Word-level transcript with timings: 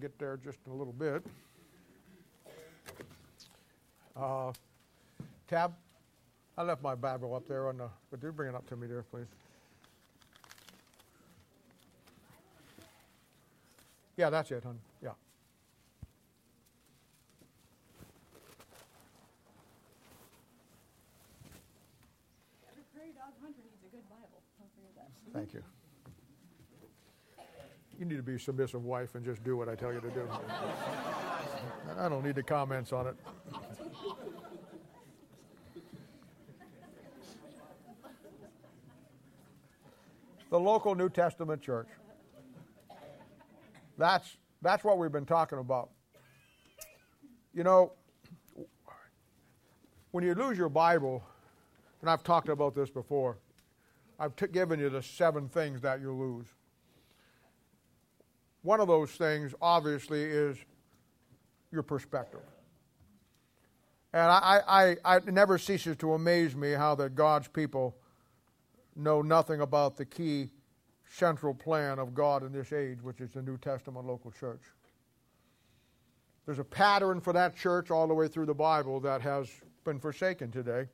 get 0.00 0.18
there 0.18 0.38
just 0.42 0.58
a 0.68 0.72
little 0.72 0.92
bit. 0.92 1.22
Uh, 4.16 4.52
tab, 5.48 5.72
I 6.56 6.62
left 6.62 6.82
my 6.82 6.94
Bible 6.94 7.34
up 7.34 7.46
there 7.46 7.68
on 7.68 7.78
the, 7.78 7.88
but 8.10 8.20
do 8.20 8.32
bring 8.32 8.48
it 8.48 8.54
up 8.54 8.66
to 8.68 8.76
me 8.76 8.86
there, 8.86 9.02
please. 9.02 9.26
Yeah, 14.16 14.30
that's 14.30 14.50
it, 14.50 14.62
hon. 14.62 14.78
Yeah. 15.02 15.10
Every 22.70 22.84
prairie 22.94 23.12
dog 23.14 23.32
hunter 23.40 23.60
needs 23.64 23.82
a 23.86 23.96
good 23.96 24.08
Bible. 24.08 24.42
Don't 24.58 24.68
forget 24.74 24.94
that. 24.96 25.32
Thank 25.32 25.54
you. 25.54 25.62
You 28.02 28.08
need 28.08 28.16
to 28.16 28.22
be 28.24 28.34
a 28.34 28.38
submissive 28.40 28.84
wife 28.84 29.14
and 29.14 29.24
just 29.24 29.44
do 29.44 29.56
what 29.56 29.68
I 29.68 29.76
tell 29.76 29.92
you 29.92 30.00
to 30.00 30.10
do. 30.10 30.28
I 31.96 32.08
don't 32.08 32.24
need 32.24 32.34
the 32.34 32.42
comments 32.42 32.92
on 32.92 33.06
it. 33.06 33.14
The 40.50 40.58
local 40.58 40.96
New 40.96 41.10
Testament 41.10 41.62
church. 41.62 41.86
That's, 43.96 44.36
that's 44.62 44.82
what 44.82 44.98
we've 44.98 45.12
been 45.12 45.24
talking 45.24 45.60
about. 45.60 45.90
You 47.54 47.62
know, 47.62 47.92
when 50.10 50.24
you 50.24 50.34
lose 50.34 50.58
your 50.58 50.68
Bible, 50.68 51.22
and 52.00 52.10
I've 52.10 52.24
talked 52.24 52.48
about 52.48 52.74
this 52.74 52.90
before, 52.90 53.36
I've 54.18 54.34
t- 54.34 54.48
given 54.48 54.80
you 54.80 54.90
the 54.90 55.04
seven 55.04 55.48
things 55.48 55.80
that 55.82 56.00
you 56.00 56.12
lose. 56.12 56.48
One 58.62 58.80
of 58.80 58.88
those 58.88 59.10
things, 59.10 59.54
obviously, 59.60 60.22
is 60.22 60.56
your 61.70 61.82
perspective. 61.82 62.40
And 64.12 64.30
I, 64.30 64.60
I, 64.68 65.16
I, 65.16 65.20
never 65.26 65.56
ceases 65.56 65.96
to 65.98 66.12
amaze 66.12 66.54
me 66.54 66.72
how 66.72 66.94
that 66.96 67.14
God's 67.14 67.48
people 67.48 67.96
know 68.94 69.22
nothing 69.22 69.62
about 69.62 69.96
the 69.96 70.04
key 70.04 70.50
central 71.08 71.54
plan 71.54 71.98
of 71.98 72.14
God 72.14 72.42
in 72.42 72.52
this 72.52 72.72
age, 72.72 73.02
which 73.02 73.20
is 73.20 73.30
the 73.32 73.42
New 73.42 73.56
Testament 73.56 74.06
local 74.06 74.30
church. 74.30 74.60
There's 76.44 76.58
a 76.58 76.64
pattern 76.64 77.20
for 77.20 77.32
that 77.32 77.56
church 77.56 77.90
all 77.90 78.06
the 78.06 78.14
way 78.14 78.28
through 78.28 78.46
the 78.46 78.54
Bible 78.54 79.00
that 79.00 79.22
has 79.22 79.48
been 79.84 79.98
forsaken 79.98 80.50
today. 80.50 80.86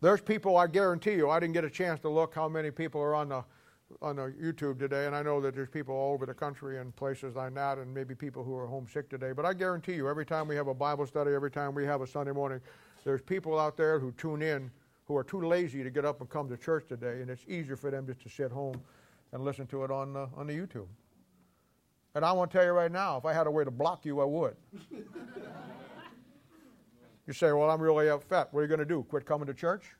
There's 0.00 0.20
people, 0.20 0.56
I 0.56 0.66
guarantee 0.66 1.12
you, 1.12 1.30
I 1.30 1.38
didn't 1.38 1.54
get 1.54 1.64
a 1.64 1.70
chance 1.70 2.00
to 2.00 2.08
look 2.08 2.34
how 2.34 2.48
many 2.48 2.70
people 2.70 3.00
are 3.00 3.14
on 3.14 3.28
the 3.28 3.44
on 4.00 4.16
the 4.16 4.34
YouTube 4.42 4.78
today, 4.78 5.06
and 5.06 5.14
I 5.14 5.22
know 5.22 5.40
that 5.40 5.54
there's 5.54 5.68
people 5.68 5.94
all 5.94 6.14
over 6.14 6.26
the 6.26 6.34
country 6.34 6.78
and 6.78 6.94
places 6.96 7.36
like 7.36 7.54
that, 7.54 7.78
and 7.78 7.92
maybe 7.92 8.14
people 8.14 8.42
who 8.42 8.56
are 8.56 8.66
homesick 8.66 9.08
today. 9.08 9.32
But 9.32 9.44
I 9.44 9.54
guarantee 9.54 9.94
you, 9.94 10.08
every 10.08 10.24
time 10.24 10.48
we 10.48 10.56
have 10.56 10.68
a 10.68 10.74
Bible 10.74 11.06
study, 11.06 11.32
every 11.32 11.50
time 11.50 11.74
we 11.74 11.84
have 11.84 12.00
a 12.00 12.06
Sunday 12.06 12.32
morning, 12.32 12.60
there's 13.04 13.20
people 13.20 13.58
out 13.58 13.76
there 13.76 13.98
who 13.98 14.12
tune 14.12 14.42
in 14.42 14.70
who 15.06 15.16
are 15.16 15.24
too 15.24 15.42
lazy 15.42 15.82
to 15.82 15.90
get 15.90 16.04
up 16.04 16.20
and 16.20 16.30
come 16.30 16.48
to 16.48 16.56
church 16.56 16.86
today, 16.88 17.20
and 17.20 17.30
it's 17.30 17.44
easier 17.48 17.76
for 17.76 17.90
them 17.90 18.06
just 18.06 18.22
to 18.22 18.28
sit 18.28 18.50
home 18.50 18.80
and 19.32 19.44
listen 19.44 19.66
to 19.66 19.84
it 19.84 19.90
on 19.90 20.12
the, 20.12 20.28
on 20.36 20.46
the 20.46 20.52
YouTube. 20.52 20.86
And 22.14 22.24
I 22.24 22.32
want 22.32 22.50
to 22.50 22.58
tell 22.58 22.66
you 22.66 22.72
right 22.72 22.92
now, 22.92 23.16
if 23.16 23.24
I 23.24 23.32
had 23.32 23.46
a 23.46 23.50
way 23.50 23.64
to 23.64 23.70
block 23.70 24.04
you, 24.04 24.20
I 24.20 24.24
would. 24.24 24.56
you 27.26 27.32
say, 27.32 27.52
"Well, 27.52 27.70
I'm 27.70 27.80
really 27.80 28.10
upset. 28.10 28.48
What 28.50 28.60
are 28.60 28.62
you 28.62 28.68
going 28.68 28.80
to 28.80 28.84
do? 28.84 29.02
Quit 29.04 29.24
coming 29.24 29.46
to 29.46 29.54
church?" 29.54 29.96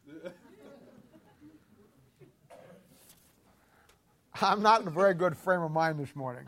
I'm 4.44 4.60
not 4.60 4.82
in 4.82 4.88
a 4.88 4.90
very 4.90 5.14
good 5.14 5.36
frame 5.36 5.62
of 5.62 5.70
mind 5.70 5.98
this 5.98 6.16
morning. 6.16 6.44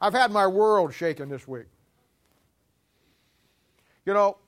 I've 0.00 0.12
had 0.12 0.30
my 0.30 0.46
world 0.46 0.92
shaken 0.92 1.28
this 1.28 1.46
week. 1.46 1.66
You 4.06 4.14
know, 4.14 4.38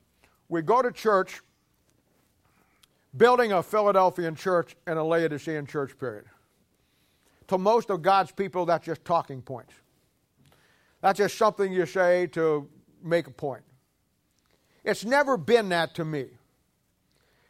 we 0.48 0.62
go 0.62 0.83
to 0.83 0.91
church, 0.91 1.41
building 3.16 3.53
a 3.53 3.62
Philadelphian 3.62 4.34
church 4.34 4.77
and 4.87 4.99
a 4.99 5.03
Laodicean 5.03 5.66
church, 5.66 5.97
period. 5.99 6.25
To 7.49 7.59
most 7.59 7.91
of 7.91 8.03
God's 8.03 8.32
people, 8.32 8.67
that's 8.67 8.87
just 8.87 9.05
talking 9.05 9.43
points. 9.43 9.75
That's 11.00 11.19
just 11.19 11.37
something 11.37 11.72
you 11.72 11.87
say 11.87 12.27
to 12.28 12.69
make 13.03 13.27
a 13.27 13.32
point. 13.32 13.62
It's 14.84 15.05
never 15.05 15.37
been 15.37 15.69
that 15.71 15.94
to 15.97 16.05
me. 16.05 16.27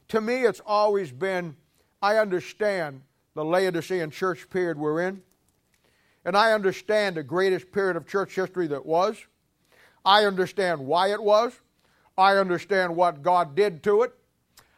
To 0.09 0.21
me, 0.21 0.45
it's 0.45 0.61
always 0.67 1.13
been 1.13 1.57
I 2.03 2.17
understand 2.17 3.03
the 3.35 3.45
Laodicean 3.45 4.11
church 4.11 4.49
period 4.51 4.79
we're 4.79 5.03
in, 5.03 5.23
and 6.25 6.37
I 6.37 6.53
understand 6.53 7.17
the 7.17 7.23
greatest 7.23 7.73
period 7.73 7.97
of 7.97 8.07
church 8.07 8.35
history 8.35 8.67
that 8.69 8.85
was. 8.85 9.17
I 10.05 10.25
understand 10.25 10.81
why 10.81 11.13
it 11.13 11.23
was. 11.23 11.53
I 12.17 12.37
understand 12.37 12.97
what 12.97 13.23
God 13.23 13.55
did 13.55 13.83
to 13.85 14.03
it. 14.03 14.15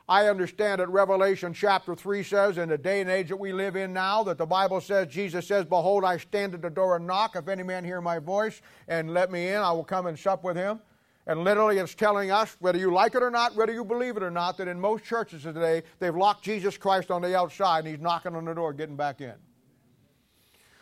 I 0.09 0.29
understand 0.29 0.81
that 0.81 0.89
Revelation 0.89 1.55
chapter 1.55 1.95
3 1.95 2.23
says, 2.23 2.59
in 2.59 2.69
the 2.69 2.77
day 2.77 3.01
and 3.01 3.09
age 3.09 3.29
that 3.29 3.39
we 3.39 3.53
live 3.53 3.77
in 3.77 3.93
now, 3.93 4.23
that 4.25 4.37
the 4.37 4.47
Bible 4.47 4.81
says, 4.81 5.09
Jesus 5.09 5.47
says, 5.47 5.65
Behold, 5.65 6.05
I 6.05 6.19
stand 6.19 6.55
at 6.55 6.63
the 6.63 6.71
door 6.71 6.97
and 6.97 7.07
knock. 7.07 7.37
If 7.37 7.49
any 7.49 7.63
man 7.63 7.85
hear 7.85 8.01
my 8.01 8.19
voice 8.19 8.61
and 8.89 9.15
let 9.15 9.31
me 9.31 9.49
in, 9.49 9.59
I 9.59 9.73
will 9.73 9.85
come 9.85 10.07
and 10.07 10.19
sup 10.19 10.43
with 10.45 10.57
him. 10.57 10.81
And 11.27 11.45
literally, 11.45 11.79
it's 11.79 11.95
telling 11.95 12.33
us, 12.33 12.57
whether 12.59 12.79
you 12.79 12.93
like 12.93 13.15
it 13.15 13.23
or 13.23 13.31
not, 13.31 13.55
whether 13.55 13.73
you 13.73 13.85
believe 13.85 14.17
it 14.17 14.25
or 14.25 14.31
not, 14.31 14.57
that 14.59 14.67
in 14.67 14.81
most 14.81 15.05
churches 15.05 15.45
today, 15.45 15.83
they've 16.01 16.15
locked 16.15 16.43
Jesus 16.43 16.77
Christ 16.77 17.13
on 17.13 17.23
the 17.23 17.37
outside 17.37 17.81
and 17.81 17.89
he's 17.89 18.01
knocking 18.01 18.35
on 18.35 18.45
the 18.45 18.55
door, 18.55 18.73
getting 18.73 18.97
back 18.97 19.21
in. 19.21 19.35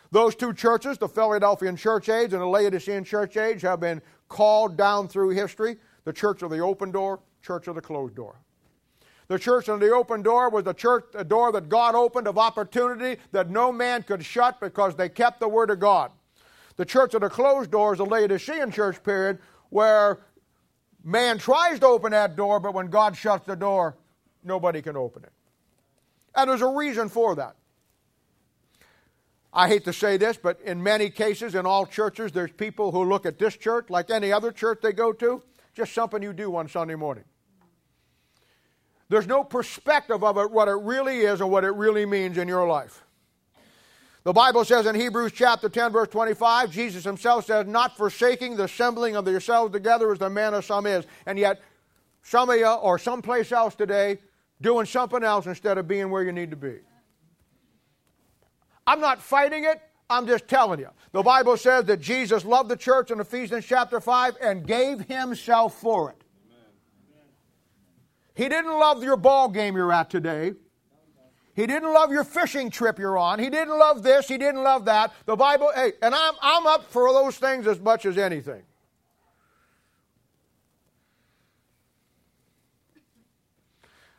Those 0.09 0.35
two 0.35 0.51
churches, 0.53 0.97
the 0.97 1.07
Philadelphian 1.07 1.77
church 1.77 2.09
age 2.09 2.33
and 2.33 2.41
the 2.41 2.47
Laodicean 2.47 3.03
church 3.03 3.37
age, 3.37 3.61
have 3.61 3.79
been 3.79 4.01
called 4.27 4.75
down 4.75 5.07
through 5.07 5.29
history 5.29 5.77
the 6.03 6.13
church 6.13 6.41
of 6.41 6.49
the 6.49 6.59
open 6.59 6.91
door, 6.91 7.21
church 7.41 7.67
of 7.67 7.75
the 7.75 7.81
closed 7.81 8.15
door. 8.15 8.35
The 9.27 9.39
church 9.39 9.69
of 9.69 9.79
the 9.79 9.91
open 9.91 10.23
door 10.23 10.49
was 10.49 10.65
the 10.65 10.73
church, 10.73 11.05
a 11.13 11.23
door 11.23 11.53
that 11.53 11.69
God 11.69 11.95
opened 11.95 12.27
of 12.27 12.37
opportunity 12.37 13.21
that 13.31 13.49
no 13.49 13.71
man 13.71 14.03
could 14.03 14.25
shut 14.25 14.59
because 14.59 14.95
they 14.95 15.07
kept 15.07 15.39
the 15.39 15.47
word 15.47 15.69
of 15.69 15.79
God. 15.79 16.11
The 16.75 16.83
church 16.83 17.13
of 17.13 17.21
the 17.21 17.29
closed 17.29 17.71
door 17.71 17.93
is 17.93 17.99
the 17.99 18.05
Laodicean 18.05 18.71
church 18.71 19.01
period 19.03 19.39
where 19.69 20.19
man 21.03 21.37
tries 21.37 21.79
to 21.79 21.87
open 21.87 22.11
that 22.11 22.35
door, 22.35 22.59
but 22.59 22.73
when 22.73 22.87
God 22.87 23.15
shuts 23.15 23.45
the 23.45 23.55
door, 23.55 23.95
nobody 24.43 24.81
can 24.81 24.95
open 24.95 25.23
it. 25.23 25.31
And 26.35 26.49
there's 26.49 26.61
a 26.61 26.67
reason 26.67 27.09
for 27.09 27.35
that. 27.35 27.55
I 29.53 29.67
hate 29.67 29.83
to 29.85 29.93
say 29.93 30.15
this, 30.17 30.37
but 30.37 30.61
in 30.61 30.81
many 30.81 31.09
cases, 31.09 31.55
in 31.55 31.65
all 31.65 31.85
churches, 31.85 32.31
there's 32.31 32.51
people 32.51 32.91
who 32.91 33.03
look 33.03 33.25
at 33.25 33.37
this 33.37 33.57
church 33.57 33.89
like 33.89 34.09
any 34.09 34.31
other 34.31 34.51
church 34.51 34.79
they 34.81 34.93
go 34.93 35.11
to, 35.13 35.43
just 35.73 35.93
something 35.93 36.23
you 36.23 36.31
do 36.31 36.55
on 36.55 36.69
Sunday 36.69 36.95
morning. 36.95 37.25
There's 39.09 39.27
no 39.27 39.43
perspective 39.43 40.23
of 40.23 40.37
it, 40.37 40.51
what 40.51 40.69
it 40.69 40.79
really 40.81 41.19
is 41.19 41.41
and 41.41 41.51
what 41.51 41.65
it 41.65 41.71
really 41.71 42.05
means 42.05 42.37
in 42.37 42.47
your 42.47 42.65
life. 42.65 43.03
The 44.23 44.33
Bible 44.33 44.63
says 44.63 44.85
in 44.85 44.93
Hebrews 44.93 45.31
chapter 45.31 45.67
10, 45.67 45.91
verse 45.91 46.07
25, 46.09 46.69
Jesus 46.69 47.03
himself 47.03 47.45
says, 47.45 47.65
Not 47.65 47.97
forsaking 47.97 48.55
the 48.55 48.65
assembling 48.65 49.15
of 49.15 49.27
yourselves 49.27 49.73
together 49.73 50.11
as 50.11 50.19
the 50.19 50.29
manner 50.29 50.57
of 50.57 50.65
some 50.65 50.85
is. 50.85 51.05
And 51.25 51.39
yet, 51.39 51.59
some 52.21 52.49
of 52.51 52.57
you 52.57 52.67
are 52.67 52.99
someplace 52.99 53.51
else 53.51 53.73
today 53.73 54.19
doing 54.61 54.85
something 54.85 55.23
else 55.23 55.47
instead 55.47 55.79
of 55.79 55.87
being 55.87 56.11
where 56.11 56.21
you 56.21 56.31
need 56.31 56.51
to 56.51 56.55
be. 56.55 56.75
I'm 58.85 58.99
not 58.99 59.21
fighting 59.21 59.63
it. 59.63 59.81
I'm 60.07 60.27
just 60.27 60.47
telling 60.47 60.79
you. 60.79 60.89
The 61.13 61.23
Bible 61.23 61.57
says 61.57 61.85
that 61.85 61.99
Jesus 61.99 62.45
loved 62.45 62.69
the 62.69 62.75
church 62.75 63.09
in 63.09 63.19
Ephesians 63.19 63.65
chapter 63.65 63.99
5 63.99 64.37
and 64.41 64.67
gave 64.67 65.01
himself 65.01 65.79
for 65.79 66.11
it. 66.11 66.23
He 68.35 68.49
didn't 68.49 68.71
love 68.71 69.03
your 69.03 69.17
ball 69.17 69.49
game 69.49 69.75
you're 69.75 69.91
at 69.91 70.09
today. 70.09 70.53
He 71.53 71.67
didn't 71.67 71.93
love 71.93 72.11
your 72.11 72.23
fishing 72.23 72.69
trip 72.69 72.97
you're 72.97 73.17
on. 73.17 73.39
He 73.39 73.49
didn't 73.49 73.77
love 73.77 74.03
this. 74.03 74.27
He 74.27 74.37
didn't 74.37 74.63
love 74.63 74.85
that. 74.85 75.13
The 75.25 75.35
Bible, 75.35 75.71
hey, 75.75 75.93
and 76.01 76.15
I'm, 76.15 76.33
I'm 76.41 76.65
up 76.65 76.89
for 76.89 77.11
those 77.11 77.37
things 77.37 77.67
as 77.67 77.79
much 77.79 78.05
as 78.05 78.17
anything. 78.17 78.63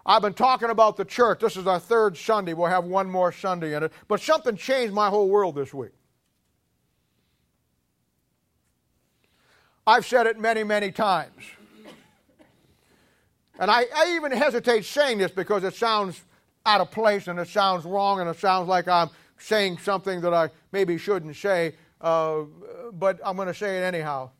I've 0.04 0.22
been 0.22 0.34
talking 0.34 0.68
about 0.68 0.96
the 0.96 1.04
church. 1.04 1.40
This 1.40 1.56
is 1.56 1.66
our 1.66 1.78
third 1.78 2.16
Sunday. 2.16 2.54
We'll 2.54 2.66
have 2.66 2.84
one 2.84 3.08
more 3.08 3.30
Sunday 3.30 3.74
in 3.74 3.84
it. 3.84 3.92
But 4.08 4.20
something 4.20 4.56
changed 4.56 4.92
my 4.92 5.08
whole 5.08 5.28
world 5.28 5.54
this 5.54 5.72
week. 5.72 5.92
I've 9.86 10.04
said 10.04 10.26
it 10.26 10.38
many, 10.38 10.64
many 10.64 10.92
times. 10.92 11.42
And 13.58 13.70
I, 13.70 13.84
I 13.94 14.14
even 14.16 14.32
hesitate 14.32 14.84
saying 14.84 15.18
this 15.18 15.30
because 15.30 15.62
it 15.62 15.74
sounds 15.74 16.20
out 16.64 16.80
of 16.80 16.90
place 16.90 17.28
and 17.28 17.38
it 17.38 17.48
sounds 17.48 17.84
wrong 17.84 18.20
and 18.20 18.28
it 18.28 18.38
sounds 18.38 18.68
like 18.68 18.88
I'm 18.88 19.10
saying 19.38 19.78
something 19.78 20.20
that 20.20 20.32
I 20.32 20.50
maybe 20.70 20.98
shouldn't 20.98 21.36
say, 21.36 21.74
uh, 22.00 22.42
but 22.92 23.20
I'm 23.24 23.36
going 23.36 23.48
to 23.48 23.54
say 23.54 23.78
it 23.78 23.82
anyhow. 23.82 24.30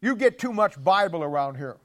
You 0.00 0.16
get 0.16 0.38
too 0.38 0.52
much 0.52 0.82
Bible 0.82 1.22
around 1.22 1.56
here. 1.56 1.76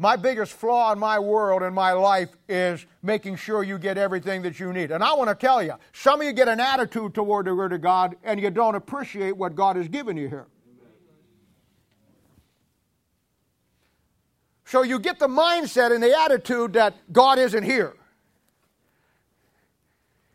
My 0.00 0.14
biggest 0.14 0.52
flaw 0.52 0.92
in 0.92 0.98
my 1.00 1.18
world 1.18 1.62
and 1.62 1.74
my 1.74 1.90
life 1.90 2.28
is 2.48 2.86
making 3.02 3.34
sure 3.34 3.64
you 3.64 3.78
get 3.78 3.98
everything 3.98 4.42
that 4.42 4.60
you 4.60 4.72
need. 4.72 4.92
And 4.92 5.02
I 5.02 5.12
want 5.14 5.28
to 5.28 5.34
tell 5.34 5.60
you, 5.60 5.72
some 5.92 6.20
of 6.20 6.26
you 6.26 6.32
get 6.32 6.46
an 6.46 6.60
attitude 6.60 7.14
toward 7.14 7.46
the 7.46 7.54
Word 7.54 7.72
of 7.72 7.80
God 7.80 8.14
and 8.22 8.40
you 8.40 8.48
don't 8.50 8.76
appreciate 8.76 9.36
what 9.36 9.56
God 9.56 9.74
has 9.74 9.88
given 9.88 10.16
you 10.16 10.28
here. 10.28 10.46
So 14.68 14.82
you 14.82 14.98
get 14.98 15.18
the 15.18 15.28
mindset 15.28 15.94
and 15.94 16.02
the 16.02 16.14
attitude 16.14 16.74
that 16.74 16.94
God 17.10 17.38
isn't 17.38 17.62
here. 17.62 17.96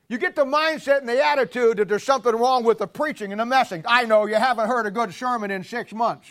You 0.10 0.18
get 0.18 0.36
the 0.36 0.44
mindset 0.44 1.02
and 1.02 1.08
the 1.08 1.24
attitude 1.24 1.78
that 1.78 1.88
there's 1.88 2.04
something 2.04 2.36
wrong 2.36 2.64
with 2.64 2.80
the 2.80 2.88
preaching 2.88 3.32
and 3.32 3.40
the 3.40 3.46
message. 3.46 3.84
I 3.88 4.06
know 4.06 4.26
you 4.26 4.34
haven't 4.34 4.68
heard 4.68 4.88
a 4.88 4.92
good 4.92 5.14
sermon 5.14 5.52
in 5.52 5.64
six 5.64 5.94
months. 5.94 6.28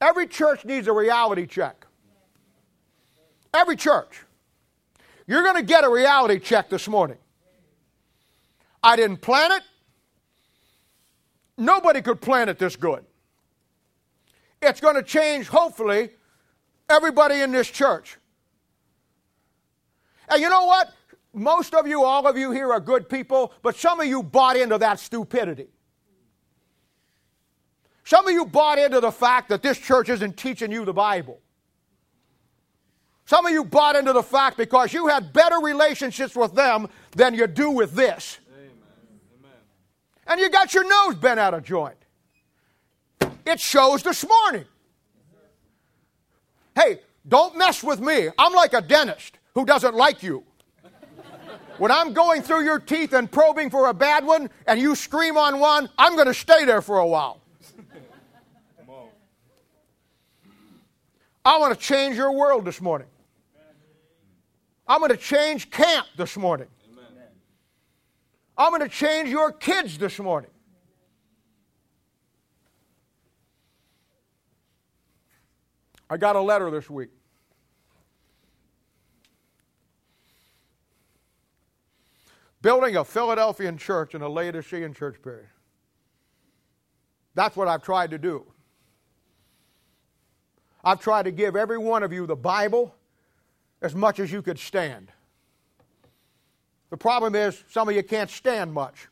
Every 0.00 0.28
church 0.28 0.64
needs 0.64 0.86
a 0.86 0.92
reality 0.92 1.46
check. 1.46 1.84
Every 3.52 3.74
church. 3.74 4.22
You're 5.26 5.42
going 5.42 5.56
to 5.56 5.64
get 5.64 5.82
a 5.82 5.90
reality 5.90 6.38
check 6.38 6.70
this 6.70 6.86
morning. 6.86 7.18
I 8.84 8.94
didn't 8.94 9.20
plan 9.20 9.50
it. 9.50 9.62
Nobody 11.58 12.02
could 12.02 12.20
plan 12.20 12.48
it 12.48 12.60
this 12.60 12.76
good. 12.76 13.04
It's 14.62 14.80
going 14.80 14.94
to 14.94 15.02
change, 15.02 15.48
hopefully, 15.48 16.10
everybody 16.88 17.40
in 17.40 17.50
this 17.50 17.68
church. 17.68 18.16
And 20.28 20.40
you 20.40 20.48
know 20.48 20.66
what? 20.66 20.92
Most 21.34 21.74
of 21.74 21.86
you, 21.86 22.04
all 22.04 22.26
of 22.26 22.36
you 22.36 22.52
here 22.52 22.72
are 22.72 22.80
good 22.80 23.08
people, 23.08 23.52
but 23.62 23.76
some 23.76 24.00
of 24.00 24.06
you 24.06 24.22
bought 24.22 24.56
into 24.56 24.78
that 24.78 25.00
stupidity. 25.00 25.68
Some 28.04 28.26
of 28.26 28.32
you 28.32 28.44
bought 28.44 28.78
into 28.78 29.00
the 29.00 29.10
fact 29.10 29.48
that 29.48 29.62
this 29.62 29.78
church 29.78 30.08
isn't 30.08 30.36
teaching 30.36 30.70
you 30.70 30.84
the 30.84 30.92
Bible. 30.92 31.40
Some 33.24 33.46
of 33.46 33.52
you 33.52 33.64
bought 33.64 33.96
into 33.96 34.12
the 34.12 34.22
fact 34.22 34.56
because 34.56 34.92
you 34.92 35.06
had 35.06 35.32
better 35.32 35.58
relationships 35.58 36.36
with 36.36 36.54
them 36.54 36.88
than 37.12 37.34
you 37.34 37.46
do 37.46 37.70
with 37.70 37.92
this. 37.94 38.38
Amen. 38.52 38.70
And 40.26 40.40
you 40.40 40.50
got 40.50 40.74
your 40.74 40.86
nose 40.86 41.14
bent 41.16 41.40
out 41.40 41.54
of 41.54 41.62
joint. 41.62 42.01
It 43.44 43.60
shows 43.60 44.02
this 44.02 44.26
morning. 44.26 44.64
Hey, 46.74 47.00
don't 47.26 47.56
mess 47.56 47.82
with 47.82 48.00
me. 48.00 48.28
I'm 48.38 48.52
like 48.52 48.72
a 48.72 48.80
dentist 48.80 49.38
who 49.54 49.64
doesn't 49.64 49.94
like 49.94 50.22
you. 50.22 50.44
When 51.78 51.90
I'm 51.90 52.12
going 52.12 52.42
through 52.42 52.64
your 52.64 52.78
teeth 52.78 53.12
and 53.12 53.30
probing 53.30 53.70
for 53.70 53.88
a 53.88 53.94
bad 53.94 54.24
one 54.24 54.50
and 54.66 54.80
you 54.80 54.94
scream 54.94 55.36
on 55.36 55.58
one, 55.58 55.88
I'm 55.98 56.14
going 56.14 56.26
to 56.26 56.34
stay 56.34 56.64
there 56.64 56.82
for 56.82 56.98
a 56.98 57.06
while. 57.06 57.40
I 61.44 61.58
want 61.58 61.74
to 61.74 61.80
change 61.80 62.16
your 62.16 62.32
world 62.32 62.64
this 62.64 62.80
morning. 62.80 63.08
I'm 64.86 65.00
going 65.00 65.10
to 65.10 65.16
change 65.16 65.70
camp 65.70 66.06
this 66.16 66.36
morning. 66.36 66.68
I'm 68.56 68.70
going 68.70 68.82
to 68.82 68.88
change 68.88 69.28
your 69.28 69.50
kids 69.50 69.98
this 69.98 70.18
morning. 70.18 70.50
I 76.12 76.18
got 76.18 76.36
a 76.36 76.42
letter 76.42 76.70
this 76.70 76.90
week. 76.90 77.08
Building 82.60 82.96
a 82.96 83.04
Philadelphian 83.04 83.78
church 83.78 84.14
in 84.14 84.20
a 84.20 84.28
Laodicean 84.28 84.92
church 84.92 85.22
period. 85.22 85.46
That's 87.34 87.56
what 87.56 87.66
I've 87.66 87.82
tried 87.82 88.10
to 88.10 88.18
do. 88.18 88.44
I've 90.84 91.00
tried 91.00 91.22
to 91.22 91.30
give 91.30 91.56
every 91.56 91.78
one 91.78 92.02
of 92.02 92.12
you 92.12 92.26
the 92.26 92.36
Bible 92.36 92.94
as 93.80 93.94
much 93.94 94.20
as 94.20 94.30
you 94.30 94.42
could 94.42 94.58
stand. 94.58 95.10
The 96.90 96.98
problem 96.98 97.34
is, 97.34 97.64
some 97.70 97.88
of 97.88 97.94
you 97.94 98.02
can't 98.02 98.28
stand 98.28 98.70
much. 98.74 99.08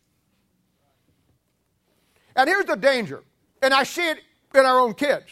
And 2.37 2.47
here's 2.47 2.67
the 2.67 2.77
danger, 2.77 3.25
and 3.63 3.73
I 3.73 3.85
see 3.85 4.07
it 4.07 4.19
in 4.55 4.67
our 4.67 4.79
own 4.79 4.93
kids. 4.93 5.31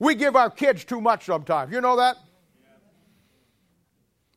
We 0.00 0.16
give 0.16 0.34
our 0.34 0.50
kids 0.50 0.84
too 0.84 1.00
much 1.00 1.26
sometimes. 1.26 1.72
You 1.72 1.80
know 1.80 1.96
that? 1.96 2.16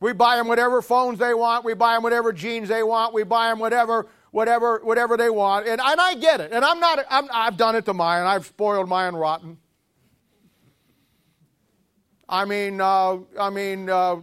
We 0.02 0.12
buy 0.12 0.36
them 0.36 0.50
whatever 0.50 0.82
phones 0.82 1.18
they 1.18 1.34
want. 1.34 1.64
We 1.64 1.74
buy 1.74 1.94
them 1.94 2.04
whatever 2.04 2.34
jeans 2.34 2.68
they 2.68 2.84
want. 2.84 3.14
We 3.14 3.24
buy 3.24 3.48
them 3.48 3.60
whatever, 3.60 4.08
whatever, 4.32 4.82
whatever 4.84 5.16
they 5.16 5.30
want. 5.30 5.66
And, 5.66 5.80
and 5.80 6.02
I 6.02 6.16
get 6.16 6.42
it. 6.42 6.52
And 6.52 6.66
I'm 6.66 6.82
not. 6.82 7.06
I'm, 7.10 7.30
I've 7.34 7.56
done 7.56 7.78
it 7.78 7.86
to 7.86 7.94
mine. 7.94 8.28
I've 8.28 8.46
spoiled 8.46 8.90
mine 8.90 9.16
rotten. 9.16 9.58
I 12.28 12.44
mean, 12.44 12.82
uh, 12.82 13.20
I 13.40 13.50
mean, 13.50 13.90
uh, 13.90 14.18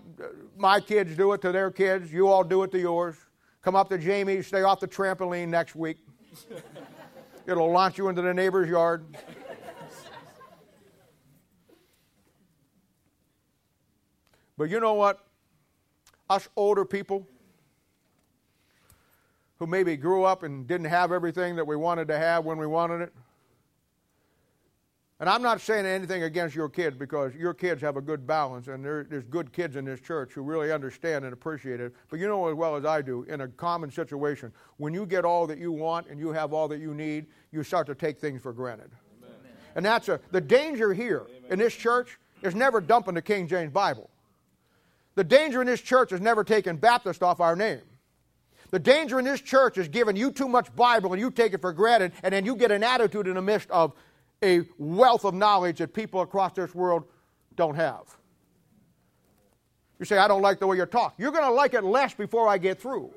my 0.58 0.80
kids 0.80 1.16
do 1.16 1.32
it 1.32 1.40
to 1.40 1.52
their 1.52 1.70
kids. 1.70 2.12
You 2.12 2.28
all 2.28 2.44
do 2.44 2.62
it 2.64 2.72
to 2.72 2.78
yours. 2.78 3.16
Come 3.62 3.74
up 3.74 3.88
to 3.88 3.96
Jamie, 3.96 4.42
stay 4.42 4.62
off 4.62 4.80
the 4.80 4.88
trampoline 4.88 5.48
next 5.48 5.74
week. 5.74 5.98
It'll 7.46 7.70
launch 7.70 7.96
you 7.96 8.08
into 8.08 8.20
the 8.20 8.34
neighbor's 8.34 8.68
yard. 8.68 9.16
But 14.60 14.68
you 14.68 14.78
know 14.78 14.92
what? 14.92 15.24
Us 16.28 16.46
older 16.54 16.84
people 16.84 17.26
who 19.58 19.66
maybe 19.66 19.96
grew 19.96 20.24
up 20.24 20.42
and 20.42 20.66
didn't 20.66 20.88
have 20.88 21.12
everything 21.12 21.56
that 21.56 21.66
we 21.66 21.76
wanted 21.76 22.08
to 22.08 22.18
have 22.18 22.44
when 22.44 22.58
we 22.58 22.66
wanted 22.66 23.00
it. 23.00 23.14
And 25.18 25.30
I'm 25.30 25.40
not 25.40 25.62
saying 25.62 25.86
anything 25.86 26.24
against 26.24 26.54
your 26.54 26.68
kids 26.68 26.94
because 26.94 27.34
your 27.34 27.54
kids 27.54 27.80
have 27.80 27.96
a 27.96 28.02
good 28.02 28.26
balance 28.26 28.68
and 28.68 28.84
there, 28.84 29.06
there's 29.08 29.24
good 29.24 29.50
kids 29.50 29.76
in 29.76 29.86
this 29.86 29.98
church 29.98 30.34
who 30.34 30.42
really 30.42 30.70
understand 30.70 31.24
and 31.24 31.32
appreciate 31.32 31.80
it. 31.80 31.94
But 32.10 32.20
you 32.20 32.28
know 32.28 32.46
as 32.46 32.54
well 32.54 32.76
as 32.76 32.84
I 32.84 33.00
do, 33.00 33.22
in 33.30 33.40
a 33.40 33.48
common 33.48 33.90
situation, 33.90 34.52
when 34.76 34.92
you 34.92 35.06
get 35.06 35.24
all 35.24 35.46
that 35.46 35.56
you 35.56 35.72
want 35.72 36.08
and 36.08 36.20
you 36.20 36.32
have 36.32 36.52
all 36.52 36.68
that 36.68 36.80
you 36.80 36.92
need, 36.92 37.24
you 37.50 37.62
start 37.62 37.86
to 37.86 37.94
take 37.94 38.18
things 38.18 38.42
for 38.42 38.52
granted. 38.52 38.90
Amen. 39.22 39.38
And 39.74 39.86
that's 39.86 40.10
a, 40.10 40.20
the 40.32 40.40
danger 40.42 40.92
here 40.92 41.22
Amen. 41.30 41.52
in 41.52 41.58
this 41.60 41.74
church 41.74 42.18
is 42.42 42.54
never 42.54 42.82
dumping 42.82 43.14
the 43.14 43.22
King 43.22 43.48
James 43.48 43.72
Bible. 43.72 44.10
The 45.20 45.24
danger 45.24 45.60
in 45.60 45.66
this 45.66 45.82
church 45.82 46.12
is 46.12 46.20
never 46.22 46.42
taking 46.42 46.78
Baptist 46.78 47.22
off 47.22 47.40
our 47.40 47.54
name. 47.54 47.82
The 48.70 48.78
danger 48.78 49.18
in 49.18 49.26
this 49.26 49.42
church 49.42 49.76
is 49.76 49.86
giving 49.86 50.16
you 50.16 50.32
too 50.32 50.48
much 50.48 50.74
Bible 50.74 51.12
and 51.12 51.20
you 51.20 51.30
take 51.30 51.52
it 51.52 51.60
for 51.60 51.74
granted, 51.74 52.12
and 52.22 52.32
then 52.32 52.46
you 52.46 52.56
get 52.56 52.72
an 52.72 52.82
attitude 52.82 53.26
in 53.26 53.34
the 53.34 53.42
midst 53.42 53.70
of 53.70 53.92
a 54.42 54.62
wealth 54.78 55.26
of 55.26 55.34
knowledge 55.34 55.76
that 55.76 55.92
people 55.92 56.22
across 56.22 56.54
this 56.54 56.74
world 56.74 57.04
don't 57.54 57.74
have. 57.74 58.16
You 59.98 60.06
say, 60.06 60.16
I 60.16 60.26
don't 60.26 60.40
like 60.40 60.58
the 60.58 60.66
way 60.66 60.78
you 60.78 60.86
talk. 60.86 61.12
You're 61.18 61.32
going 61.32 61.44
to 61.44 61.52
like 61.52 61.74
it 61.74 61.84
less 61.84 62.14
before 62.14 62.48
I 62.48 62.56
get 62.56 62.80
through. 62.80 63.12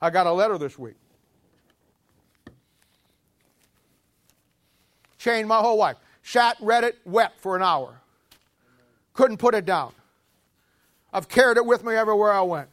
I 0.00 0.08
got 0.08 0.26
a 0.26 0.32
letter 0.32 0.56
this 0.56 0.78
week. 0.78 0.96
Changed 5.18 5.48
my 5.48 5.58
whole 5.58 5.76
life. 5.76 5.98
Sat, 6.22 6.56
read 6.62 6.84
it, 6.84 6.96
wept 7.04 7.40
for 7.40 7.56
an 7.56 7.62
hour. 7.62 8.01
Couldn't 9.12 9.36
put 9.36 9.54
it 9.54 9.64
down. 9.64 9.92
I've 11.12 11.28
carried 11.28 11.58
it 11.58 11.66
with 11.66 11.84
me 11.84 11.94
everywhere 11.94 12.32
I 12.32 12.40
went. 12.42 12.68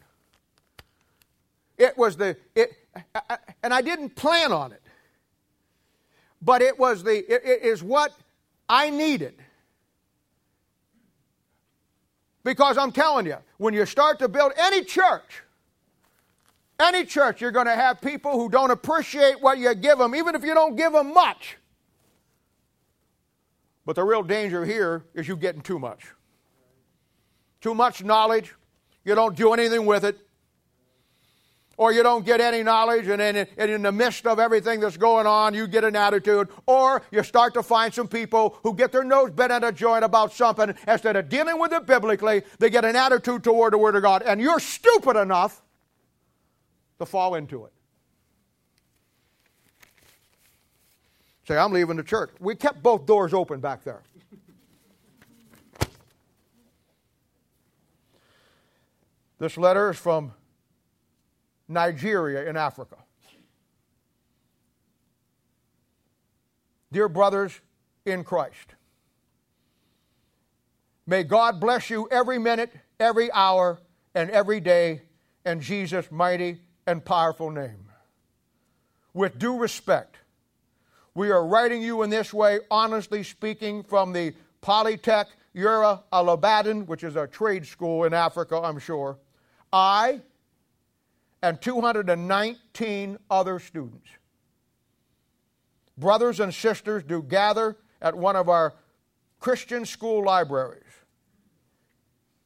It 1.78 1.98
was 1.98 2.16
the, 2.16 2.38
it, 2.56 2.74
and 3.64 3.74
I 3.74 3.82
didn't 3.82 4.16
plan 4.16 4.52
on 4.52 4.72
it, 4.72 4.82
but 6.42 6.62
it 6.62 6.78
was 6.78 7.04
the, 7.04 7.18
it, 7.18 7.42
it 7.44 7.64
is 7.64 7.84
what 7.84 8.14
I 8.68 8.90
needed. 8.90 9.36
Because 12.44 12.78
I'm 12.78 12.92
telling 12.92 13.26
you, 13.26 13.36
when 13.58 13.74
you 13.74 13.86
start 13.86 14.20
to 14.20 14.30
build 14.30 14.54
any 14.58 14.84
church, 14.84 15.44
any 16.80 17.04
church, 17.04 17.42
you're 17.42 17.52
going 17.52 17.66
to 17.66 17.76
have 17.76 18.00
people 18.00 18.32
who 18.32 18.50
don't 18.50 18.72
appreciate 18.72 19.42
what 19.42 19.58
you 19.58 19.76
give 19.76 19.98
them, 19.98 20.16
even 20.16 20.36
if 20.36 20.44
you 20.44 20.54
don't 20.54 20.78
give 20.78 20.94
them 20.94 21.14
much. 21.14 21.58
But 23.86 23.98
the 23.98 24.04
real 24.04 24.24
danger 24.24 24.66
here 24.66 25.04
is 25.14 25.28
you 25.28 25.36
getting 25.36 25.62
too 25.62 25.80
much 25.80 26.14
too 27.62 27.74
much 27.74 28.04
knowledge, 28.04 28.54
you 29.04 29.16
don't 29.16 29.36
do 29.36 29.54
anything 29.54 29.86
with 29.86 30.04
it, 30.04 30.18
or 31.78 31.94
you 31.94 32.04
don't 32.04 32.26
get 32.26 32.42
any 32.42 32.62
knowledge, 32.62 33.08
and 33.08 33.22
in, 33.22 33.48
and 33.58 33.72
in 33.72 33.82
the 33.82 33.92
midst 33.92 34.28
of 34.28 34.38
everything 34.38 34.82
that's 34.82 34.98
going 34.98 35.26
on, 35.26 35.54
you 35.54 35.66
get 35.66 35.86
an 35.86 35.96
attitude, 35.96 36.50
or 36.66 37.02
you 37.10 37.24
start 37.24 37.54
to 37.54 37.64
find 37.64 37.94
some 37.94 38.08
people 38.08 38.60
who 38.64 38.74
get 38.74 38.92
their 38.92 39.06
nose 39.06 39.32
bent 39.32 39.52
at 39.52 39.64
a 39.64 39.72
joint 39.72 40.04
about 40.04 40.34
something. 40.34 40.76
Instead 40.88 41.16
of 41.16 41.30
dealing 41.30 41.58
with 41.58 41.72
it 41.72 41.86
biblically, 41.86 42.44
they 42.60 42.70
get 42.70 42.84
an 42.84 42.98
attitude 42.98 43.46
toward 43.46 43.72
the 43.72 43.78
Word 43.78 43.96
of 43.96 44.02
God, 44.02 44.24
and 44.24 44.42
you're 44.42 44.60
stupid 44.60 45.16
enough 45.16 45.62
to 47.00 47.06
fall 47.06 47.36
into 47.36 47.64
it. 47.64 47.72
Say, 51.48 51.58
I'm 51.58 51.72
leaving 51.72 51.96
the 51.96 52.04
church. 52.04 52.30
We 52.40 52.56
kept 52.56 52.84
both 52.84 53.06
doors 53.06 53.34
open 53.34 53.62
back 53.62 53.86
there. 53.86 54.04
This 59.40 59.58
letter 59.58 59.90
is 59.90 59.98
from 59.98 60.34
Nigeria 61.70 62.50
in 62.50 62.58
Africa. 62.58 62.98
Dear 66.92 67.08
brothers 67.08 67.60
in 68.06 68.24
Christ, 68.26 68.76
may 71.08 71.24
God 71.24 71.62
bless 71.62 71.90
you 71.90 72.10
every 72.12 72.38
minute, 72.38 72.72
every 73.00 73.32
hour, 73.32 73.80
and 74.14 74.30
every 74.32 74.60
day 74.60 75.04
in 75.46 75.62
Jesus' 75.62 76.12
mighty 76.12 76.60
and 76.86 77.04
powerful 77.06 77.50
name. 77.50 77.86
With 79.14 79.40
due 79.40 79.58
respect, 79.58 80.18
we 81.14 81.32
are 81.32 81.46
writing 81.46 81.82
you 81.82 82.04
in 82.04 82.10
this 82.10 82.34
way, 82.34 82.60
honestly 82.70 83.24
speaking, 83.24 83.84
from 83.84 84.12
the 84.12 84.34
Polytech 84.62 85.28
Ura 85.54 86.04
Alabadan, 86.12 86.86
which 86.88 87.04
is 87.04 87.16
a 87.16 87.28
trade 87.28 87.66
school 87.66 88.04
in 88.04 88.14
Africa, 88.14 88.60
I'm 88.62 88.80
sure. 88.80 89.18
I 89.72 90.22
and 91.42 91.62
219 91.62 93.18
other 93.30 93.60
students. 93.60 94.10
Brothers 95.98 96.40
and 96.40 96.54
sisters 96.54 97.04
do 97.04 97.22
gather 97.22 97.78
at 98.02 98.16
one 98.16 98.36
of 98.36 98.50
our 98.50 98.74
Christian 99.40 99.86
school 99.86 100.24
libraries. 100.24 100.84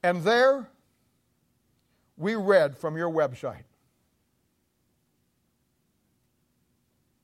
And 0.01 0.23
there 0.23 0.67
we 2.17 2.35
read 2.35 2.77
from 2.77 2.97
your 2.97 3.09
website. 3.09 3.63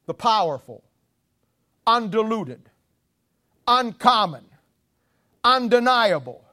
The 0.05 0.13
powerful, 0.13 0.83
undiluted, 1.85 2.61
uncommon, 3.67 4.45
undeniable, 5.43 6.43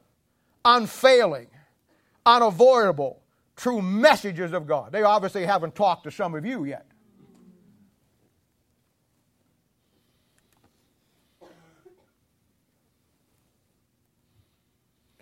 unfailing, 0.65 1.49
unavoidable, 2.27 3.21
true 3.57 3.83
messages 3.83 4.53
of 4.53 4.67
God. 4.67 4.93
They 4.93 5.03
obviously 5.03 5.47
haven't 5.47 5.75
talked 5.75 6.05
to 6.05 6.11
some 6.11 6.35
of 6.35 6.45
you 6.45 6.65
yet. 6.65 6.87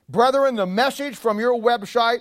Brethren, 0.08 0.54
the 0.54 0.66
message 0.66 1.16
from 1.16 1.40
your 1.40 1.60
website 1.60 2.20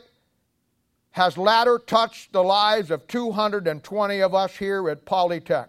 has 1.12 1.38
latter 1.38 1.78
touched 1.78 2.32
the 2.32 2.44
lives 2.44 2.90
of 2.90 3.08
220 3.08 4.20
of 4.20 4.34
us 4.34 4.56
here 4.58 4.90
at 4.90 5.06
Polytech. 5.06 5.68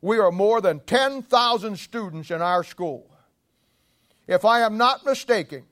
We 0.00 0.18
are 0.18 0.32
more 0.32 0.60
than 0.60 0.80
10,000 0.80 1.78
students 1.78 2.30
in 2.30 2.42
our 2.42 2.64
school. 2.64 3.08
If 4.26 4.44
I 4.44 4.60
am 4.60 4.76
not 4.76 5.04
mistaken, 5.04 5.64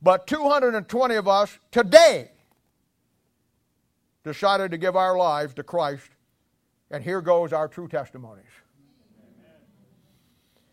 but 0.00 0.26
220 0.26 1.14
of 1.14 1.28
us 1.28 1.58
today 1.70 2.30
decided 4.24 4.70
to 4.70 4.78
give 4.78 4.96
our 4.96 5.16
lives 5.16 5.54
to 5.54 5.62
Christ, 5.62 6.10
and 6.90 7.02
here 7.02 7.20
goes 7.20 7.52
our 7.52 7.68
true 7.68 7.88
testimonies. 7.88 8.44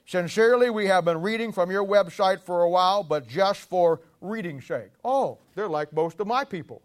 Sincerely, 0.06 0.70
we 0.70 0.88
have 0.88 1.04
been 1.04 1.22
reading 1.22 1.52
from 1.52 1.70
your 1.70 1.86
website 1.86 2.42
for 2.42 2.64
a 2.64 2.70
while, 2.70 3.04
but 3.04 3.28
just 3.28 3.62
for 3.62 4.00
reading's 4.22 4.66
sake. 4.66 4.92
Oh, 5.04 5.38
they're 5.54 5.68
like 5.68 5.92
most 5.92 6.20
of 6.22 6.28
my 6.28 6.46
people. 6.46 6.82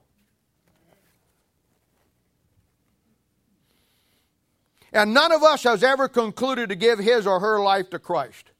And 4.92 5.14
none 5.14 5.32
of 5.32 5.42
us 5.42 5.62
has 5.62 5.82
ever 5.82 6.08
concluded 6.08 6.68
to 6.68 6.74
give 6.74 6.98
his 6.98 7.26
or 7.26 7.40
her 7.40 7.60
life 7.60 7.90
to 7.90 7.98
Christ. 7.98 8.50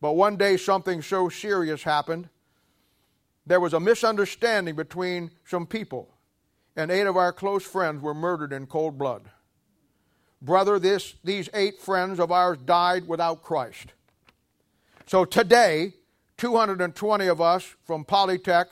But 0.00 0.12
one 0.12 0.36
day 0.36 0.56
something 0.56 1.02
so 1.02 1.28
serious 1.28 1.82
happened. 1.82 2.28
There 3.46 3.60
was 3.60 3.74
a 3.74 3.80
misunderstanding 3.80 4.76
between 4.76 5.30
some 5.44 5.66
people, 5.66 6.08
and 6.78 6.92
eight 6.92 7.08
of 7.08 7.16
our 7.16 7.32
close 7.32 7.64
friends 7.64 8.00
were 8.00 8.14
murdered 8.14 8.52
in 8.52 8.64
cold 8.66 8.96
blood. 8.96 9.22
Brother, 10.40 10.78
this, 10.78 11.16
these 11.24 11.50
eight 11.52 11.80
friends 11.80 12.20
of 12.20 12.30
ours 12.30 12.56
died 12.64 13.08
without 13.08 13.42
Christ. 13.42 13.92
So 15.04 15.24
today, 15.24 15.94
220 16.36 17.26
of 17.26 17.40
us 17.40 17.74
from 17.84 18.04
Polytech, 18.04 18.66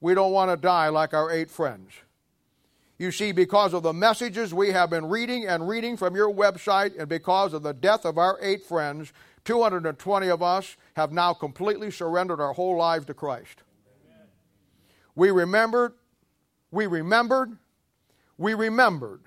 we 0.00 0.12
don't 0.12 0.32
want 0.32 0.50
to 0.50 0.56
die 0.56 0.88
like 0.88 1.14
our 1.14 1.30
eight 1.30 1.48
friends. 1.48 1.92
You 2.98 3.12
see, 3.12 3.30
because 3.30 3.74
of 3.74 3.84
the 3.84 3.92
messages 3.92 4.52
we 4.52 4.72
have 4.72 4.90
been 4.90 5.06
reading 5.06 5.46
and 5.46 5.68
reading 5.68 5.96
from 5.96 6.16
your 6.16 6.34
website, 6.34 6.98
and 6.98 7.08
because 7.08 7.52
of 7.52 7.62
the 7.62 7.74
death 7.74 8.04
of 8.04 8.18
our 8.18 8.38
eight 8.42 8.64
friends, 8.64 9.12
220 9.44 10.28
of 10.28 10.42
us 10.42 10.76
have 10.96 11.12
now 11.12 11.32
completely 11.32 11.92
surrendered 11.92 12.40
our 12.40 12.54
whole 12.54 12.76
lives 12.76 13.06
to 13.06 13.14
Christ. 13.14 13.62
We 15.14 15.30
remembered, 15.30 15.92
we 16.76 16.86
remembered, 16.86 17.56
we 18.36 18.52
remembered 18.52 19.22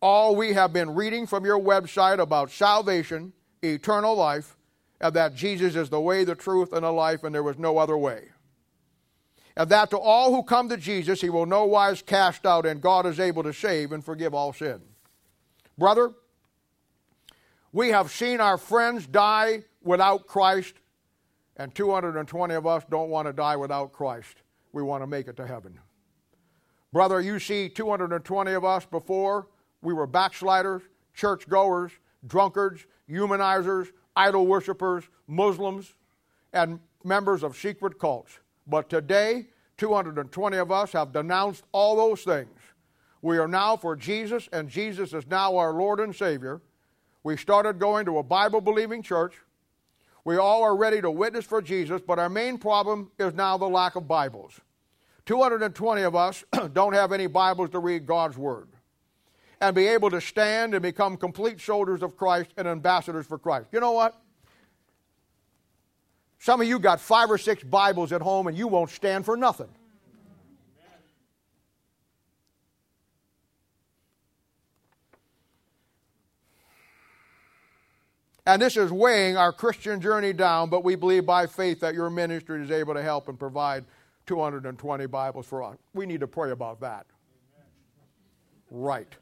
all 0.00 0.34
we 0.34 0.54
have 0.54 0.72
been 0.72 0.94
reading 0.94 1.26
from 1.26 1.44
your 1.44 1.60
website 1.60 2.18
about 2.18 2.50
salvation, 2.50 3.34
eternal 3.62 4.16
life, 4.16 4.56
and 4.98 5.14
that 5.14 5.34
Jesus 5.34 5.76
is 5.76 5.90
the 5.90 6.00
way, 6.00 6.24
the 6.24 6.34
truth, 6.34 6.72
and 6.72 6.82
the 6.82 6.90
life, 6.90 7.22
and 7.22 7.34
there 7.34 7.42
was 7.42 7.58
no 7.58 7.76
other 7.76 7.98
way. 7.98 8.30
And 9.56 9.68
that 9.68 9.90
to 9.90 9.98
all 9.98 10.34
who 10.34 10.42
come 10.42 10.70
to 10.70 10.78
Jesus, 10.78 11.20
he 11.20 11.28
will 11.28 11.44
no 11.44 11.66
wise 11.66 12.00
cast 12.00 12.46
out, 12.46 12.64
and 12.64 12.80
God 12.80 13.04
is 13.04 13.20
able 13.20 13.42
to 13.42 13.52
save 13.52 13.92
and 13.92 14.02
forgive 14.02 14.32
all 14.32 14.54
sin. 14.54 14.80
Brother, 15.76 16.12
we 17.72 17.90
have 17.90 18.10
seen 18.10 18.40
our 18.40 18.56
friends 18.56 19.06
die 19.06 19.64
without 19.82 20.26
Christ, 20.26 20.74
and 21.58 21.74
220 21.74 22.54
of 22.54 22.66
us 22.66 22.84
don't 22.90 23.10
want 23.10 23.28
to 23.28 23.34
die 23.34 23.56
without 23.56 23.92
Christ. 23.92 24.36
We 24.72 24.82
want 24.82 25.02
to 25.02 25.06
make 25.06 25.28
it 25.28 25.36
to 25.36 25.46
heaven. 25.46 25.78
Brother, 26.94 27.20
you 27.20 27.40
see 27.40 27.68
220 27.68 28.52
of 28.52 28.64
us 28.64 28.86
before 28.86 29.48
we 29.82 29.92
were 29.92 30.06
backsliders, 30.06 30.80
churchgoers, 31.12 31.90
drunkards, 32.24 32.86
humanizers, 33.10 33.88
idol 34.14 34.46
worshippers, 34.46 35.02
Muslims, 35.26 35.92
and 36.52 36.78
members 37.02 37.42
of 37.42 37.56
secret 37.56 37.98
cults. 37.98 38.38
But 38.68 38.88
today, 38.88 39.48
220 39.76 40.56
of 40.56 40.70
us 40.70 40.92
have 40.92 41.10
denounced 41.10 41.64
all 41.72 41.96
those 41.96 42.22
things. 42.22 42.60
We 43.22 43.38
are 43.38 43.48
now 43.48 43.76
for 43.76 43.96
Jesus, 43.96 44.48
and 44.52 44.68
Jesus 44.68 45.12
is 45.14 45.26
now 45.26 45.56
our 45.56 45.72
Lord 45.72 45.98
and 45.98 46.14
Savior. 46.14 46.62
We 47.24 47.36
started 47.36 47.80
going 47.80 48.06
to 48.06 48.18
a 48.18 48.22
Bible 48.22 48.60
believing 48.60 49.02
church. 49.02 49.34
We 50.24 50.36
all 50.36 50.62
are 50.62 50.76
ready 50.76 51.00
to 51.00 51.10
witness 51.10 51.44
for 51.44 51.60
Jesus, 51.60 52.00
but 52.06 52.20
our 52.20 52.28
main 52.28 52.56
problem 52.56 53.10
is 53.18 53.34
now 53.34 53.58
the 53.58 53.68
lack 53.68 53.96
of 53.96 54.06
Bibles. 54.06 54.60
220 55.26 56.02
of 56.02 56.14
us 56.14 56.44
don't 56.72 56.92
have 56.92 57.12
any 57.12 57.26
Bibles 57.26 57.70
to 57.70 57.78
read 57.78 58.06
God's 58.06 58.36
Word 58.36 58.68
and 59.60 59.74
be 59.74 59.86
able 59.86 60.10
to 60.10 60.20
stand 60.20 60.74
and 60.74 60.82
become 60.82 61.16
complete 61.16 61.60
soldiers 61.60 62.02
of 62.02 62.16
Christ 62.16 62.50
and 62.56 62.68
ambassadors 62.68 63.26
for 63.26 63.38
Christ. 63.38 63.68
You 63.72 63.80
know 63.80 63.92
what? 63.92 64.20
Some 66.38 66.60
of 66.60 66.68
you 66.68 66.78
got 66.78 67.00
five 67.00 67.30
or 67.30 67.38
six 67.38 67.62
Bibles 67.62 68.12
at 68.12 68.20
home 68.20 68.46
and 68.46 68.56
you 68.56 68.68
won't 68.68 68.90
stand 68.90 69.24
for 69.24 69.36
nothing. 69.36 69.68
And 78.46 78.60
this 78.60 78.76
is 78.76 78.92
weighing 78.92 79.38
our 79.38 79.52
Christian 79.52 80.02
journey 80.02 80.34
down, 80.34 80.68
but 80.68 80.84
we 80.84 80.96
believe 80.96 81.24
by 81.24 81.46
faith 81.46 81.80
that 81.80 81.94
your 81.94 82.10
ministry 82.10 82.62
is 82.62 82.70
able 82.70 82.92
to 82.92 83.02
help 83.02 83.28
and 83.28 83.38
provide 83.38 83.86
220 84.26 85.06
Bibles 85.06 85.46
for 85.46 85.62
us. 85.62 85.76
We 85.92 86.06
need 86.06 86.20
to 86.20 86.26
pray 86.26 86.50
about 86.50 86.80
that. 86.80 87.06
Right. 88.70 89.14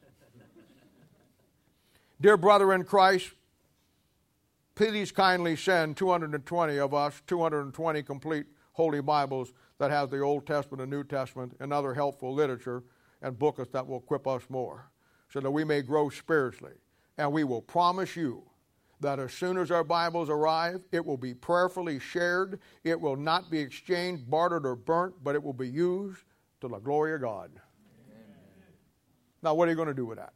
Dear 2.21 2.37
brother 2.37 2.73
in 2.73 2.83
Christ, 2.85 3.31
please 4.75 5.11
kindly 5.11 5.55
send 5.55 5.97
220 5.97 6.79
of 6.79 6.93
us, 6.93 7.21
220 7.27 8.03
complete 8.03 8.45
Holy 8.73 9.01
Bibles 9.01 9.53
that 9.77 9.91
have 9.91 10.09
the 10.09 10.19
Old 10.19 10.47
Testament 10.47 10.81
and 10.81 10.89
New 10.89 11.03
Testament 11.03 11.55
and 11.59 11.73
other 11.73 11.93
helpful 11.93 12.33
literature 12.33 12.83
and 13.21 13.37
booklets 13.37 13.71
that 13.71 13.85
will 13.85 13.97
equip 13.97 14.27
us 14.27 14.43
more 14.49 14.89
so 15.29 15.39
that 15.39 15.51
we 15.51 15.63
may 15.63 15.81
grow 15.81 16.09
spiritually. 16.09 16.75
And 17.17 17.31
we 17.31 17.43
will 17.43 17.61
promise 17.61 18.15
you 18.15 18.43
that 18.99 19.19
as 19.19 19.33
soon 19.33 19.57
as 19.57 19.71
our 19.71 19.83
Bibles 19.83 20.29
arrive, 20.29 20.81
it 20.91 21.05
will 21.05 21.17
be 21.17 21.33
prayerfully 21.33 21.99
shared. 21.99 22.59
It 22.83 22.99
will 22.99 23.15
not 23.15 23.49
be 23.49 23.59
exchanged, 23.59 24.29
bartered, 24.29 24.65
or 24.65 24.75
burnt, 24.75 25.15
but 25.23 25.35
it 25.35 25.43
will 25.43 25.53
be 25.53 25.67
used 25.67 26.23
to 26.61 26.67
the 26.67 26.77
glory 26.77 27.13
of 27.13 27.21
God. 27.21 27.51
Amen. 27.51 28.25
Now, 29.41 29.53
what 29.53 29.67
are 29.67 29.71
you 29.71 29.75
going 29.75 29.89
to 29.89 29.93
do 29.93 30.05
with 30.05 30.17
that? 30.17 30.33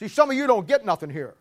See, 0.00 0.08
some 0.08 0.30
of 0.30 0.36
you 0.36 0.46
don't 0.46 0.66
get 0.66 0.84
nothing 0.84 1.10
here. 1.10 1.34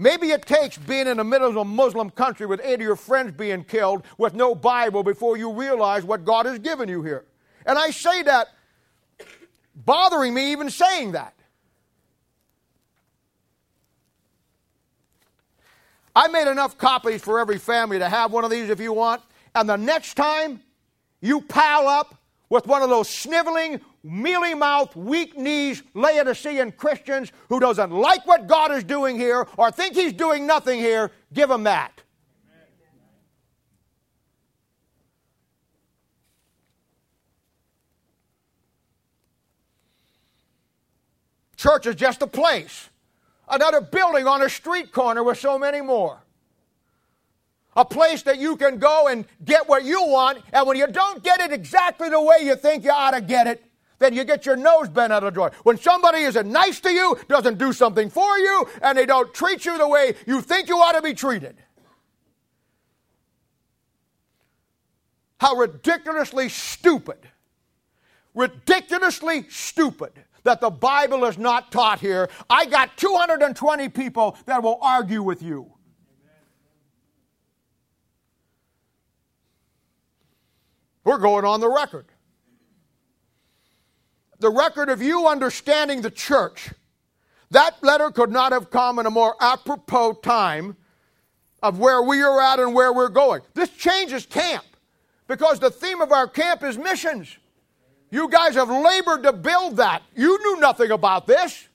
Maybe 0.00 0.30
it 0.30 0.46
takes 0.46 0.78
being 0.78 1.08
in 1.08 1.16
the 1.16 1.24
middle 1.24 1.48
of 1.48 1.56
a 1.56 1.64
Muslim 1.64 2.10
country 2.10 2.46
with 2.46 2.60
eight 2.62 2.74
of 2.74 2.82
your 2.82 2.94
friends 2.94 3.32
being 3.32 3.64
killed 3.64 4.04
with 4.16 4.32
no 4.32 4.54
Bible 4.54 5.02
before 5.02 5.36
you 5.36 5.52
realize 5.52 6.04
what 6.04 6.24
God 6.24 6.46
has 6.46 6.60
given 6.60 6.88
you 6.88 7.02
here. 7.02 7.24
And 7.66 7.76
I 7.76 7.90
say 7.90 8.22
that 8.22 8.48
bothering 9.74 10.34
me 10.34 10.52
even 10.52 10.70
saying 10.70 11.12
that. 11.12 11.34
I 16.18 16.26
made 16.26 16.50
enough 16.50 16.76
copies 16.76 17.22
for 17.22 17.38
every 17.38 17.58
family 17.58 18.00
to 18.00 18.08
have 18.08 18.32
one 18.32 18.42
of 18.42 18.50
these 18.50 18.70
if 18.70 18.80
you 18.80 18.92
want. 18.92 19.22
And 19.54 19.68
the 19.68 19.76
next 19.76 20.14
time 20.14 20.60
you 21.20 21.40
pile 21.42 21.86
up 21.86 22.16
with 22.48 22.66
one 22.66 22.82
of 22.82 22.90
those 22.90 23.08
sniveling, 23.08 23.80
mealy 24.02 24.52
mouthed, 24.52 24.96
weak 24.96 25.38
knees 25.38 25.84
Laodicean 25.94 26.72
Christians 26.72 27.30
who 27.48 27.60
doesn't 27.60 27.92
like 27.92 28.26
what 28.26 28.48
God 28.48 28.72
is 28.72 28.82
doing 28.82 29.16
here 29.16 29.46
or 29.56 29.70
think 29.70 29.94
he's 29.94 30.12
doing 30.12 30.44
nothing 30.44 30.80
here, 30.80 31.12
give 31.32 31.48
him 31.48 31.62
that. 31.62 32.02
Church 41.56 41.86
is 41.86 41.94
just 41.94 42.22
a 42.22 42.26
place, 42.26 42.88
another 43.50 43.80
building 43.80 44.26
on 44.26 44.42
a 44.42 44.48
street 44.48 44.92
corner 44.92 45.22
with 45.22 45.38
so 45.38 45.58
many 45.58 45.80
more. 45.80 46.18
A 47.76 47.84
place 47.84 48.22
that 48.22 48.38
you 48.38 48.56
can 48.56 48.78
go 48.78 49.08
and 49.08 49.24
get 49.44 49.68
what 49.68 49.84
you 49.84 50.02
want, 50.02 50.42
and 50.52 50.66
when 50.66 50.76
you 50.76 50.86
don't 50.88 51.22
get 51.22 51.40
it 51.40 51.52
exactly 51.52 52.08
the 52.08 52.20
way 52.20 52.38
you 52.42 52.56
think 52.56 52.84
you 52.84 52.90
ought 52.90 53.12
to 53.12 53.20
get 53.20 53.46
it, 53.46 53.64
then 53.98 54.14
you 54.14 54.24
get 54.24 54.46
your 54.46 54.56
nose 54.56 54.88
bent 54.88 55.12
out 55.12 55.24
of 55.24 55.34
joy. 55.34 55.50
When 55.62 55.76
somebody 55.76 56.20
isn't 56.20 56.50
nice 56.50 56.80
to 56.80 56.90
you, 56.90 57.18
doesn't 57.28 57.58
do 57.58 57.72
something 57.72 58.10
for 58.10 58.38
you, 58.38 58.68
and 58.82 58.96
they 58.96 59.06
don't 59.06 59.32
treat 59.34 59.64
you 59.64 59.76
the 59.78 59.88
way 59.88 60.14
you 60.26 60.40
think 60.40 60.68
you 60.68 60.76
ought 60.76 60.92
to 60.92 61.02
be 61.02 61.14
treated. 61.14 61.56
How 65.40 65.54
ridiculously 65.54 66.48
stupid, 66.48 67.18
ridiculously 68.34 69.46
stupid 69.48 70.12
that 70.48 70.62
the 70.62 70.70
Bible 70.70 71.26
is 71.26 71.36
not 71.36 71.70
taught 71.70 72.00
here. 72.00 72.30
I 72.48 72.64
got 72.64 72.96
220 72.96 73.90
people 73.90 74.34
that 74.46 74.62
will 74.62 74.78
argue 74.80 75.22
with 75.22 75.42
you. 75.42 75.70
We're 81.04 81.18
going 81.18 81.44
on 81.44 81.60
the 81.60 81.68
record. 81.68 82.06
The 84.40 84.50
record 84.50 84.88
of 84.88 85.02
you 85.02 85.26
understanding 85.26 86.00
the 86.00 86.10
church. 86.10 86.70
That 87.50 87.82
letter 87.82 88.10
could 88.10 88.30
not 88.30 88.52
have 88.52 88.70
come 88.70 88.98
in 88.98 89.04
a 89.04 89.10
more 89.10 89.34
apropos 89.42 90.14
time 90.22 90.78
of 91.62 91.78
where 91.78 92.02
we 92.02 92.22
are 92.22 92.40
at 92.40 92.58
and 92.58 92.74
where 92.74 92.94
we're 92.94 93.10
going. 93.10 93.42
This 93.52 93.68
changes 93.68 94.24
camp 94.24 94.64
because 95.26 95.60
the 95.60 95.70
theme 95.70 96.00
of 96.00 96.10
our 96.10 96.26
camp 96.26 96.62
is 96.62 96.78
missions. 96.78 97.36
You 98.10 98.28
guys 98.28 98.54
have 98.54 98.70
labored 98.70 99.22
to 99.24 99.32
build 99.32 99.76
that. 99.76 100.02
You 100.14 100.38
knew 100.38 100.60
nothing 100.60 100.90
about 100.90 101.26
this. 101.26 101.68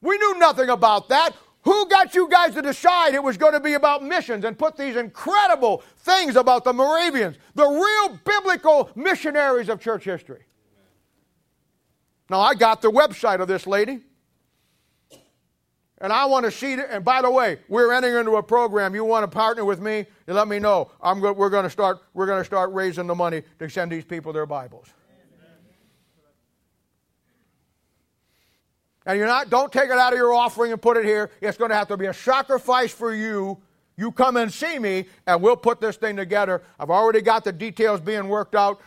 We 0.00 0.18
knew 0.18 0.38
nothing 0.38 0.70
about 0.70 1.08
that. 1.10 1.34
Who 1.62 1.88
got 1.88 2.14
you 2.14 2.28
guys 2.28 2.54
to 2.54 2.62
decide 2.62 3.14
it 3.14 3.22
was 3.22 3.36
going 3.36 3.52
to 3.52 3.60
be 3.60 3.74
about 3.74 4.02
missions 4.02 4.44
and 4.44 4.58
put 4.58 4.76
these 4.76 4.96
incredible 4.96 5.82
things 5.98 6.34
about 6.34 6.64
the 6.64 6.72
Moravians, 6.72 7.36
the 7.54 7.66
real 7.66 8.18
biblical 8.24 8.90
missionaries 8.96 9.68
of 9.68 9.80
church 9.80 10.04
history? 10.04 10.42
Now, 12.28 12.40
I 12.40 12.54
got 12.54 12.82
the 12.82 12.90
website 12.90 13.40
of 13.40 13.46
this 13.46 13.66
lady. 13.66 14.00
And 16.00 16.12
I 16.12 16.24
want 16.24 16.44
to 16.46 16.50
see 16.50 16.72
it. 16.72 16.86
And 16.90 17.04
by 17.04 17.22
the 17.22 17.30
way, 17.30 17.60
we're 17.68 17.92
entering 17.92 18.16
into 18.16 18.32
a 18.32 18.42
program. 18.42 18.92
You 18.92 19.04
want 19.04 19.22
to 19.22 19.28
partner 19.28 19.64
with 19.64 19.80
me? 19.80 20.06
You 20.26 20.34
let 20.34 20.48
me 20.48 20.58
know. 20.58 20.90
I'm 21.00 21.20
go, 21.20 21.32
we're 21.32 21.48
going 21.48 21.62
to 21.62 21.70
start. 21.70 22.00
We're 22.12 22.26
going 22.26 22.40
to 22.40 22.44
start 22.44 22.72
raising 22.72 23.06
the 23.06 23.14
money 23.14 23.42
to 23.60 23.70
send 23.70 23.92
these 23.92 24.04
people 24.04 24.32
their 24.32 24.46
Bibles. 24.46 24.88
And 29.06 29.18
you're 29.18 29.26
not, 29.26 29.50
don't 29.50 29.72
take 29.72 29.86
it 29.86 29.98
out 29.98 30.12
of 30.12 30.18
your 30.18 30.32
offering 30.32 30.72
and 30.72 30.80
put 30.80 30.96
it 30.96 31.04
here. 31.04 31.30
It's 31.40 31.58
going 31.58 31.70
to 31.70 31.74
have 31.74 31.88
to 31.88 31.96
be 31.96 32.06
a 32.06 32.14
sacrifice 32.14 32.92
for 32.92 33.12
you. 33.14 33.58
You 33.96 34.12
come 34.12 34.36
and 34.36 34.52
see 34.52 34.78
me, 34.78 35.06
and 35.26 35.42
we'll 35.42 35.56
put 35.56 35.80
this 35.80 35.96
thing 35.96 36.16
together. 36.16 36.62
I've 36.78 36.90
already 36.90 37.20
got 37.20 37.44
the 37.44 37.52
details 37.52 38.00
being 38.00 38.28
worked 38.28 38.54
out. 38.54 38.80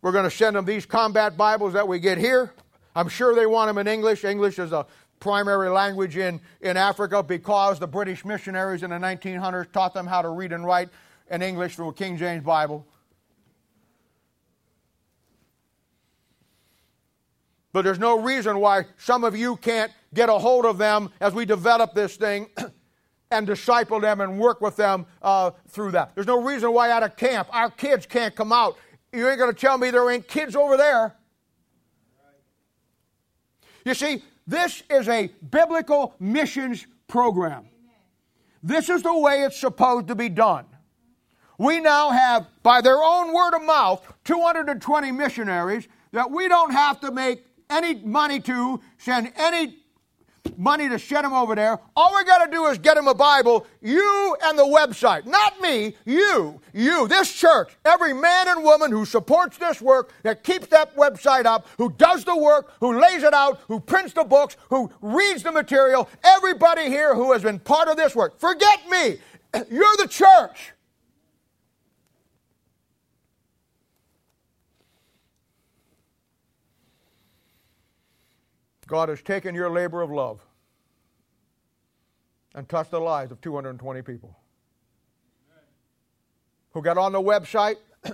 We're 0.00 0.12
going 0.12 0.24
to 0.24 0.30
send 0.30 0.56
them 0.56 0.64
these 0.64 0.84
combat 0.84 1.36
Bibles 1.36 1.74
that 1.74 1.86
we 1.86 2.00
get 2.00 2.18
here. 2.18 2.52
I'm 2.94 3.08
sure 3.08 3.34
they 3.34 3.46
want 3.46 3.68
them 3.68 3.78
in 3.78 3.86
English. 3.86 4.24
English 4.24 4.58
is 4.58 4.72
a 4.72 4.86
primary 5.20 5.70
language 5.70 6.16
in, 6.16 6.40
in 6.60 6.76
Africa 6.76 7.22
because 7.22 7.78
the 7.78 7.86
British 7.86 8.24
missionaries 8.24 8.82
in 8.82 8.90
the 8.90 8.96
1900s 8.96 9.70
taught 9.70 9.94
them 9.94 10.06
how 10.06 10.20
to 10.20 10.28
read 10.28 10.52
and 10.52 10.64
write 10.64 10.88
in 11.30 11.40
English 11.40 11.76
through 11.76 11.88
a 11.88 11.92
King 11.92 12.16
James 12.16 12.42
Bible. 12.42 12.84
But 17.72 17.82
there's 17.82 17.98
no 17.98 18.20
reason 18.20 18.58
why 18.58 18.84
some 18.98 19.24
of 19.24 19.36
you 19.36 19.56
can't 19.56 19.90
get 20.12 20.28
a 20.28 20.34
hold 20.34 20.66
of 20.66 20.78
them 20.78 21.10
as 21.20 21.32
we 21.32 21.44
develop 21.44 21.94
this 21.94 22.16
thing 22.16 22.48
and 23.30 23.46
disciple 23.46 23.98
them 23.98 24.20
and 24.20 24.38
work 24.38 24.60
with 24.60 24.76
them 24.76 25.06
uh, 25.22 25.52
through 25.68 25.92
that. 25.92 26.14
There's 26.14 26.26
no 26.26 26.42
reason 26.42 26.72
why 26.72 26.90
out 26.90 27.02
of 27.02 27.16
camp 27.16 27.48
our 27.50 27.70
kids 27.70 28.04
can't 28.04 28.36
come 28.36 28.52
out. 28.52 28.76
You 29.12 29.28
ain't 29.28 29.38
going 29.38 29.52
to 29.52 29.58
tell 29.58 29.78
me 29.78 29.90
there 29.90 30.08
ain't 30.10 30.28
kids 30.28 30.54
over 30.54 30.76
there. 30.76 31.16
You 33.84 33.94
see, 33.94 34.22
this 34.46 34.82
is 34.90 35.08
a 35.08 35.30
biblical 35.50 36.14
missions 36.20 36.86
program. 37.08 37.66
This 38.62 38.88
is 38.88 39.02
the 39.02 39.16
way 39.16 39.42
it's 39.42 39.58
supposed 39.58 40.08
to 40.08 40.14
be 40.14 40.28
done. 40.28 40.66
We 41.58 41.80
now 41.80 42.10
have, 42.10 42.46
by 42.62 42.80
their 42.80 43.02
own 43.02 43.32
word 43.32 43.54
of 43.54 43.62
mouth, 43.62 44.12
220 44.24 45.12
missionaries 45.12 45.88
that 46.12 46.30
we 46.30 46.48
don't 46.48 46.72
have 46.72 47.00
to 47.00 47.10
make 47.10 47.44
any 47.72 47.94
money 47.94 48.40
to, 48.40 48.80
send 48.98 49.32
any 49.36 49.78
money 50.56 50.88
to 50.88 50.98
send 50.98 51.24
them 51.24 51.32
over 51.32 51.54
there. 51.54 51.78
All 51.96 52.14
we 52.14 52.24
got 52.24 52.44
to 52.44 52.50
do 52.50 52.66
is 52.66 52.78
get 52.78 52.94
them 52.94 53.08
a 53.08 53.14
Bible, 53.14 53.66
you 53.80 54.36
and 54.44 54.58
the 54.58 54.64
website. 54.64 55.26
Not 55.26 55.60
me, 55.60 55.96
you, 56.04 56.60
you, 56.72 57.08
this 57.08 57.32
church, 57.32 57.76
every 57.84 58.12
man 58.12 58.48
and 58.48 58.62
woman 58.62 58.90
who 58.90 59.04
supports 59.04 59.58
this 59.58 59.80
work, 59.80 60.12
that 60.22 60.44
keeps 60.44 60.66
that 60.68 60.96
website 60.96 61.46
up, 61.46 61.66
who 61.78 61.90
does 61.90 62.24
the 62.24 62.36
work, 62.36 62.72
who 62.80 63.00
lays 63.00 63.22
it 63.22 63.34
out, 63.34 63.60
who 63.68 63.80
prints 63.80 64.12
the 64.12 64.24
books, 64.24 64.56
who 64.68 64.90
reads 65.00 65.42
the 65.42 65.52
material, 65.52 66.08
everybody 66.24 66.88
here 66.88 67.14
who 67.14 67.32
has 67.32 67.42
been 67.42 67.58
part 67.58 67.88
of 67.88 67.96
this 67.96 68.14
work. 68.14 68.38
Forget 68.38 68.80
me. 68.90 69.18
You're 69.70 69.96
the 69.98 70.08
church. 70.08 70.72
God 78.92 79.08
has 79.08 79.22
taken 79.22 79.54
your 79.54 79.70
labor 79.70 80.02
of 80.02 80.10
love 80.10 80.38
and 82.54 82.68
touched 82.68 82.90
the 82.90 83.00
lives 83.00 83.32
of 83.32 83.40
220 83.40 84.02
people 84.02 84.36
who 86.72 86.82
got 86.82 86.98
on 86.98 87.10
the 87.10 87.18
website, 87.18 87.76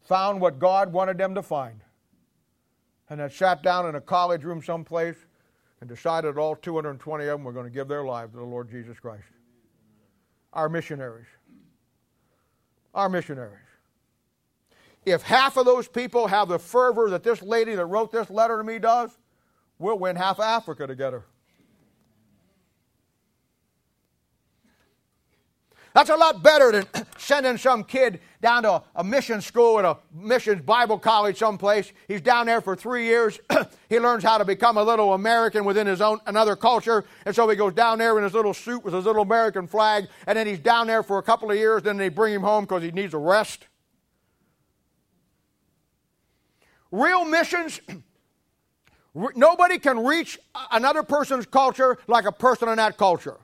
found 0.00 0.40
what 0.40 0.58
God 0.58 0.90
wanted 0.90 1.18
them 1.18 1.34
to 1.34 1.42
find, 1.42 1.82
and 3.10 3.20
then 3.20 3.28
sat 3.28 3.62
down 3.62 3.90
in 3.90 3.94
a 3.94 4.00
college 4.00 4.42
room 4.42 4.62
someplace 4.62 5.16
and 5.82 5.88
decided 5.90 6.38
all 6.38 6.56
220 6.56 7.24
of 7.24 7.28
them 7.28 7.44
were 7.44 7.52
going 7.52 7.66
to 7.66 7.70
give 7.70 7.88
their 7.88 8.04
lives 8.04 8.32
to 8.32 8.38
the 8.38 8.42
Lord 8.42 8.70
Jesus 8.70 8.98
Christ. 8.98 9.24
Our 10.54 10.70
missionaries. 10.70 11.26
Our 12.94 13.10
missionaries. 13.10 13.65
If 15.06 15.22
half 15.22 15.56
of 15.56 15.64
those 15.64 15.86
people 15.86 16.26
have 16.26 16.48
the 16.48 16.58
fervor 16.58 17.08
that 17.10 17.22
this 17.22 17.40
lady 17.40 17.76
that 17.76 17.86
wrote 17.86 18.10
this 18.10 18.28
letter 18.28 18.58
to 18.58 18.64
me 18.64 18.80
does, 18.80 19.16
we'll 19.78 19.98
win 20.00 20.16
half 20.16 20.40
Africa 20.40 20.84
together. 20.88 21.24
That's 25.94 26.10
a 26.10 26.16
lot 26.16 26.42
better 26.42 26.72
than 26.72 26.86
sending 27.16 27.56
some 27.56 27.84
kid 27.84 28.20
down 28.42 28.64
to 28.64 28.82
a 28.96 29.04
mission 29.04 29.40
school 29.40 29.78
at 29.78 29.84
a 29.84 29.96
missions 30.12 30.60
Bible 30.62 30.98
college 30.98 31.38
someplace. 31.38 31.90
He's 32.08 32.20
down 32.20 32.46
there 32.46 32.60
for 32.60 32.74
three 32.74 33.06
years. 33.06 33.38
he 33.88 34.00
learns 34.00 34.24
how 34.24 34.38
to 34.38 34.44
become 34.44 34.76
a 34.76 34.82
little 34.82 35.14
American 35.14 35.64
within 35.64 35.86
his 35.86 36.00
own 36.00 36.18
another 36.26 36.56
culture, 36.56 37.04
and 37.24 37.34
so 37.34 37.48
he 37.48 37.54
goes 37.54 37.74
down 37.74 37.98
there 37.98 38.18
in 38.18 38.24
his 38.24 38.34
little 38.34 38.52
suit 38.52 38.84
with 38.84 38.92
his 38.92 39.04
little 39.04 39.22
American 39.22 39.68
flag, 39.68 40.08
and 40.26 40.36
then 40.36 40.48
he's 40.48 40.58
down 40.58 40.88
there 40.88 41.04
for 41.04 41.18
a 41.18 41.22
couple 41.22 41.48
of 41.50 41.56
years. 41.56 41.82
Then 41.82 41.96
they 41.96 42.08
bring 42.08 42.34
him 42.34 42.42
home 42.42 42.64
because 42.64 42.82
he 42.82 42.90
needs 42.90 43.14
a 43.14 43.18
rest. 43.18 43.66
Real 46.96 47.26
missions, 47.26 47.78
nobody 49.14 49.78
can 49.78 50.02
reach 50.02 50.38
another 50.72 51.02
person's 51.02 51.44
culture 51.44 51.98
like 52.06 52.24
a 52.24 52.32
person 52.32 52.70
in 52.70 52.76
that 52.76 52.96
culture. 52.96 53.36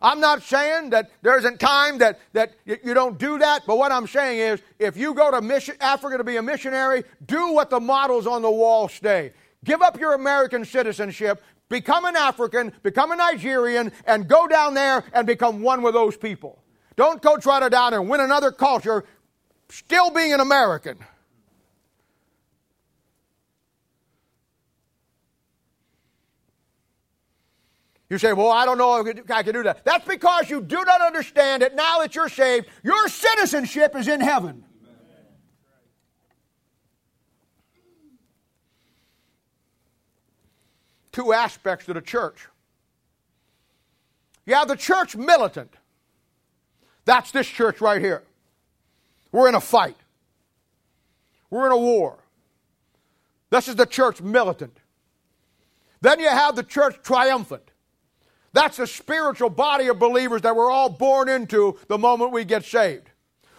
I'm 0.00 0.20
not 0.20 0.42
saying 0.42 0.90
that 0.90 1.10
there 1.22 1.36
isn't 1.36 1.58
time 1.58 1.98
that, 1.98 2.20
that 2.32 2.54
you 2.64 2.94
don't 2.94 3.18
do 3.18 3.38
that, 3.38 3.62
but 3.66 3.76
what 3.76 3.90
I'm 3.90 4.06
saying 4.06 4.38
is 4.38 4.62
if 4.78 4.96
you 4.96 5.14
go 5.14 5.32
to 5.32 5.40
mission, 5.40 5.74
Africa 5.80 6.18
to 6.18 6.24
be 6.24 6.36
a 6.36 6.42
missionary, 6.42 7.02
do 7.26 7.52
what 7.52 7.70
the 7.70 7.80
models 7.80 8.28
on 8.28 8.42
the 8.42 8.50
wall 8.50 8.88
say. 8.88 9.32
Give 9.64 9.82
up 9.82 9.98
your 9.98 10.14
American 10.14 10.64
citizenship, 10.64 11.42
become 11.68 12.04
an 12.04 12.14
African, 12.14 12.72
become 12.84 13.10
a 13.10 13.16
Nigerian, 13.16 13.90
and 14.06 14.28
go 14.28 14.46
down 14.46 14.74
there 14.74 15.04
and 15.12 15.26
become 15.26 15.60
one 15.60 15.82
with 15.82 15.94
those 15.94 16.16
people. 16.16 16.62
Don't 16.94 17.20
go 17.20 17.36
try 17.36 17.58
to 17.58 17.70
down 17.70 17.94
and 17.94 18.08
win 18.08 18.20
another 18.20 18.52
culture, 18.52 19.04
still 19.68 20.10
being 20.10 20.32
an 20.32 20.40
American. 20.40 20.98
You 28.12 28.18
say, 28.18 28.34
Well, 28.34 28.50
I 28.50 28.66
don't 28.66 28.76
know 28.76 28.98
if 29.06 29.30
I 29.30 29.42
can 29.42 29.54
do 29.54 29.62
that. 29.62 29.86
That's 29.86 30.06
because 30.06 30.50
you 30.50 30.60
do 30.60 30.84
not 30.84 31.00
understand 31.00 31.62
that 31.62 31.74
now 31.74 32.00
that 32.00 32.14
you're 32.14 32.28
saved, 32.28 32.66
your 32.82 33.08
citizenship 33.08 33.96
is 33.96 34.06
in 34.06 34.20
heaven. 34.20 34.62
Amen. 34.84 35.24
Two 41.10 41.32
aspects 41.32 41.86
to 41.86 41.94
the 41.94 42.02
church. 42.02 42.48
You 44.44 44.56
have 44.56 44.68
the 44.68 44.76
church 44.76 45.16
militant. 45.16 45.72
That's 47.06 47.30
this 47.30 47.46
church 47.46 47.80
right 47.80 48.02
here. 48.02 48.24
We're 49.32 49.48
in 49.48 49.54
a 49.54 49.60
fight, 49.60 49.96
we're 51.48 51.64
in 51.64 51.72
a 51.72 51.78
war. 51.78 52.18
This 53.48 53.68
is 53.68 53.76
the 53.76 53.86
church 53.86 54.20
militant. 54.20 54.76
Then 56.02 56.20
you 56.20 56.28
have 56.28 56.56
the 56.56 56.62
church 56.62 56.96
triumphant. 57.02 57.71
That's 58.52 58.78
a 58.78 58.86
spiritual 58.86 59.50
body 59.50 59.88
of 59.88 59.98
believers 59.98 60.42
that 60.42 60.54
we're 60.54 60.70
all 60.70 60.90
born 60.90 61.28
into 61.28 61.78
the 61.88 61.98
moment 61.98 62.32
we 62.32 62.44
get 62.44 62.64
saved. 62.64 63.10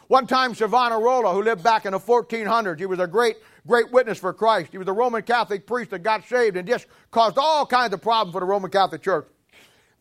One 0.08 0.28
time, 0.28 0.54
Savonarola, 0.54 1.34
who 1.34 1.42
lived 1.42 1.64
back 1.64 1.86
in 1.86 1.94
the 1.94 2.00
1400s, 2.00 2.78
he 2.78 2.86
was 2.86 3.00
a 3.00 3.08
great, 3.08 3.38
great 3.66 3.92
witness 3.92 4.20
for 4.20 4.34
Christ. 4.34 4.72
He 4.72 4.78
was 4.78 4.88
a 4.88 4.94
Roman 4.94 5.24
Catholic 5.24 5.66
priest 5.66 5.92
that 5.92 6.04
got 6.04 6.28
saved 6.28 6.58
and 6.58 6.68
just 6.68 6.86
caused 7.10 7.38
all 7.38 7.66
kinds 7.66 7.94
of 7.94 8.02
problems 8.02 8.34
for 8.34 8.40
the 8.40 8.46
Roman 8.46 8.70
Catholic 8.70 9.02
Church. 9.02 9.28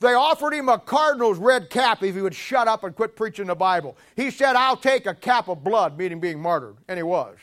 They 0.01 0.15
offered 0.15 0.53
him 0.53 0.69
a 0.69 0.79
cardinal's 0.79 1.39
red 1.39 1.71
cap 1.71 2.03
if 2.03 2.15
he 2.15 2.21
would 2.21 2.35
shut 2.35 2.67
up 2.67 2.83
and 2.83 2.95
quit 2.95 3.15
preaching 3.15 3.47
the 3.47 3.55
Bible. 3.55 3.97
He 4.17 4.33
said, 4.33 4.57
I'll 4.57 4.77
take 4.77 5.07
a 5.07 5.15
cap 5.15 5.49
of 5.49 5.63
blood, 5.63 5.97
meaning 5.97 6.19
being 6.19 6.41
martyred. 6.41 6.77
And 6.89 6.99
he 6.99 7.05
was. 7.05 7.39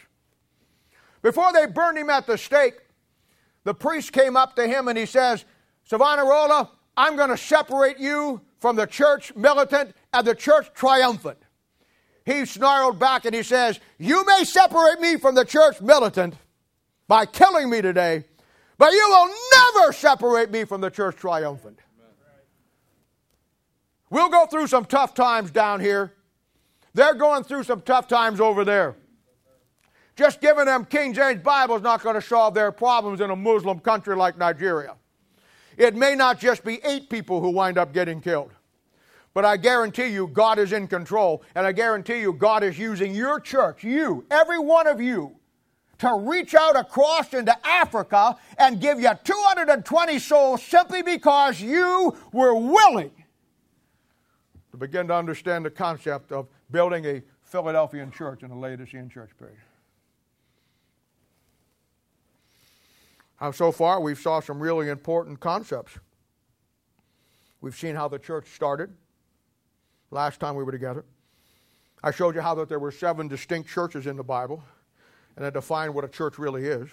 Before 1.22 1.54
they 1.54 1.66
burned 1.66 1.98
him 1.98 2.10
at 2.10 2.28
the 2.28 2.38
stake, 2.38 2.76
the 3.64 3.74
priest 3.74 4.12
came 4.12 4.36
up 4.36 4.56
to 4.58 4.68
him 4.68 4.90
and 4.90 4.98
he 4.98 5.06
says, 5.06 5.46
Savonarola, 5.86 6.70
I'm 7.00 7.16
going 7.16 7.30
to 7.30 7.38
separate 7.38 7.98
you 7.98 8.42
from 8.58 8.76
the 8.76 8.86
church 8.86 9.34
militant 9.34 9.96
and 10.12 10.28
the 10.28 10.36
church 10.36 10.74
triumphant. 10.74 11.38
He 12.26 12.46
snarled 12.46 13.00
back 13.00 13.24
and 13.24 13.34
he 13.34 13.42
says, 13.42 13.80
You 13.98 14.26
may 14.26 14.44
separate 14.44 15.00
me 15.00 15.16
from 15.16 15.34
the 15.34 15.46
church 15.46 15.80
militant 15.80 16.36
by 17.08 17.26
killing 17.26 17.70
me 17.70 17.82
today, 17.82 18.26
but 18.78 18.92
you 18.92 19.06
will 19.08 19.34
never 19.54 19.94
separate 19.94 20.52
me 20.52 20.66
from 20.66 20.82
the 20.82 20.90
church 20.90 21.16
triumphant. 21.16 21.80
We'll 24.10 24.28
go 24.28 24.46
through 24.48 24.68
some 24.68 24.84
tough 24.84 25.14
times 25.14 25.52
down 25.52 25.80
here. 25.80 26.12
They're 26.94 27.14
going 27.14 27.46
through 27.46 27.64
some 27.64 27.80
tough 27.80 28.10
times 28.10 28.42
over 28.42 28.66
there. 28.66 28.98
Just 30.18 30.42
giving 30.42 30.66
them 30.66 30.84
King 30.84 31.14
James 31.14 31.42
Bible 31.42 31.78
is 31.78 31.82
not 31.82 32.04
going 32.04 32.16
to 32.16 32.22
solve 32.22 32.56
their 32.56 32.74
problems 32.74 33.22
in 33.22 33.30
a 33.30 33.38
Muslim 33.38 33.80
country 33.80 34.18
like 34.18 34.38
Nigeria. 34.38 34.98
It 35.80 35.96
may 35.96 36.14
not 36.14 36.40
just 36.40 36.66
be 36.66 36.82
eight 36.84 37.10
people 37.10 37.40
who 37.40 37.50
wind 37.52 37.78
up 37.78 37.94
getting 37.94 38.20
killed. 38.20 38.52
But 39.34 39.46
I 39.46 39.56
guarantee 39.56 40.08
you, 40.08 40.28
God 40.28 40.60
is 40.60 40.74
in 40.74 40.88
control. 40.88 41.42
And 41.56 41.66
I 41.66 41.72
guarantee 41.72 42.20
you, 42.20 42.34
God 42.34 42.64
is 42.64 42.78
using 42.78 43.16
your 43.16 43.40
church, 43.40 43.84
you, 43.84 44.26
every 44.30 44.60
one 44.60 44.88
of 44.88 45.00
you, 45.00 45.38
to 46.00 46.16
reach 46.16 46.54
out 46.54 46.76
across 46.76 47.34
into 47.34 47.56
Africa 47.66 48.36
and 48.58 48.82
give 48.82 49.00
you 49.00 49.12
220 49.24 50.20
souls 50.20 50.62
simply 50.62 51.02
because 51.02 51.62
you 51.62 52.16
were 52.34 52.56
willing 52.56 53.12
to 54.72 54.78
begin 54.78 55.08
to 55.08 55.16
understand 55.16 55.64
the 55.64 55.70
concept 55.70 56.34
of 56.34 56.48
building 56.72 57.06
a 57.06 57.22
Philadelphian 57.44 58.12
church 58.12 58.44
and 58.44 58.52
a 58.52 58.56
Laodicean 58.56 59.10
church 59.10 59.32
period. 59.38 59.58
So 63.52 63.72
far 63.72 64.02
we've 64.02 64.20
saw 64.20 64.40
some 64.40 64.60
really 64.60 64.90
important 64.90 65.40
concepts. 65.40 65.98
We've 67.62 67.76
seen 67.76 67.96
how 67.96 68.08
the 68.08 68.20
church 68.20 68.48
started 68.54 68.90
last 70.12 70.40
time 70.40 70.56
we 70.56 70.64
were 70.64 70.72
together. 70.72 71.06
I 72.04 72.12
showed 72.12 72.36
you 72.36 72.42
how 72.42 72.56
that 72.56 72.70
there 72.70 72.80
were 72.80 72.92
seven 72.92 73.28
distinct 73.28 73.70
churches 73.70 74.08
in 74.08 74.16
the 74.16 74.24
Bible, 74.24 74.64
and 75.36 75.46
I 75.46 75.50
defined 75.50 75.94
what 75.94 76.06
a 76.06 76.08
church 76.08 76.38
really 76.38 76.66
is. 76.66 76.90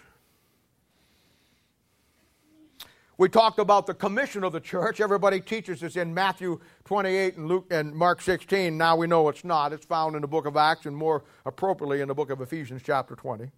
We 3.19 3.31
talked 3.31 3.59
about 3.59 3.87
the 3.87 3.95
commission 3.95 4.45
of 4.45 4.53
the 4.53 4.61
church. 4.61 5.01
Everybody 5.01 5.41
teaches 5.41 5.81
this 5.81 5.97
in 5.97 6.13
Matthew 6.13 6.61
28 6.85 7.37
and 7.39 7.49
Luke 7.49 7.67
and 7.71 7.95
Mark 7.95 8.21
16. 8.21 8.77
Now 8.77 8.95
we 8.95 9.07
know 9.07 9.29
it's 9.31 9.43
not. 9.43 9.73
It's 9.73 9.87
found 9.87 10.17
in 10.17 10.23
the 10.23 10.29
book 10.29 10.45
of 10.45 10.57
Acts 10.57 10.85
and 10.85 10.95
more 10.95 11.25
appropriately 11.47 12.03
in 12.03 12.09
the 12.09 12.15
book 12.15 12.29
of 12.29 12.43
Ephesians 12.43 12.83
chapter 12.85 13.15
20. 13.15 13.51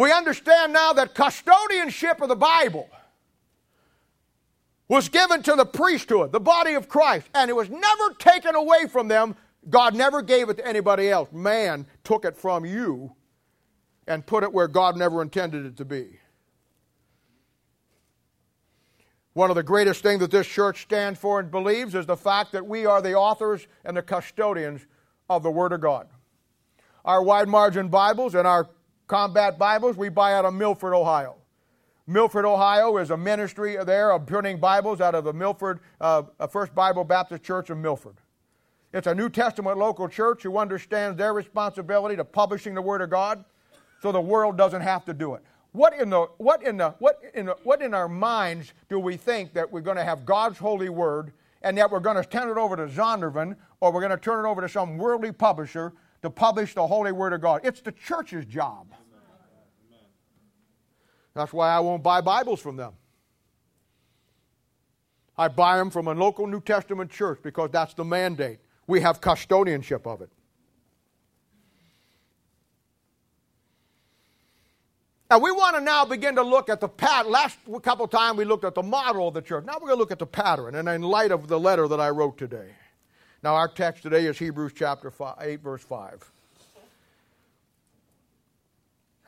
We 0.00 0.12
understand 0.12 0.72
now 0.72 0.94
that 0.94 1.14
custodianship 1.14 2.22
of 2.22 2.30
the 2.30 2.34
Bible 2.34 2.88
was 4.88 5.10
given 5.10 5.42
to 5.42 5.54
the 5.56 5.66
priesthood, 5.66 6.32
the 6.32 6.40
body 6.40 6.72
of 6.72 6.88
Christ, 6.88 7.28
and 7.34 7.50
it 7.50 7.52
was 7.52 7.68
never 7.68 8.14
taken 8.18 8.54
away 8.54 8.86
from 8.86 9.08
them. 9.08 9.36
God 9.68 9.94
never 9.94 10.22
gave 10.22 10.48
it 10.48 10.56
to 10.56 10.66
anybody 10.66 11.10
else. 11.10 11.30
Man 11.32 11.84
took 12.02 12.24
it 12.24 12.34
from 12.34 12.64
you 12.64 13.12
and 14.06 14.24
put 14.24 14.42
it 14.42 14.50
where 14.50 14.68
God 14.68 14.96
never 14.96 15.20
intended 15.20 15.66
it 15.66 15.76
to 15.76 15.84
be. 15.84 16.18
One 19.34 19.50
of 19.50 19.56
the 19.56 19.62
greatest 19.62 20.02
things 20.02 20.20
that 20.20 20.30
this 20.30 20.46
church 20.46 20.80
stands 20.80 21.18
for 21.18 21.40
and 21.40 21.50
believes 21.50 21.94
is 21.94 22.06
the 22.06 22.16
fact 22.16 22.52
that 22.52 22.66
we 22.66 22.86
are 22.86 23.02
the 23.02 23.12
authors 23.12 23.66
and 23.84 23.94
the 23.94 24.02
custodians 24.02 24.80
of 25.28 25.42
the 25.42 25.50
Word 25.50 25.74
of 25.74 25.82
God. 25.82 26.08
Our 27.04 27.22
wide 27.22 27.48
margin 27.48 27.88
Bibles 27.88 28.34
and 28.34 28.46
our 28.46 28.70
combat 29.10 29.58
Bibles 29.58 29.96
we 29.96 30.08
buy 30.08 30.34
out 30.34 30.44
of 30.44 30.54
Milford, 30.54 30.94
Ohio. 30.94 31.34
Milford, 32.06 32.44
Ohio 32.44 32.96
is 32.98 33.10
a 33.10 33.16
ministry 33.16 33.76
there 33.84 34.12
of 34.12 34.24
printing 34.24 34.60
Bibles 34.60 35.00
out 35.00 35.16
of 35.16 35.24
the 35.24 35.32
Milford 35.32 35.80
uh, 36.00 36.22
First 36.48 36.76
Bible 36.76 37.02
Baptist 37.02 37.42
Church 37.42 37.70
of 37.70 37.78
Milford. 37.78 38.18
It's 38.94 39.08
a 39.08 39.14
New 39.14 39.28
Testament 39.28 39.78
local 39.78 40.08
church 40.08 40.44
who 40.44 40.58
understands 40.58 41.18
their 41.18 41.34
responsibility 41.34 42.14
to 42.14 42.24
publishing 42.24 42.72
the 42.72 42.82
Word 42.82 43.02
of 43.02 43.10
God 43.10 43.44
so 44.00 44.12
the 44.12 44.20
world 44.20 44.56
doesn't 44.56 44.82
have 44.82 45.04
to 45.06 45.12
do 45.12 45.34
it. 45.34 45.42
What 45.72 45.92
in, 45.92 46.08
the, 46.08 46.28
what, 46.38 46.62
in 46.62 46.76
the, 46.76 46.90
what, 47.00 47.20
in 47.34 47.46
the, 47.46 47.56
what 47.64 47.82
in 47.82 47.94
our 47.94 48.08
minds 48.08 48.74
do 48.88 49.00
we 49.00 49.16
think 49.16 49.52
that 49.54 49.72
we're 49.72 49.80
going 49.80 49.96
to 49.96 50.04
have 50.04 50.24
God's 50.24 50.56
holy 50.58 50.88
word 50.88 51.32
and 51.62 51.76
that 51.78 51.90
we're 51.90 51.98
going 51.98 52.16
to 52.16 52.24
turn 52.24 52.48
it 52.48 52.56
over 52.56 52.76
to 52.76 52.86
Zondervan 52.86 53.56
or 53.80 53.90
we're 53.90 54.02
going 54.02 54.10
to 54.10 54.16
turn 54.16 54.44
it 54.44 54.48
over 54.48 54.60
to 54.60 54.68
some 54.68 54.98
worldly 54.98 55.32
publisher 55.32 55.94
to 56.22 56.30
publish 56.30 56.74
the 56.74 56.86
holy 56.86 57.10
word 57.10 57.32
of 57.32 57.40
God? 57.40 57.62
It's 57.64 57.80
the 57.80 57.92
church's 57.92 58.44
job. 58.44 58.86
That's 61.34 61.52
why 61.52 61.70
I 61.70 61.80
won't 61.80 62.02
buy 62.02 62.20
Bibles 62.20 62.60
from 62.60 62.76
them. 62.76 62.92
I 65.38 65.48
buy 65.48 65.78
them 65.78 65.90
from 65.90 66.08
a 66.08 66.14
local 66.14 66.46
New 66.46 66.60
Testament 66.60 67.10
church 67.10 67.40
because 67.42 67.70
that's 67.70 67.94
the 67.94 68.04
mandate. 68.04 68.58
We 68.86 69.00
have 69.00 69.20
custodianship 69.20 70.06
of 70.06 70.20
it. 70.20 70.30
Now 75.30 75.38
we 75.38 75.52
want 75.52 75.76
to 75.76 75.80
now 75.80 76.04
begin 76.04 76.34
to 76.34 76.42
look 76.42 76.68
at 76.68 76.80
the 76.80 76.88
pattern. 76.88 77.30
Last 77.30 77.56
couple 77.82 78.04
of 78.04 78.10
times 78.10 78.36
we 78.36 78.44
looked 78.44 78.64
at 78.64 78.74
the 78.74 78.82
model 78.82 79.28
of 79.28 79.34
the 79.34 79.40
church. 79.40 79.64
Now 79.64 79.74
we're 79.74 79.86
going 79.86 79.96
to 79.96 80.00
look 80.00 80.10
at 80.10 80.18
the 80.18 80.26
pattern, 80.26 80.74
and 80.74 80.88
in 80.88 81.02
light 81.02 81.30
of 81.30 81.46
the 81.46 81.58
letter 81.58 81.86
that 81.86 82.00
I 82.00 82.10
wrote 82.10 82.36
today. 82.36 82.70
Now 83.42 83.54
our 83.54 83.68
text 83.68 84.02
today 84.02 84.26
is 84.26 84.38
Hebrews 84.38 84.72
chapter 84.74 85.10
five, 85.10 85.36
8, 85.40 85.60
verse 85.60 85.82
5. 85.82 86.32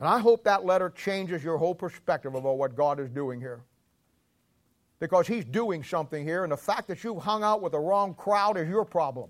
And 0.03 0.11
I 0.11 0.19
hope 0.19 0.43
that 0.43 0.65
letter 0.65 0.89
changes 0.89 1.45
your 1.45 1.57
whole 1.57 1.73
perspective 1.73 2.35
about 2.35 2.57
what 2.57 2.75
God 2.75 2.99
is 2.99 3.07
doing 3.07 3.39
here. 3.39 3.61
Because 4.99 5.27
He's 5.27 5.45
doing 5.45 5.81
something 5.81 6.25
here, 6.25 6.43
and 6.43 6.51
the 6.51 6.57
fact 6.57 6.89
that 6.89 7.05
you 7.05 7.17
hung 7.17 7.41
out 7.41 7.61
with 7.61 7.71
the 7.71 7.79
wrong 7.79 8.13
crowd 8.13 8.57
is 8.57 8.67
your 8.67 8.83
problem. 8.83 9.29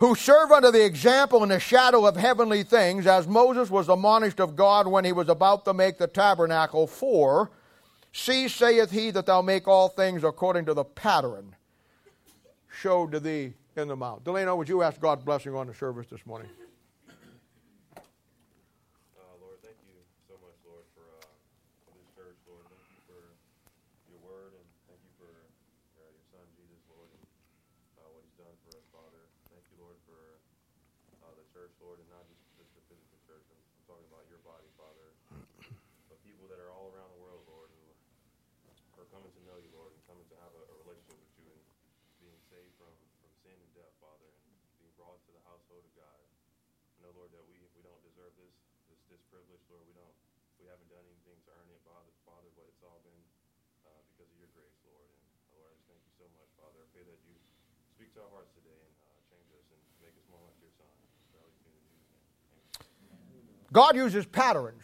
who 0.00 0.16
serve 0.16 0.50
under 0.50 0.72
the 0.72 0.84
example 0.84 1.44
and 1.44 1.52
the 1.52 1.60
shadow 1.60 2.04
of 2.06 2.16
heavenly 2.16 2.64
things, 2.64 3.06
as 3.06 3.28
Moses 3.28 3.70
was 3.70 3.88
admonished 3.88 4.40
of 4.40 4.56
God 4.56 4.88
when 4.88 5.04
he 5.04 5.12
was 5.12 5.28
about 5.28 5.64
to 5.64 5.72
make 5.72 5.96
the 5.96 6.08
tabernacle. 6.08 6.88
For, 6.88 7.52
see, 8.12 8.48
saith 8.48 8.90
he, 8.90 9.12
that 9.12 9.26
thou 9.26 9.42
make 9.42 9.68
all 9.68 9.88
things 9.88 10.24
according 10.24 10.66
to 10.66 10.74
the 10.74 10.84
pattern 10.84 11.55
showed 12.76 13.12
to 13.12 13.20
thee 13.20 13.54
in 13.76 13.88
the 13.88 13.96
mount. 13.96 14.24
Delano, 14.24 14.56
would 14.56 14.68
you 14.68 14.82
ask 14.82 15.00
God's 15.00 15.24
blessing 15.24 15.54
on 15.54 15.66
the 15.66 15.74
service 15.74 16.06
this 16.10 16.24
morning? 16.26 16.48
To 58.16 58.22
our 58.22 58.30
hearts 58.32 58.48
today 58.54 58.72
and 58.72 58.96
uh, 59.04 59.12
change 59.28 59.44
us 59.52 59.68
and 59.68 60.12
God 63.72 63.96
uses 63.96 64.24
patterns. 64.24 64.82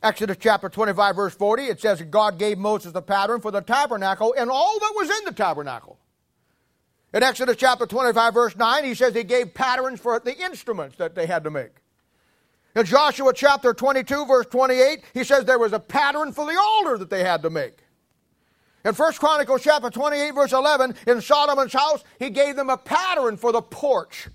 Exodus 0.00 0.36
chapter 0.38 0.68
25, 0.68 1.16
verse 1.16 1.34
40, 1.34 1.64
it 1.64 1.80
says 1.80 2.00
God 2.02 2.38
gave 2.38 2.56
Moses 2.56 2.92
the 2.92 3.02
pattern 3.02 3.40
for 3.40 3.50
the 3.50 3.62
tabernacle 3.62 4.32
and 4.38 4.48
all 4.48 4.78
that 4.78 4.92
was 4.94 5.10
in 5.10 5.24
the 5.24 5.32
tabernacle. 5.32 5.98
In 7.12 7.24
Exodus 7.24 7.56
chapter 7.56 7.86
25, 7.86 8.34
verse 8.34 8.54
9, 8.54 8.84
he 8.84 8.94
says 8.94 9.14
he 9.14 9.24
gave 9.24 9.52
patterns 9.52 9.98
for 9.98 10.20
the 10.20 10.36
instruments 10.38 10.96
that 10.98 11.16
they 11.16 11.26
had 11.26 11.42
to 11.44 11.50
make. 11.50 11.72
In 12.76 12.84
Joshua 12.84 13.32
chapter 13.34 13.74
22, 13.74 14.26
verse 14.26 14.46
28, 14.46 15.02
he 15.14 15.24
says 15.24 15.44
there 15.44 15.58
was 15.58 15.72
a 15.72 15.80
pattern 15.80 16.32
for 16.32 16.46
the 16.46 16.56
altar 16.60 16.98
that 16.98 17.10
they 17.10 17.24
had 17.24 17.42
to 17.42 17.50
make. 17.50 17.78
In 18.86 18.94
1 18.94 19.12
Chronicles 19.14 19.64
chapter 19.64 19.90
28, 19.90 20.30
verse 20.30 20.52
11, 20.52 20.94
in 21.08 21.20
Solomon's 21.20 21.72
house, 21.72 22.04
he 22.20 22.30
gave 22.30 22.54
them 22.54 22.70
a 22.70 22.76
pattern 22.76 23.36
for 23.36 23.50
the 23.50 23.60
porch. 23.60 24.28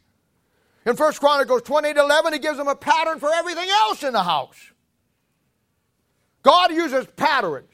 In 0.86 0.98
1 0.98 1.14
Chronicles 1.14 1.62
28, 1.62 1.96
11, 1.96 2.34
he 2.34 2.40
gives 2.40 2.58
them 2.58 2.68
a 2.68 2.76
pattern 2.76 3.18
for 3.18 3.32
everything 3.34 3.70
else 3.70 4.04
in 4.04 4.12
the 4.12 4.24
house. 4.24 4.58
God 6.44 6.74
uses 6.74 7.08
patterns. 7.16 7.70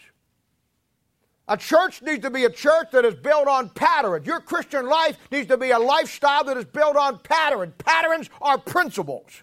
A 1.47 1.57
church 1.57 2.03
needs 2.03 2.21
to 2.21 2.29
be 2.29 2.45
a 2.45 2.49
church 2.49 2.89
that 2.91 3.05
is 3.05 3.15
built 3.15 3.47
on 3.47 3.69
patterns. 3.69 4.27
Your 4.27 4.39
Christian 4.39 4.85
life 4.87 5.17
needs 5.31 5.47
to 5.47 5.57
be 5.57 5.71
a 5.71 5.79
lifestyle 5.79 6.43
that 6.43 6.57
is 6.57 6.65
built 6.65 6.95
on 6.95 7.17
patterns. 7.19 7.73
Patterns 7.79 8.29
are 8.39 8.59
principles. 8.59 9.41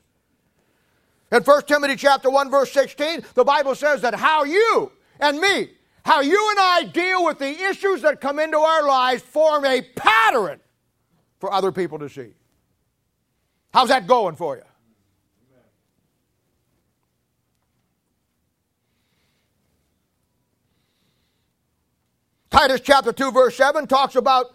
In 1.33 1.43
1 1.43 1.63
Timothy 1.63 1.97
chapter 1.97 2.31
1 2.31 2.49
verse 2.49 2.71
16, 2.71 3.25
the 3.35 3.43
Bible 3.43 3.75
says 3.75 4.03
that 4.03 4.15
how 4.15 4.45
you 4.45 4.93
and 5.19 5.41
me, 5.41 5.71
how 6.05 6.21
you 6.21 6.51
and 6.51 6.59
I 6.61 6.85
deal 6.85 7.25
with 7.25 7.39
the 7.39 7.49
issues 7.49 8.03
that 8.03 8.21
come 8.21 8.39
into 8.39 8.59
our 8.59 8.87
lives 8.87 9.23
form 9.23 9.65
a 9.65 9.81
pattern 9.81 10.61
for 11.41 11.53
other 11.53 11.73
people 11.73 11.99
to 11.99 12.09
see. 12.09 12.35
How's 13.73 13.89
that 13.89 14.07
going 14.07 14.37
for 14.37 14.57
you? 14.57 14.63
Titus 22.51 22.83
chapter 22.83 23.13
2, 23.13 23.33
verse 23.33 23.57
7 23.57 23.87
talks 23.89 24.15
about 24.15 24.47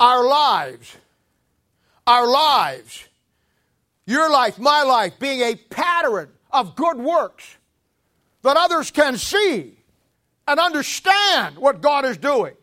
our 0.00 0.26
lives. 0.26 0.96
Our 2.06 2.26
lives. 2.26 3.06
Your 4.06 4.28
life, 4.28 4.58
my 4.58 4.82
life, 4.82 5.18
being 5.20 5.40
a 5.42 5.54
pattern 5.54 6.30
of 6.50 6.74
good 6.74 6.96
works 6.96 7.56
that 8.42 8.56
others 8.56 8.90
can 8.90 9.16
see 9.16 9.78
and 10.46 10.58
understand 10.60 11.56
what 11.56 11.80
God 11.80 12.04
is 12.04 12.16
doing. 12.16 12.54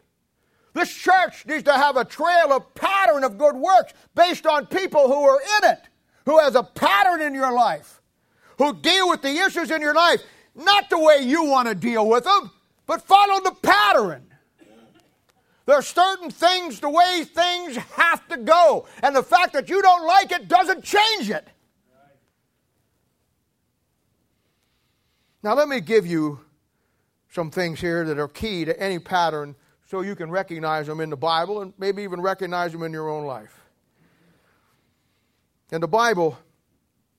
This 0.74 0.94
church 0.94 1.46
needs 1.46 1.64
to 1.64 1.74
have 1.74 1.98
a 1.98 2.06
trail, 2.06 2.54
a 2.54 2.60
pattern 2.60 3.24
of 3.24 3.38
good 3.38 3.56
works 3.56 3.94
based 4.16 4.46
on 4.46 4.68
people 4.68 5.08
who 5.08 5.24
are 5.24 5.40
in 5.60 5.72
it, 5.72 5.82
who 6.26 6.40
has 6.40 6.56
a 6.56 6.64
pattern 6.64 7.22
in 7.22 7.34
your 7.34 7.52
life, 7.52 8.02
who 8.58 8.74
deal 8.74 9.10
with 9.10 9.22
the 9.22 9.32
issues 9.32 9.72
in 9.72 9.82
your 9.82 9.96
life, 9.96 10.22
not 10.56 10.90
the 10.90 11.00
way 11.00 11.20
you 11.22 11.46
want 11.46 11.68
to 11.68 11.76
deal 11.76 12.08
with 12.08 12.26
them, 12.26 12.52
but 12.86 13.02
follow 13.02 13.42
the 13.42 13.56
pattern. 13.64 14.26
There 15.66 15.78
are 15.78 15.84
certain 15.84 16.32
things, 16.32 16.80
the 16.80 16.90
way 16.90 17.24
things 17.24 17.76
have 17.76 18.28
to 18.30 18.38
go. 18.38 18.88
And 19.04 19.16
the 19.16 19.22
fact 19.22 19.54
that 19.54 19.70
you 19.70 19.82
don't 19.84 20.06
like 20.08 20.32
it 20.32 20.48
doesn't 20.48 20.84
change 20.84 21.30
it. 21.30 21.48
Now, 25.42 25.54
let 25.54 25.70
me 25.70 25.80
give 25.80 26.06
you 26.06 26.42
some 27.30 27.50
things 27.50 27.80
here 27.80 28.04
that 28.04 28.20
are 28.20 28.28
key 28.28 28.66
to 28.66 28.78
any 28.78 29.00
pattern 29.00 29.56
so 29.86 30.02
you 30.02 30.16
can 30.16 30.30
recognize 30.30 30.88
them 30.88 31.00
in 31.00 31.10
the 31.10 31.18
Bible 31.18 31.62
and 31.62 31.74
maybe 31.78 32.04
even 32.04 32.22
recognize 32.22 32.74
them 32.74 32.84
in 32.84 32.92
your 32.92 33.10
own 33.10 33.26
life. 33.26 33.62
In 35.72 35.80
the 35.80 35.88
Bible, 35.88 36.38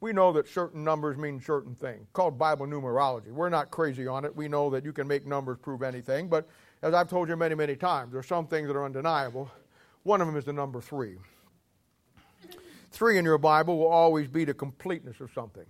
we 0.01 0.13
know 0.13 0.33
that 0.33 0.49
certain 0.49 0.85
numbers 0.85 1.17
mean 1.17 1.41
certain 1.41 1.75
things, 1.75 2.07
called 2.13 2.39
Bible 2.39 2.67
numerology. 2.67 3.31
We're 3.31 3.49
not 3.49 3.71
crazy 3.71 4.07
on 4.07 4.25
it. 4.25 4.35
We 4.35 4.49
know 4.49 4.69
that 4.71 4.85
you 4.85 4.93
can 4.93 5.09
make 5.09 5.27
numbers 5.27 5.59
prove 5.63 5.83
anything, 5.83 6.29
but 6.29 6.47
as 6.83 6.93
I've 6.95 7.09
told 7.09 7.29
you 7.29 7.37
many, 7.37 7.55
many 7.55 7.77
times, 7.77 8.13
there 8.13 8.21
are 8.21 8.25
some 8.25 8.47
things 8.47 8.69
that 8.69 8.77
are 8.77 8.85
undeniable. 8.85 9.51
One 10.03 10.21
of 10.21 10.27
them 10.27 10.37
is 10.37 10.45
the 10.45 10.53
number 10.53 10.81
three. 10.81 11.17
Three 12.91 13.19
in 13.19 13.25
your 13.25 13.39
Bible 13.39 13.79
will 13.79 13.89
always 13.89 14.29
be 14.29 14.45
the 14.45 14.55
completeness 14.55 15.21
of 15.21 15.31
something. 15.35 15.67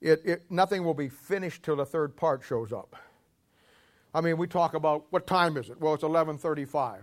It, 0.00 0.22
it, 0.24 0.50
nothing 0.50 0.84
will 0.84 0.94
be 0.94 1.08
finished 1.08 1.62
till 1.62 1.76
the 1.76 1.86
third 1.86 2.16
part 2.16 2.42
shows 2.44 2.72
up. 2.72 2.96
I 4.14 4.20
mean, 4.20 4.36
we 4.36 4.46
talk 4.46 4.74
about 4.74 5.06
what 5.10 5.26
time 5.26 5.56
is 5.56 5.70
it? 5.70 5.80
Well, 5.80 5.94
it's 5.94 6.04
11:35. 6.04 7.02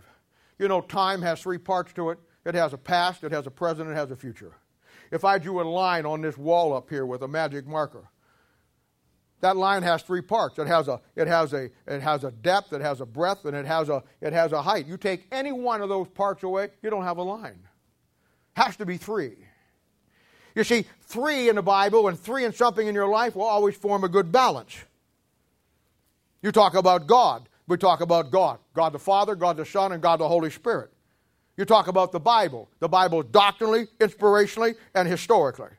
You 0.57 0.67
know, 0.67 0.81
time 0.81 1.21
has 1.21 1.41
three 1.41 1.57
parts 1.57 1.93
to 1.93 2.09
it. 2.11 2.19
It 2.45 2.55
has 2.55 2.73
a 2.73 2.77
past, 2.77 3.23
it 3.23 3.31
has 3.31 3.47
a 3.47 3.51
present, 3.51 3.89
it 3.89 3.95
has 3.95 4.11
a 4.11 4.15
future 4.15 4.53
if 5.11 5.23
I 5.23 5.37
drew 5.37 5.61
a 5.61 5.63
line 5.63 6.05
on 6.05 6.21
this 6.21 6.37
wall 6.37 6.73
up 6.73 6.89
here 6.89 7.05
with 7.05 7.21
a 7.21 7.27
magic 7.27 7.67
marker, 7.67 8.09
that 9.41 9.57
line 9.57 9.83
has 9.83 10.01
three 10.01 10.21
parts. 10.21 10.57
It 10.57 10.67
has 10.67 10.87
a, 10.87 10.99
it 11.15 11.27
has 11.27 11.53
a, 11.53 11.69
it 11.87 12.01
has 12.01 12.23
a 12.23 12.31
depth, 12.31 12.73
it 12.73 12.81
has 12.81 13.01
a 13.01 13.05
breadth, 13.05 13.45
and 13.45 13.55
it 13.55 13.65
has 13.65 13.89
a, 13.89 14.03
it 14.21 14.33
has 14.33 14.51
a 14.51 14.61
height. 14.61 14.87
You 14.87 14.97
take 14.97 15.27
any 15.31 15.51
one 15.51 15.81
of 15.81 15.89
those 15.89 16.07
parts 16.07 16.43
away, 16.43 16.69
you 16.81 16.89
don't 16.89 17.03
have 17.03 17.17
a 17.17 17.23
line. 17.23 17.59
Has 18.55 18.75
to 18.77 18.85
be 18.85 18.97
three. 18.97 19.44
You 20.55 20.63
see, 20.63 20.85
three 21.01 21.49
in 21.49 21.57
the 21.57 21.61
Bible 21.61 22.07
and 22.07 22.17
three 22.17 22.45
in 22.45 22.53
something 22.53 22.87
in 22.87 22.95
your 22.95 23.09
life 23.09 23.35
will 23.35 23.43
always 23.43 23.75
form 23.75 24.03
a 24.03 24.09
good 24.09 24.31
balance. 24.31 24.75
You 26.41 26.51
talk 26.51 26.75
about 26.75 27.07
God. 27.07 27.47
We 27.67 27.77
talk 27.77 28.01
about 28.01 28.31
God. 28.31 28.59
God 28.73 28.93
the 28.93 28.99
Father, 28.99 29.35
God 29.35 29.57
the 29.57 29.65
Son, 29.65 29.91
and 29.91 30.01
God 30.01 30.19
the 30.19 30.27
Holy 30.27 30.49
Spirit. 30.49 30.91
You 31.57 31.65
talk 31.65 31.87
about 31.87 32.11
the 32.11 32.19
Bible. 32.19 32.69
The 32.79 32.87
Bible 32.87 33.23
doctrinally, 33.23 33.87
inspirationally, 33.99 34.75
and 34.93 35.07
historically. 35.07 35.69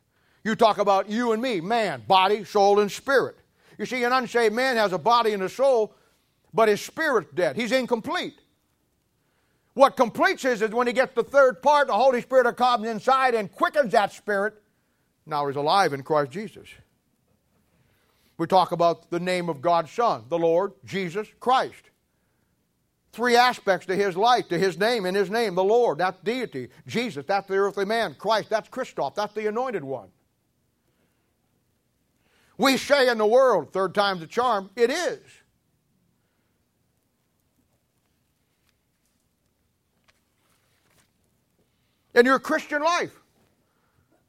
You 0.45 0.55
talk 0.55 0.79
about 0.79 1.09
you 1.09 1.33
and 1.33 1.43
me, 1.43 1.61
man, 1.61 2.03
body, 2.07 2.45
soul, 2.45 2.81
and 2.81 2.91
spirit. 2.91 3.37
You 3.79 3.87
see, 3.87 4.05
an 4.05 4.12
unsaved 4.12 4.55
man 4.55 4.77
has 4.77 4.93
a 4.93 4.99
body 4.99 5.33
and 5.33 5.43
a 5.43 5.49
soul, 5.49 5.95
but 6.53 6.69
his 6.69 6.81
spirit's 6.81 7.33
dead. 7.33 7.57
He's 7.57 7.73
incomplete. 7.73 8.39
What 9.75 9.97
completes 9.97 10.43
his 10.43 10.62
is 10.62 10.71
when 10.71 10.87
he 10.87 10.93
gets 10.93 11.15
the 11.15 11.23
third 11.23 11.61
part, 11.62 11.89
the 11.89 11.93
Holy 11.93 12.23
Spirit 12.23 12.57
comes 12.57 12.89
inside 12.89 13.35
and 13.35 13.53
quickens 13.53 13.93
that 13.93 14.12
spirit. 14.12 14.55
Now 15.27 15.47
he's 15.49 15.57
alive 15.57 15.93
in 15.93 16.03
Christ 16.03 16.31
Jesus. 16.31 16.69
We 18.39 18.47
talk 18.47 18.73
about 18.73 19.11
the 19.11 19.21
name 19.21 19.49
of 19.49 19.61
God's 19.61 19.91
Son, 19.91 20.25
the 20.29 20.39
Lord 20.39 20.73
Jesus 20.85 21.27
Christ. 21.41 21.91
Three 23.12 23.35
aspects 23.35 23.87
to 23.87 23.97
his 23.97 24.17
life, 24.17 24.49
to 24.49 24.59
his 24.59 24.79
name, 24.79 25.07
in 25.07 25.15
his 25.15 25.31
name, 25.31 25.55
the 25.55 25.65
Lord, 25.65 25.99
that's 25.99 26.21
deity. 26.21 26.69
Jesus, 26.87 27.25
that's 27.27 27.49
the 27.49 27.55
earthly 27.55 27.87
man. 27.87 28.15
Christ, 28.19 28.51
that's 28.51 28.69
Christos, 28.69 29.12
that's 29.17 29.33
the 29.33 29.49
anointed 29.49 29.83
one. 29.83 30.09
We 32.59 32.77
say 32.77 33.09
in 33.09 33.19
the 33.19 33.27
world, 33.27 33.73
third 33.73 33.95
time's 33.95 34.23
a 34.23 34.27
charm, 34.27 34.71
it 34.77 34.91
is. 34.91 35.21
In 42.15 42.25
your 42.25 42.39
Christian 42.39 42.83
life, 42.83 43.12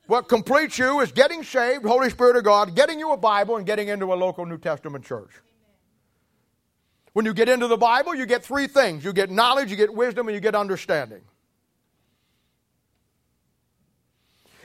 what 0.08 0.30
completes 0.30 0.80
you 0.80 1.02
is 1.02 1.12
getting 1.12 1.44
saved, 1.44 1.86
Holy 1.86 2.10
Spirit 2.10 2.38
of 2.38 2.46
God, 2.46 2.76
getting 2.76 2.98
you 2.98 3.12
a 3.12 3.18
Bible, 3.18 3.58
and 3.58 3.66
getting 3.66 3.90
into 3.90 4.14
a 4.14 4.16
local 4.16 4.46
New 4.46 4.58
Testament 4.58 5.06
church. 5.06 5.32
When 7.12 7.26
you 7.26 7.34
get 7.34 7.50
into 7.50 7.68
the 7.68 7.78
Bible, 7.78 8.16
you 8.16 8.26
get 8.26 8.44
three 8.44 8.68
things 8.68 9.04
you 9.04 9.12
get 9.12 9.30
knowledge, 9.30 9.70
you 9.70 9.76
get 9.76 9.94
wisdom, 9.94 10.28
and 10.28 10.36
you 10.36 10.40
get 10.40 10.56
understanding. 10.56 11.22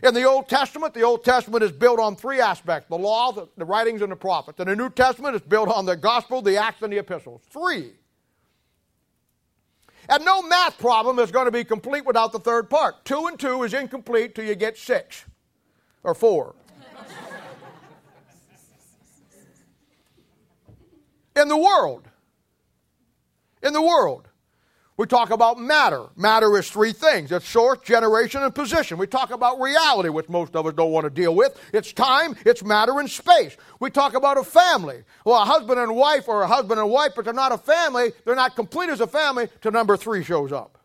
In 0.02 0.14
the 0.14 0.24
Old 0.24 0.48
Testament, 0.48 0.94
the 0.94 1.02
Old 1.02 1.24
Testament 1.24 1.62
is 1.62 1.70
built 1.72 2.00
on 2.00 2.16
three 2.16 2.40
aspects 2.40 2.88
the 2.88 2.98
law, 2.98 3.32
the, 3.32 3.48
the 3.56 3.64
writings, 3.64 4.02
and 4.02 4.10
the 4.10 4.16
prophets. 4.16 4.60
And 4.60 4.68
the 4.68 4.76
New 4.76 4.90
Testament 4.90 5.34
is 5.34 5.42
built 5.42 5.68
on 5.68 5.86
the 5.86 5.96
gospel, 5.96 6.42
the 6.42 6.56
acts, 6.56 6.82
and 6.82 6.92
the 6.92 6.98
epistles. 6.98 7.42
Three. 7.50 7.92
And 10.08 10.24
no 10.24 10.42
math 10.42 10.78
problem 10.78 11.20
is 11.20 11.30
going 11.30 11.44
to 11.46 11.52
be 11.52 11.62
complete 11.62 12.04
without 12.04 12.32
the 12.32 12.40
third 12.40 12.68
part. 12.68 13.04
Two 13.04 13.26
and 13.28 13.38
two 13.38 13.62
is 13.62 13.72
incomplete 13.72 14.34
till 14.34 14.44
you 14.44 14.56
get 14.56 14.76
six 14.76 15.24
or 16.02 16.14
four. 16.14 16.54
In 21.34 21.48
the 21.48 21.56
world, 21.56 22.08
in 23.62 23.72
the 23.72 23.82
world. 23.82 24.28
We 24.98 25.06
talk 25.06 25.30
about 25.30 25.58
matter. 25.58 26.04
Matter 26.16 26.56
is 26.58 26.70
three 26.70 26.92
things 26.92 27.32
it's 27.32 27.48
source, 27.48 27.78
generation, 27.82 28.42
and 28.42 28.54
position. 28.54 28.98
We 28.98 29.06
talk 29.06 29.30
about 29.30 29.58
reality, 29.58 30.10
which 30.10 30.28
most 30.28 30.54
of 30.54 30.66
us 30.66 30.74
don't 30.74 30.92
want 30.92 31.04
to 31.04 31.10
deal 31.10 31.34
with. 31.34 31.58
It's 31.72 31.92
time, 31.92 32.36
it's 32.44 32.62
matter, 32.62 33.00
and 33.00 33.10
space. 33.10 33.56
We 33.80 33.90
talk 33.90 34.14
about 34.14 34.36
a 34.36 34.44
family. 34.44 35.02
Well, 35.24 35.40
a 35.40 35.46
husband 35.46 35.80
and 35.80 35.96
wife 35.96 36.28
or 36.28 36.42
a 36.42 36.46
husband 36.46 36.78
and 36.78 36.90
wife, 36.90 37.12
but 37.16 37.24
they're 37.24 37.34
not 37.34 37.52
a 37.52 37.58
family, 37.58 38.12
they're 38.24 38.36
not 38.36 38.54
complete 38.54 38.90
as 38.90 39.00
a 39.00 39.06
family 39.06 39.48
till 39.62 39.72
number 39.72 39.96
three 39.96 40.22
shows 40.22 40.52
up. 40.52 40.78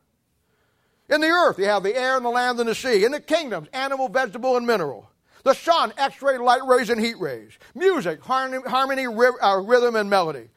In 1.09 1.21
the 1.21 1.27
earth, 1.27 1.59
you 1.59 1.65
have 1.65 1.83
the 1.83 1.95
air 1.95 2.15
and 2.15 2.25
the 2.25 2.29
land 2.29 2.59
and 2.59 2.67
the 2.67 2.75
sea. 2.75 3.05
In 3.05 3.11
the 3.11 3.21
kingdoms, 3.21 3.67
animal, 3.71 4.09
vegetable, 4.09 4.57
and 4.57 4.65
mineral. 4.65 5.06
The 5.43 5.53
sun, 5.53 5.93
X 5.97 6.21
ray, 6.21 6.37
light 6.37 6.65
rays, 6.65 6.89
and 6.89 6.99
heat 6.99 7.19
rays. 7.19 7.53
Music, 7.75 8.21
harmony, 8.21 9.05
uh, 9.05 9.55
rhythm, 9.57 9.95
and 9.95 10.09
melody. 10.09 10.49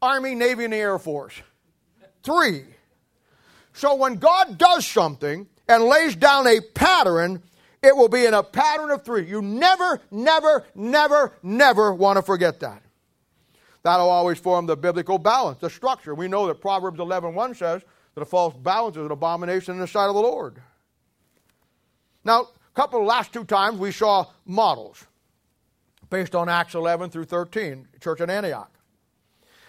Army, 0.00 0.34
Navy, 0.34 0.64
and 0.64 0.72
the 0.72 0.76
Air 0.76 0.98
Force. 0.98 1.34
Three. 2.22 2.64
So 3.72 3.94
when 3.94 4.16
God 4.16 4.58
does 4.58 4.86
something, 4.86 5.46
and 5.68 5.84
lays 5.84 6.16
down 6.16 6.46
a 6.46 6.60
pattern, 6.74 7.42
it 7.82 7.94
will 7.94 8.08
be 8.08 8.24
in 8.24 8.34
a 8.34 8.42
pattern 8.42 8.90
of 8.90 9.04
three. 9.04 9.28
You 9.28 9.42
never, 9.42 10.00
never, 10.10 10.66
never, 10.74 11.34
never 11.42 11.92
want 11.92 12.16
to 12.16 12.22
forget 12.22 12.60
that. 12.60 12.82
That'll 13.82 14.10
always 14.10 14.38
form 14.38 14.66
the 14.66 14.76
biblical 14.76 15.18
balance, 15.18 15.60
the 15.60 15.70
structure. 15.70 16.14
We 16.14 16.26
know 16.26 16.46
that 16.48 16.60
Proverbs 16.60 16.98
11.1 16.98 17.56
says 17.56 17.82
that 18.14 18.20
a 18.20 18.24
false 18.24 18.54
balance 18.56 18.96
is 18.96 19.04
an 19.04 19.12
abomination 19.12 19.74
in 19.74 19.80
the 19.80 19.86
sight 19.86 20.08
of 20.08 20.14
the 20.14 20.20
Lord. 20.20 20.60
Now, 22.24 22.48
couple 22.78 23.04
last 23.04 23.32
two 23.32 23.42
times 23.42 23.76
we 23.76 23.90
saw 23.90 24.24
models 24.46 25.04
based 26.10 26.36
on 26.36 26.48
Acts 26.48 26.76
11 26.76 27.10
through 27.10 27.24
13, 27.24 27.88
church 28.00 28.20
at 28.20 28.30
Antioch. 28.30 28.70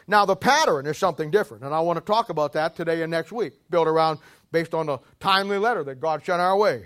Now, 0.05 0.25
the 0.25 0.35
pattern 0.35 0.85
is 0.85 0.99
something 0.99 1.31
different, 1.31 1.63
and 1.63 1.73
I 1.73 1.79
want 1.79 1.97
to 1.97 2.05
talk 2.05 2.29
about 2.29 2.53
that 2.53 2.75
today 2.75 3.01
and 3.01 3.09
next 3.09 3.31
week, 3.31 3.53
built 3.71 3.87
around 3.87 4.19
based 4.51 4.75
on 4.75 4.85
the 4.85 4.99
timely 5.19 5.57
letter 5.57 5.83
that 5.85 5.99
God 5.99 6.23
sent 6.23 6.39
our 6.39 6.55
way. 6.55 6.85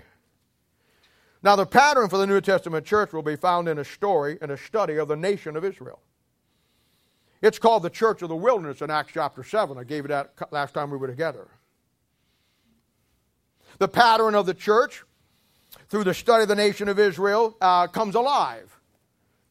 Now, 1.42 1.56
the 1.56 1.66
pattern 1.66 2.08
for 2.08 2.16
the 2.16 2.26
New 2.26 2.40
Testament 2.40 2.86
church 2.86 3.12
will 3.12 3.22
be 3.22 3.36
found 3.36 3.68
in 3.68 3.76
a 3.78 3.84
story 3.84 4.38
and 4.40 4.50
a 4.50 4.56
study 4.56 4.96
of 4.96 5.08
the 5.08 5.16
nation 5.16 5.56
of 5.56 5.64
Israel. 5.64 6.00
It's 7.42 7.58
called 7.58 7.82
the 7.82 7.90
Church 7.90 8.22
of 8.22 8.30
the 8.30 8.36
Wilderness 8.36 8.80
in 8.80 8.90
Acts 8.90 9.12
chapter 9.12 9.44
7. 9.44 9.76
I 9.76 9.84
gave 9.84 10.04
you 10.04 10.08
that 10.08 10.32
last 10.50 10.72
time 10.72 10.88
we 10.88 10.96
were 10.96 11.06
together. 11.06 11.48
The 13.76 13.88
pattern 13.88 14.34
of 14.34 14.46
the 14.46 14.54
church 14.54 15.04
through 15.88 16.04
the 16.04 16.14
study 16.14 16.42
of 16.42 16.48
the 16.48 16.54
nation 16.54 16.88
of 16.88 16.98
Israel 16.98 17.56
uh, 17.60 17.86
comes 17.86 18.14
alive 18.14 18.78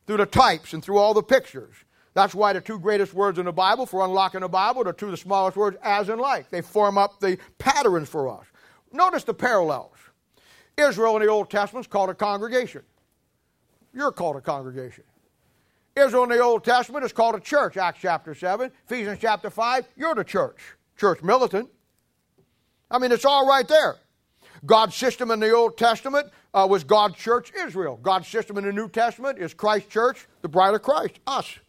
through 0.08 0.17
the 0.17 0.26
types 0.26 0.74
and 0.74 0.84
through 0.84 0.98
all 0.98 1.13
the 1.13 1.24
pictures. 1.24 1.76
That's 2.13 2.36
why 2.36 2.54
the 2.54 2.62
two 2.62 2.80
greatest 2.80 3.13
words 3.13 3.39
in 3.39 3.46
the 3.46 3.52
Bible 3.52 3.86
for 3.86 4.06
unlocking 4.06 4.41
the 4.41 4.50
Bible 4.50 4.88
are 4.88 4.93
two 4.93 5.10
the 5.10 5.17
smallest 5.17 5.58
words, 5.58 5.78
as 5.82 6.10
and 6.10 6.22
like. 6.22 6.50
They 6.50 6.62
form 6.62 6.98
up 6.98 7.19
the 7.19 7.38
patterns 7.58 8.10
for 8.10 8.30
us. 8.30 8.46
Notice 8.91 9.24
the 9.24 9.34
parallels. 9.34 9.98
Israel 10.78 11.15
in 11.17 11.24
the 11.24 11.28
Old 11.28 11.50
Testament 11.50 11.86
is 11.86 11.89
called 11.89 12.10
a 12.10 12.13
congregation. 12.13 12.84
You're 13.93 14.12
called 14.12 14.36
a 14.36 14.41
congregation. 14.41 15.04
Israel 15.96 16.24
in 16.24 16.30
the 16.30 16.39
Old 16.39 16.63
Testament 16.63 17.06
is 17.06 17.13
called 17.13 17.36
a 17.36 17.39
church, 17.39 17.78
Acts 17.78 18.00
chapter 18.02 18.34
7. 18.34 18.72
Ephesians 18.86 19.19
chapter 19.22 19.50
5, 19.50 19.88
you're 19.96 20.15
the 20.15 20.24
church. 20.24 20.60
Church 20.98 21.22
militant. 21.22 21.69
I 22.89 23.00
mean, 23.00 23.12
it's 23.12 23.26
all 23.26 23.48
right 23.48 23.67
there. 23.67 23.98
God's 24.65 24.95
system 24.95 25.32
in 25.32 25.39
the 25.39 25.52
Old 25.52 25.78
Testament 25.78 26.28
uh, 26.54 26.67
was 26.69 26.84
God's 26.84 27.17
church, 27.17 27.52
Israel. 27.65 27.99
God's 28.02 28.28
system 28.28 28.58
in 28.58 28.63
the 28.63 28.71
New 28.71 28.88
Testament 28.88 29.39
is 29.39 29.54
Christ's 29.54 29.89
church, 29.89 30.28
the 30.41 30.47
bride 30.47 30.73
of 30.73 30.82
Christ, 30.82 31.19
us. 31.28 31.60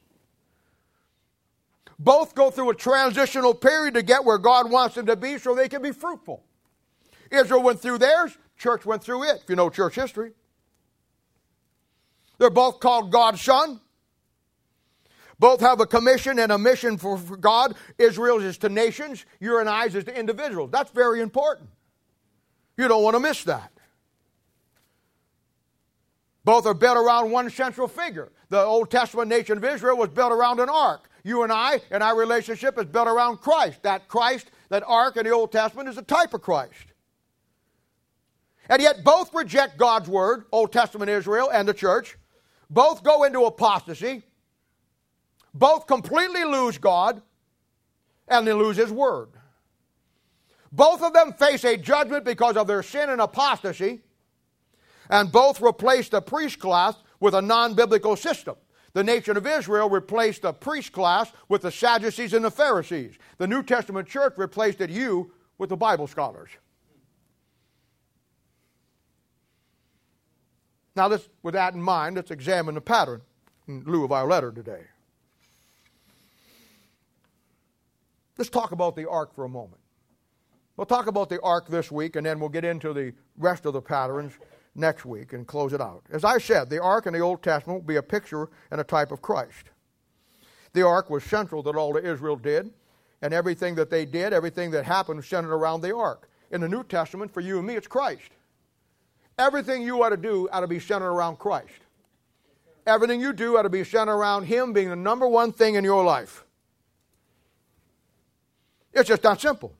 Both 1.98 2.34
go 2.34 2.50
through 2.50 2.70
a 2.70 2.74
transitional 2.74 3.54
period 3.54 3.94
to 3.94 4.02
get 4.02 4.24
where 4.24 4.38
God 4.38 4.70
wants 4.70 4.94
them 4.94 5.06
to 5.06 5.16
be 5.16 5.38
so 5.38 5.54
they 5.54 5.68
can 5.68 5.82
be 5.82 5.92
fruitful. 5.92 6.42
Israel 7.30 7.62
went 7.62 7.80
through 7.80 7.98
theirs, 7.98 8.36
church 8.58 8.84
went 8.84 9.02
through 9.02 9.24
it, 9.24 9.40
if 9.42 9.50
you 9.50 9.56
know 9.56 9.70
church 9.70 9.94
history. 9.94 10.32
They're 12.38 12.50
both 12.50 12.80
called 12.80 13.10
God's 13.10 13.40
Son. 13.40 13.80
Both 15.38 15.60
have 15.60 15.80
a 15.80 15.86
commission 15.86 16.38
and 16.38 16.52
a 16.52 16.58
mission 16.58 16.96
for, 16.96 17.18
God. 17.18 17.74
Israel's 17.98 18.44
is 18.44 18.58
to 18.58 18.68
nations, 18.68 19.24
your 19.40 19.60
and 19.60 19.68
I's 19.68 19.94
is 19.94 20.04
to 20.04 20.16
individuals. 20.16 20.70
That's 20.70 20.90
very 20.92 21.20
important. 21.20 21.68
You 22.76 22.88
don't 22.88 23.02
want 23.02 23.14
to 23.14 23.20
miss 23.20 23.44
that. 23.44 23.70
Both 26.44 26.66
are 26.66 26.74
built 26.74 26.96
around 26.96 27.30
one 27.30 27.48
central 27.48 27.88
figure. 27.88 28.30
The 28.50 28.60
Old 28.60 28.90
Testament 28.90 29.28
nation 29.28 29.56
of 29.56 29.64
Israel 29.64 29.96
was 29.96 30.10
built 30.10 30.30
around 30.30 30.60
an 30.60 30.68
ark. 30.68 31.08
You 31.22 31.42
and 31.42 31.50
I 31.50 31.80
and 31.90 32.02
our 32.02 32.16
relationship 32.16 32.78
is 32.78 32.84
built 32.84 33.08
around 33.08 33.38
Christ. 33.38 33.82
That 33.82 34.08
Christ, 34.08 34.50
that 34.68 34.82
ark 34.86 35.16
in 35.16 35.24
the 35.24 35.30
Old 35.30 35.52
Testament 35.52 35.88
is 35.88 35.96
a 35.96 36.02
type 36.02 36.34
of 36.34 36.42
Christ. 36.42 36.92
And 38.68 38.80
yet 38.82 39.04
both 39.04 39.32
reject 39.34 39.78
God's 39.78 40.08
word, 40.08 40.44
Old 40.52 40.72
Testament 40.72 41.10
Israel 41.10 41.50
and 41.50 41.66
the 41.66 41.74
church. 41.74 42.16
Both 42.68 43.02
go 43.02 43.24
into 43.24 43.44
apostasy. 43.44 44.22
Both 45.54 45.86
completely 45.86 46.44
lose 46.44 46.76
God 46.76 47.22
and 48.28 48.46
they 48.46 48.52
lose 48.52 48.76
His 48.76 48.90
word. 48.90 49.30
Both 50.74 51.02
of 51.02 51.12
them 51.12 51.32
face 51.32 51.62
a 51.62 51.76
judgment 51.76 52.24
because 52.24 52.56
of 52.56 52.66
their 52.66 52.82
sin 52.82 53.08
and 53.08 53.20
apostasy, 53.20 54.00
and 55.08 55.30
both 55.30 55.62
replace 55.62 56.08
the 56.08 56.20
priest 56.20 56.58
class 56.58 56.96
with 57.20 57.32
a 57.32 57.40
non 57.40 57.74
biblical 57.74 58.16
system. 58.16 58.56
The 58.92 59.04
nation 59.04 59.36
of 59.36 59.46
Israel 59.46 59.88
replaced 59.88 60.42
the 60.42 60.52
priest 60.52 60.90
class 60.90 61.30
with 61.48 61.62
the 61.62 61.70
Sadducees 61.70 62.32
and 62.32 62.44
the 62.44 62.50
Pharisees. 62.50 63.14
The 63.38 63.46
New 63.46 63.62
Testament 63.62 64.08
church 64.08 64.34
replaced 64.36 64.80
it, 64.80 64.90
you, 64.90 65.30
with 65.58 65.70
the 65.70 65.76
Bible 65.76 66.08
scholars. 66.08 66.50
Now, 70.96 71.06
this, 71.06 71.28
with 71.44 71.54
that 71.54 71.74
in 71.74 71.82
mind, 71.82 72.16
let's 72.16 72.32
examine 72.32 72.74
the 72.74 72.80
pattern 72.80 73.20
in 73.68 73.84
lieu 73.84 74.04
of 74.04 74.10
our 74.10 74.26
letter 74.26 74.50
today. 74.50 74.82
Let's 78.36 78.50
talk 78.50 78.72
about 78.72 78.96
the 78.96 79.08
ark 79.08 79.36
for 79.36 79.44
a 79.44 79.48
moment. 79.48 79.83
We'll 80.76 80.86
talk 80.86 81.06
about 81.06 81.28
the 81.28 81.40
ark 81.40 81.68
this 81.68 81.92
week, 81.92 82.16
and 82.16 82.26
then 82.26 82.40
we'll 82.40 82.48
get 82.48 82.64
into 82.64 82.92
the 82.92 83.12
rest 83.38 83.64
of 83.64 83.74
the 83.74 83.80
patterns 83.80 84.32
next 84.74 85.04
week 85.04 85.32
and 85.32 85.46
close 85.46 85.72
it 85.72 85.80
out. 85.80 86.02
As 86.10 86.24
I 86.24 86.38
said, 86.38 86.68
the 86.68 86.82
ark 86.82 87.06
in 87.06 87.12
the 87.12 87.20
Old 87.20 87.42
Testament 87.42 87.80
will 87.80 87.86
be 87.86 87.96
a 87.96 88.02
picture 88.02 88.48
and 88.72 88.80
a 88.80 88.84
type 88.84 89.12
of 89.12 89.22
Christ. 89.22 89.70
The 90.72 90.82
ark 90.82 91.10
was 91.10 91.22
central 91.22 91.62
that 91.62 91.76
all 91.76 91.92
that 91.92 92.04
Israel 92.04 92.34
did, 92.34 92.70
and 93.22 93.32
everything 93.32 93.76
that 93.76 93.88
they 93.88 94.04
did, 94.04 94.32
everything 94.32 94.72
that 94.72 94.84
happened, 94.84 95.24
centered 95.24 95.54
around 95.54 95.80
the 95.80 95.94
ark. 95.94 96.28
In 96.50 96.60
the 96.60 96.68
New 96.68 96.82
Testament, 96.82 97.32
for 97.32 97.40
you 97.40 97.58
and 97.58 97.66
me, 97.66 97.76
it's 97.76 97.86
Christ. 97.86 98.30
Everything 99.38 99.82
you 99.82 100.02
ought 100.02 100.10
to 100.10 100.16
do 100.16 100.48
ought 100.52 100.60
to 100.60 100.66
be 100.66 100.80
centered 100.80 101.10
around 101.10 101.38
Christ. 101.38 101.70
Everything 102.86 103.20
you 103.20 103.32
do 103.32 103.56
ought 103.56 103.62
to 103.62 103.70
be 103.70 103.84
centered 103.84 104.12
around 104.12 104.44
Him 104.44 104.72
being 104.72 104.90
the 104.90 104.96
number 104.96 105.26
one 105.26 105.52
thing 105.52 105.76
in 105.76 105.84
your 105.84 106.04
life. 106.04 106.44
It's 108.92 109.08
just 109.08 109.22
that 109.22 109.40
simple. 109.40 109.74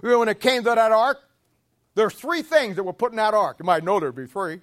When 0.00 0.28
it 0.28 0.40
came 0.40 0.62
to 0.64 0.70
that 0.70 0.92
ark, 0.92 1.18
there's 1.94 2.14
three 2.14 2.42
things 2.42 2.76
that 2.76 2.84
were 2.84 2.92
put 2.92 3.12
in 3.12 3.16
that 3.16 3.34
ark. 3.34 3.56
You 3.58 3.64
might 3.64 3.82
know 3.82 3.98
there'd 3.98 4.14
be 4.14 4.26
three. 4.26 4.60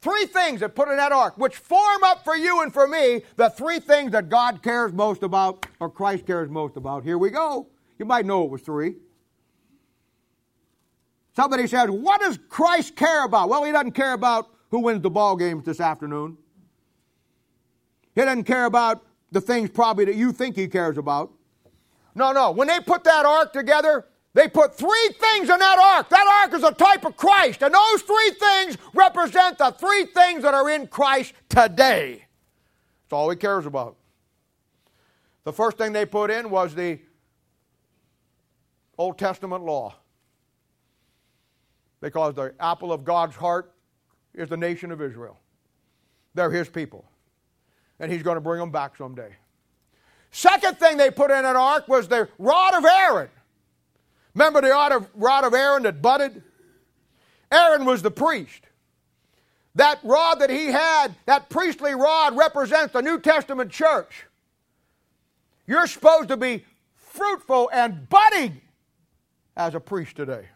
Three 0.00 0.26
things 0.26 0.60
that 0.60 0.74
put 0.74 0.88
in 0.88 0.96
that 0.98 1.10
ark, 1.10 1.36
which 1.36 1.56
form 1.56 2.04
up 2.04 2.22
for 2.22 2.36
you 2.36 2.62
and 2.62 2.72
for 2.72 2.86
me 2.86 3.22
the 3.36 3.50
three 3.50 3.80
things 3.80 4.12
that 4.12 4.28
God 4.28 4.62
cares 4.62 4.92
most 4.92 5.22
about, 5.22 5.66
or 5.80 5.90
Christ 5.90 6.26
cares 6.26 6.48
most 6.48 6.76
about. 6.76 7.02
Here 7.02 7.18
we 7.18 7.30
go. 7.30 7.66
You 7.98 8.04
might 8.04 8.26
know 8.26 8.44
it 8.44 8.50
was 8.50 8.62
three. 8.62 8.96
Somebody 11.34 11.66
says, 11.66 11.90
What 11.90 12.20
does 12.20 12.38
Christ 12.48 12.94
care 12.96 13.24
about? 13.24 13.48
Well, 13.48 13.64
he 13.64 13.72
doesn't 13.72 13.92
care 13.92 14.12
about 14.12 14.48
who 14.70 14.80
wins 14.80 15.02
the 15.02 15.10
ball 15.10 15.36
games 15.36 15.64
this 15.64 15.80
afternoon. 15.80 16.38
He 18.14 18.22
doesn't 18.22 18.44
care 18.44 18.64
about 18.64 19.04
the 19.32 19.40
things 19.40 19.70
probably 19.70 20.06
that 20.06 20.14
you 20.14 20.32
think 20.32 20.56
he 20.56 20.68
cares 20.68 20.96
about. 20.96 21.32
No, 22.16 22.32
no. 22.32 22.50
When 22.50 22.66
they 22.66 22.80
put 22.80 23.04
that 23.04 23.26
ark 23.26 23.52
together, 23.52 24.06
they 24.32 24.48
put 24.48 24.74
three 24.74 25.10
things 25.20 25.50
in 25.50 25.58
that 25.58 25.78
ark. 25.78 26.08
That 26.08 26.42
ark 26.42 26.54
is 26.54 26.64
a 26.64 26.72
type 26.72 27.04
of 27.04 27.16
Christ. 27.16 27.62
And 27.62 27.74
those 27.74 28.02
three 28.02 28.30
things 28.30 28.78
represent 28.94 29.58
the 29.58 29.70
three 29.72 30.06
things 30.06 30.42
that 30.42 30.54
are 30.54 30.68
in 30.70 30.86
Christ 30.86 31.34
today. 31.50 32.24
That's 33.04 33.12
all 33.12 33.28
he 33.28 33.36
cares 33.36 33.66
about. 33.66 33.96
The 35.44 35.52
first 35.52 35.76
thing 35.76 35.92
they 35.92 36.06
put 36.06 36.30
in 36.30 36.48
was 36.48 36.74
the 36.74 36.98
Old 38.96 39.18
Testament 39.18 39.62
law. 39.62 39.94
Because 42.00 42.34
the 42.34 42.54
apple 42.58 42.92
of 42.92 43.04
God's 43.04 43.36
heart 43.36 43.74
is 44.34 44.48
the 44.48 44.56
nation 44.56 44.90
of 44.90 45.02
Israel. 45.02 45.38
They're 46.34 46.50
his 46.50 46.68
people. 46.68 47.04
And 48.00 48.10
he's 48.10 48.22
going 48.22 48.36
to 48.36 48.40
bring 48.40 48.58
them 48.58 48.70
back 48.70 48.96
someday. 48.96 49.36
Second 50.36 50.76
thing 50.76 50.98
they 50.98 51.10
put 51.10 51.30
in 51.30 51.46
an 51.46 51.56
ark 51.56 51.88
was 51.88 52.08
the 52.08 52.28
rod 52.38 52.74
of 52.74 52.84
Aaron. 52.84 53.30
Remember 54.34 54.60
the 54.60 55.08
rod 55.14 55.44
of 55.44 55.54
Aaron 55.54 55.84
that 55.84 56.02
budded? 56.02 56.42
Aaron 57.50 57.86
was 57.86 58.02
the 58.02 58.10
priest. 58.10 58.60
That 59.76 59.98
rod 60.02 60.40
that 60.40 60.50
he 60.50 60.66
had, 60.66 61.14
that 61.24 61.48
priestly 61.48 61.94
rod, 61.94 62.36
represents 62.36 62.92
the 62.92 63.00
New 63.00 63.18
Testament 63.18 63.70
church. 63.70 64.26
You're 65.66 65.86
supposed 65.86 66.28
to 66.28 66.36
be 66.36 66.66
fruitful 66.96 67.70
and 67.72 68.06
budding 68.06 68.60
as 69.56 69.74
a 69.74 69.80
priest 69.80 70.16
today. 70.16 70.48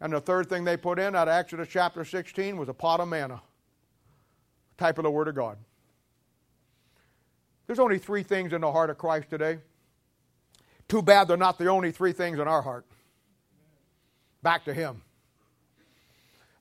And 0.00 0.12
the 0.12 0.20
third 0.20 0.48
thing 0.48 0.64
they 0.64 0.76
put 0.76 0.98
in 0.98 1.14
out 1.14 1.28
of 1.28 1.34
Exodus 1.34 1.68
chapter 1.70 2.04
16 2.04 2.56
was 2.56 2.68
a 2.68 2.74
pot 2.74 2.98
of 2.98 3.06
manna, 3.06 3.40
type 4.78 4.98
of 4.98 5.04
the 5.04 5.10
Word 5.12 5.28
of 5.28 5.36
God. 5.36 5.58
There's 7.70 7.78
only 7.78 8.00
three 8.00 8.24
things 8.24 8.52
in 8.52 8.62
the 8.62 8.72
heart 8.72 8.90
of 8.90 8.98
Christ 8.98 9.30
today. 9.30 9.58
Too 10.88 11.02
bad 11.02 11.28
they're 11.28 11.36
not 11.36 11.56
the 11.56 11.68
only 11.68 11.92
three 11.92 12.12
things 12.12 12.40
in 12.40 12.48
our 12.48 12.62
heart. 12.62 12.84
Back 14.42 14.64
to 14.64 14.74
Him. 14.74 15.02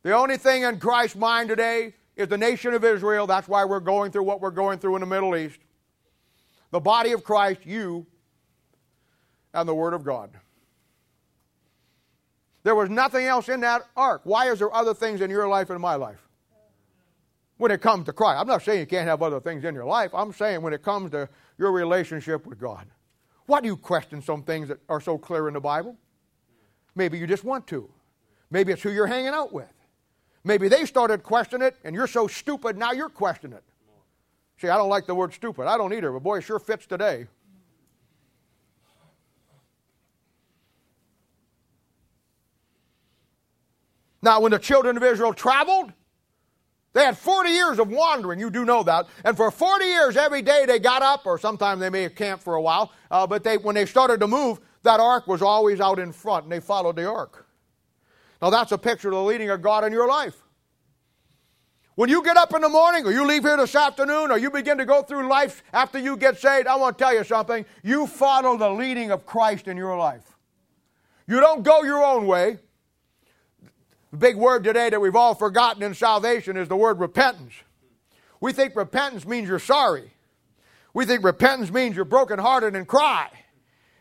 The 0.03 0.15
only 0.15 0.37
thing 0.37 0.61
in 0.61 0.79
Christ's 0.79 1.15
mind 1.15 1.49
today 1.49 1.95
is 2.15 2.27
the 2.27 2.37
nation 2.37 2.75
of 2.75 2.83
Israel. 2.83 3.25
That's 3.25 3.47
why 3.47 3.65
we're 3.65 3.79
going 3.79 4.11
through 4.11 4.21
what 4.21 4.39
we're 4.39 4.51
going 4.51 4.77
through 4.77 4.97
in 4.97 4.99
the 4.99 5.07
Middle 5.07 5.35
East. 5.35 5.57
The 6.69 6.79
body 6.79 7.11
of 7.13 7.23
Christ, 7.23 7.61
you, 7.65 8.05
and 9.51 9.67
the 9.67 9.73
Word 9.73 9.95
of 9.95 10.03
God. 10.03 10.29
There 12.61 12.75
was 12.75 12.91
nothing 12.91 13.25
else 13.25 13.49
in 13.49 13.61
that 13.61 13.81
ark. 13.97 14.21
Why 14.25 14.51
is 14.51 14.59
there 14.59 14.71
other 14.71 14.93
things 14.93 15.21
in 15.21 15.31
your 15.31 15.47
life 15.47 15.71
and 15.71 15.81
my 15.81 15.95
life? 15.95 16.28
When 17.59 17.71
it 17.71 17.81
comes 17.81 18.05
to 18.05 18.13
Christ. 18.13 18.39
I'm 18.39 18.47
not 18.47 18.63
saying 18.63 18.79
you 18.79 18.85
can't 18.85 19.05
have 19.05 19.21
other 19.21 19.41
things 19.41 19.65
in 19.65 19.75
your 19.75 19.83
life. 19.83 20.11
I'm 20.13 20.31
saying 20.31 20.61
when 20.61 20.71
it 20.71 20.81
comes 20.81 21.11
to 21.11 21.27
your 21.57 21.73
relationship 21.73 22.47
with 22.47 22.57
God. 22.57 22.87
Why 23.47 23.59
do 23.59 23.67
you 23.67 23.75
question 23.75 24.21
some 24.21 24.43
things 24.43 24.69
that 24.69 24.79
are 24.87 25.01
so 25.01 25.17
clear 25.17 25.49
in 25.49 25.55
the 25.55 25.59
Bible? 25.59 25.97
Maybe 26.95 27.17
you 27.17 27.27
just 27.27 27.43
want 27.43 27.67
to. 27.67 27.89
Maybe 28.49 28.71
it's 28.71 28.81
who 28.81 28.91
you're 28.91 29.07
hanging 29.07 29.33
out 29.33 29.51
with. 29.51 29.73
Maybe 30.45 30.69
they 30.69 30.85
started 30.85 31.21
questioning 31.21 31.67
it 31.67 31.75
and 31.83 31.93
you're 31.93 32.07
so 32.07 32.27
stupid 32.27 32.77
now 32.77 32.93
you're 32.93 33.09
questioning 33.09 33.57
it. 33.57 33.63
See, 34.55 34.69
I 34.69 34.77
don't 34.77 34.87
like 34.87 35.05
the 35.05 35.15
word 35.15 35.33
stupid. 35.33 35.67
I 35.67 35.77
don't 35.77 35.93
either, 35.93 36.13
but 36.13 36.23
boy, 36.23 36.37
it 36.37 36.43
sure 36.43 36.59
fits 36.59 36.85
today. 36.85 37.27
Now, 44.21 44.39
when 44.39 44.53
the 44.53 44.59
children 44.59 44.95
of 44.95 45.03
Israel 45.03 45.33
traveled, 45.33 45.91
they 46.93 47.05
had 47.05 47.17
40 47.17 47.49
years 47.49 47.79
of 47.79 47.89
wandering. 47.89 48.39
You 48.39 48.49
do 48.49 48.65
know 48.65 48.81
that. 48.83 49.07
And 49.23 49.37
for 49.37 49.51
40 49.51 49.85
years, 49.85 50.17
every 50.17 50.41
day 50.41 50.65
they 50.65 50.79
got 50.79 51.01
up, 51.01 51.25
or 51.25 51.37
sometimes 51.37 51.81
they 51.81 51.89
may 51.89 52.03
have 52.03 52.15
camped 52.15 52.43
for 52.43 52.55
a 52.55 52.61
while. 52.61 52.91
Uh, 53.11 53.27
but 53.27 53.43
they, 53.43 53.57
when 53.57 53.75
they 53.75 53.85
started 53.85 54.19
to 54.21 54.27
move, 54.27 54.59
that 54.83 54.99
ark 54.99 55.27
was 55.27 55.41
always 55.41 55.79
out 55.79 55.99
in 55.99 56.11
front, 56.11 56.45
and 56.45 56.51
they 56.51 56.59
followed 56.59 56.95
the 56.95 57.07
ark. 57.07 57.45
Now, 58.41 58.49
that's 58.49 58.71
a 58.71 58.77
picture 58.77 59.09
of 59.09 59.15
the 59.15 59.23
leading 59.23 59.49
of 59.49 59.61
God 59.61 59.83
in 59.83 59.91
your 59.91 60.07
life. 60.07 60.35
When 61.95 62.09
you 62.09 62.23
get 62.23 62.37
up 62.37 62.53
in 62.55 62.61
the 62.61 62.69
morning, 62.69 63.05
or 63.05 63.11
you 63.11 63.25
leave 63.25 63.43
here 63.43 63.57
this 63.57 63.75
afternoon, 63.75 64.31
or 64.31 64.37
you 64.37 64.49
begin 64.49 64.77
to 64.77 64.85
go 64.85 65.01
through 65.01 65.27
life 65.27 65.61
after 65.73 65.99
you 65.99 66.15
get 66.15 66.37
saved, 66.37 66.65
I 66.65 66.77
want 66.77 66.97
to 66.97 67.03
tell 67.03 67.13
you 67.13 67.25
something. 67.25 67.65
You 67.83 68.07
follow 68.07 68.57
the 68.57 68.69
leading 68.69 69.11
of 69.11 69.25
Christ 69.25 69.67
in 69.67 69.75
your 69.75 69.97
life. 69.97 70.37
You 71.27 71.41
don't 71.41 71.61
go 71.61 71.83
your 71.83 72.03
own 72.03 72.25
way. 72.25 72.59
The 74.11 74.17
big 74.17 74.35
word 74.35 74.63
today 74.63 74.89
that 74.89 74.99
we've 74.99 75.15
all 75.15 75.35
forgotten 75.35 75.83
in 75.83 75.93
salvation 75.93 76.57
is 76.57 76.67
the 76.67 76.75
word 76.75 76.99
repentance. 76.99 77.53
We 78.41 78.53
think 78.53 78.75
repentance 78.75 79.25
means 79.25 79.47
you're 79.47 79.59
sorry. 79.59 80.11
We 80.93 81.05
think 81.05 81.23
repentance 81.23 81.71
means 81.71 81.95
you're 81.95 82.05
brokenhearted 82.05 82.75
and 82.75 82.87
cry. 82.87 83.29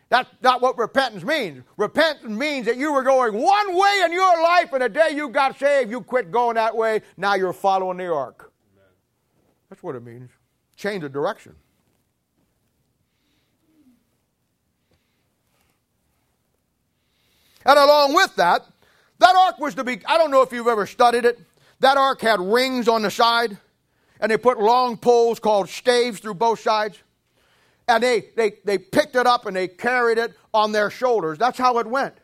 That's 0.09 0.29
not 0.41 0.61
what 0.61 0.77
repentance 0.79 1.23
means. 1.23 1.63
Repentance 1.77 2.35
means 2.35 2.65
that 2.65 2.77
you 2.77 2.91
were 2.91 3.03
going 3.03 3.33
one 3.35 3.75
way 3.75 4.01
in 4.05 4.11
your 4.11 4.41
life, 4.41 4.73
and 4.73 4.81
the 4.81 4.89
day 4.89 5.09
you 5.13 5.29
got 5.29 5.59
saved, 5.59 5.91
you 5.91 6.01
quit 6.01 6.31
going 6.31 6.55
that 6.55 6.75
way. 6.75 7.01
Now 7.15 7.35
you're 7.35 7.53
following 7.53 7.97
the 7.97 8.11
ark. 8.11 8.51
That's 9.69 9.83
what 9.83 9.95
it 9.95 10.03
means. 10.03 10.31
Change 10.75 11.03
of 11.03 11.13
direction. 11.13 11.55
And 17.65 17.77
along 17.77 18.15
with 18.15 18.35
that, 18.37 18.65
that 19.19 19.35
ark 19.35 19.59
was 19.59 19.75
to 19.75 19.83
be, 19.83 19.99
I 20.05 20.17
don't 20.17 20.31
know 20.31 20.41
if 20.41 20.51
you've 20.51 20.67
ever 20.67 20.85
studied 20.85 21.25
it. 21.25 21.39
That 21.81 21.97
ark 21.97 22.21
had 22.21 22.39
rings 22.39 22.87
on 22.87 23.01
the 23.01 23.11
side, 23.11 23.57
and 24.19 24.31
they 24.31 24.37
put 24.37 24.59
long 24.59 24.97
poles 24.97 25.39
called 25.39 25.69
staves 25.69 26.19
through 26.19 26.35
both 26.35 26.59
sides. 26.59 26.97
And 27.87 28.03
they, 28.03 28.25
they, 28.35 28.53
they 28.65 28.77
picked 28.77 29.15
it 29.15 29.25
up 29.25 29.45
and 29.45 29.55
they 29.55 29.67
carried 29.67 30.17
it 30.17 30.33
on 30.53 30.71
their 30.71 30.89
shoulders. 30.89 31.37
That's 31.37 31.57
how 31.57 31.79
it 31.79 31.87
went. 31.87 32.15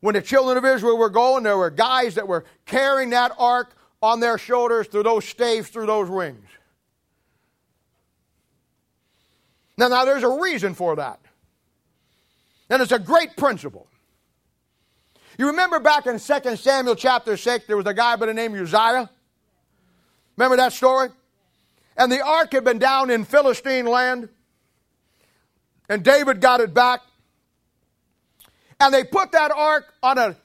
When 0.00 0.14
the 0.14 0.22
children 0.22 0.56
of 0.56 0.64
Israel 0.64 0.96
were 0.96 1.10
going, 1.10 1.42
there 1.42 1.58
were 1.58 1.70
guys 1.70 2.14
that 2.14 2.26
were 2.26 2.46
carrying 2.64 3.10
that 3.10 3.32
ark 3.38 3.74
on 4.02 4.20
their 4.20 4.38
shoulders 4.38 4.86
through 4.86 5.02
those 5.02 5.26
staves, 5.26 5.68
through 5.68 5.86
those 5.86 6.08
rings. 6.08 6.46
Now, 9.76 9.88
now 9.88 10.04
there's 10.06 10.22
a 10.22 10.40
reason 10.40 10.74
for 10.74 10.96
that. 10.96 11.20
And 12.70 12.80
it's 12.80 12.92
a 12.92 12.98
great 12.98 13.36
principle. 13.36 13.86
You 15.40 15.46
remember 15.46 15.80
back 15.80 16.06
in 16.06 16.18
2 16.18 16.56
Samuel 16.56 16.94
chapter 16.94 17.34
6, 17.34 17.66
there 17.66 17.78
was 17.78 17.86
a 17.86 17.94
guy 17.94 18.14
by 18.16 18.26
the 18.26 18.34
name 18.34 18.54
of 18.54 18.60
Uzziah? 18.60 19.08
Remember 20.36 20.58
that 20.58 20.74
story? 20.74 21.08
And 21.96 22.12
the 22.12 22.20
ark 22.20 22.52
had 22.52 22.62
been 22.62 22.78
down 22.78 23.08
in 23.08 23.24
Philistine 23.24 23.86
land, 23.86 24.28
and 25.88 26.04
David 26.04 26.42
got 26.42 26.60
it 26.60 26.74
back. 26.74 27.00
And 28.80 28.92
they 28.92 29.02
put 29.02 29.32
that 29.32 29.50
ark 29.50 29.94
on 30.02 30.18
a, 30.18 30.36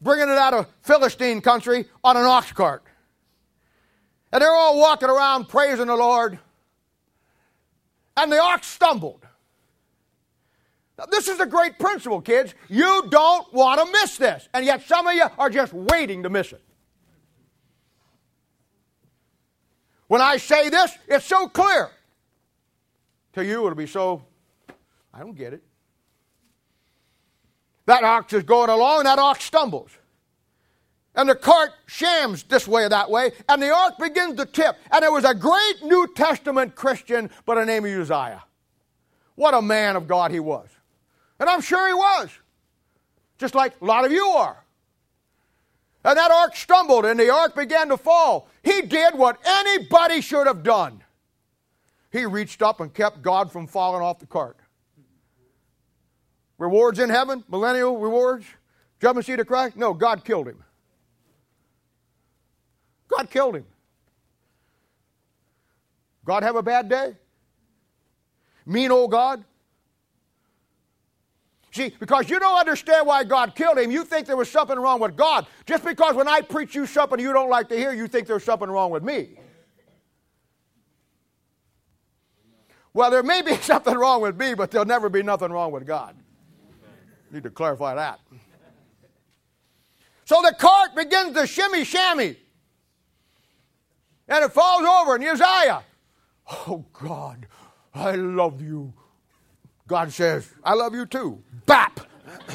bringing 0.00 0.28
it 0.28 0.38
out 0.38 0.54
of 0.54 0.68
Philistine 0.82 1.40
country, 1.40 1.86
on 2.04 2.16
an 2.16 2.22
ox 2.22 2.52
cart. 2.52 2.84
And 4.30 4.40
they're 4.40 4.54
all 4.54 4.78
walking 4.78 5.10
around 5.10 5.48
praising 5.48 5.88
the 5.88 5.96
Lord. 5.96 6.38
And 8.16 8.30
the 8.30 8.40
ox 8.40 8.68
stumbled. 8.68 9.26
This 11.10 11.28
is 11.28 11.38
a 11.38 11.46
great 11.46 11.78
principle, 11.78 12.20
kids. 12.20 12.54
You 12.68 13.06
don't 13.08 13.52
want 13.52 13.80
to 13.80 13.92
miss 13.92 14.16
this. 14.16 14.48
And 14.52 14.66
yet 14.66 14.82
some 14.82 15.06
of 15.06 15.14
you 15.14 15.26
are 15.38 15.48
just 15.48 15.72
waiting 15.72 16.24
to 16.24 16.30
miss 16.30 16.52
it. 16.52 16.62
When 20.08 20.20
I 20.20 20.38
say 20.38 20.70
this, 20.70 20.96
it's 21.06 21.26
so 21.26 21.48
clear. 21.48 21.90
To 23.34 23.44
you, 23.44 23.64
it'll 23.66 23.76
be 23.76 23.86
so, 23.86 24.22
I 25.14 25.20
don't 25.20 25.36
get 25.36 25.52
it. 25.52 25.62
That 27.86 28.02
ox 28.02 28.32
is 28.32 28.42
going 28.42 28.70
along, 28.70 29.00
and 29.00 29.06
that 29.06 29.18
ox 29.18 29.44
stumbles. 29.44 29.90
And 31.14 31.28
the 31.28 31.34
cart 31.34 31.70
shams 31.86 32.42
this 32.42 32.66
way 32.66 32.84
or 32.84 32.88
that 32.88 33.10
way, 33.10 33.32
and 33.48 33.62
the 33.62 33.70
ark 33.70 33.98
begins 33.98 34.36
to 34.36 34.46
tip. 34.46 34.76
And 34.90 35.02
there 35.02 35.12
was 35.12 35.24
a 35.24 35.34
great 35.34 35.82
New 35.82 36.06
Testament 36.14 36.74
Christian 36.74 37.30
by 37.44 37.54
the 37.54 37.64
name 37.64 37.84
of 37.84 37.92
Uzziah. 37.92 38.44
What 39.34 39.54
a 39.54 39.62
man 39.62 39.96
of 39.96 40.08
God 40.08 40.30
he 40.30 40.40
was. 40.40 40.68
And 41.38 41.48
I'm 41.48 41.60
sure 41.60 41.86
he 41.86 41.94
was. 41.94 42.30
Just 43.38 43.54
like 43.54 43.74
a 43.80 43.84
lot 43.84 44.04
of 44.04 44.12
you 44.12 44.26
are. 44.26 44.64
And 46.04 46.16
that 46.16 46.30
ark 46.30 46.56
stumbled 46.56 47.04
and 47.04 47.18
the 47.18 47.30
ark 47.30 47.54
began 47.54 47.88
to 47.88 47.96
fall. 47.96 48.48
He 48.62 48.82
did 48.82 49.14
what 49.14 49.38
anybody 49.44 50.20
should 50.20 50.46
have 50.46 50.62
done. 50.62 51.02
He 52.10 52.24
reached 52.24 52.62
up 52.62 52.80
and 52.80 52.92
kept 52.92 53.22
God 53.22 53.52
from 53.52 53.66
falling 53.66 54.02
off 54.02 54.18
the 54.18 54.26
cart. 54.26 54.56
Rewards 56.56 56.98
in 56.98 57.10
heaven, 57.10 57.44
millennial 57.48 57.98
rewards, 57.98 58.46
judgment 59.00 59.26
seat 59.26 59.38
of 59.38 59.46
Christ. 59.46 59.76
No, 59.76 59.94
God 59.94 60.24
killed 60.24 60.48
him. 60.48 60.64
God 63.08 63.30
killed 63.30 63.56
him. 63.56 63.66
God 66.24 66.42
have 66.42 66.56
a 66.56 66.62
bad 66.62 66.88
day? 66.88 67.16
Mean 68.66 68.90
old 68.90 69.10
God? 69.10 69.44
See, 71.78 71.94
because 72.00 72.28
you 72.28 72.40
don't 72.40 72.58
understand 72.58 73.06
why 73.06 73.22
God 73.22 73.54
killed 73.54 73.78
him, 73.78 73.92
you 73.92 74.04
think 74.04 74.26
there 74.26 74.36
was 74.36 74.50
something 74.50 74.76
wrong 74.76 74.98
with 74.98 75.16
God. 75.16 75.46
Just 75.64 75.84
because 75.84 76.16
when 76.16 76.26
I 76.26 76.40
preach 76.40 76.74
you 76.74 76.86
something 76.86 77.20
you 77.20 77.32
don't 77.32 77.48
like 77.48 77.68
to 77.68 77.76
hear, 77.76 77.92
you 77.92 78.08
think 78.08 78.26
there's 78.26 78.42
something 78.42 78.68
wrong 78.68 78.90
with 78.90 79.04
me. 79.04 79.38
Well, 82.92 83.12
there 83.12 83.22
may 83.22 83.42
be 83.42 83.54
something 83.60 83.94
wrong 83.96 84.20
with 84.22 84.36
me, 84.36 84.54
but 84.54 84.72
there'll 84.72 84.88
never 84.88 85.08
be 85.08 85.22
nothing 85.22 85.52
wrong 85.52 85.70
with 85.70 85.86
God. 85.86 86.16
Need 87.30 87.44
to 87.44 87.50
clarify 87.50 87.94
that. 87.94 88.18
So 90.24 90.42
the 90.42 90.56
cart 90.58 90.96
begins 90.96 91.34
to 91.34 91.46
shimmy 91.46 91.84
shammy. 91.84 92.34
And 94.26 94.44
it 94.44 94.52
falls 94.52 94.82
over, 94.82 95.14
and 95.14 95.24
Uzziah, 95.24 95.84
oh 96.66 96.84
God, 96.92 97.46
I 97.94 98.16
love 98.16 98.60
you. 98.60 98.92
God 99.88 100.12
says, 100.12 100.48
I 100.62 100.74
love 100.74 100.94
you 100.94 101.06
too. 101.06 101.42
Bap! 101.64 101.98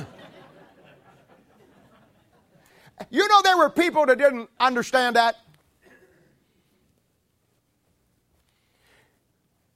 you 3.10 3.28
know, 3.28 3.42
there 3.42 3.58
were 3.58 3.72
people 3.72 4.06
that 4.06 4.20
didn't 4.20 4.50
understand 4.60 5.16
that. 5.16 5.36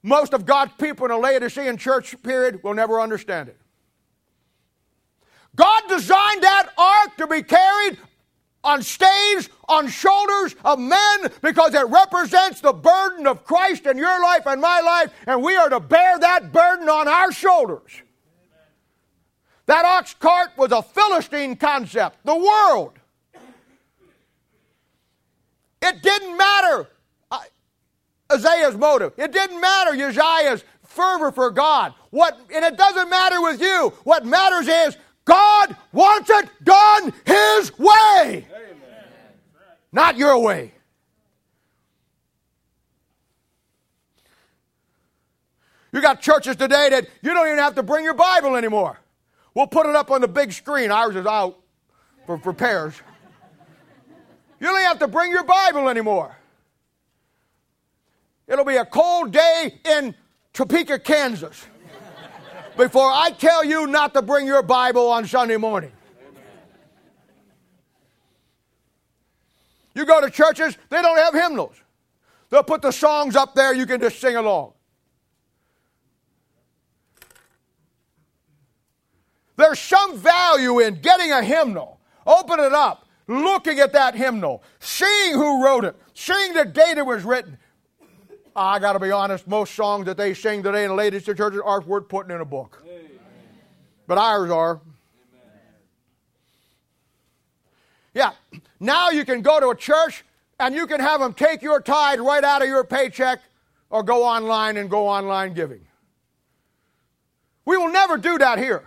Most 0.04 0.32
of 0.32 0.46
God's 0.46 0.72
people 0.78 1.06
in 1.06 1.10
the 1.10 1.18
Laodicean 1.18 1.76
church 1.76 2.14
period 2.22 2.62
will 2.62 2.74
never 2.74 3.00
understand 3.00 3.48
it. 3.48 3.58
God 5.56 5.82
designed 5.88 6.42
that 6.42 6.68
ark 6.78 7.16
to 7.16 7.26
be 7.26 7.42
carried 7.42 7.98
on 8.64 8.82
staves 8.82 9.48
on 9.68 9.88
shoulders 9.88 10.56
of 10.64 10.78
men 10.78 11.30
because 11.42 11.74
it 11.74 11.86
represents 11.88 12.60
the 12.60 12.72
burden 12.72 13.26
of 13.26 13.44
Christ 13.44 13.86
in 13.86 13.96
your 13.96 14.22
life 14.22 14.46
and 14.46 14.60
my 14.60 14.80
life, 14.80 15.12
and 15.26 15.42
we 15.42 15.54
are 15.56 15.68
to 15.68 15.80
bear 15.80 16.18
that 16.18 16.52
burden 16.52 16.88
on 16.88 17.08
our 17.08 17.32
shoulders. 17.32 18.02
That 19.66 19.84
ox 19.84 20.14
cart 20.14 20.50
was 20.56 20.72
a 20.72 20.82
Philistine 20.82 21.56
concept, 21.56 22.24
the 22.24 22.34
world. 22.34 22.94
It 25.80 26.02
didn't 26.02 26.36
matter 26.36 26.88
uh, 27.30 27.40
Uzziah's 28.30 28.76
motive. 28.76 29.12
It 29.16 29.32
didn't 29.32 29.60
matter 29.60 29.90
Uzziah's 29.90 30.64
fervor 30.84 31.30
for 31.30 31.50
God. 31.50 31.94
What, 32.10 32.38
and 32.52 32.64
it 32.64 32.76
doesn't 32.76 33.10
matter 33.10 33.40
with 33.40 33.60
you. 33.60 33.92
What 34.04 34.24
matters 34.24 34.68
is 34.68 34.96
God 35.28 35.76
wants 35.92 36.30
it 36.30 36.48
done 36.64 37.12
His 37.26 37.78
way, 37.78 38.46
Amen. 38.50 39.04
not 39.92 40.16
your 40.16 40.38
way. 40.40 40.72
You 45.92 46.00
got 46.00 46.20
churches 46.20 46.56
today 46.56 46.88
that 46.90 47.08
you 47.22 47.34
don't 47.34 47.46
even 47.46 47.58
have 47.58 47.74
to 47.74 47.82
bring 47.82 48.04
your 48.04 48.14
Bible 48.14 48.56
anymore. 48.56 48.98
We'll 49.54 49.66
put 49.66 49.86
it 49.86 49.94
up 49.94 50.10
on 50.10 50.20
the 50.20 50.28
big 50.28 50.52
screen. 50.52 50.90
Ours 50.90 51.16
is 51.16 51.26
out. 51.26 51.58
for 52.26 52.36
repairs. 52.36 52.94
You 54.60 54.66
don't 54.66 54.80
have 54.82 54.98
to 55.00 55.08
bring 55.08 55.30
your 55.30 55.44
Bible 55.44 55.88
anymore. 55.88 56.36
It'll 58.46 58.64
be 58.64 58.76
a 58.76 58.84
cold 58.84 59.32
day 59.32 59.78
in 59.84 60.14
Topeka, 60.52 60.98
Kansas, 61.00 61.66
before 62.78 63.10
I 63.10 63.32
tell 63.32 63.64
you 63.64 63.88
not 63.88 64.14
to 64.14 64.22
bring 64.22 64.46
your 64.46 64.62
Bible 64.62 65.08
on 65.08 65.26
Sunday 65.26 65.56
morning. 65.56 65.92
You 69.94 70.06
go 70.06 70.20
to 70.20 70.30
churches, 70.30 70.78
they 70.88 71.02
don't 71.02 71.18
have 71.18 71.34
hymnals. 71.34 71.74
They'll 72.50 72.62
put 72.62 72.80
the 72.80 72.92
songs 72.92 73.34
up 73.34 73.56
there, 73.56 73.74
you 73.74 73.84
can 73.84 74.00
just 74.00 74.20
sing 74.20 74.36
along. 74.36 74.72
There's 79.56 79.80
some 79.80 80.16
value 80.16 80.78
in 80.78 81.00
getting 81.00 81.32
a 81.32 81.42
hymnal, 81.42 81.98
open 82.24 82.60
it 82.60 82.72
up, 82.72 83.08
looking 83.26 83.80
at 83.80 83.92
that 83.92 84.14
hymnal, 84.14 84.62
seeing 84.78 85.34
who 85.34 85.64
wrote 85.64 85.84
it, 85.84 85.96
seeing 86.14 86.54
the 86.54 86.64
date 86.64 86.96
it 86.96 87.04
was 87.04 87.24
written. 87.24 87.58
I 88.56 88.78
got 88.78 88.94
to 88.94 88.98
be 88.98 89.10
honest, 89.10 89.46
most 89.46 89.74
songs 89.74 90.06
that 90.06 90.16
they 90.16 90.34
sing 90.34 90.62
today 90.62 90.84
in 90.84 90.90
the 90.90 90.94
latest 90.94 91.26
churches 91.26 91.60
aren't 91.64 91.86
worth 91.86 92.08
putting 92.08 92.34
in 92.34 92.40
a 92.40 92.44
book. 92.44 92.82
But 94.06 94.18
ours 94.18 94.50
are. 94.50 94.80
Yeah, 98.14 98.32
now 98.80 99.10
you 99.10 99.24
can 99.24 99.42
go 99.42 99.60
to 99.60 99.68
a 99.68 99.76
church 99.76 100.24
and 100.58 100.74
you 100.74 100.86
can 100.86 101.00
have 101.00 101.20
them 101.20 101.34
take 101.34 101.62
your 101.62 101.80
tithe 101.80 102.20
right 102.20 102.42
out 102.42 102.62
of 102.62 102.68
your 102.68 102.82
paycheck 102.84 103.40
or 103.90 104.02
go 104.02 104.24
online 104.24 104.76
and 104.76 104.90
go 104.90 105.06
online 105.06 105.54
giving. 105.54 105.86
We 107.64 107.76
will 107.76 107.92
never 107.92 108.16
do 108.16 108.38
that 108.38 108.58
here. 108.58 108.82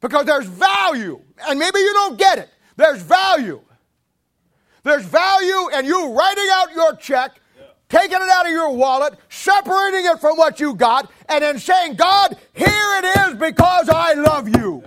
Because 0.00 0.24
there's 0.24 0.46
value, 0.46 1.20
and 1.48 1.58
maybe 1.58 1.80
you 1.80 1.92
don't 1.92 2.16
get 2.16 2.38
it. 2.38 2.48
There's 2.76 3.02
value. 3.02 3.60
There's 4.86 5.04
value 5.04 5.68
in 5.76 5.84
you 5.84 6.12
writing 6.12 6.46
out 6.52 6.72
your 6.72 6.94
check, 6.94 7.40
taking 7.88 8.18
it 8.18 8.28
out 8.30 8.46
of 8.46 8.52
your 8.52 8.70
wallet, 8.70 9.18
separating 9.28 10.06
it 10.06 10.20
from 10.20 10.36
what 10.36 10.60
you 10.60 10.76
got, 10.76 11.10
and 11.28 11.42
then 11.42 11.58
saying, 11.58 11.96
God, 11.96 12.36
here 12.52 12.70
it 12.70 13.04
is 13.04 13.34
because 13.34 13.88
I 13.88 14.12
love 14.12 14.48
you. 14.48 14.84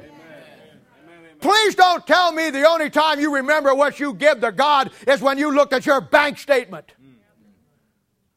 Please 1.42 1.76
don't 1.76 2.08
tell 2.08 2.32
me 2.32 2.50
the 2.50 2.66
only 2.66 2.90
time 2.90 3.20
you 3.20 3.36
remember 3.36 3.76
what 3.76 4.00
you 4.00 4.14
give 4.14 4.40
to 4.40 4.54
God 4.54 4.90
is 5.06 5.20
when 5.20 5.38
you 5.38 5.54
look 5.54 5.74
at 5.74 5.86
your 5.86 6.00
bank 6.00 6.38
statement. 6.38 6.94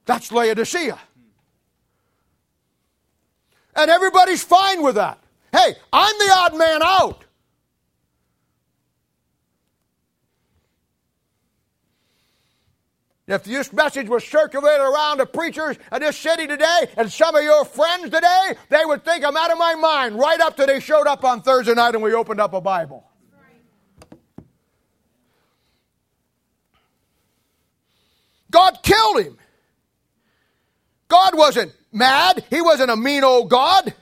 That's 0.05 0.33
Laodicea. 0.33 0.99
And 3.77 3.89
everybody's 3.89 4.43
fine 4.43 4.83
with 4.83 4.97
that. 4.97 5.21
Hey, 5.53 5.77
I'm 5.93 6.19
the 6.19 6.33
odd 6.35 6.59
man 6.59 6.81
out. 6.83 7.25
If 13.29 13.45
this 13.45 13.73
message 13.73 14.09
was 14.09 14.25
circulated 14.25 14.81
around 14.81 15.19
the 15.19 15.27
preachers 15.27 15.77
of 15.93 16.01
this 16.01 16.17
city 16.17 16.49
today 16.49 16.89
and 16.97 17.11
some 17.11 17.37
of 17.37 17.43
your 17.43 17.65
friends 17.65 18.11
today, 18.11 18.55
they 18.69 18.85
would 18.85 19.05
think 19.05 19.25
I'm 19.25 19.37
out 19.37 19.53
of 19.53 19.59
my 19.59 19.77
mind 19.77 20.19
right 20.19 20.41
up 20.41 20.57
to 20.57 20.67
they 20.67 20.81
showed 20.81 21.07
up 21.07 21.23
on 21.25 21.41
Thursday 21.41 21.75
night 21.75 21.95
and 21.95 22.03
we 22.03 22.13
opened 22.15 22.41
up 22.41 22.53
a 22.53 22.61
Bible. 22.61 23.05
God 28.51 28.83
killed 28.83 29.21
him. 29.21 29.39
God 31.09 31.37
wasn't 31.37 31.73
mad. 31.93 32.45
He 32.51 32.61
wasn't 32.61 32.91
a 32.91 32.97
mean 32.97 33.23
old 33.23 33.49
God. 33.49 33.95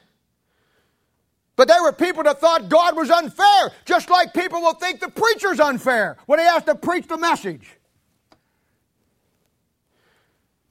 But 1.56 1.68
there 1.68 1.82
were 1.82 1.92
people 1.92 2.22
that 2.22 2.40
thought 2.40 2.70
God 2.70 2.96
was 2.96 3.10
unfair, 3.10 3.70
just 3.84 4.08
like 4.08 4.32
people 4.32 4.62
will 4.62 4.74
think 4.74 5.00
the 5.00 5.10
preacher's 5.10 5.60
unfair 5.60 6.16
when 6.24 6.38
he 6.38 6.46
has 6.46 6.64
to 6.64 6.74
preach 6.74 7.06
the 7.06 7.18
message. 7.18 7.80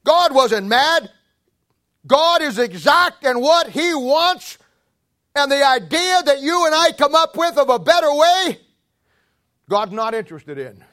God 0.03 0.33
wasn't 0.33 0.67
mad. 0.67 1.09
God 2.07 2.41
is 2.41 2.57
exact 2.57 3.25
in 3.25 3.39
what 3.39 3.69
he 3.69 3.93
wants. 3.93 4.57
And 5.35 5.51
the 5.51 5.65
idea 5.65 6.23
that 6.23 6.41
you 6.41 6.65
and 6.65 6.73
I 6.73 6.91
come 6.91 7.15
up 7.15 7.37
with 7.37 7.57
of 7.57 7.69
a 7.69 7.79
better 7.79 8.13
way, 8.13 8.59
God's 9.69 9.91
not 9.91 10.13
interested 10.13 10.57
in. 10.57 10.83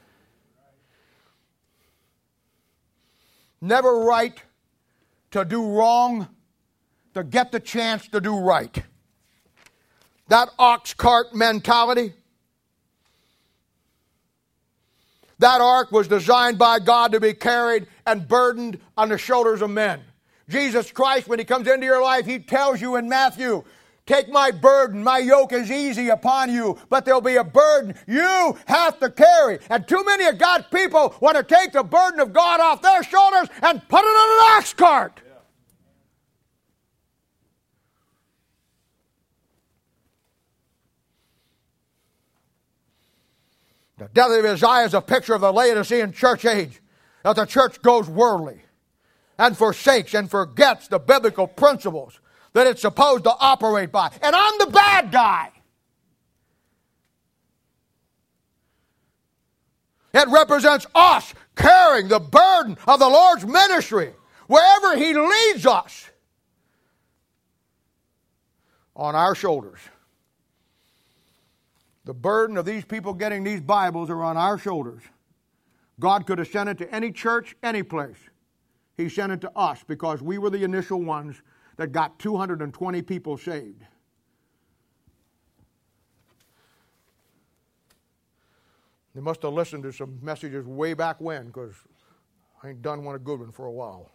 Never 3.60 4.00
right 4.00 4.40
to 5.30 5.44
do 5.44 5.64
wrong 5.66 6.28
to 7.14 7.24
get 7.24 7.50
the 7.50 7.60
chance 7.60 8.06
to 8.08 8.20
do 8.20 8.38
right 8.38 8.82
that 10.28 10.48
ox 10.58 10.94
cart 10.94 11.34
mentality. 11.34 12.12
That 15.38 15.60
ark 15.60 15.92
was 15.92 16.08
designed 16.08 16.58
by 16.58 16.78
God 16.78 17.12
to 17.12 17.20
be 17.20 17.34
carried 17.34 17.86
and 18.06 18.26
burdened 18.26 18.80
on 18.96 19.08
the 19.08 19.18
shoulders 19.18 19.62
of 19.62 19.70
men. 19.70 20.00
Jesus 20.48 20.90
Christ, 20.90 21.28
when 21.28 21.38
He 21.38 21.44
comes 21.44 21.68
into 21.68 21.84
your 21.84 22.02
life, 22.02 22.24
He 22.24 22.38
tells 22.38 22.80
you 22.80 22.96
in 22.96 23.08
Matthew, 23.08 23.64
Take 24.06 24.28
my 24.28 24.52
burden. 24.52 25.02
My 25.02 25.18
yoke 25.18 25.52
is 25.52 25.68
easy 25.68 26.10
upon 26.10 26.52
you, 26.52 26.78
but 26.88 27.04
there'll 27.04 27.20
be 27.20 27.36
a 27.36 27.44
burden 27.44 27.96
you 28.06 28.56
have 28.66 29.00
to 29.00 29.10
carry. 29.10 29.58
And 29.68 29.86
too 29.86 30.04
many 30.04 30.26
of 30.26 30.38
God's 30.38 30.66
people 30.72 31.16
want 31.20 31.36
to 31.36 31.42
take 31.42 31.72
the 31.72 31.82
burden 31.82 32.20
of 32.20 32.32
God 32.32 32.60
off 32.60 32.82
their 32.82 33.02
shoulders 33.02 33.48
and 33.62 33.82
put 33.88 34.00
it 34.00 34.04
on 34.04 34.54
an 34.54 34.58
ox 34.58 34.72
cart. 34.72 35.20
The 43.98 44.08
death 44.12 44.30
of 44.30 44.44
Uzziah 44.44 44.84
is 44.84 44.94
a 44.94 45.00
picture 45.00 45.34
of 45.34 45.40
the 45.40 45.52
Laodicean 45.52 46.12
church 46.12 46.44
age, 46.44 46.80
that 47.22 47.36
the 47.36 47.46
church 47.46 47.80
goes 47.80 48.08
worldly 48.08 48.60
and 49.38 49.56
forsakes 49.56 50.14
and 50.14 50.30
forgets 50.30 50.88
the 50.88 50.98
biblical 50.98 51.46
principles 51.46 52.20
that 52.52 52.66
it's 52.66 52.82
supposed 52.82 53.24
to 53.24 53.34
operate 53.38 53.92
by. 53.92 54.10
And 54.22 54.36
I'm 54.36 54.58
the 54.58 54.66
bad 54.66 55.10
guy. 55.10 55.50
It 60.14 60.28
represents 60.28 60.86
us 60.94 61.34
carrying 61.56 62.08
the 62.08 62.20
burden 62.20 62.78
of 62.86 62.98
the 62.98 63.08
Lord's 63.08 63.44
ministry 63.44 64.12
wherever 64.46 64.96
He 64.96 65.12
leads 65.14 65.66
us 65.66 66.08
on 68.94 69.14
our 69.14 69.34
shoulders. 69.34 69.80
The 72.06 72.14
burden 72.14 72.56
of 72.56 72.64
these 72.64 72.84
people 72.84 73.12
getting 73.12 73.42
these 73.42 73.60
Bibles 73.60 74.10
are 74.10 74.22
on 74.22 74.36
our 74.36 74.56
shoulders. 74.56 75.02
God 75.98 76.24
could 76.24 76.38
have 76.38 76.46
sent 76.46 76.68
it 76.68 76.78
to 76.78 76.94
any 76.94 77.10
church, 77.10 77.56
any 77.64 77.82
place. 77.82 78.16
He 78.96 79.08
sent 79.08 79.32
it 79.32 79.40
to 79.40 79.50
us 79.58 79.82
because 79.86 80.22
we 80.22 80.38
were 80.38 80.48
the 80.48 80.62
initial 80.62 81.02
ones 81.02 81.42
that 81.76 81.88
got 81.88 82.18
220 82.20 83.02
people 83.02 83.36
saved. 83.36 83.82
They 89.12 89.20
must 89.20 89.42
have 89.42 89.52
listened 89.52 89.82
to 89.82 89.92
some 89.92 90.16
messages 90.22 90.64
way 90.64 90.94
back 90.94 91.20
when 91.20 91.46
because 91.46 91.74
I 92.62 92.68
ain't 92.68 92.82
done 92.82 93.02
one 93.02 93.16
a 93.16 93.18
good 93.18 93.40
one 93.40 93.50
for 93.50 93.66
a 93.66 93.72
while. 93.72 94.12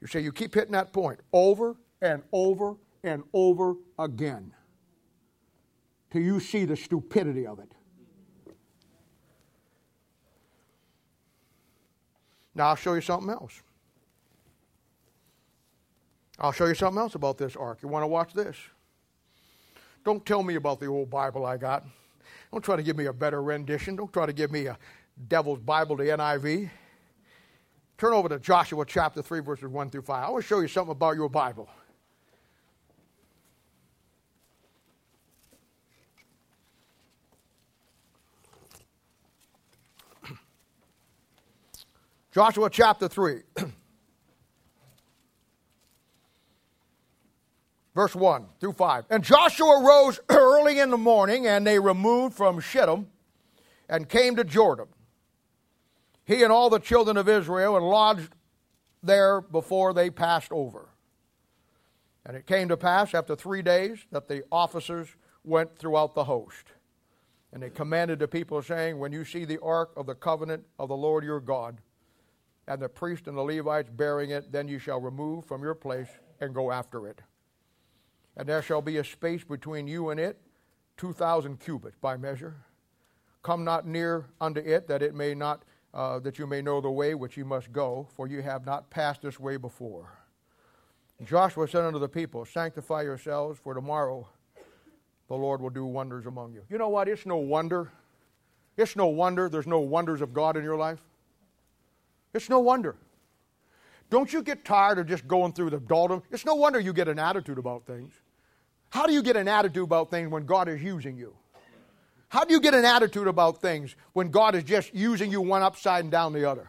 You 0.00 0.06
say 0.06 0.20
you 0.20 0.32
keep 0.32 0.54
hitting 0.54 0.72
that 0.72 0.92
point 0.92 1.20
over 1.32 1.76
and 2.00 2.22
over 2.32 2.76
and 3.04 3.22
over 3.32 3.74
again 3.98 4.50
till 6.10 6.22
you 6.22 6.40
see 6.40 6.64
the 6.64 6.74
stupidity 6.74 7.46
of 7.46 7.60
it. 7.60 7.70
Now, 12.54 12.68
I'll 12.68 12.76
show 12.76 12.94
you 12.94 13.00
something 13.00 13.30
else. 13.30 13.60
I'll 16.38 16.52
show 16.52 16.66
you 16.66 16.74
something 16.74 16.98
else 16.98 17.14
about 17.14 17.36
this 17.36 17.56
ark. 17.56 17.80
You 17.82 17.88
want 17.88 18.04
to 18.04 18.08
watch 18.08 18.32
this? 18.32 18.56
Don't 20.04 20.24
tell 20.24 20.42
me 20.42 20.54
about 20.54 20.80
the 20.80 20.86
old 20.86 21.10
Bible 21.10 21.44
I 21.46 21.56
got. 21.56 21.84
Don't 22.52 22.62
try 22.62 22.76
to 22.76 22.82
give 22.82 22.96
me 22.96 23.06
a 23.06 23.12
better 23.12 23.42
rendition. 23.42 23.96
Don't 23.96 24.12
try 24.12 24.26
to 24.26 24.32
give 24.32 24.50
me 24.50 24.66
a 24.66 24.78
devil's 25.28 25.58
Bible, 25.60 25.96
the 25.96 26.04
NIV. 26.04 26.70
Turn 27.98 28.12
over 28.12 28.28
to 28.28 28.38
Joshua 28.38 28.84
chapter 28.86 29.22
3, 29.22 29.40
verses 29.40 29.68
1 29.68 29.90
through 29.90 30.02
5. 30.02 30.24
I 30.24 30.30
want 30.30 30.42
to 30.42 30.48
show 30.48 30.60
you 30.60 30.68
something 30.68 30.92
about 30.92 31.16
your 31.16 31.28
Bible. 31.28 31.68
Joshua 42.34 42.68
chapter 42.68 43.06
3. 43.06 43.42
Verse 47.94 48.16
1 48.16 48.46
through 48.58 48.72
5. 48.72 49.04
And 49.08 49.22
Joshua 49.22 49.84
rose 49.86 50.18
early 50.28 50.80
in 50.80 50.90
the 50.90 50.98
morning, 50.98 51.46
and 51.46 51.64
they 51.64 51.78
removed 51.78 52.34
from 52.36 52.58
Shittim 52.58 53.06
and 53.88 54.08
came 54.08 54.34
to 54.34 54.42
Jordan. 54.42 54.88
He 56.24 56.42
and 56.42 56.52
all 56.52 56.70
the 56.70 56.80
children 56.80 57.16
of 57.16 57.28
Israel 57.28 57.76
and 57.76 57.86
lodged 57.86 58.34
there 59.00 59.40
before 59.40 59.94
they 59.94 60.10
passed 60.10 60.50
over. 60.50 60.88
And 62.26 62.36
it 62.36 62.46
came 62.46 62.66
to 62.68 62.76
pass 62.76 63.14
after 63.14 63.36
three 63.36 63.62
days 63.62 64.06
that 64.10 64.26
the 64.26 64.42
officers 64.50 65.06
went 65.44 65.78
throughout 65.78 66.16
the 66.16 66.24
host. 66.24 66.72
And 67.52 67.62
they 67.62 67.70
commanded 67.70 68.18
the 68.18 68.26
people, 68.26 68.60
saying, 68.60 68.98
When 68.98 69.12
you 69.12 69.24
see 69.24 69.44
the 69.44 69.60
ark 69.60 69.92
of 69.96 70.06
the 70.06 70.16
covenant 70.16 70.64
of 70.80 70.88
the 70.88 70.96
Lord 70.96 71.22
your 71.22 71.38
God, 71.38 71.78
and 72.66 72.80
the 72.80 72.88
priest 72.88 73.26
and 73.26 73.36
the 73.36 73.42
Levites 73.42 73.90
bearing 73.90 74.30
it, 74.30 74.50
then 74.52 74.68
you 74.68 74.78
shall 74.78 75.00
remove 75.00 75.44
from 75.44 75.62
your 75.62 75.74
place 75.74 76.08
and 76.40 76.54
go 76.54 76.70
after 76.70 77.06
it. 77.06 77.20
And 78.36 78.48
there 78.48 78.62
shall 78.62 78.82
be 78.82 78.96
a 78.96 79.04
space 79.04 79.44
between 79.44 79.86
you 79.86 80.10
and 80.10 80.18
it, 80.18 80.40
two 80.96 81.12
thousand 81.12 81.60
cubits 81.60 81.96
by 82.00 82.16
measure. 82.16 82.56
Come 83.42 83.64
not 83.64 83.86
near 83.86 84.26
unto 84.40 84.60
it, 84.60 84.88
that 84.88 85.02
it 85.02 85.14
may 85.14 85.34
not, 85.34 85.64
uh, 85.92 86.18
that 86.20 86.38
you 86.38 86.46
may 86.46 86.62
know 86.62 86.80
the 86.80 86.90
way 86.90 87.14
which 87.14 87.36
you 87.36 87.44
must 87.44 87.72
go, 87.72 88.08
for 88.16 88.26
you 88.26 88.42
have 88.42 88.64
not 88.64 88.90
passed 88.90 89.22
this 89.22 89.38
way 89.38 89.56
before. 89.56 90.18
Joshua 91.22 91.68
said 91.68 91.84
unto 91.84 91.98
the 91.98 92.08
people, 92.08 92.44
Sanctify 92.44 93.02
yourselves, 93.02 93.60
for 93.62 93.74
tomorrow 93.74 94.26
the 95.28 95.34
Lord 95.34 95.60
will 95.60 95.70
do 95.70 95.84
wonders 95.84 96.26
among 96.26 96.54
you. 96.54 96.62
You 96.68 96.78
know 96.78 96.88
what? 96.88 97.06
It's 97.08 97.26
no 97.26 97.36
wonder. 97.36 97.92
It's 98.76 98.96
no 98.96 99.06
wonder 99.06 99.48
there's 99.48 99.66
no 99.66 99.78
wonders 99.78 100.20
of 100.20 100.34
God 100.34 100.56
in 100.56 100.64
your 100.64 100.76
life. 100.76 101.00
It's 102.34 102.50
no 102.50 102.58
wonder. 102.58 102.96
Don't 104.10 104.32
you 104.32 104.42
get 104.42 104.64
tired 104.64 104.98
of 104.98 105.06
just 105.06 105.26
going 105.26 105.52
through 105.52 105.70
the 105.70 105.80
doldrum? 105.80 106.22
It's 106.30 106.44
no 106.44 106.54
wonder 106.54 106.78
you 106.78 106.92
get 106.92 107.08
an 107.08 107.18
attitude 107.18 107.58
about 107.58 107.86
things. 107.86 108.12
How 108.90 109.06
do 109.06 109.12
you 109.12 109.22
get 109.22 109.36
an 109.36 109.48
attitude 109.48 109.84
about 109.84 110.10
things 110.10 110.28
when 110.28 110.44
God 110.44 110.68
is 110.68 110.82
using 110.82 111.16
you? 111.16 111.34
How 112.28 112.44
do 112.44 112.52
you 112.52 112.60
get 112.60 112.74
an 112.74 112.84
attitude 112.84 113.28
about 113.28 113.60
things 113.60 113.96
when 114.12 114.30
God 114.30 114.54
is 114.54 114.64
just 114.64 114.92
using 114.94 115.30
you 115.30 115.40
one 115.40 115.62
upside 115.62 116.04
and 116.04 116.10
down 116.10 116.32
the 116.32 116.48
other? 116.48 116.68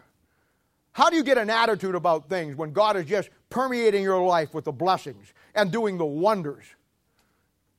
How 0.92 1.10
do 1.10 1.18
you 1.18 1.24
get 1.24 1.38
an 1.38 1.50
attitude 1.50 1.96
about 1.96 2.30
things 2.30 2.56
when 2.56 2.72
God 2.72 2.96
is 2.96 3.06
just 3.06 3.30
permeating 3.50 4.04
your 4.04 4.26
life 4.26 4.54
with 4.54 4.64
the 4.64 4.72
blessings 4.72 5.34
and 5.54 5.72
doing 5.72 5.98
the 5.98 6.06
wonders? 6.06 6.64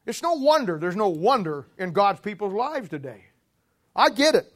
It's 0.05 0.23
no 0.23 0.35
wonder 0.35 0.79
there's 0.79 0.97
no 0.97 1.09
wonder 1.09 1.67
in 1.79 1.93
God's 1.93 2.21
people's 2.21 2.53
lives 2.53 2.89
today. 2.89 3.25
I 3.95 4.11
get 4.11 4.35
it. 4.35 4.53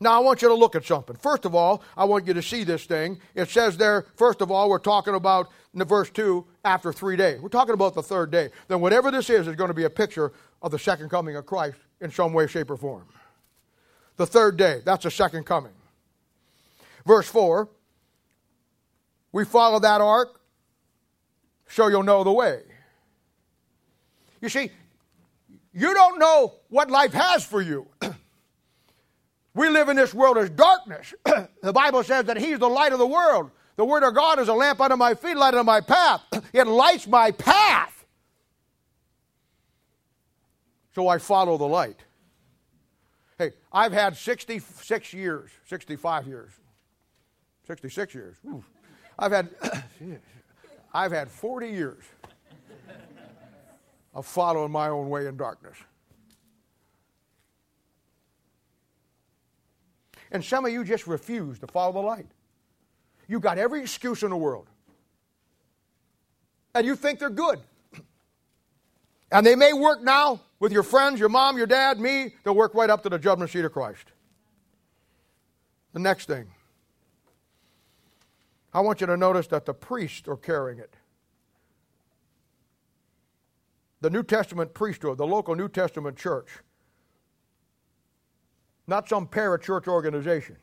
Now, 0.00 0.12
I 0.12 0.18
want 0.18 0.42
you 0.42 0.48
to 0.48 0.54
look 0.54 0.74
at 0.74 0.84
something. 0.84 1.16
First 1.16 1.44
of 1.44 1.54
all, 1.54 1.82
I 1.96 2.04
want 2.04 2.26
you 2.26 2.34
to 2.34 2.42
see 2.42 2.64
this 2.64 2.84
thing. 2.84 3.20
It 3.34 3.48
says 3.48 3.76
there, 3.76 4.06
first 4.16 4.40
of 4.40 4.50
all, 4.50 4.68
we're 4.68 4.78
talking 4.78 5.14
about 5.14 5.50
in 5.72 5.78
the 5.78 5.84
verse 5.84 6.10
2 6.10 6.44
after 6.64 6.92
three 6.92 7.16
days. 7.16 7.40
We're 7.40 7.48
talking 7.48 7.74
about 7.74 7.94
the 7.94 8.02
third 8.02 8.30
day. 8.30 8.50
Then, 8.68 8.80
whatever 8.80 9.10
this 9.10 9.30
is, 9.30 9.46
is 9.46 9.56
going 9.56 9.68
to 9.68 9.74
be 9.74 9.84
a 9.84 9.90
picture 9.90 10.32
of 10.62 10.72
the 10.72 10.78
second 10.78 11.10
coming 11.10 11.36
of 11.36 11.46
Christ 11.46 11.76
in 12.00 12.10
some 12.10 12.32
way, 12.32 12.46
shape, 12.46 12.70
or 12.70 12.76
form. 12.76 13.06
The 14.16 14.26
third 14.26 14.56
day, 14.56 14.80
that's 14.84 15.04
the 15.04 15.10
second 15.10 15.44
coming. 15.44 15.72
Verse 17.06 17.28
4 17.28 17.68
we 19.34 19.44
follow 19.44 19.80
that 19.80 20.00
ark 20.00 20.40
so 21.68 21.88
you'll 21.88 22.04
know 22.04 22.22
the 22.22 22.30
way. 22.30 22.60
You 24.40 24.48
see, 24.48 24.70
you 25.72 25.92
don't 25.92 26.20
know 26.20 26.54
what 26.68 26.88
life 26.88 27.12
has 27.12 27.44
for 27.44 27.60
you. 27.60 27.88
we 29.54 29.68
live 29.68 29.88
in 29.88 29.96
this 29.96 30.12
world 30.12 30.36
as 30.36 30.50
darkness. 30.50 31.14
the 31.62 31.72
Bible 31.72 32.02
says 32.02 32.24
that 32.26 32.36
He's 32.36 32.58
the 32.58 32.68
light 32.68 32.92
of 32.92 32.98
the 32.98 33.06
world. 33.06 33.50
The 33.76 33.84
Word 33.84 34.02
of 34.02 34.14
God 34.14 34.38
is 34.38 34.48
a 34.48 34.54
lamp 34.54 34.80
unto 34.80 34.96
my 34.96 35.14
feet, 35.14 35.36
light 35.36 35.54
unto 35.54 35.64
my 35.64 35.80
path. 35.80 36.22
it 36.52 36.66
lights 36.66 37.06
my 37.06 37.30
path. 37.30 38.04
So 40.94 41.08
I 41.08 41.18
follow 41.18 41.56
the 41.56 41.66
light. 41.66 42.00
Hey, 43.38 43.52
I've 43.72 43.92
had 43.92 44.16
66 44.16 45.12
years, 45.12 45.50
65 45.66 46.26
years, 46.28 46.52
66 47.66 48.14
years. 48.14 48.36
Ooh. 48.46 48.64
I've 49.18 49.32
had, 49.32 49.48
I've 50.94 51.10
had 51.10 51.28
40 51.28 51.68
years 51.68 52.04
of 54.14 54.26
following 54.26 54.70
my 54.70 54.88
own 54.88 55.08
way 55.08 55.26
in 55.26 55.36
darkness. 55.36 55.76
And 60.34 60.44
some 60.44 60.66
of 60.66 60.72
you 60.72 60.82
just 60.82 61.06
refuse 61.06 61.60
to 61.60 61.68
follow 61.68 61.92
the 61.92 62.00
light. 62.00 62.26
You 63.28 63.38
got 63.38 63.56
every 63.56 63.80
excuse 63.80 64.24
in 64.24 64.30
the 64.30 64.36
world. 64.36 64.66
And 66.74 66.84
you 66.84 66.96
think 66.96 67.20
they're 67.20 67.30
good. 67.30 67.60
And 69.30 69.46
they 69.46 69.54
may 69.54 69.72
work 69.72 70.02
now 70.02 70.40
with 70.58 70.72
your 70.72 70.82
friends, 70.82 71.20
your 71.20 71.28
mom, 71.28 71.56
your 71.56 71.68
dad, 71.68 72.00
me. 72.00 72.34
They'll 72.42 72.54
work 72.54 72.74
right 72.74 72.90
up 72.90 73.04
to 73.04 73.08
the 73.08 73.18
judgment 73.18 73.52
seat 73.52 73.64
of 73.64 73.72
Christ. 73.72 74.10
The 75.92 76.00
next 76.00 76.26
thing. 76.26 76.48
I 78.72 78.80
want 78.80 79.00
you 79.00 79.06
to 79.06 79.16
notice 79.16 79.46
that 79.46 79.66
the 79.66 79.72
priests 79.72 80.26
are 80.26 80.36
carrying 80.36 80.80
it. 80.80 80.96
The 84.00 84.10
New 84.10 84.24
Testament 84.24 84.74
priesthood, 84.74 85.16
the 85.16 85.26
local 85.26 85.54
New 85.54 85.68
Testament 85.68 86.16
church, 86.16 86.48
not 88.86 89.08
some 89.08 89.26
parachurch 89.26 89.86
organization. 89.88 90.56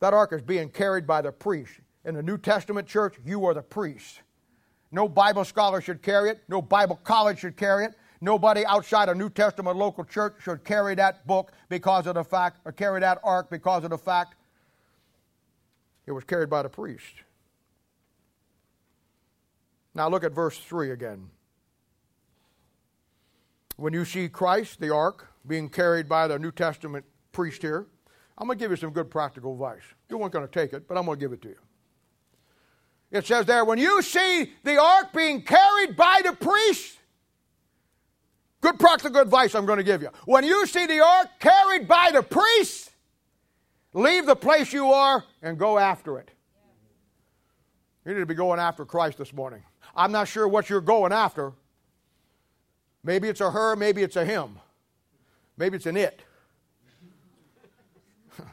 That 0.00 0.14
ark 0.14 0.32
is 0.32 0.42
being 0.42 0.68
carried 0.68 1.06
by 1.06 1.22
the 1.22 1.32
priest. 1.32 1.72
In 2.04 2.14
the 2.14 2.22
New 2.22 2.38
Testament 2.38 2.86
church, 2.86 3.16
you 3.24 3.44
are 3.46 3.54
the 3.54 3.62
priest. 3.62 4.22
No 4.92 5.08
Bible 5.08 5.44
scholar 5.44 5.80
should 5.80 6.02
carry 6.02 6.30
it. 6.30 6.42
No 6.48 6.62
Bible 6.62 6.96
college 7.02 7.40
should 7.40 7.56
carry 7.56 7.84
it. 7.84 7.94
Nobody 8.20 8.64
outside 8.66 9.08
a 9.08 9.14
New 9.14 9.30
Testament 9.30 9.76
local 9.76 10.04
church 10.04 10.34
should 10.42 10.64
carry 10.64 10.94
that 10.96 11.26
book 11.26 11.52
because 11.68 12.06
of 12.06 12.14
the 12.14 12.24
fact, 12.24 12.60
or 12.64 12.72
carry 12.72 13.00
that 13.00 13.18
ark 13.22 13.48
because 13.50 13.84
of 13.84 13.90
the 13.90 13.98
fact 13.98 14.34
it 16.06 16.12
was 16.12 16.24
carried 16.24 16.50
by 16.50 16.62
the 16.62 16.68
priest. 16.68 17.22
Now 19.94 20.08
look 20.08 20.24
at 20.24 20.32
verse 20.32 20.58
3 20.58 20.90
again. 20.90 21.28
When 23.76 23.92
you 23.92 24.04
see 24.04 24.28
Christ, 24.28 24.80
the 24.80 24.92
ark, 24.92 25.28
being 25.48 25.68
carried 25.68 26.08
by 26.08 26.28
the 26.28 26.38
New 26.38 26.52
Testament 26.52 27.04
priest 27.32 27.62
here, 27.62 27.86
I'm 28.36 28.46
going 28.46 28.58
to 28.58 28.64
give 28.64 28.70
you 28.70 28.76
some 28.76 28.90
good 28.90 29.10
practical 29.10 29.52
advice. 29.54 29.82
You 30.08 30.18
weren't 30.18 30.32
going 30.32 30.46
to 30.46 30.52
take 30.52 30.72
it, 30.72 30.86
but 30.86 30.96
I'm 30.96 31.06
going 31.06 31.18
to 31.18 31.24
give 31.24 31.32
it 31.32 31.42
to 31.42 31.48
you. 31.48 31.58
It 33.10 33.26
says 33.26 33.46
there, 33.46 33.64
when 33.64 33.78
you 33.78 34.02
see 34.02 34.52
the 34.62 34.80
ark 34.80 35.12
being 35.12 35.42
carried 35.42 35.96
by 35.96 36.20
the 36.24 36.34
priest, 36.34 36.98
good 38.60 38.78
practical 38.78 39.20
advice 39.20 39.54
I'm 39.54 39.66
going 39.66 39.78
to 39.78 39.84
give 39.84 40.02
you. 40.02 40.10
When 40.26 40.44
you 40.44 40.66
see 40.66 40.86
the 40.86 41.00
ark 41.00 41.28
carried 41.40 41.88
by 41.88 42.10
the 42.12 42.22
priest, 42.22 42.88
Leave 43.98 44.26
the 44.26 44.36
place 44.36 44.72
you 44.72 44.92
are 44.92 45.24
and 45.42 45.58
go 45.58 45.78
after 45.78 46.18
it. 46.18 46.30
You 48.04 48.14
need 48.14 48.20
to 48.20 48.26
be 48.26 48.34
going 48.34 48.60
after 48.60 48.84
Christ 48.84 49.18
this 49.18 49.32
morning. 49.32 49.62
I'm 49.94 50.12
not 50.12 50.28
sure 50.28 50.46
what 50.46 50.70
you're 50.70 50.80
going 50.80 51.12
after. 51.12 51.52
Maybe 53.02 53.28
it's 53.28 53.40
a 53.40 53.50
her, 53.50 53.76
maybe 53.76 54.02
it's 54.02 54.16
a 54.16 54.24
him. 54.24 54.58
Maybe 55.58 55.76
it's 55.76 55.86
an 55.86 55.96
it. 55.96 56.22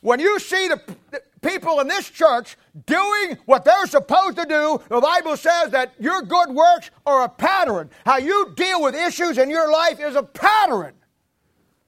when 0.00 0.18
you 0.18 0.38
see 0.40 0.68
the, 0.68 0.80
the, 1.10 1.22
people 1.42 1.80
in 1.80 1.88
this 1.88 2.08
church 2.10 2.56
doing 2.86 3.38
what 3.44 3.64
they're 3.64 3.86
supposed 3.86 4.36
to 4.38 4.46
do, 4.46 4.80
the 4.88 5.00
Bible 5.00 5.36
says 5.36 5.70
that 5.70 5.92
your 5.98 6.22
good 6.22 6.50
works 6.50 6.90
are 7.06 7.24
a 7.24 7.28
pattern. 7.28 7.90
How 8.04 8.16
you 8.16 8.52
deal 8.56 8.82
with 8.82 8.94
issues 8.94 9.38
in 9.38 9.50
your 9.50 9.70
life 9.70 10.00
is 10.00 10.16
a 10.16 10.22
pattern. 10.22 10.94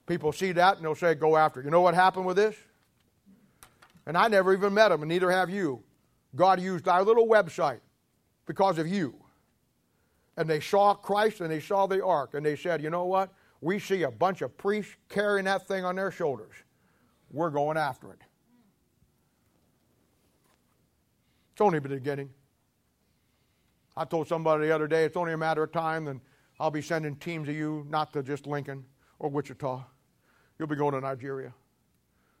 People 0.05 0.31
see 0.31 0.51
that 0.53 0.77
and 0.77 0.85
they'll 0.85 0.95
say, 0.95 1.15
go 1.15 1.35
after 1.37 1.59
it. 1.59 1.65
You 1.65 1.71
know 1.71 1.81
what 1.81 1.95
happened 1.95 2.25
with 2.25 2.37
this? 2.37 2.55
And 4.05 4.17
I 4.17 4.27
never 4.27 4.53
even 4.53 4.73
met 4.73 4.89
them, 4.89 5.01
and 5.01 5.09
neither 5.09 5.31
have 5.31 5.49
you. 5.49 5.81
God 6.35 6.59
used 6.59 6.87
our 6.87 7.03
little 7.03 7.27
website 7.27 7.79
because 8.45 8.77
of 8.77 8.87
you. 8.87 9.22
And 10.37 10.49
they 10.49 10.59
saw 10.59 10.93
Christ 10.93 11.41
and 11.41 11.51
they 11.51 11.59
saw 11.59 11.85
the 11.85 12.03
ark, 12.03 12.33
and 12.33 12.45
they 12.45 12.55
said, 12.55 12.81
you 12.81 12.89
know 12.89 13.05
what? 13.05 13.31
We 13.61 13.79
see 13.79 14.03
a 14.03 14.11
bunch 14.11 14.41
of 14.41 14.57
priests 14.57 14.95
carrying 15.07 15.45
that 15.45 15.67
thing 15.67 15.85
on 15.85 15.95
their 15.95 16.11
shoulders. 16.11 16.55
We're 17.31 17.49
going 17.49 17.77
after 17.77 18.11
it. 18.11 18.19
It's 21.53 21.61
only 21.61 21.79
the 21.79 21.89
beginning. 21.89 22.29
I 23.95 24.05
told 24.05 24.27
somebody 24.27 24.65
the 24.65 24.73
other 24.73 24.87
day, 24.87 25.05
it's 25.05 25.15
only 25.15 25.33
a 25.33 25.37
matter 25.37 25.63
of 25.63 25.71
time, 25.71 26.07
and 26.07 26.19
I'll 26.59 26.71
be 26.71 26.81
sending 26.81 27.15
teams 27.17 27.47
of 27.47 27.55
you, 27.55 27.85
not 27.89 28.11
to 28.13 28.23
just 28.23 28.47
Lincoln 28.47 28.83
or 29.19 29.29
Wichita. 29.29 29.83
You'll 30.57 30.67
be 30.67 30.75
going 30.75 30.93
to 30.93 31.01
Nigeria. 31.01 31.53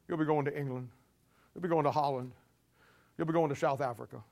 You'll 0.07 0.17
be 0.17 0.25
going 0.25 0.45
to 0.45 0.57
England. 0.57 0.89
You'll 1.53 1.61
be 1.61 1.69
going 1.69 1.83
to 1.83 1.91
Holland. 1.91 2.31
You'll 3.17 3.27
be 3.27 3.33
going 3.33 3.49
to 3.49 3.55
South 3.55 3.81
Africa. 3.81 4.23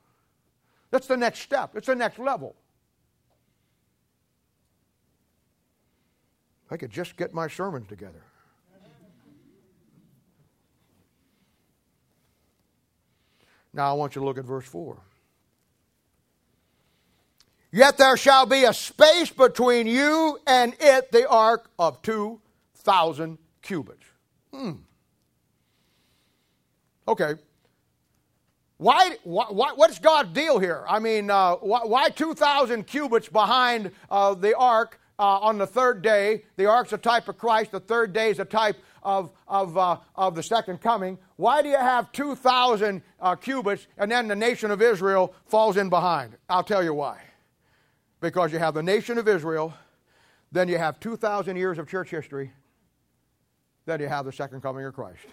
That's 0.90 1.08
the 1.08 1.18
next 1.18 1.40
step, 1.40 1.76
it's 1.76 1.88
the 1.88 1.96
next 1.96 2.20
level. 2.20 2.56
I 6.72 6.78
could 6.78 6.90
just 6.90 7.18
get 7.18 7.34
my 7.34 7.50
sermons 7.50 7.88
together. 7.88 8.24
Now 13.74 13.90
I 13.90 13.94
want 13.94 14.16
you 14.16 14.22
to 14.22 14.26
look 14.26 14.38
at 14.38 14.46
verse 14.46 14.66
4. 14.66 14.98
Yet 17.74 17.98
there 17.98 18.18
shall 18.18 18.46
be 18.46 18.64
a 18.64 18.74
space 18.74 19.30
between 19.30 19.88
you 19.88 20.40
and 20.48 20.74
it, 20.80 21.12
the 21.12 21.28
ark, 21.28 21.70
of 21.80 22.02
2,000 22.02 23.38
cubits. 23.62 24.04
Hmm. 24.54 24.72
Okay. 27.08 27.36
Why, 28.78 29.16
why, 29.24 29.72
what's 29.76 30.00
God's 30.00 30.34
deal 30.34 30.60
here? 30.60 30.84
I 30.90 31.00
mean, 31.00 31.30
uh, 31.30 31.56
why, 31.56 31.82
why 31.84 32.10
2,000 32.10 32.88
cubits 32.88 33.30
behind 33.30 33.92
uh, 34.10 34.34
the 34.34 34.58
ark 34.58 35.00
uh, 35.20 35.40
on 35.40 35.58
the 35.58 35.68
third 35.68 36.02
day? 36.02 36.44
The 36.58 36.66
ark's 36.66 36.94
a 36.94 36.98
type 36.98 37.28
of 37.28 37.38
Christ. 37.38 37.72
The 37.72 37.80
third 37.80 38.14
day 38.14 38.30
is 38.30 38.40
a 38.40 38.46
type 38.46 38.78
of, 39.04 39.32
of, 39.48 39.78
uh, 39.78 39.98
of 40.16 40.36
the 40.36 40.44
second 40.44 40.82
coming. 40.82 41.18
Why 41.36 41.62
do 41.62 41.70
you 41.70 41.78
have 41.78 42.12
2,000 42.12 43.02
uh, 43.20 43.36
cubits 43.36 43.88
and 43.98 44.12
then 44.12 44.28
the 44.28 44.36
nation 44.36 44.72
of 44.72 44.82
Israel 44.82 45.34
falls 45.46 45.78
in 45.78 45.90
behind? 45.90 46.38
I'll 46.50 46.64
tell 46.64 46.84
you 46.84 46.94
why. 46.94 47.22
Because 48.20 48.54
you 48.54 48.60
have 48.60 48.74
the 48.74 48.84
nation 48.84 49.18
of 49.18 49.28
Israel, 49.28 49.74
then 50.52 50.68
you 50.68 50.78
have 50.78 51.00
2,000 51.00 51.56
years 51.56 51.78
of 51.78 51.88
church 51.88 52.10
history, 52.10 52.52
then 53.86 54.00
you 54.00 54.08
have 54.08 54.26
the 54.26 54.32
second 54.32 54.62
coming 54.62 54.86
of 54.86 54.94
Christ. 54.94 55.26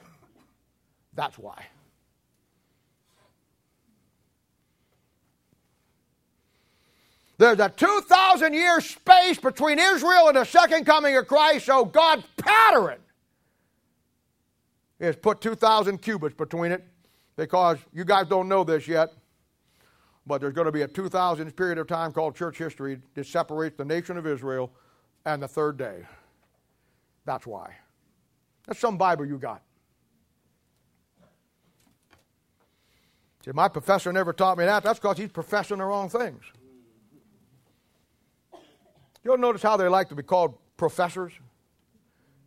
That's 1.14 1.38
why. 1.38 1.66
There's 7.38 7.60
a 7.60 7.68
2,000 7.68 8.52
year 8.52 8.80
space 8.80 9.38
between 9.38 9.78
Israel 9.78 10.26
and 10.26 10.36
the 10.36 10.44
second 10.44 10.84
coming 10.84 11.16
of 11.16 11.28
Christ, 11.28 11.66
so 11.66 11.84
God's 11.84 12.24
pattern 12.36 12.98
is 14.98 15.14
put 15.14 15.40
2,000 15.40 15.98
cubits 16.02 16.34
between 16.34 16.72
it 16.72 16.84
because 17.36 17.78
you 17.92 18.04
guys 18.04 18.26
don't 18.26 18.48
know 18.48 18.64
this 18.64 18.88
yet, 18.88 19.12
but 20.26 20.40
there's 20.40 20.52
going 20.52 20.64
to 20.64 20.72
be 20.72 20.82
a 20.82 20.88
2,000 20.88 21.56
period 21.56 21.78
of 21.78 21.86
time 21.86 22.12
called 22.12 22.34
church 22.34 22.58
history 22.58 22.98
that 23.14 23.24
separates 23.24 23.76
the 23.76 23.84
nation 23.84 24.18
of 24.18 24.26
Israel 24.26 24.72
and 25.24 25.40
the 25.40 25.48
third 25.48 25.76
day. 25.76 26.04
That's 27.24 27.46
why. 27.46 27.76
That's 28.66 28.80
some 28.80 28.98
Bible 28.98 29.24
you 29.24 29.38
got. 29.38 29.62
See, 33.44 33.52
my 33.52 33.68
professor 33.68 34.12
never 34.12 34.32
taught 34.32 34.58
me 34.58 34.64
that. 34.64 34.82
That's 34.82 34.98
because 34.98 35.18
he's 35.18 35.30
professing 35.30 35.78
the 35.78 35.84
wrong 35.84 36.08
things. 36.08 36.42
You'll 39.24 39.38
notice 39.38 39.62
how 39.62 39.76
they 39.76 39.88
like 39.88 40.08
to 40.10 40.14
be 40.14 40.22
called 40.22 40.54
professors. 40.76 41.32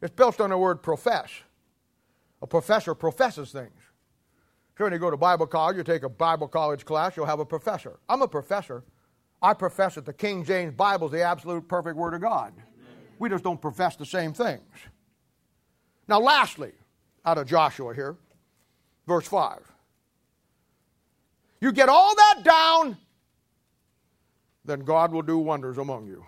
It's 0.01 0.13
built 0.13 0.41
on 0.41 0.49
the 0.49 0.57
word 0.57 0.82
profess. 0.82 1.30
A 2.41 2.47
professor 2.47 2.95
professes 2.95 3.51
things. 3.51 3.80
Sure, 4.78 4.86
when 4.86 4.93
you 4.93 4.99
go 4.99 5.11
to 5.11 5.17
Bible 5.17 5.45
college, 5.45 5.78
you 5.78 5.84
take 5.84 6.03
a 6.03 6.09
Bible 6.09 6.47
college 6.47 6.86
class, 6.86 7.15
you'll 7.15 7.26
have 7.26 7.39
a 7.39 7.45
professor. 7.45 7.99
I'm 8.09 8.22
a 8.22 8.28
professor. 8.28 8.84
I 9.41 9.53
profess 9.53 9.95
that 9.95 10.05
the 10.05 10.13
King 10.13 10.43
James 10.43 10.74
Bible 10.74 11.07
is 11.07 11.11
the 11.11 11.22
absolute 11.22 11.67
perfect 11.67 11.95
Word 11.97 12.13
of 12.13 12.22
God. 12.22 12.53
We 13.19 13.30
just 13.30 13.43
don't 13.43 13.61
profess 13.61 13.95
the 13.95 14.05
same 14.05 14.34
things. 14.34 14.61
Now, 16.07 16.19
lastly, 16.19 16.72
out 17.26 17.38
of 17.38 17.47
Joshua 17.47 17.93
here, 17.93 18.17
verse 19.07 19.28
5. 19.28 19.59
You 21.59 21.72
get 21.72 21.89
all 21.89 22.15
that 22.15 22.43
down, 22.43 22.97
then 24.65 24.80
God 24.80 25.11
will 25.11 25.22
do 25.22 25.38
wonders 25.38 25.78
among 25.78 26.07
you. 26.07 26.26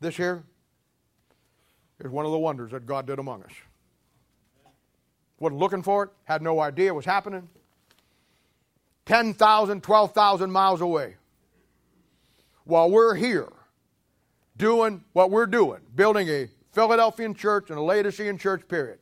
This 0.00 0.16
here 0.16 0.44
is 2.00 2.10
one 2.10 2.26
of 2.26 2.32
the 2.32 2.38
wonders 2.38 2.72
that 2.72 2.86
God 2.86 3.06
did 3.06 3.18
among 3.18 3.42
us. 3.42 3.52
Wasn't 5.38 5.58
looking 5.58 5.82
for 5.82 6.04
it, 6.04 6.10
had 6.24 6.42
no 6.42 6.60
idea 6.60 6.88
it 6.88 6.94
was 6.94 7.04
happening. 7.04 7.48
10,000, 9.06 9.82
12,000 9.82 10.50
miles 10.50 10.80
away. 10.80 11.16
While 12.64 12.90
we're 12.90 13.14
here 13.14 13.52
doing 14.56 15.04
what 15.12 15.30
we're 15.30 15.46
doing, 15.46 15.80
building 15.94 16.28
a 16.28 16.48
Philadelphian 16.72 17.34
church 17.34 17.70
and 17.70 17.78
a 17.78 17.82
Laodicean 17.82 18.38
church, 18.38 18.66
period. 18.68 18.98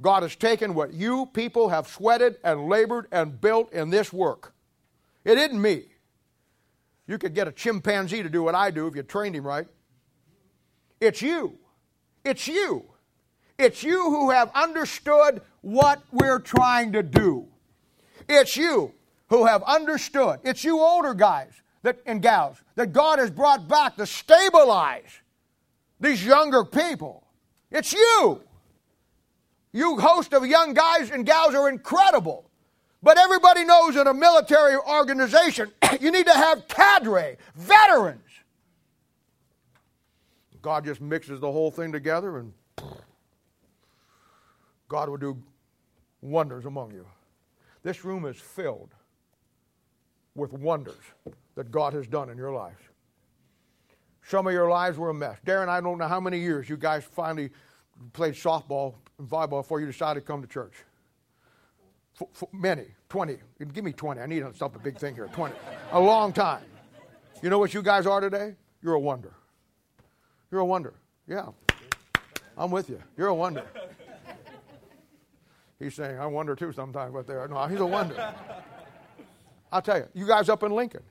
God 0.00 0.22
has 0.22 0.36
taken 0.36 0.74
what 0.74 0.92
you 0.92 1.26
people 1.32 1.70
have 1.70 1.88
sweated 1.88 2.36
and 2.44 2.68
labored 2.68 3.06
and 3.10 3.40
built 3.40 3.72
in 3.72 3.90
this 3.90 4.12
work. 4.12 4.52
It 5.24 5.38
isn't 5.38 5.60
me. 5.60 5.84
You 7.06 7.18
could 7.18 7.34
get 7.34 7.48
a 7.48 7.52
chimpanzee 7.52 8.22
to 8.22 8.28
do 8.28 8.42
what 8.42 8.54
I 8.54 8.70
do 8.70 8.86
if 8.86 8.94
you 8.94 9.02
trained 9.02 9.34
him 9.34 9.46
right. 9.46 9.66
It's 11.00 11.22
you. 11.22 11.58
It's 12.24 12.48
you. 12.48 12.84
It's 13.58 13.82
you 13.82 14.10
who 14.10 14.30
have 14.30 14.50
understood 14.54 15.40
what 15.62 16.00
we're 16.12 16.38
trying 16.38 16.92
to 16.92 17.02
do. 17.02 17.46
It's 18.28 18.56
you 18.56 18.92
who 19.28 19.46
have 19.46 19.62
understood. 19.62 20.40
It's 20.44 20.64
you 20.64 20.80
older 20.80 21.14
guys 21.14 21.52
that, 21.82 21.98
and 22.06 22.20
gals 22.20 22.58
that 22.74 22.92
God 22.92 23.18
has 23.18 23.30
brought 23.30 23.68
back 23.68 23.96
to 23.96 24.06
stabilize 24.06 25.20
these 26.00 26.24
younger 26.24 26.64
people. 26.64 27.24
It's 27.70 27.92
you. 27.92 28.40
You 29.72 29.98
host 29.98 30.32
of 30.32 30.46
young 30.46 30.74
guys 30.74 31.10
and 31.10 31.24
gals 31.26 31.54
are 31.54 31.68
incredible. 31.68 32.50
But 33.02 33.18
everybody 33.18 33.64
knows 33.64 33.96
in 33.96 34.06
a 34.06 34.14
military 34.14 34.76
organization, 34.76 35.70
you 36.00 36.10
need 36.10 36.26
to 36.26 36.32
have 36.32 36.66
cadre, 36.66 37.36
veterans. 37.54 38.20
God 40.66 40.84
just 40.84 41.00
mixes 41.00 41.38
the 41.38 41.52
whole 41.52 41.70
thing 41.70 41.92
together 41.92 42.38
and 42.38 42.52
God 44.88 45.08
will 45.08 45.16
do 45.16 45.40
wonders 46.20 46.64
among 46.64 46.90
you. 46.90 47.06
This 47.84 48.04
room 48.04 48.24
is 48.24 48.36
filled 48.36 48.92
with 50.34 50.52
wonders 50.52 51.04
that 51.54 51.70
God 51.70 51.92
has 51.92 52.08
done 52.08 52.30
in 52.30 52.36
your 52.36 52.52
lives. 52.52 52.80
Some 54.26 54.48
of 54.48 54.52
your 54.52 54.68
lives 54.68 54.98
were 54.98 55.10
a 55.10 55.14
mess. 55.14 55.38
Darren, 55.46 55.68
I 55.68 55.80
don't 55.80 55.98
know 55.98 56.08
how 56.08 56.18
many 56.18 56.40
years 56.40 56.68
you 56.68 56.76
guys 56.76 57.04
finally 57.04 57.50
played 58.12 58.34
softball 58.34 58.94
and 59.20 59.30
volleyball 59.30 59.62
before 59.62 59.78
you 59.78 59.86
decided 59.86 60.18
to 60.18 60.26
come 60.26 60.42
to 60.42 60.48
church. 60.48 60.74
For, 62.14 62.28
for 62.32 62.48
many, 62.52 62.86
20. 63.08 63.36
Give 63.72 63.84
me 63.84 63.92
20. 63.92 64.20
I 64.20 64.26
need 64.26 64.40
to 64.40 64.52
stop 64.52 64.74
a 64.74 64.80
big 64.80 64.98
thing 64.98 65.14
here. 65.14 65.28
20. 65.32 65.54
a 65.92 66.00
long 66.00 66.32
time. 66.32 66.64
You 67.40 67.50
know 67.50 67.60
what 67.60 67.72
you 67.72 67.82
guys 67.82 68.04
are 68.04 68.20
today? 68.20 68.56
You're 68.82 68.94
a 68.94 69.00
wonder. 69.00 69.32
You're 70.56 70.62
a 70.62 70.64
wonder. 70.64 70.94
Yeah. 71.28 71.48
I'm 72.56 72.70
with 72.70 72.88
you. 72.88 72.98
You're 73.18 73.28
a 73.28 73.34
wonder. 73.34 73.62
He's 75.78 75.94
saying, 75.94 76.18
I 76.18 76.24
wonder 76.24 76.56
too 76.56 76.72
sometimes 76.72 77.12
what 77.12 77.26
they 77.26 77.34
are. 77.34 77.46
No, 77.46 77.66
he's 77.66 77.78
a 77.78 77.84
wonder. 77.84 78.34
I'll 79.70 79.82
tell 79.82 79.98
you, 79.98 80.08
you 80.14 80.26
guys 80.26 80.48
up 80.48 80.62
in 80.62 80.72
Lincoln, 80.72 81.02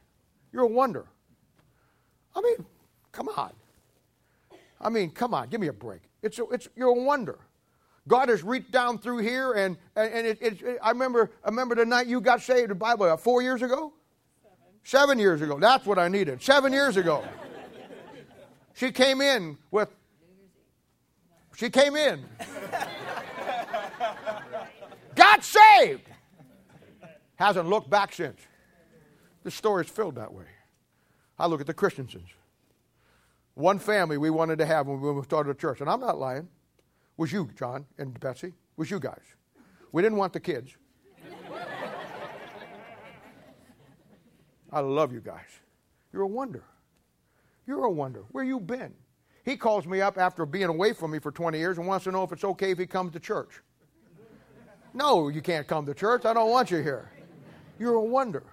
you're 0.52 0.64
a 0.64 0.68
wonder. 0.68 1.06
I 2.36 2.42
mean, 2.42 2.66
come 3.12 3.30
on. 3.38 3.52
I 4.82 4.90
mean, 4.90 5.12
come 5.12 5.36
on, 5.36 5.48
give 5.50 5.62
me 5.62 5.68
a 5.68 5.74
break. 5.74 6.02
It's, 6.24 6.40
a, 6.40 6.46
it's 6.46 6.68
you're 6.76 6.88
a 6.88 6.94
wonder. 7.04 7.38
God 8.08 8.30
has 8.30 8.42
reached 8.42 8.72
down 8.72 8.98
through 8.98 9.20
here, 9.20 9.54
and, 9.54 9.78
and, 9.96 10.12
and 10.12 10.26
it, 10.26 10.38
it, 10.42 10.62
it, 10.64 10.80
I, 10.82 10.90
remember, 10.90 11.30
I 11.44 11.50
remember 11.50 11.76
the 11.76 11.86
night 11.86 12.08
you 12.08 12.20
got 12.20 12.42
saved 12.42 12.72
the 12.72 12.76
Bible, 12.76 13.16
four 13.18 13.44
years 13.44 13.62
ago? 13.62 13.94
Seven. 14.42 14.58
Seven 14.84 15.20
years 15.20 15.44
ago. 15.44 15.60
That's 15.60 15.86
what 15.86 16.00
I 16.00 16.08
needed. 16.08 16.42
Seven 16.42 16.74
years 16.74 16.98
ago. 16.98 17.24
She 18.76 18.92
came 18.92 19.22
in 19.22 19.58
with, 19.72 19.90
she 21.56 21.70
came 21.70 21.96
in. 21.96 22.26
got 25.16 25.44
saved. 25.44 26.04
Hasn't 27.38 27.68
looked 27.68 27.90
back 27.90 28.14
since. 28.14 28.40
The 29.44 29.52
story 29.52 29.86
is 29.86 29.90
filled 29.90 30.16
that 30.16 30.34
way. 30.34 30.46
I 31.40 31.48
look 31.48 31.62
at 31.62 31.68
the 31.68 31.74
Christensens. 31.74 32.30
One 33.56 33.80
family 33.80 34.18
we 34.18 34.30
wanted 34.30 34.58
to 34.60 34.66
have 34.66 34.88
when 34.88 35.02
we 35.02 35.24
started 35.24 35.50
a 35.50 35.54
church, 35.54 35.80
and 35.80 35.90
I'm 35.90 36.02
not 36.02 36.18
lying, 36.18 36.50
was 37.16 37.32
you, 37.32 37.50
John 37.58 37.86
and 37.98 38.20
Betsy, 38.20 38.54
was 38.76 38.92
you 38.92 39.00
guys. 39.00 39.24
We 39.94 40.02
didn't 40.02 40.18
want 40.18 40.34
the 40.34 40.42
kids. 40.42 40.76
I 44.72 44.82
love 44.82 45.14
you 45.14 45.22
guys. 45.22 45.62
You're 46.12 46.24
a 46.24 46.28
wonder. 46.28 46.66
You're 47.68 47.86
a 47.86 47.92
wonder. 47.92 48.24
Where 48.32 48.44
you 48.44 48.60
been? 48.60 48.94
He 49.44 49.58
calls 49.58 49.86
me 49.86 50.02
up 50.02 50.18
after 50.18 50.46
being 50.46 50.66
away 50.66 50.94
from 50.94 51.12
me 51.12 51.20
for 51.20 51.32
20 51.32 51.58
years 51.58 51.78
and 51.78 51.88
wants 51.88 52.06
to 52.06 52.12
know 52.12 52.24
if 52.24 52.32
it's 52.32 52.44
okay 52.44 52.72
if 52.72 52.80
he 52.80 52.88
comes 52.88 53.14
to 53.14 53.20
church. 53.20 53.62
No, 54.94 55.28
you 55.28 55.42
can't 55.42 55.68
come 55.68 55.86
to 55.86 55.94
church. 55.94 56.26
I 56.26 56.34
don't 56.34 56.50
want 56.50 56.72
you 56.72 56.82
here. 56.82 57.12
You're 57.80 57.96
a 57.96 58.04
wonder. 58.04 58.44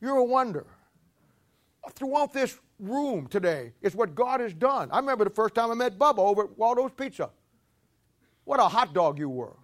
You're 0.00 0.16
a 0.16 0.24
wonder. 0.24 0.66
Throughout 1.94 2.32
this 2.32 2.58
room 2.78 3.28
today 3.28 3.72
is 3.82 3.94
what 3.94 4.14
God 4.14 4.40
has 4.40 4.52
done. 4.52 4.90
I 4.90 4.98
remember 4.98 5.24
the 5.24 5.30
first 5.30 5.54
time 5.54 5.70
I 5.70 5.74
met 5.74 5.98
Bubba 5.98 6.18
over 6.18 6.44
at 6.44 6.58
Waldo's 6.58 6.92
Pizza. 6.96 7.30
What 8.44 8.58
a 8.58 8.68
hot 8.68 8.94
dog 8.94 9.18
you 9.18 9.28
were. 9.28 9.56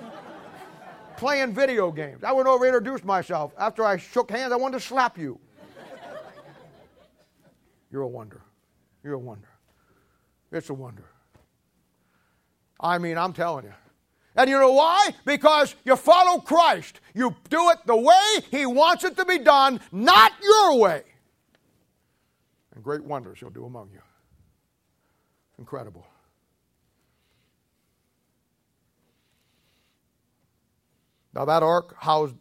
Playing 1.16 1.52
video 1.52 1.90
games. 1.92 2.24
I 2.24 2.32
went 2.32 2.48
over 2.48 2.64
and 2.64 2.74
introduced 2.74 3.04
myself. 3.04 3.52
After 3.58 3.84
I 3.84 3.98
shook 3.98 4.30
hands, 4.30 4.52
I 4.52 4.56
wanted 4.56 4.78
to 4.78 4.86
slap 4.86 5.18
you. 5.18 5.38
You're 7.94 8.02
a 8.02 8.08
wonder. 8.08 8.40
You're 9.04 9.14
a 9.14 9.18
wonder. 9.20 9.46
It's 10.50 10.68
a 10.68 10.74
wonder. 10.74 11.04
I 12.80 12.98
mean, 12.98 13.16
I'm 13.16 13.32
telling 13.32 13.66
you. 13.66 13.72
And 14.34 14.50
you 14.50 14.58
know 14.58 14.72
why? 14.72 15.10
Because 15.24 15.76
you 15.84 15.94
follow 15.94 16.40
Christ. 16.40 16.98
You 17.14 17.36
do 17.50 17.70
it 17.70 17.78
the 17.86 17.94
way 17.94 18.40
He 18.50 18.66
wants 18.66 19.04
it 19.04 19.16
to 19.16 19.24
be 19.24 19.38
done, 19.38 19.78
not 19.92 20.32
your 20.42 20.78
way. 20.78 21.04
And 22.74 22.82
great 22.82 23.04
wonders 23.04 23.38
He'll 23.38 23.50
do 23.50 23.64
among 23.64 23.90
you. 23.92 24.02
Incredible. 25.60 26.04
Now 31.32 31.44
that 31.44 31.62
ark 31.62 31.94
housed 32.00 32.34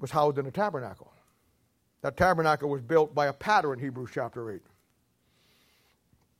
was 0.00 0.10
housed 0.10 0.38
in 0.38 0.46
a 0.46 0.50
tabernacle. 0.50 1.12
That 2.06 2.16
tabernacle 2.16 2.70
was 2.70 2.82
built 2.82 3.16
by 3.16 3.26
a 3.26 3.32
pattern, 3.32 3.80
Hebrews 3.80 4.10
chapter 4.14 4.48
8. 4.52 4.60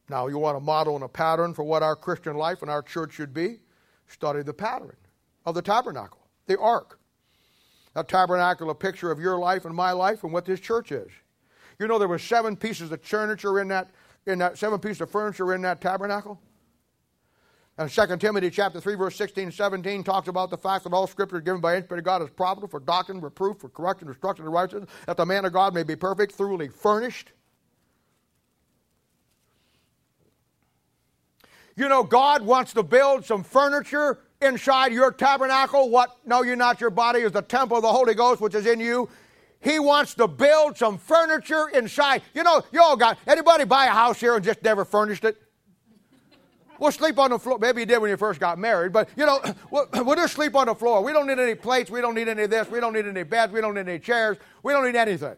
Now, 0.09 0.29
you 0.29 0.39
want 0.39 0.57
a 0.57 0.61
model 0.61 0.95
and 0.95 1.03
a 1.03 1.09
pattern 1.09 1.55
for 1.55 1.65
what 1.65 1.83
our 1.83 1.97
Christian 1.97 2.37
life 2.37 2.63
and 2.63 2.71
our 2.71 2.83
church 2.83 3.15
should 3.15 3.35
be? 3.35 3.59
Study 4.07 4.43
the 4.43 4.55
pattern 4.55 4.95
of 5.45 5.57
the 5.57 5.63
tabernacle, 5.63 6.21
the 6.47 6.57
ark. 6.57 7.01
That 7.95 8.07
tabernacle, 8.07 8.71
a 8.71 8.77
picture 8.77 9.11
of 9.11 9.19
your 9.19 9.39
life 9.39 9.65
and 9.65 9.75
my 9.75 9.91
life 9.91 10.23
and 10.23 10.33
what 10.33 10.45
this 10.45 10.61
church 10.61 10.93
is. 10.93 11.11
You 11.81 11.89
know 11.89 11.99
there 11.99 12.07
were 12.07 12.21
seven 12.21 12.55
pieces 12.55 12.93
of 12.93 13.03
furniture 13.03 13.59
in 13.59 13.67
that, 13.67 13.91
in 14.25 14.39
that 14.39 14.59
seven 14.59 14.79
pieces 14.79 15.01
of 15.01 15.11
furniture 15.11 15.53
in 15.53 15.63
that 15.63 15.81
tabernacle? 15.81 16.41
And 17.79 17.91
2 17.91 18.17
Timothy 18.17 18.51
chapter 18.51 18.81
3, 18.81 18.95
verse 18.95 19.17
16 19.17 19.51
17 19.51 20.03
talks 20.03 20.29
about 20.29 20.49
the 20.49 20.57
fact 20.57 20.85
that 20.85 20.95
all 20.95 21.07
scripture 21.07 21.41
given 21.41 21.61
by 21.61 21.77
inspired 21.77 22.05
God 22.05 22.23
is 22.23 22.31
profitable 22.31 22.69
for 22.69 22.81
doctrine, 22.81 23.21
reproof, 23.21 23.59
for 23.59 23.69
correction, 23.69 24.09
instruction, 24.09 24.47
and 24.47 24.55
righteousness, 24.55 24.89
that 25.07 25.19
the 25.19 25.27
man 25.27 25.45
of 25.45 25.53
God 25.53 25.75
may 25.75 25.83
be 25.83 25.95
perfect, 25.95 26.33
thoroughly 26.33 26.69
furnished. 26.69 27.33
You 31.77 31.89
know, 31.91 32.03
God 32.03 32.41
wants 32.41 32.73
to 32.73 32.83
build 32.83 33.27
some 33.27 33.45
furniture 33.45 34.21
inside 34.41 34.93
your 34.93 35.13
tabernacle, 35.13 35.91
what 35.91 36.17
No, 36.25 36.43
you're 36.43 36.57
not 36.57 36.81
your 36.81 36.91
body 36.91 37.21
is 37.21 37.33
the 37.33 37.43
temple 37.43 37.77
of 37.77 37.83
the 37.83 37.93
Holy 37.93 38.15
Ghost 38.15 38.41
which 38.41 38.55
is 38.55 38.65
in 38.65 38.81
you. 38.81 39.11
He 39.61 39.79
wants 39.79 40.15
to 40.15 40.27
build 40.29 40.79
some 40.79 40.97
furniture 40.97 41.69
inside. 41.69 42.23
You 42.35 42.43
know, 42.43 42.63
you 42.73 42.81
all 42.81 42.97
got 42.97 43.19
anybody 43.27 43.65
buy 43.65 43.87
a 43.87 43.91
house 43.91 44.19
here 44.19 44.35
and 44.35 44.45
just 44.45 44.63
never 44.63 44.87
furnished 44.87 45.25
it? 45.25 45.43
We'll 46.79 46.93
sleep 46.93 47.19
on 47.19 47.31
the 47.31 47.39
floor. 47.39 47.59
Maybe 47.59 47.81
you 47.81 47.87
did 47.87 47.99
when 47.99 48.11
you 48.11 48.17
first 48.17 48.41
got 48.41 48.59
married, 48.59 48.93
but 48.93 49.09
you 49.17 49.27
know, 49.27 49.41
we'll, 49.71 49.89
we'll 49.95 50.17
just 50.17 50.35
sleep 50.35 50.55
on 50.55 50.67
the 50.67 50.75
floor. 50.75 51.03
We 51.03 51.13
don't 51.13 51.27
need 51.27 51.39
any 51.39 51.55
plates. 51.55 51.91
We 51.91 52.01
don't 52.01 52.15
need 52.15 52.29
any 52.29 52.43
of 52.43 52.51
this. 52.51 52.69
We 52.69 52.81
don't 52.81 52.93
need 52.93 53.07
any 53.07 53.23
beds. 53.23 53.53
We 53.53 53.61
don't 53.61 53.75
need 53.75 53.89
any 53.89 53.99
chairs. 53.99 54.37
We 54.63 54.73
don't 54.73 54.85
need 54.85 54.97
anything. 54.97 55.37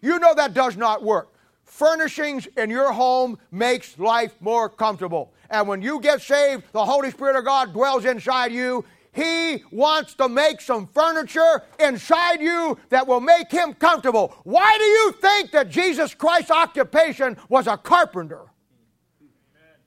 You 0.00 0.18
know 0.18 0.34
that 0.34 0.54
does 0.54 0.76
not 0.76 1.02
work. 1.02 1.34
Furnishings 1.64 2.48
in 2.56 2.68
your 2.68 2.92
home 2.92 3.38
makes 3.52 3.98
life 3.98 4.34
more 4.40 4.68
comfortable. 4.68 5.32
And 5.50 5.68
when 5.68 5.82
you 5.82 6.00
get 6.00 6.20
saved, 6.20 6.64
the 6.72 6.84
Holy 6.84 7.10
Spirit 7.10 7.36
of 7.36 7.44
God 7.44 7.72
dwells 7.72 8.04
inside 8.04 8.52
you. 8.52 8.84
He 9.12 9.62
wants 9.70 10.14
to 10.14 10.28
make 10.28 10.60
some 10.60 10.86
furniture 10.86 11.62
inside 11.78 12.40
you 12.40 12.78
that 12.90 13.06
will 13.06 13.20
make 13.20 13.50
him 13.50 13.74
comfortable. 13.74 14.34
Why 14.44 14.76
do 14.78 14.84
you 14.84 15.12
think 15.20 15.50
that 15.52 15.68
Jesus 15.68 16.14
Christ's 16.14 16.50
occupation 16.50 17.36
was 17.48 17.66
a 17.66 17.76
carpenter? 17.76 18.46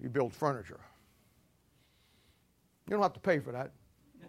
He 0.02 0.08
builds 0.08 0.36
furniture. 0.36 0.80
You 2.94 2.98
don't 2.98 3.06
have 3.06 3.14
to 3.14 3.20
pay 3.22 3.40
for 3.40 3.52
that. 3.54 3.72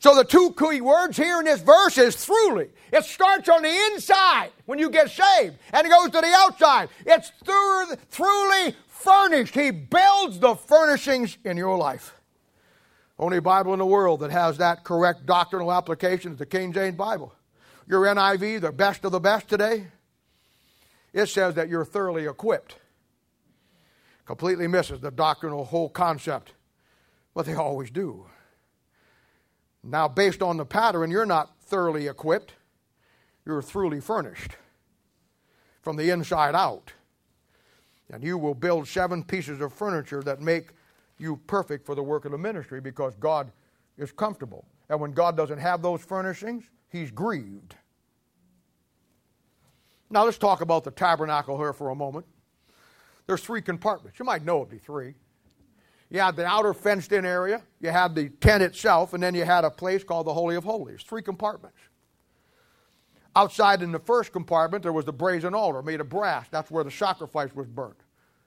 So 0.00 0.14
the 0.14 0.24
two 0.24 0.54
key 0.58 0.80
words 0.80 1.18
here 1.18 1.40
in 1.40 1.44
this 1.44 1.60
verse 1.60 1.98
is 1.98 2.16
throughly. 2.16 2.70
It 2.90 3.04
starts 3.04 3.46
on 3.50 3.60
the 3.60 3.68
inside 3.92 4.52
when 4.64 4.78
you 4.78 4.88
get 4.88 5.10
saved, 5.10 5.58
and 5.70 5.86
it 5.86 5.90
goes 5.90 6.06
to 6.12 6.20
the 6.22 6.32
outside. 6.34 6.88
It's 7.04 7.30
through, 7.44 7.96
throughly 8.10 8.74
furnished. 8.86 9.54
He 9.54 9.70
builds 9.70 10.38
the 10.38 10.54
furnishings 10.54 11.36
in 11.44 11.58
your 11.58 11.76
life. 11.76 12.14
Only 13.18 13.40
Bible 13.40 13.74
in 13.74 13.80
the 13.80 13.86
world 13.86 14.20
that 14.20 14.30
has 14.30 14.56
that 14.58 14.82
correct 14.82 15.26
doctrinal 15.26 15.70
application 15.74 16.32
is 16.32 16.38
the 16.38 16.46
King 16.46 16.72
James 16.72 16.96
Bible. 16.96 17.34
Your 17.86 18.06
NIV, 18.06 18.62
the 18.62 18.72
best 18.72 19.04
of 19.04 19.12
the 19.12 19.20
best 19.20 19.46
today, 19.46 19.88
it 21.12 21.26
says 21.26 21.54
that 21.54 21.68
you're 21.68 21.84
thoroughly 21.84 22.26
equipped. 22.26 22.76
Completely 24.26 24.66
misses 24.66 25.00
the 25.00 25.10
doctrinal 25.10 25.64
whole 25.64 25.88
concept, 25.88 26.52
but 27.34 27.46
they 27.46 27.54
always 27.54 27.90
do. 27.90 28.26
Now, 29.82 30.08
based 30.08 30.42
on 30.42 30.56
the 30.56 30.66
pattern, 30.66 31.10
you're 31.10 31.24
not 31.24 31.58
thoroughly 31.62 32.08
equipped, 32.08 32.52
you're 33.46 33.62
thoroughly 33.62 34.00
furnished 34.00 34.52
from 35.80 35.96
the 35.96 36.10
inside 36.10 36.54
out. 36.54 36.92
And 38.12 38.22
you 38.22 38.38
will 38.38 38.54
build 38.54 38.88
seven 38.88 39.22
pieces 39.22 39.60
of 39.60 39.72
furniture 39.72 40.22
that 40.22 40.40
make 40.40 40.70
you 41.18 41.40
perfect 41.46 41.84
for 41.84 41.94
the 41.94 42.02
work 42.02 42.24
of 42.24 42.32
the 42.32 42.38
ministry 42.38 42.80
because 42.80 43.14
God 43.16 43.50
is 43.96 44.12
comfortable. 44.12 44.64
And 44.88 45.00
when 45.00 45.12
God 45.12 45.36
doesn't 45.36 45.58
have 45.58 45.82
those 45.82 46.02
furnishings, 46.02 46.64
He's 46.90 47.10
grieved. 47.10 47.74
Now, 50.10 50.24
let's 50.24 50.38
talk 50.38 50.60
about 50.60 50.84
the 50.84 50.90
tabernacle 50.90 51.58
here 51.58 51.72
for 51.72 51.90
a 51.90 51.94
moment. 51.94 52.26
There's 53.26 53.42
three 53.42 53.60
compartments. 53.60 54.18
You 54.18 54.24
might 54.24 54.44
know 54.44 54.58
it'd 54.58 54.70
be 54.70 54.78
three. 54.78 55.14
You 56.10 56.20
had 56.20 56.36
the 56.36 56.46
outer 56.46 56.72
fenced 56.72 57.12
in 57.12 57.26
area, 57.26 57.62
you 57.80 57.90
had 57.90 58.14
the 58.14 58.30
tent 58.30 58.62
itself, 58.62 59.12
and 59.12 59.22
then 59.22 59.34
you 59.34 59.44
had 59.44 59.64
a 59.64 59.70
place 59.70 60.02
called 60.02 60.26
the 60.26 60.32
Holy 60.32 60.56
of 60.56 60.64
Holies. 60.64 61.02
Three 61.02 61.20
compartments. 61.20 61.76
Outside 63.36 63.82
in 63.82 63.92
the 63.92 63.98
first 63.98 64.32
compartment, 64.32 64.82
there 64.82 64.92
was 64.92 65.04
the 65.04 65.12
brazen 65.12 65.54
altar 65.54 65.82
made 65.82 66.00
of 66.00 66.08
brass. 66.08 66.46
That's 66.50 66.70
where 66.70 66.82
the 66.82 66.90
sacrifice 66.90 67.54
was 67.54 67.66
burnt. 67.66 68.00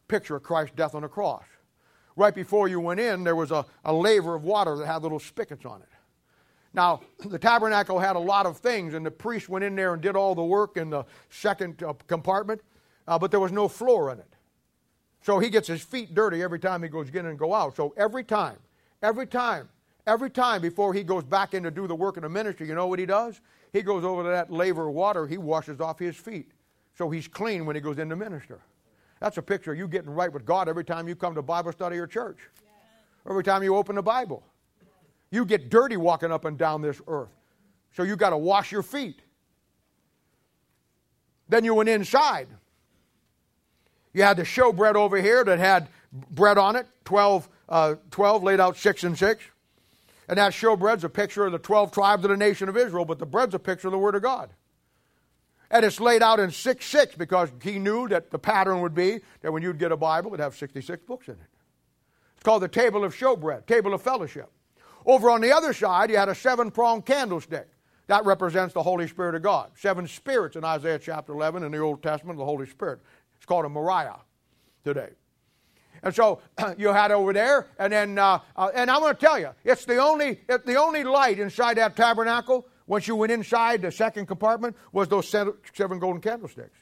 Picture 0.08 0.36
of 0.36 0.44
Christ's 0.44 0.76
death 0.76 0.96
on 0.96 1.04
the 1.04 1.08
cross. 1.08 1.46
Right 2.16 2.34
before 2.34 2.68
you 2.68 2.80
went 2.80 3.00
in, 3.00 3.24
there 3.24 3.36
was 3.36 3.52
a, 3.52 3.66
a 3.86 3.94
laver 3.94 4.36
of 4.36 4.44
water 4.44 4.76
that 4.78 4.88
had 4.88 5.04
little 5.04 5.20
spigots 5.20 5.66
on 5.66 5.82
it. 5.82 5.88
Now, 6.74 7.02
the 7.26 7.38
tabernacle 7.38 8.00
had 8.00 8.16
a 8.16 8.20
lot 8.20 8.46
of 8.46 8.58
things, 8.58 8.94
and 8.94 9.06
the 9.06 9.12
priest 9.12 9.50
went 9.50 9.66
in 9.66 9.76
there 9.76 9.94
and 9.94 10.02
did 10.02 10.16
all 10.16 10.36
the 10.36 10.44
work 10.44 10.78
in 10.78 10.90
the 10.90 11.04
second 11.30 11.84
uh, 11.84 11.94
compartment, 12.08 12.62
uh, 13.08 13.20
but 13.20 13.30
there 13.30 13.40
was 13.40 13.52
no 13.52 13.68
floor 13.68 14.12
in 14.12 14.20
it. 14.20 14.34
So 15.22 15.38
he 15.40 15.50
gets 15.50 15.68
his 15.68 15.82
feet 15.82 16.16
dirty 16.16 16.42
every 16.42 16.60
time 16.60 16.82
he 16.82 16.90
goes 16.90 17.10
in 17.10 17.26
and 17.26 17.38
go 17.38 17.54
out. 17.54 17.76
So 17.76 17.94
every 17.98 18.24
time, 18.24 18.58
every 19.04 19.28
time, 19.28 19.70
every 20.08 20.30
time 20.30 20.62
before 20.62 20.94
he 20.94 21.04
goes 21.04 21.24
back 21.24 21.54
in 21.54 21.64
to 21.64 21.72
do 21.72 21.88
the 21.88 21.96
work 21.96 22.18
in 22.18 22.24
the 22.24 22.30
ministry, 22.30 22.68
you 22.68 22.76
know 22.76 22.88
what 22.88 23.00
he 23.00 23.06
does? 23.06 23.42
He 23.74 23.82
goes 23.82 24.04
over 24.04 24.24
to 24.24 24.30
that 24.30 24.52
laver 24.52 24.88
of 24.88 24.96
water, 24.96 25.28
he 25.28 25.38
washes 25.38 25.80
off 25.80 26.00
his 26.00 26.16
feet. 26.16 26.52
So 26.98 27.10
he's 27.10 27.28
clean 27.28 27.66
when 27.66 27.76
he 27.76 27.82
goes 27.82 28.00
in 28.00 28.10
to 28.10 28.16
minister. 28.16 28.60
That's 29.20 29.38
a 29.38 29.42
picture 29.42 29.74
of 29.74 29.78
you 29.78 29.88
getting 29.88 30.10
right 30.10 30.32
with 30.32 30.46
God 30.46 30.68
every 30.68 30.84
time 30.84 31.08
you 31.08 31.16
come 31.16 31.36
to 31.36 31.42
Bible 31.42 31.72
study 31.72 31.98
or 31.98 32.08
church. 32.08 32.40
Every 33.30 33.44
time 33.44 33.62
you 33.62 33.76
open 33.76 33.96
the 33.96 34.02
Bible. 34.02 34.44
You 35.32 35.46
get 35.46 35.70
dirty 35.70 35.98
walking 35.98 36.32
up 36.32 36.46
and 36.46 36.58
down 36.58 36.82
this 36.82 37.02
earth. 37.08 37.30
So 37.96 38.04
you 38.04 38.16
got 38.16 38.30
to 38.30 38.38
wash 38.38 38.72
your 38.72 38.84
feet. 38.84 39.22
Then 41.50 41.66
you 41.66 41.74
went 41.74 41.90
inside. 41.90 42.48
You 44.14 44.24
had 44.24 44.38
the 44.38 44.44
showbread 44.44 44.96
over 44.96 45.22
here 45.22 45.44
that 45.44 45.60
had 45.60 45.88
bread 46.12 46.58
on 46.58 46.76
it, 46.76 46.88
12, 47.06 47.50
uh, 47.70 47.96
12 48.12 48.44
laid 48.44 48.60
out 48.60 48.78
six 48.78 49.04
and 49.04 49.18
six. 49.18 49.44
And 50.28 50.38
that 50.38 50.54
showbread's 50.54 51.04
a 51.04 51.10
picture 51.10 51.46
of 51.46 51.52
the 51.52 51.60
12 51.60 51.92
tribes 51.92 52.24
of 52.24 52.30
the 52.30 52.38
nation 52.38 52.70
of 52.70 52.78
Israel, 52.78 53.06
but 53.06 53.20
the 53.20 53.26
bread's 53.26 53.54
a 53.54 53.60
picture 53.60 53.88
of 53.88 53.92
the 53.92 53.98
Word 53.98 54.16
of 54.16 54.22
God. 54.22 54.50
And 55.70 55.86
it's 55.86 56.02
laid 56.02 56.22
out 56.22 56.40
in 56.40 56.52
6 56.52 56.86
6 56.86 57.16
because 57.16 57.50
he 57.64 57.80
knew 57.80 58.08
that 58.10 58.32
the 58.32 58.40
pattern 58.40 58.82
would 58.82 58.94
be 58.94 59.20
that 59.42 59.52
when 59.52 59.64
you'd 59.64 59.80
get 59.80 59.92
a 59.92 59.98
Bible, 59.98 60.32
it'd 60.32 60.42
have 60.42 60.56
66 60.56 61.04
books 61.04 61.28
in 61.28 61.36
it. 61.36 61.40
It's 62.36 62.44
called 62.44 62.62
the 62.62 62.68
table 62.68 63.06
of 63.06 63.16
showbread, 63.16 63.66
table 63.66 63.94
of 63.94 64.02
fellowship. 64.02 64.50
Over 65.06 65.30
on 65.30 65.42
the 65.42 65.56
other 65.56 65.74
side, 65.74 66.10
you 66.10 66.18
had 66.18 66.30
a 66.30 66.36
seven 66.36 66.72
pronged 66.72 67.06
candlestick. 67.06 67.68
That 68.08 68.26
represents 68.26 68.74
the 68.74 68.84
Holy 68.84 69.08
Spirit 69.08 69.36
of 69.36 69.42
God. 69.42 69.72
Seven 69.76 70.08
spirits 70.08 70.56
in 70.56 70.64
Isaiah 70.64 71.00
chapter 71.00 71.34
11 71.34 71.64
in 71.64 71.72
the 71.72 71.80
Old 71.80 72.04
Testament, 72.04 72.38
the 72.38 72.46
Holy 72.46 72.66
Spirit. 72.66 73.00
It's 73.38 73.46
called 73.46 73.66
a 73.66 73.70
menorah 73.70 74.20
today. 74.84 75.10
And 76.04 76.14
so 76.14 76.42
you 76.78 76.90
had 76.90 77.12
over 77.12 77.34
there, 77.34 77.68
and 77.80 77.94
then, 77.94 78.18
uh, 78.18 78.40
uh, 78.56 78.70
and 78.74 78.90
I'm 78.90 79.00
going 79.00 79.16
to 79.16 79.20
tell 79.20 79.40
you, 79.40 79.50
it's 79.64 79.86
the 79.86 79.98
only, 79.98 80.42
it's 80.50 80.66
the 80.66 80.76
only 80.76 81.04
light 81.04 81.40
inside 81.40 81.78
that 81.78 81.96
tabernacle. 81.96 82.68
Once 82.88 83.08
you 83.08 83.16
went 83.16 83.32
inside 83.32 83.82
the 83.82 83.92
second 83.92 84.26
compartment, 84.26 84.76
was 84.92 85.08
those 85.08 85.30
seven 85.30 86.00
golden 86.00 86.22
candlesticks. 86.22 86.80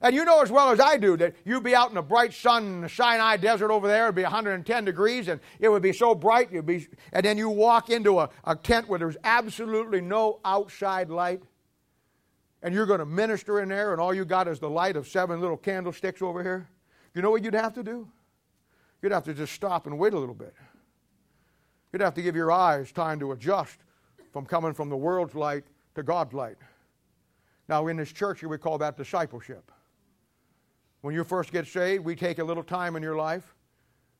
And 0.00 0.14
you 0.14 0.24
know 0.24 0.42
as 0.42 0.50
well 0.50 0.70
as 0.70 0.78
I 0.78 0.96
do 0.96 1.16
that 1.16 1.34
you'd 1.44 1.64
be 1.64 1.74
out 1.74 1.88
in 1.88 1.96
the 1.96 2.02
bright 2.02 2.32
sun 2.32 2.64
in 2.64 2.80
the 2.82 2.88
Sinai 2.88 3.36
desert 3.36 3.70
over 3.70 3.88
there, 3.88 4.04
it'd 4.04 4.14
be 4.14 4.22
110 4.22 4.84
degrees, 4.84 5.28
and 5.28 5.40
it 5.58 5.68
would 5.68 5.82
be 5.82 5.92
so 5.92 6.14
bright, 6.14 6.52
you'd 6.52 6.66
be, 6.66 6.86
and 7.12 7.24
then 7.24 7.36
you 7.36 7.48
walk 7.48 7.90
into 7.90 8.20
a, 8.20 8.30
a 8.44 8.54
tent 8.54 8.88
where 8.88 8.98
there's 8.98 9.16
absolutely 9.24 10.00
no 10.00 10.40
outside 10.44 11.10
light 11.10 11.42
and 12.62 12.74
you're 12.74 12.86
going 12.86 12.98
to 12.98 13.06
minister 13.06 13.60
in 13.60 13.68
there, 13.68 13.92
and 13.92 14.00
all 14.00 14.12
you 14.12 14.24
got 14.24 14.48
is 14.48 14.58
the 14.58 14.68
light 14.68 14.96
of 14.96 15.06
seven 15.06 15.40
little 15.40 15.56
candlesticks 15.56 16.22
over 16.22 16.42
here, 16.42 16.68
you 17.14 17.22
know 17.22 17.30
what 17.30 17.44
you'd 17.44 17.54
have 17.54 17.74
to 17.74 17.82
do? 17.82 18.08
You'd 19.00 19.12
have 19.12 19.24
to 19.24 19.34
just 19.34 19.52
stop 19.52 19.86
and 19.86 19.98
wait 19.98 20.12
a 20.12 20.18
little 20.18 20.34
bit. 20.34 20.54
You'd 21.92 22.02
have 22.02 22.14
to 22.14 22.22
give 22.22 22.34
your 22.34 22.50
eyes 22.50 22.90
time 22.90 23.20
to 23.20 23.32
adjust 23.32 23.78
from 24.32 24.44
coming 24.44 24.74
from 24.74 24.88
the 24.88 24.96
world's 24.96 25.34
light 25.34 25.64
to 25.94 26.02
God's 26.02 26.34
light. 26.34 26.56
Now, 27.68 27.86
in 27.86 27.96
this 27.96 28.12
church, 28.12 28.42
we 28.42 28.58
call 28.58 28.78
that 28.78 28.96
discipleship. 28.96 29.70
When 31.00 31.14
you 31.14 31.24
first 31.24 31.52
get 31.52 31.66
saved, 31.66 32.04
we 32.04 32.16
take 32.16 32.38
a 32.38 32.44
little 32.44 32.62
time 32.62 32.96
in 32.96 33.02
your 33.02 33.16
life 33.16 33.54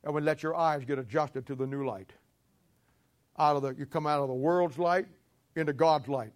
and 0.04 0.14
we 0.14 0.20
let 0.20 0.42
your 0.42 0.54
eyes 0.54 0.84
get 0.84 0.98
adjusted 0.98 1.46
to 1.46 1.54
the 1.54 1.66
new 1.66 1.84
light. 1.84 2.12
Out 3.38 3.56
of 3.56 3.62
the, 3.62 3.74
you 3.74 3.86
come 3.86 4.06
out 4.06 4.20
of 4.20 4.28
the 4.28 4.34
world's 4.34 4.78
light 4.78 5.06
into 5.56 5.72
God's 5.72 6.08
light. 6.08 6.32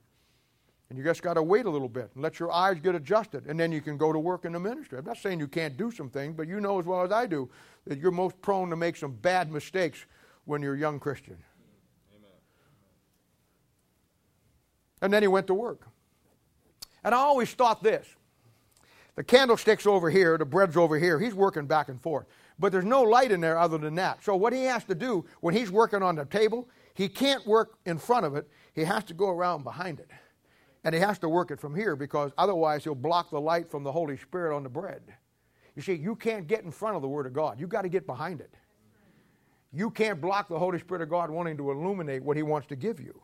And 0.88 0.99
you 0.99 1.05
just 1.05 1.22
got 1.22 1.34
to 1.34 1.43
wait 1.43 1.64
a 1.64 1.70
little 1.70 1.88
bit 1.88 2.11
and 2.12 2.22
let 2.22 2.38
your 2.38 2.53
eyes 2.53 2.78
get 2.78 2.95
adjusted, 2.95 3.47
and 3.47 3.59
then 3.59 3.72
you 3.72 3.80
can 3.80 3.97
go 3.97 4.12
to 4.12 4.18
work 4.18 4.45
in 4.45 4.53
the 4.53 4.61
ministry. 4.61 4.99
I'm 4.99 5.07
not 5.07 5.16
saying 5.16 5.40
you 5.40 5.49
can't 5.49 5.74
do 5.78 5.90
some 5.90 6.11
things, 6.11 6.34
but 6.36 6.47
you 6.47 6.61
know 6.61 6.78
as 6.78 6.84
well 6.84 7.03
as 7.03 7.11
I 7.11 7.26
do 7.26 7.49
that 7.86 7.99
you're 7.99 8.11
most 8.11 8.38
prone 8.43 8.68
to 8.68 8.76
make 8.76 8.97
some 8.97 9.12
bad 9.12 9.51
mistakes 9.51 10.05
when 10.45 10.61
you're 10.61 10.74
a 10.74 10.78
young 10.78 11.01
Christian. 11.01 11.38
Amen. 12.14 12.30
And 15.01 15.12
then 15.12 15.22
he 15.22 15.28
went 15.28 15.47
to 15.47 15.55
work. 15.55 15.86
And 17.05 17.14
I 17.14 17.18
always 17.18 17.55
thought 17.55 17.82
this 17.82 18.07
the 19.15 19.25
candlestick's 19.25 19.87
over 19.87 20.09
here, 20.09 20.39
the 20.39 20.45
bread's 20.45 20.77
over 20.77 20.99
here. 20.99 21.19
He's 21.19 21.35
working 21.35 21.67
back 21.67 21.89
and 21.89 22.01
forth. 22.01 22.27
But 22.59 22.73
there's 22.73 22.85
no 22.85 23.03
light 23.03 23.31
in 23.31 23.41
there 23.41 23.59
other 23.59 23.79
than 23.79 23.95
that. 23.97 24.23
So, 24.25 24.37
what 24.37 24.53
he 24.53 24.65
has 24.65 24.85
to 24.85 24.95
do 24.95 25.25
when 25.41 25.55
he's 25.55 25.71
working 25.71 26.03
on 26.03 26.17
the 26.17 26.25
table, 26.25 26.69
he 26.95 27.09
can't 27.09 27.47
work 27.47 27.79
in 27.85 27.99
front 27.99 28.25
of 28.25 28.37
it. 28.37 28.49
He 28.75 28.85
has 28.85 29.05
to 29.05 29.15
go 29.15 29.29
around 29.29 29.65
behind 29.65 30.01
it. 30.01 30.11
And 30.85 30.95
he 30.95 31.01
has 31.01 31.19
to 31.21 31.29
work 31.29 31.51
it 31.51 31.61
from 31.61 31.75
here 31.75 31.95
because 31.95 32.33
otherwise 32.37 32.85
he'll 32.85 32.95
block 32.95 33.31
the 33.31 33.41
light 33.41 33.71
from 33.71 33.85
the 33.85 33.93
Holy 33.93 34.17
Spirit 34.17 34.55
on 34.55 34.63
the 34.63 34.69
bread. 34.69 35.03
You 35.77 35.83
see, 35.83 35.95
you 35.95 36.17
can't 36.17 36.47
get 36.47 36.65
in 36.65 36.71
front 36.71 36.97
of 36.97 37.03
the 37.03 37.09
Word 37.09 37.27
of 37.27 37.33
God. 37.33 37.61
You've 37.61 37.71
got 37.71 37.83
to 37.83 37.89
get 37.89 38.07
behind 38.07 38.41
it. 38.41 38.55
You 39.73 39.91
can't 39.91 40.21
block 40.21 40.49
the 40.49 40.59
Holy 40.59 40.79
Spirit 40.79 41.03
of 41.03 41.09
God 41.09 41.31
wanting 41.31 41.57
to 41.57 41.71
illuminate 41.71 42.23
what 42.23 42.37
He 42.37 42.43
wants 42.43 42.69
to 42.69 42.77
give 42.77 43.01
you. 43.01 43.21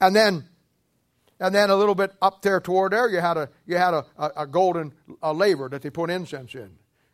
And 0.00 0.14
then, 0.14 0.48
and 1.42 1.54
then 1.54 1.68
a 1.68 1.76
little 1.76 1.94
bit 1.94 2.12
up 2.22 2.40
there 2.40 2.60
toward 2.60 2.92
there, 2.92 3.10
you 3.10 3.20
had 3.20 3.36
a 3.36 3.48
you 3.66 3.76
had 3.76 3.92
a, 3.92 4.06
a, 4.16 4.30
a 4.38 4.46
golden 4.46 4.92
a 5.22 5.32
laver 5.32 5.68
that 5.68 5.82
they 5.82 5.90
put 5.90 6.08
incense 6.08 6.54
in, 6.54 6.70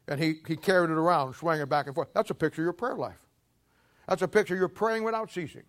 and 0.07 0.20
he 0.20 0.35
he 0.47 0.55
carried 0.55 0.91
it 0.91 0.97
around, 0.97 1.35
swinging 1.35 1.62
it 1.62 1.68
back 1.68 1.87
and 1.87 1.95
forth. 1.95 2.09
That's 2.14 2.31
a 2.31 2.35
picture 2.35 2.62
of 2.62 2.66
your 2.66 2.72
prayer 2.72 2.95
life. 2.95 3.20
That's 4.09 4.22
a 4.22 4.29
picture 4.29 4.57
you're 4.57 4.68
praying 4.68 5.03
without 5.05 5.31
ceasing. 5.31 5.64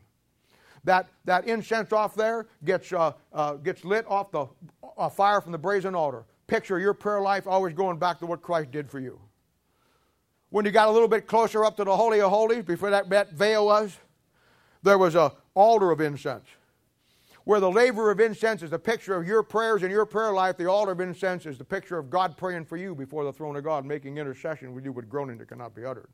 That, 0.85 1.09
that 1.25 1.45
incense 1.45 1.91
off 1.91 2.15
there 2.15 2.47
gets, 2.63 2.93
uh, 2.93 3.11
uh, 3.33 3.55
gets 3.55 3.83
lit 3.83 4.05
off 4.07 4.31
the 4.31 4.47
uh, 4.97 5.09
fire 5.09 5.41
from 5.41 5.51
the 5.51 5.57
brazen 5.57 5.93
altar. 5.93 6.23
Picture 6.47 6.79
your 6.79 6.93
prayer 6.93 7.19
life 7.19 7.47
always 7.47 7.73
going 7.73 7.97
back 7.97 8.19
to 8.19 8.25
what 8.25 8.41
Christ 8.41 8.71
did 8.71 8.89
for 8.89 8.99
you. 8.99 9.19
When 10.51 10.63
you 10.63 10.71
got 10.71 10.87
a 10.87 10.91
little 10.91 11.09
bit 11.09 11.27
closer 11.27 11.65
up 11.65 11.75
to 11.77 11.83
the 11.83 11.95
Holy 11.95 12.21
of 12.21 12.29
Holies, 12.29 12.63
before 12.63 12.89
that, 12.91 13.09
that 13.09 13.33
veil 13.33 13.65
was, 13.65 13.97
there 14.81 14.97
was 14.97 15.15
an 15.15 15.31
altar 15.53 15.91
of 15.91 15.99
incense. 15.99 16.45
Where 17.49 17.59
the 17.59 17.71
laver 17.71 18.11
of 18.11 18.19
incense 18.19 18.61
is 18.61 18.73
a 18.73 18.77
picture 18.77 19.15
of 19.15 19.25
your 19.25 19.41
prayers 19.41 19.81
and 19.81 19.91
your 19.91 20.05
prayer 20.05 20.31
life, 20.31 20.55
the 20.55 20.69
altar 20.69 20.91
of 20.91 20.99
incense 20.99 21.47
is 21.47 21.57
the 21.57 21.63
picture 21.63 21.97
of 21.97 22.11
God 22.11 22.37
praying 22.37 22.65
for 22.65 22.77
you 22.77 22.93
before 22.93 23.23
the 23.23 23.33
throne 23.33 23.55
of 23.55 23.63
God, 23.63 23.85
making 23.85 24.19
intercession 24.19 24.75
with 24.75 24.85
you 24.85 24.91
with 24.91 25.09
groaning 25.09 25.39
that 25.39 25.47
cannot 25.47 25.73
be 25.73 25.83
uttered. 25.83 26.11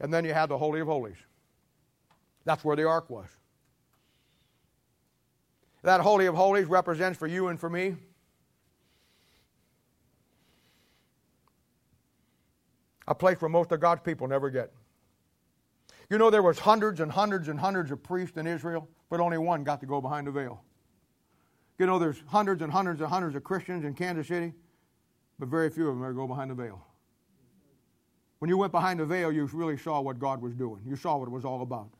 And 0.00 0.12
then 0.12 0.26
you 0.26 0.34
have 0.34 0.50
the 0.50 0.58
Holy 0.58 0.80
of 0.80 0.88
Holies. 0.88 1.16
That's 2.44 2.62
where 2.62 2.76
the 2.76 2.84
ark 2.84 3.08
was. 3.08 3.30
That 5.80 6.02
Holy 6.02 6.26
of 6.26 6.34
Holies 6.34 6.66
represents 6.66 7.18
for 7.18 7.26
you 7.26 7.48
and 7.48 7.58
for 7.58 7.70
me 7.70 7.96
a 13.08 13.14
place 13.14 13.40
where 13.40 13.48
most 13.48 13.72
of 13.72 13.80
God's 13.80 14.02
people 14.02 14.28
never 14.28 14.50
get. 14.50 14.70
You 16.10 16.18
know 16.18 16.30
there 16.30 16.42
was 16.42 16.58
hundreds 16.58 17.00
and 17.00 17.10
hundreds 17.10 17.48
and 17.48 17.58
hundreds 17.58 17.90
of 17.90 18.02
priests 18.02 18.36
in 18.36 18.46
Israel, 18.46 18.88
but 19.10 19.20
only 19.20 19.38
one 19.38 19.64
got 19.64 19.80
to 19.80 19.86
go 19.86 20.00
behind 20.00 20.26
the 20.26 20.30
veil. 20.30 20.62
You 21.78 21.86
know 21.86 21.98
there's 21.98 22.22
hundreds 22.26 22.62
and 22.62 22.72
hundreds 22.72 23.00
and 23.00 23.10
hundreds 23.10 23.34
of 23.36 23.42
Christians 23.42 23.84
in 23.84 23.94
Kansas 23.94 24.28
City, 24.28 24.52
but 25.38 25.48
very 25.48 25.70
few 25.70 25.88
of 25.88 25.96
them 25.96 26.04
ever 26.04 26.12
go 26.12 26.26
behind 26.26 26.50
the 26.50 26.54
veil. 26.54 26.84
When 28.38 28.48
you 28.48 28.58
went 28.58 28.72
behind 28.72 29.00
the 29.00 29.06
veil, 29.06 29.32
you 29.32 29.46
really 29.52 29.78
saw 29.78 30.00
what 30.00 30.18
God 30.18 30.42
was 30.42 30.54
doing. 30.54 30.82
You 30.86 30.96
saw 30.96 31.16
what 31.16 31.26
it 31.26 31.32
was 31.32 31.44
all 31.44 31.62
about. 31.62 31.90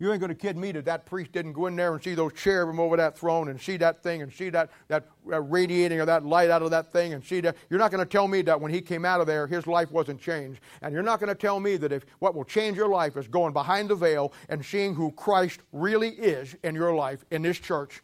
You 0.00 0.12
ain't 0.12 0.20
going 0.20 0.28
to 0.28 0.36
kid 0.36 0.56
me 0.56 0.70
that 0.72 0.84
that 0.84 1.06
priest 1.06 1.32
didn't 1.32 1.54
go 1.54 1.66
in 1.66 1.74
there 1.74 1.92
and 1.92 2.02
see 2.02 2.14
those 2.14 2.32
cherubim 2.32 2.78
over 2.78 2.96
that 2.96 3.18
throne 3.18 3.48
and 3.48 3.60
see 3.60 3.76
that 3.78 4.00
thing 4.00 4.22
and 4.22 4.32
see 4.32 4.48
that, 4.50 4.70
that 4.86 5.06
radiating 5.24 5.98
of 5.98 6.06
that 6.06 6.24
light 6.24 6.50
out 6.50 6.62
of 6.62 6.70
that 6.70 6.92
thing 6.92 7.14
and 7.14 7.24
see 7.24 7.40
that. 7.40 7.56
You're 7.68 7.80
not 7.80 7.90
going 7.90 8.04
to 8.04 8.08
tell 8.08 8.28
me 8.28 8.42
that 8.42 8.60
when 8.60 8.72
he 8.72 8.80
came 8.80 9.04
out 9.04 9.20
of 9.20 9.26
there, 9.26 9.48
his 9.48 9.66
life 9.66 9.90
wasn't 9.90 10.20
changed. 10.20 10.60
And 10.82 10.94
you're 10.94 11.02
not 11.02 11.18
going 11.18 11.28
to 11.28 11.34
tell 11.34 11.58
me 11.58 11.76
that 11.78 11.90
if 11.90 12.06
what 12.20 12.36
will 12.36 12.44
change 12.44 12.76
your 12.76 12.88
life 12.88 13.16
is 13.16 13.26
going 13.26 13.52
behind 13.52 13.90
the 13.90 13.96
veil 13.96 14.32
and 14.48 14.64
seeing 14.64 14.94
who 14.94 15.10
Christ 15.10 15.60
really 15.72 16.10
is 16.10 16.54
in 16.62 16.76
your 16.76 16.94
life, 16.94 17.24
in 17.32 17.42
this 17.42 17.58
church, 17.58 18.00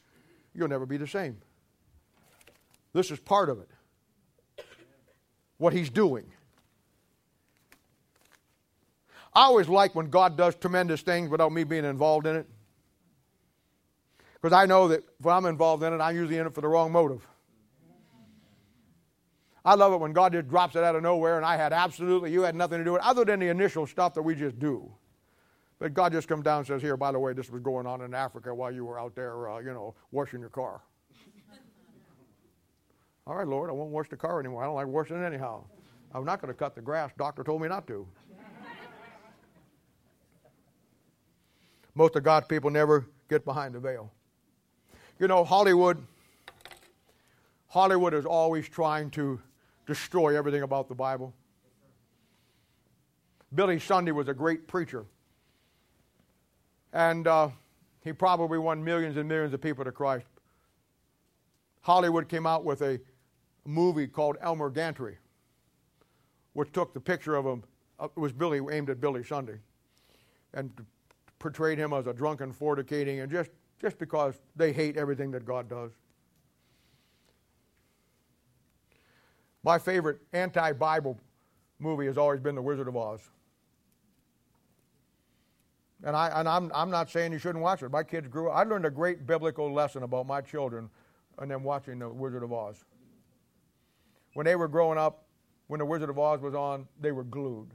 you'll 0.52 0.68
never 0.68 0.86
be 0.86 0.96
the 0.96 1.06
same. 1.06 1.36
This 2.92 3.12
is 3.12 3.20
part 3.20 3.48
of 3.48 3.60
it. 3.60 3.68
What 5.58 5.72
he's 5.72 5.90
doing. 5.90 6.26
I 9.34 9.44
always 9.44 9.68
like 9.68 9.94
when 9.94 10.10
God 10.10 10.36
does 10.36 10.54
tremendous 10.54 11.02
things 11.02 11.28
without 11.28 11.52
me 11.52 11.64
being 11.64 11.84
involved 11.84 12.26
in 12.26 12.36
it. 12.36 12.46
Because 14.40 14.52
I 14.52 14.66
know 14.66 14.88
that 14.88 15.02
if 15.18 15.26
I'm 15.26 15.46
involved 15.46 15.82
in 15.82 15.92
it, 15.92 15.98
I'm 15.98 16.14
usually 16.14 16.38
in 16.38 16.46
it 16.46 16.54
for 16.54 16.60
the 16.60 16.68
wrong 16.68 16.92
motive. 16.92 17.26
I 19.64 19.74
love 19.74 19.94
it 19.94 20.00
when 20.00 20.12
God 20.12 20.32
just 20.32 20.48
drops 20.48 20.76
it 20.76 20.84
out 20.84 20.94
of 20.94 21.02
nowhere 21.02 21.38
and 21.38 21.46
I 21.46 21.56
had 21.56 21.72
absolutely, 21.72 22.30
you 22.30 22.42
had 22.42 22.54
nothing 22.54 22.78
to 22.78 22.84
do 22.84 22.92
with 22.92 23.00
it 23.00 23.06
other 23.06 23.24
than 23.24 23.40
the 23.40 23.48
initial 23.48 23.86
stuff 23.86 24.12
that 24.14 24.22
we 24.22 24.34
just 24.34 24.58
do. 24.58 24.92
But 25.78 25.94
God 25.94 26.12
just 26.12 26.28
comes 26.28 26.44
down 26.44 26.58
and 26.58 26.66
says, 26.66 26.82
Here, 26.82 26.96
by 26.96 27.10
the 27.10 27.18
way, 27.18 27.32
this 27.32 27.50
was 27.50 27.62
going 27.62 27.86
on 27.86 28.02
in 28.02 28.14
Africa 28.14 28.54
while 28.54 28.70
you 28.70 28.84
were 28.84 29.00
out 29.00 29.14
there, 29.14 29.50
uh, 29.50 29.58
you 29.58 29.72
know, 29.72 29.94
washing 30.12 30.40
your 30.40 30.50
car. 30.50 30.82
All 33.26 33.34
right, 33.34 33.48
Lord, 33.48 33.70
I 33.70 33.72
won't 33.72 33.90
wash 33.90 34.08
the 34.08 34.16
car 34.16 34.38
anymore. 34.38 34.62
I 34.62 34.66
don't 34.66 34.76
like 34.76 34.86
washing 34.86 35.20
it 35.20 35.26
anyhow. 35.26 35.64
I'm 36.14 36.24
not 36.24 36.40
going 36.40 36.52
to 36.52 36.58
cut 36.58 36.74
the 36.74 36.80
grass. 36.80 37.10
Doctor 37.18 37.42
told 37.42 37.60
me 37.60 37.68
not 37.68 37.86
to. 37.88 38.06
Most 41.94 42.16
of 42.16 42.22
God's 42.22 42.46
people 42.46 42.70
never 42.70 43.06
get 43.28 43.44
behind 43.44 43.74
the 43.74 43.80
veil. 43.80 44.12
You 45.18 45.28
know, 45.28 45.44
Hollywood, 45.44 46.04
Hollywood 47.68 48.14
is 48.14 48.26
always 48.26 48.68
trying 48.68 49.10
to 49.12 49.40
destroy 49.86 50.36
everything 50.36 50.62
about 50.62 50.88
the 50.88 50.94
Bible. 50.94 51.32
Billy 53.54 53.78
Sunday 53.78 54.10
was 54.10 54.28
a 54.28 54.34
great 54.34 54.66
preacher. 54.66 55.04
And 56.92 57.26
uh, 57.26 57.48
he 58.02 58.12
probably 58.12 58.58
won 58.58 58.82
millions 58.82 59.16
and 59.16 59.28
millions 59.28 59.54
of 59.54 59.60
people 59.60 59.84
to 59.84 59.92
Christ. 59.92 60.26
Hollywood 61.80 62.28
came 62.28 62.46
out 62.46 62.64
with 62.64 62.82
a 62.82 62.98
movie 63.64 64.06
called 64.06 64.36
Elmer 64.40 64.70
Gantry, 64.70 65.16
which 66.54 66.72
took 66.72 66.92
the 66.94 67.00
picture 67.00 67.36
of 67.36 67.44
him. 67.44 67.62
Uh, 68.00 68.06
it 68.06 68.18
was 68.18 68.32
Billy 68.32 68.60
aimed 68.72 68.90
at 68.90 69.00
Billy 69.00 69.22
Sunday, 69.22 69.58
and 70.54 70.70
portrayed 71.44 71.76
him 71.76 71.92
as 71.92 72.06
a 72.06 72.12
drunken, 72.14 72.50
fornicating, 72.50 73.22
and 73.22 73.30
just, 73.30 73.50
just 73.78 73.98
because 73.98 74.40
they 74.56 74.72
hate 74.72 74.96
everything 74.96 75.30
that 75.30 75.44
God 75.44 75.68
does. 75.68 75.90
My 79.62 79.78
favorite 79.78 80.22
anti 80.32 80.72
Bible 80.72 81.20
movie 81.78 82.06
has 82.06 82.16
always 82.16 82.40
been 82.40 82.54
The 82.54 82.62
Wizard 82.62 82.88
of 82.88 82.96
Oz. 82.96 83.20
And, 86.02 86.16
I, 86.16 86.40
and 86.40 86.48
I'm, 86.48 86.72
I'm 86.74 86.88
not 86.88 87.10
saying 87.10 87.32
you 87.32 87.38
shouldn't 87.38 87.62
watch 87.62 87.82
it. 87.82 87.90
My 87.90 88.02
kids 88.02 88.26
grew 88.26 88.48
up. 88.48 88.56
I 88.56 88.62
learned 88.62 88.86
a 88.86 88.90
great 88.90 89.26
biblical 89.26 89.70
lesson 89.70 90.02
about 90.02 90.26
my 90.26 90.40
children 90.40 90.88
and 91.38 91.50
them 91.50 91.62
watching 91.62 91.98
The 91.98 92.08
Wizard 92.08 92.42
of 92.42 92.54
Oz. 92.54 92.86
When 94.32 94.46
they 94.46 94.56
were 94.56 94.68
growing 94.68 94.96
up, 94.96 95.26
when 95.66 95.78
The 95.78 95.84
Wizard 95.84 96.08
of 96.08 96.18
Oz 96.18 96.40
was 96.40 96.54
on, 96.54 96.88
they 97.02 97.12
were 97.12 97.24
glued. 97.24 97.68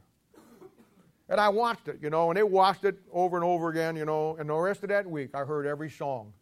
And 1.30 1.39
I 1.39 1.47
watched 1.47 1.88
it, 1.88 1.99
you 2.01 2.09
know, 2.09 2.32
and 2.32 2.38
they 2.38 2.43
watched 2.43 2.84
it 2.84 2.97
over 3.13 3.38
and 3.38 3.45
over 3.45 3.69
again, 3.69 3.95
you 3.95 4.03
know, 4.03 4.36
and 4.39 4.49
the 4.49 4.55
rest 4.55 4.82
of 4.82 4.89
that 4.89 5.05
week 5.05 5.36
I 5.36 5.45
heard 5.45 5.67
every 5.67 5.89
song. 5.89 6.34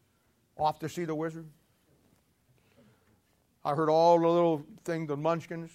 Off 0.57 0.79
to 0.79 0.89
see 0.89 1.05
the 1.05 1.13
wizard. 1.13 1.45
I 3.63 3.75
heard 3.75 3.89
all 3.89 4.17
the 4.19 4.27
little 4.27 4.65
things, 4.85 5.09
the 5.09 5.17
munchkins, 5.17 5.71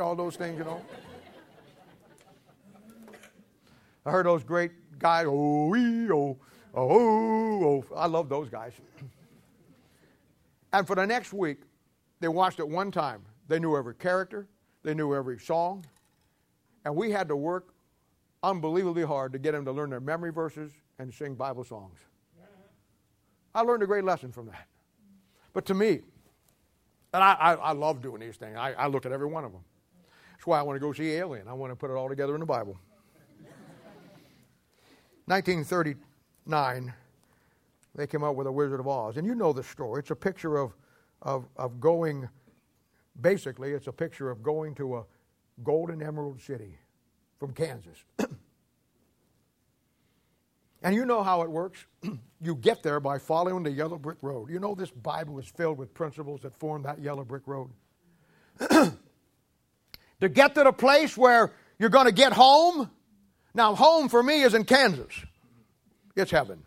all 0.00 0.14
those 0.14 0.36
things, 0.36 0.58
you 0.58 0.64
know. 0.64 0.82
I 4.04 4.10
heard 4.10 4.26
those 4.26 4.44
great 4.44 4.72
guys, 4.98 5.26
oh, 5.26 5.74
oh, 5.74 6.38
oh, 6.74 7.64
oh. 7.64 7.84
I 7.96 8.06
love 8.06 8.28
those 8.28 8.50
guys. 8.50 8.74
And 10.72 10.86
for 10.86 10.94
the 10.94 11.06
next 11.06 11.32
week, 11.32 11.62
they 12.20 12.28
watched 12.28 12.60
it 12.60 12.68
one 12.68 12.92
time. 12.92 13.22
They 13.48 13.58
knew 13.58 13.76
every 13.76 13.94
character, 13.94 14.46
they 14.82 14.94
knew 14.94 15.14
every 15.14 15.38
song, 15.38 15.84
and 16.86 16.94
we 16.94 17.10
had 17.10 17.26
to 17.26 17.34
work 17.34 17.74
unbelievably 18.44 19.02
hard 19.02 19.32
to 19.32 19.40
get 19.40 19.52
them 19.52 19.64
to 19.64 19.72
learn 19.72 19.90
their 19.90 19.98
memory 19.98 20.30
verses 20.30 20.70
and 21.00 21.12
sing 21.12 21.34
Bible 21.34 21.64
songs. 21.64 21.98
I 23.52 23.62
learned 23.62 23.82
a 23.82 23.86
great 23.86 24.04
lesson 24.04 24.30
from 24.30 24.46
that. 24.46 24.68
But 25.52 25.66
to 25.66 25.74
me, 25.74 26.02
and 27.12 27.24
I, 27.24 27.32
I, 27.32 27.54
I 27.54 27.72
love 27.72 28.00
doing 28.02 28.20
these 28.20 28.36
things, 28.36 28.56
I, 28.56 28.72
I 28.74 28.86
look 28.86 29.04
at 29.04 29.10
every 29.10 29.26
one 29.26 29.44
of 29.44 29.50
them. 29.50 29.62
That's 30.30 30.46
why 30.46 30.60
I 30.60 30.62
want 30.62 30.76
to 30.76 30.80
go 30.80 30.92
see 30.92 31.10
Alien. 31.14 31.48
I 31.48 31.54
want 31.54 31.72
to 31.72 31.76
put 31.76 31.90
it 31.90 31.94
all 31.94 32.08
together 32.08 32.34
in 32.34 32.40
the 32.40 32.46
Bible. 32.46 32.78
1939, 35.24 36.94
they 37.96 38.06
came 38.06 38.22
out 38.22 38.36
with 38.36 38.46
A 38.46 38.52
Wizard 38.52 38.78
of 38.78 38.86
Oz. 38.86 39.16
And 39.16 39.26
you 39.26 39.34
know 39.34 39.52
the 39.52 39.64
story. 39.64 39.98
It's 39.98 40.12
a 40.12 40.16
picture 40.16 40.56
of, 40.56 40.72
of, 41.22 41.48
of 41.56 41.80
going, 41.80 42.28
basically, 43.22 43.72
it's 43.72 43.88
a 43.88 43.92
picture 43.92 44.30
of 44.30 44.40
going 44.44 44.72
to 44.76 44.98
a, 44.98 45.04
Golden 45.62 46.02
Emerald 46.02 46.40
City 46.40 46.78
from 47.38 47.52
Kansas. 47.52 47.98
And 50.82 50.94
you 50.94 51.04
know 51.04 51.24
how 51.24 51.42
it 51.42 51.50
works. 51.50 51.84
you 52.40 52.54
get 52.54 52.84
there 52.84 53.00
by 53.00 53.18
following 53.18 53.64
the 53.64 53.72
yellow 53.72 53.98
brick 53.98 54.18
road. 54.22 54.50
You 54.50 54.60
know 54.60 54.76
this 54.76 54.90
Bible 54.92 55.38
is 55.40 55.46
filled 55.48 55.78
with 55.78 55.92
principles 55.94 56.42
that 56.42 56.56
form 56.56 56.82
that 56.82 57.00
yellow 57.00 57.24
brick 57.24 57.42
road. 57.46 57.70
to 58.60 60.28
get 60.28 60.54
to 60.54 60.62
the 60.62 60.72
place 60.72 61.16
where 61.16 61.52
you're 61.80 61.90
going 61.90 62.06
to 62.06 62.12
get 62.12 62.32
home. 62.32 62.88
Now, 63.52 63.74
home 63.74 64.08
for 64.08 64.22
me 64.22 64.42
is 64.42 64.54
in 64.54 64.64
Kansas. 64.64 65.12
It's 66.14 66.30
heaven. 66.30 66.62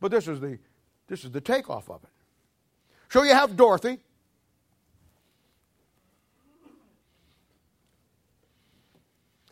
But 0.00 0.10
this 0.10 0.26
is 0.26 0.40
the 0.40 0.58
this 1.06 1.24
is 1.24 1.32
the 1.32 1.40
takeoff 1.42 1.90
of 1.90 2.02
it. 2.02 2.10
So 3.10 3.24
you 3.24 3.34
have 3.34 3.56
Dorothy. 3.56 3.98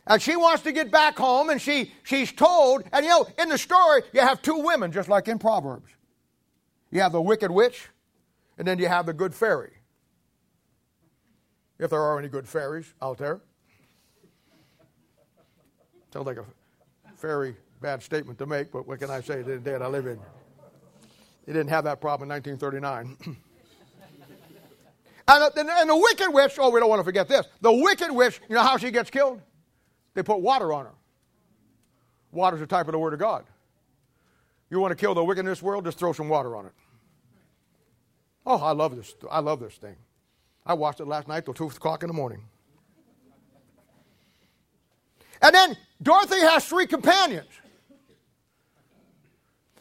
And 0.09 0.19
she 0.19 0.35
wants 0.35 0.63
to 0.63 0.71
get 0.71 0.89
back 0.89 1.17
home, 1.19 1.51
and 1.51 1.61
she, 1.61 1.93
she's 2.03 2.31
told, 2.31 2.83
and 2.91 3.05
you 3.05 3.11
know, 3.11 3.27
in 3.37 3.47
the 3.47 3.59
story, 3.59 4.01
you 4.11 4.21
have 4.21 4.41
two 4.41 4.57
women, 4.57 4.91
just 4.91 5.07
like 5.07 5.27
in 5.27 5.37
Proverbs. 5.37 5.91
You 6.89 7.01
have 7.01 7.11
the 7.11 7.21
wicked 7.21 7.51
witch, 7.51 7.89
and 8.57 8.67
then 8.67 8.79
you 8.79 8.87
have 8.87 9.05
the 9.05 9.13
good 9.13 9.35
fairy. 9.35 9.71
If 11.77 11.91
there 11.91 12.01
are 12.01 12.17
any 12.17 12.27
good 12.27 12.47
fairies 12.47 12.91
out 13.03 13.19
there. 13.19 13.39
Sounds 16.11 16.25
like 16.25 16.37
a 16.37 16.45
very 17.19 17.55
bad 17.79 18.01
statement 18.01 18.39
to 18.39 18.47
make, 18.47 18.71
but 18.71 18.87
what 18.87 18.99
can 18.99 19.11
I 19.11 19.21
say? 19.21 19.43
The 19.43 19.59
day 19.59 19.75
I 19.75 19.87
live 19.87 20.07
in. 20.07 20.19
They 21.45 21.53
didn't 21.53 21.69
have 21.69 21.83
that 21.83 22.01
problem 22.01 22.31
in 22.31 22.35
1939. 22.35 23.15
and, 25.27 25.53
the, 25.55 25.71
and 25.79 25.89
the 25.89 25.95
wicked 25.95 26.33
witch, 26.33 26.55
oh, 26.57 26.71
we 26.71 26.79
don't 26.79 26.89
want 26.89 26.99
to 26.99 27.03
forget 27.03 27.27
this. 27.27 27.45
The 27.61 27.71
wicked 27.71 28.11
witch, 28.11 28.41
you 28.49 28.55
know 28.55 28.63
how 28.63 28.77
she 28.77 28.89
gets 28.89 29.11
killed? 29.11 29.39
They 30.19 30.23
put 30.23 30.41
water 30.41 30.73
on 30.73 30.83
her. 30.83 30.91
Water's 32.33 32.59
a 32.59 32.67
type 32.67 32.89
of 32.89 32.91
the 32.91 32.99
Word 32.99 33.13
of 33.13 33.19
God. 33.19 33.45
You 34.69 34.81
want 34.81 34.91
to 34.91 34.97
kill 34.97 35.13
the 35.13 35.23
wicked 35.23 35.39
in 35.39 35.45
this 35.45 35.61
world? 35.61 35.85
Just 35.85 35.97
throw 35.97 36.11
some 36.11 36.27
water 36.27 36.57
on 36.57 36.65
it. 36.65 36.73
Oh, 38.45 38.57
I 38.57 38.71
love 38.71 38.97
this. 38.97 39.15
I 39.31 39.39
love 39.39 39.61
this 39.61 39.75
thing. 39.75 39.95
I 40.65 40.73
watched 40.73 40.99
it 40.99 41.07
last 41.07 41.29
night 41.29 41.45
till 41.45 41.53
2 41.53 41.67
o'clock 41.67 42.03
in 42.03 42.09
the 42.09 42.13
morning. 42.13 42.43
And 45.41 45.55
then 45.55 45.77
Dorothy 46.01 46.41
has 46.41 46.65
three 46.65 46.85
companions. 46.85 47.47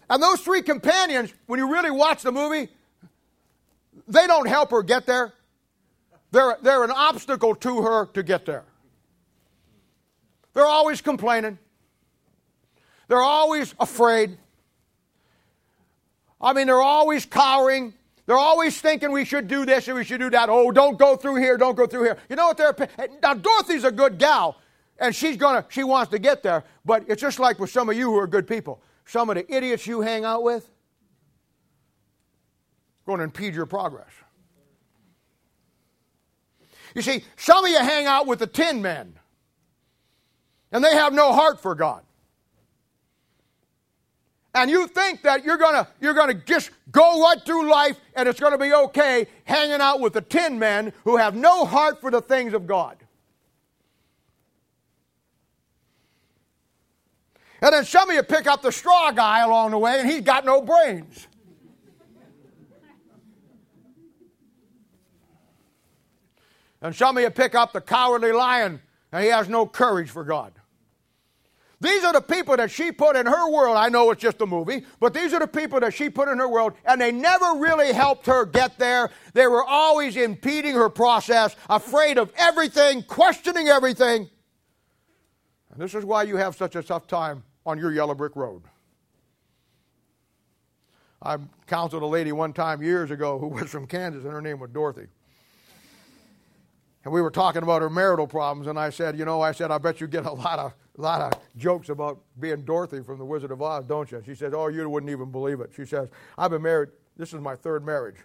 And 0.08 0.22
those 0.22 0.40
three 0.40 0.62
companions, 0.62 1.34
when 1.46 1.58
you 1.58 1.68
really 1.68 1.90
watch 1.90 2.22
the 2.22 2.30
movie, 2.30 2.68
they 4.06 4.28
don't 4.28 4.46
help 4.46 4.70
her 4.70 4.84
get 4.84 5.04
there. 5.04 5.32
They're, 6.30 6.56
they're 6.62 6.84
an 6.84 6.92
obstacle 6.92 7.56
to 7.56 7.82
her 7.82 8.06
to 8.14 8.22
get 8.22 8.46
there. 8.46 8.67
They're 10.58 10.66
always 10.66 11.00
complaining. 11.00 11.56
They're 13.06 13.22
always 13.22 13.76
afraid. 13.78 14.36
I 16.40 16.52
mean, 16.52 16.66
they're 16.66 16.82
always 16.82 17.24
cowering. 17.24 17.94
They're 18.26 18.36
always 18.36 18.80
thinking 18.80 19.12
we 19.12 19.24
should 19.24 19.46
do 19.46 19.64
this 19.64 19.86
and 19.86 19.96
we 19.96 20.02
should 20.02 20.18
do 20.18 20.30
that. 20.30 20.48
Oh, 20.48 20.72
don't 20.72 20.98
go 20.98 21.14
through 21.14 21.36
here, 21.36 21.58
don't 21.58 21.76
go 21.76 21.86
through 21.86 22.02
here. 22.02 22.18
You 22.28 22.34
know 22.34 22.48
what 22.48 22.56
they're 22.56 22.74
now 23.22 23.34
Dorothy's 23.34 23.84
a 23.84 23.92
good 23.92 24.18
gal, 24.18 24.56
and 24.98 25.14
she's 25.14 25.36
gonna 25.36 25.64
she 25.68 25.84
wants 25.84 26.10
to 26.10 26.18
get 26.18 26.42
there, 26.42 26.64
but 26.84 27.04
it's 27.06 27.22
just 27.22 27.38
like 27.38 27.60
with 27.60 27.70
some 27.70 27.88
of 27.88 27.96
you 27.96 28.10
who 28.10 28.18
are 28.18 28.26
good 28.26 28.48
people. 28.48 28.82
Some 29.04 29.30
of 29.30 29.36
the 29.36 29.54
idiots 29.54 29.86
you 29.86 30.00
hang 30.00 30.24
out 30.24 30.42
with 30.42 30.68
going 33.06 33.18
to 33.18 33.24
impede 33.24 33.54
your 33.54 33.66
progress. 33.66 34.10
You 36.96 37.02
see, 37.02 37.22
some 37.36 37.64
of 37.64 37.70
you 37.70 37.78
hang 37.78 38.06
out 38.06 38.26
with 38.26 38.40
the 38.40 38.48
tin 38.48 38.82
men 38.82 39.14
and 40.72 40.84
they 40.84 40.94
have 40.94 41.12
no 41.12 41.32
heart 41.32 41.60
for 41.60 41.74
God. 41.74 42.02
And 44.54 44.70
you 44.70 44.88
think 44.88 45.22
that 45.22 45.44
you're 45.44 45.56
gonna 45.56 45.86
you're 46.00 46.14
gonna 46.14 46.34
just 46.34 46.70
go 46.90 47.22
right 47.22 47.40
through 47.44 47.70
life 47.70 48.00
and 48.14 48.28
it's 48.28 48.40
gonna 48.40 48.58
be 48.58 48.72
okay 48.72 49.26
hanging 49.44 49.80
out 49.80 50.00
with 50.00 50.14
the 50.14 50.20
tin 50.20 50.58
men 50.58 50.92
who 51.04 51.16
have 51.16 51.34
no 51.34 51.64
heart 51.64 52.00
for 52.00 52.10
the 52.10 52.20
things 52.20 52.54
of 52.54 52.66
God. 52.66 52.96
And 57.60 57.72
then 57.72 57.84
some 57.84 58.08
of 58.08 58.16
you 58.16 58.22
pick 58.22 58.46
up 58.46 58.62
the 58.62 58.72
straw 58.72 59.10
guy 59.10 59.40
along 59.40 59.72
the 59.72 59.78
way 59.78 60.00
and 60.00 60.08
he's 60.08 60.22
got 60.22 60.44
no 60.44 60.62
brains. 60.62 61.26
And 66.80 66.94
some 66.94 67.16
of 67.16 67.22
you 67.22 67.30
pick 67.30 67.54
up 67.54 67.72
the 67.72 67.80
cowardly 67.80 68.32
lion 68.32 68.80
and 69.12 69.24
he 69.24 69.30
has 69.30 69.48
no 69.48 69.66
courage 69.66 70.10
for 70.10 70.22
God. 70.22 70.52
These 71.80 72.02
are 72.02 72.12
the 72.12 72.20
people 72.20 72.56
that 72.56 72.72
she 72.72 72.90
put 72.90 73.14
in 73.14 73.26
her 73.26 73.50
world. 73.50 73.76
I 73.76 73.88
know 73.88 74.10
it's 74.10 74.20
just 74.20 74.40
a 74.40 74.46
movie, 74.46 74.84
but 74.98 75.14
these 75.14 75.32
are 75.32 75.38
the 75.38 75.46
people 75.46 75.78
that 75.80 75.94
she 75.94 76.10
put 76.10 76.28
in 76.28 76.38
her 76.38 76.48
world, 76.48 76.72
and 76.84 77.00
they 77.00 77.12
never 77.12 77.54
really 77.56 77.92
helped 77.92 78.26
her 78.26 78.44
get 78.44 78.78
there. 78.78 79.10
They 79.32 79.46
were 79.46 79.64
always 79.64 80.16
impeding 80.16 80.74
her 80.74 80.88
process, 80.88 81.54
afraid 81.70 82.18
of 82.18 82.32
everything, 82.36 83.04
questioning 83.04 83.68
everything. 83.68 84.28
And 85.70 85.80
this 85.80 85.94
is 85.94 86.04
why 86.04 86.24
you 86.24 86.36
have 86.36 86.56
such 86.56 86.74
a 86.74 86.82
tough 86.82 87.06
time 87.06 87.44
on 87.64 87.78
your 87.78 87.92
yellow 87.92 88.14
brick 88.14 88.34
road. 88.34 88.62
I 91.22 91.36
counseled 91.66 92.02
a 92.02 92.06
lady 92.06 92.32
one 92.32 92.52
time 92.52 92.82
years 92.82 93.12
ago 93.12 93.38
who 93.38 93.46
was 93.48 93.70
from 93.70 93.86
Kansas, 93.86 94.24
and 94.24 94.32
her 94.32 94.42
name 94.42 94.58
was 94.58 94.70
Dorothy. 94.70 95.06
And 97.08 97.14
we 97.14 97.22
were 97.22 97.30
talking 97.30 97.62
about 97.62 97.80
her 97.80 97.88
marital 97.88 98.26
problems, 98.26 98.66
and 98.66 98.78
I 98.78 98.90
said, 98.90 99.18
You 99.18 99.24
know, 99.24 99.40
I 99.40 99.52
said, 99.52 99.70
I 99.70 99.78
bet 99.78 99.98
you 99.98 100.06
get 100.06 100.26
a 100.26 100.30
lot 100.30 100.58
of 100.58 100.74
lot 100.98 101.22
of 101.22 101.40
jokes 101.56 101.88
about 101.88 102.20
being 102.38 102.66
Dorothy 102.66 103.02
from 103.02 103.16
The 103.16 103.24
Wizard 103.24 103.50
of 103.50 103.62
Oz, 103.62 103.86
don't 103.86 104.12
you? 104.12 104.22
She 104.26 104.34
says, 104.34 104.52
Oh, 104.54 104.68
you 104.68 104.86
wouldn't 104.90 105.08
even 105.08 105.32
believe 105.32 105.60
it. 105.60 105.70
She 105.74 105.86
says, 105.86 106.10
I've 106.36 106.50
been 106.50 106.60
married, 106.60 106.90
this 107.16 107.32
is 107.32 107.40
my 107.40 107.56
third 107.56 107.82
marriage. 107.82 108.16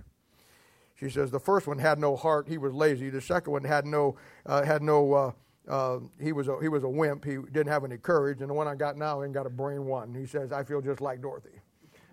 She 1.00 1.10
says, 1.10 1.32
The 1.32 1.40
first 1.40 1.66
one 1.66 1.78
had 1.78 1.98
no 1.98 2.18
heart, 2.18 2.50
he 2.50 2.58
was 2.58 2.74
lazy. 2.74 3.10
The 3.10 3.22
second 3.22 3.54
one 3.54 3.64
had 3.64 3.86
no, 3.86 4.18
uh, 4.46 4.64
had 4.64 4.82
no, 4.82 5.14
uh, 5.14 5.32
uh, 5.70 6.00
he, 6.22 6.34
was 6.34 6.50
a, 6.50 6.58
he 6.62 6.68
was 6.68 6.84
a 6.84 6.90
wimp, 6.90 7.24
he 7.24 7.38
didn't 7.38 7.70
have 7.70 7.86
any 7.86 7.98
courage. 7.98 8.42
And 8.42 8.50
the 8.50 8.54
one 8.54 8.68
I 8.68 8.76
got 8.76 8.98
now 8.98 9.24
ain't 9.24 9.32
got 9.32 9.46
a 9.46 9.50
brain 9.50 9.86
one. 9.86 10.14
He 10.14 10.26
says, 10.26 10.52
I 10.52 10.66
feel 10.66 10.82
just 10.82 11.00
like 11.00 11.22
Dorothy. 11.22 11.58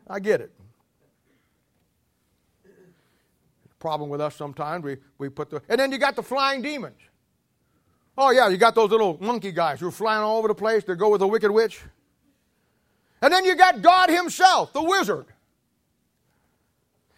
I 0.07 0.21
get 0.21 0.41
it. 0.41 0.53
Problem 3.81 4.11
with 4.11 4.21
us 4.21 4.37
sometimes, 4.37 4.85
we, 4.85 4.99
we 5.19 5.31
put 5.31 5.51
the, 5.51 5.63
and 5.69 5.81
then 5.81 5.91
you 5.91 5.99
got 5.99 6.15
the 6.15 6.23
flying 6.23 6.61
demons. 6.61 7.01
Oh, 8.17 8.31
yeah, 8.31 8.49
you 8.49 8.59
got 8.59 8.75
those 8.75 8.91
little 8.91 9.17
monkey 9.21 9.51
guys 9.51 9.81
who 9.81 9.89
are 9.89 9.93
flying 9.93 10.23
all 10.23 10.37
over 10.37 10.49
the 10.49 10.55
place 10.55 10.85
to 10.85 10.95
go 10.95 11.09
with 11.09 11.21
the 11.21 11.27
wicked 11.27 11.51
witch. 11.51 11.81
And 13.23 13.33
then 13.33 13.47
you 13.47 13.57
got 13.57 13.81
God 13.81 14.11
Himself, 14.11 14.75
the 14.75 14.83
wizard. 14.83 15.27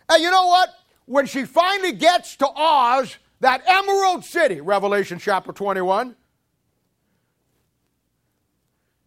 And 0.09 0.23
you 0.23 0.31
know 0.31 0.47
what? 0.47 0.69
When 1.07 1.27
she 1.27 1.45
finally 1.45 1.93
gets 1.93 2.37
to 2.37 2.49
Oz, 2.49 3.16
that 3.41 3.62
emerald 3.66 4.24
city, 4.24 4.61
Revelation 4.61 5.19
chapter 5.19 5.51
21, 5.51 6.15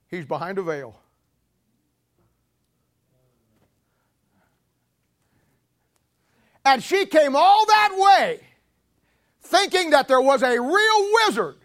he's 0.10 0.26
behind 0.26 0.58
a 0.58 0.64
veil. 0.64 1.00
And 6.66 6.84
she 6.84 7.06
came 7.06 7.36
all 7.36 7.66
that 7.68 7.96
way 7.96 8.40
thinking 9.42 9.92
that 9.92 10.08
there 10.08 10.22
was 10.22 10.42
a 10.42 10.60
real 10.60 11.10
wizard 11.14 11.58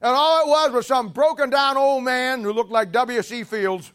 and 0.00 0.12
all 0.12 0.46
it 0.46 0.48
was 0.48 0.72
was 0.72 0.86
some 0.86 1.08
broken 1.08 1.50
down 1.50 1.76
old 1.76 2.04
man 2.04 2.42
who 2.42 2.52
looked 2.52 2.70
like 2.70 2.92
W.C. 2.92 3.44
Fields 3.44 3.92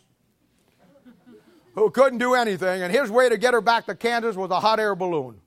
who 1.76 1.90
couldn't 1.90 2.20
do 2.20 2.34
anything. 2.34 2.82
And 2.82 2.94
his 2.94 3.10
way 3.10 3.30
to 3.30 3.38
get 3.38 3.54
her 3.54 3.62
back 3.62 3.86
to 3.86 3.96
Kansas 3.96 4.36
was 4.36 4.52
a 4.52 4.60
hot 4.60 4.80
air 4.80 4.96
balloon. 4.96 5.40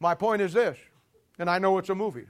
My 0.00 0.14
point 0.14 0.42
is 0.42 0.52
this, 0.52 0.78
and 1.38 1.48
I 1.48 1.58
know 1.58 1.78
it's 1.78 1.88
a 1.88 1.94
movie. 1.94 2.26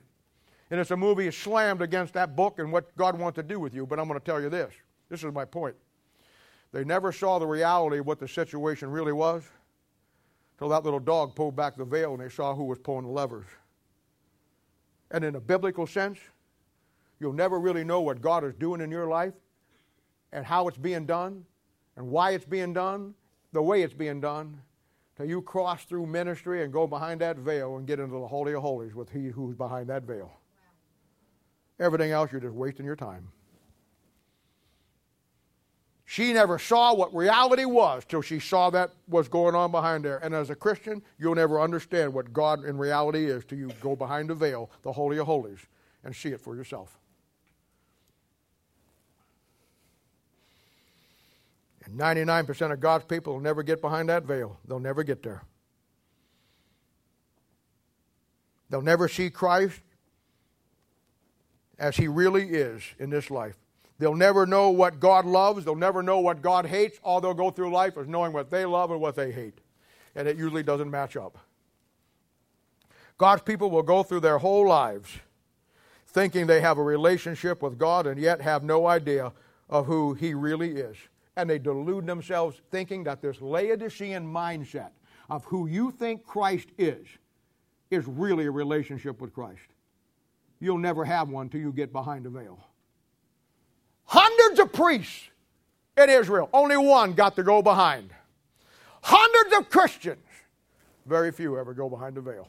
And 0.70 0.78
it's 0.78 0.90
a 0.90 0.96
movie 0.96 1.30
slammed 1.30 1.80
against 1.80 2.12
that 2.14 2.36
book 2.36 2.58
and 2.58 2.70
what 2.70 2.94
God 2.96 3.18
wants 3.18 3.36
to 3.36 3.42
do 3.42 3.58
with 3.58 3.74
you, 3.74 3.86
but 3.86 3.98
I'm 3.98 4.06
going 4.06 4.20
to 4.20 4.24
tell 4.24 4.40
you 4.40 4.50
this. 4.50 4.72
This 5.08 5.24
is 5.24 5.32
my 5.32 5.46
point. 5.46 5.74
They 6.72 6.84
never 6.84 7.12
saw 7.12 7.38
the 7.38 7.46
reality 7.46 7.98
of 7.98 8.06
what 8.06 8.18
the 8.18 8.28
situation 8.28 8.90
really 8.90 9.12
was 9.12 9.44
till 10.58 10.68
that 10.68 10.84
little 10.84 11.00
dog 11.00 11.34
pulled 11.34 11.56
back 11.56 11.76
the 11.76 11.84
veil 11.84 12.12
and 12.12 12.22
they 12.22 12.28
saw 12.28 12.54
who 12.54 12.64
was 12.64 12.78
pulling 12.78 13.04
the 13.04 13.12
levers. 13.12 13.46
And 15.10 15.24
in 15.24 15.36
a 15.36 15.40
biblical 15.40 15.86
sense, 15.86 16.18
you'll 17.20 17.32
never 17.32 17.58
really 17.58 17.84
know 17.84 18.00
what 18.00 18.20
God 18.20 18.44
is 18.44 18.54
doing 18.54 18.80
in 18.80 18.90
your 18.90 19.06
life 19.06 19.34
and 20.32 20.44
how 20.44 20.68
it's 20.68 20.76
being 20.76 21.06
done 21.06 21.44
and 21.96 22.06
why 22.08 22.32
it's 22.32 22.44
being 22.44 22.72
done, 22.72 23.14
the 23.52 23.62
way 23.62 23.82
it's 23.82 23.94
being 23.94 24.20
done, 24.20 24.60
till 25.16 25.26
you 25.26 25.40
cross 25.40 25.84
through 25.84 26.06
ministry 26.06 26.62
and 26.62 26.72
go 26.72 26.86
behind 26.86 27.20
that 27.20 27.38
veil 27.38 27.76
and 27.76 27.86
get 27.86 27.98
into 27.98 28.18
the 28.18 28.26
Holy 28.26 28.52
of 28.52 28.62
Holies 28.62 28.94
with 28.94 29.10
He 29.10 29.28
who's 29.28 29.56
behind 29.56 29.88
that 29.88 30.02
veil. 30.02 30.38
Everything 31.80 32.10
else, 32.10 32.30
you're 32.30 32.40
just 32.40 32.54
wasting 32.54 32.84
your 32.84 32.96
time. 32.96 33.28
She 36.10 36.32
never 36.32 36.58
saw 36.58 36.94
what 36.94 37.14
reality 37.14 37.66
was 37.66 38.02
till 38.06 38.22
she 38.22 38.40
saw 38.40 38.70
that 38.70 38.92
was 39.08 39.28
going 39.28 39.54
on 39.54 39.70
behind 39.70 40.06
there. 40.06 40.16
And 40.24 40.34
as 40.34 40.48
a 40.48 40.54
Christian, 40.54 41.02
you'll 41.18 41.34
never 41.34 41.60
understand 41.60 42.14
what 42.14 42.32
God 42.32 42.64
in 42.64 42.78
reality 42.78 43.26
is 43.26 43.44
till 43.44 43.58
you 43.58 43.70
go 43.82 43.94
behind 43.94 44.30
the 44.30 44.34
veil, 44.34 44.70
the 44.84 44.92
Holy 44.92 45.18
of 45.18 45.26
Holies, 45.26 45.58
and 46.02 46.16
see 46.16 46.30
it 46.30 46.40
for 46.40 46.56
yourself. 46.56 46.98
And 51.84 52.00
99% 52.00 52.72
of 52.72 52.80
God's 52.80 53.04
people 53.04 53.34
will 53.34 53.40
never 53.40 53.62
get 53.62 53.82
behind 53.82 54.08
that 54.08 54.24
veil. 54.24 54.58
They'll 54.66 54.80
never 54.80 55.02
get 55.02 55.22
there. 55.22 55.42
They'll 58.70 58.80
never 58.80 59.08
see 59.08 59.28
Christ 59.28 59.82
as 61.78 61.98
he 61.98 62.08
really 62.08 62.48
is 62.48 62.82
in 62.98 63.10
this 63.10 63.30
life. 63.30 63.58
They'll 63.98 64.14
never 64.14 64.46
know 64.46 64.70
what 64.70 65.00
God 65.00 65.24
loves. 65.24 65.64
They'll 65.64 65.74
never 65.74 66.02
know 66.02 66.20
what 66.20 66.40
God 66.40 66.66
hates. 66.66 66.98
All 67.02 67.20
they'll 67.20 67.34
go 67.34 67.50
through 67.50 67.72
life 67.72 67.96
is 67.98 68.06
knowing 68.06 68.32
what 68.32 68.50
they 68.50 68.64
love 68.64 68.90
and 68.90 69.00
what 69.00 69.16
they 69.16 69.32
hate. 69.32 69.58
And 70.14 70.28
it 70.28 70.36
usually 70.36 70.62
doesn't 70.62 70.90
match 70.90 71.16
up. 71.16 71.38
God's 73.16 73.42
people 73.42 73.70
will 73.70 73.82
go 73.82 74.04
through 74.04 74.20
their 74.20 74.38
whole 74.38 74.68
lives 74.68 75.10
thinking 76.06 76.46
they 76.46 76.60
have 76.60 76.78
a 76.78 76.82
relationship 76.82 77.60
with 77.60 77.78
God 77.78 78.06
and 78.06 78.20
yet 78.20 78.40
have 78.40 78.62
no 78.62 78.86
idea 78.86 79.32
of 79.68 79.86
who 79.86 80.14
He 80.14 80.34
really 80.34 80.76
is. 80.76 80.96
And 81.36 81.50
they 81.50 81.58
delude 81.58 82.06
themselves 82.06 82.60
thinking 82.70 83.04
that 83.04 83.20
this 83.20 83.40
Laodicean 83.40 84.26
mindset 84.26 84.90
of 85.28 85.44
who 85.44 85.68
you 85.68 85.90
think 85.90 86.24
Christ 86.24 86.68
is 86.78 87.06
is 87.90 88.06
really 88.06 88.46
a 88.46 88.50
relationship 88.50 89.20
with 89.20 89.34
Christ. 89.34 89.68
You'll 90.60 90.78
never 90.78 91.04
have 91.04 91.28
one 91.28 91.48
till 91.48 91.60
you 91.60 91.72
get 91.72 91.92
behind 91.92 92.24
the 92.24 92.30
veil. 92.30 92.58
Hundreds 94.08 94.58
of 94.58 94.72
priests 94.72 95.28
in 95.98 96.08
Israel, 96.08 96.48
only 96.54 96.78
one 96.78 97.12
got 97.12 97.36
to 97.36 97.42
go 97.42 97.60
behind. 97.60 98.10
Hundreds 99.02 99.54
of 99.58 99.68
Christians, 99.68 100.24
very 101.04 101.30
few 101.30 101.58
ever 101.58 101.74
go 101.74 101.90
behind 101.90 102.16
the 102.16 102.22
veil. 102.22 102.48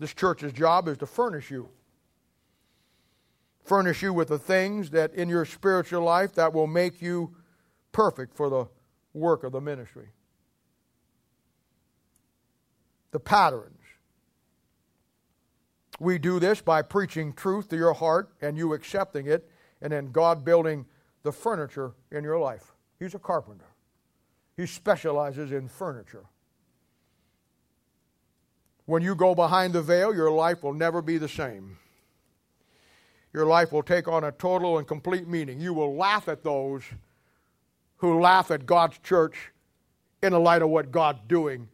This 0.00 0.12
church's 0.12 0.52
job 0.52 0.88
is 0.88 0.98
to 0.98 1.06
furnish 1.06 1.52
you. 1.52 1.68
Furnish 3.64 4.02
you 4.02 4.12
with 4.12 4.26
the 4.26 4.38
things 4.38 4.90
that 4.90 5.14
in 5.14 5.28
your 5.28 5.44
spiritual 5.44 6.02
life 6.02 6.34
that 6.34 6.52
will 6.52 6.66
make 6.66 7.00
you 7.00 7.36
perfect 7.92 8.34
for 8.34 8.50
the 8.50 8.66
work 9.14 9.44
of 9.44 9.52
the 9.52 9.60
ministry. 9.60 10.08
The 13.12 13.20
patterns. 13.20 13.81
We 16.02 16.18
do 16.18 16.40
this 16.40 16.60
by 16.60 16.82
preaching 16.82 17.32
truth 17.32 17.68
to 17.68 17.76
your 17.76 17.92
heart 17.92 18.32
and 18.40 18.58
you 18.58 18.72
accepting 18.72 19.28
it, 19.28 19.48
and 19.80 19.92
then 19.92 20.10
God 20.10 20.44
building 20.44 20.84
the 21.22 21.30
furniture 21.30 21.92
in 22.10 22.24
your 22.24 22.40
life. 22.40 22.72
He's 22.98 23.14
a 23.14 23.20
carpenter, 23.20 23.68
he 24.56 24.66
specializes 24.66 25.52
in 25.52 25.68
furniture. 25.68 26.24
When 28.86 29.00
you 29.00 29.14
go 29.14 29.36
behind 29.36 29.74
the 29.74 29.80
veil, 29.80 30.12
your 30.12 30.32
life 30.32 30.64
will 30.64 30.74
never 30.74 31.02
be 31.02 31.18
the 31.18 31.28
same. 31.28 31.78
Your 33.32 33.46
life 33.46 33.70
will 33.70 33.84
take 33.84 34.08
on 34.08 34.24
a 34.24 34.32
total 34.32 34.78
and 34.78 34.88
complete 34.88 35.28
meaning. 35.28 35.60
You 35.60 35.72
will 35.72 35.94
laugh 35.94 36.26
at 36.26 36.42
those 36.42 36.82
who 37.98 38.20
laugh 38.20 38.50
at 38.50 38.66
God's 38.66 38.98
church 38.98 39.52
in 40.20 40.32
the 40.32 40.40
light 40.40 40.62
of 40.62 40.68
what 40.68 40.90
God's 40.90 41.20
doing 41.28 41.68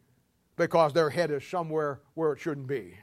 because 0.55 0.93
their 0.93 1.09
head 1.09 1.31
is 1.31 1.43
somewhere 1.43 2.01
where 2.13 2.33
it 2.33 2.39
shouldn't 2.39 2.67
be. 2.67 2.93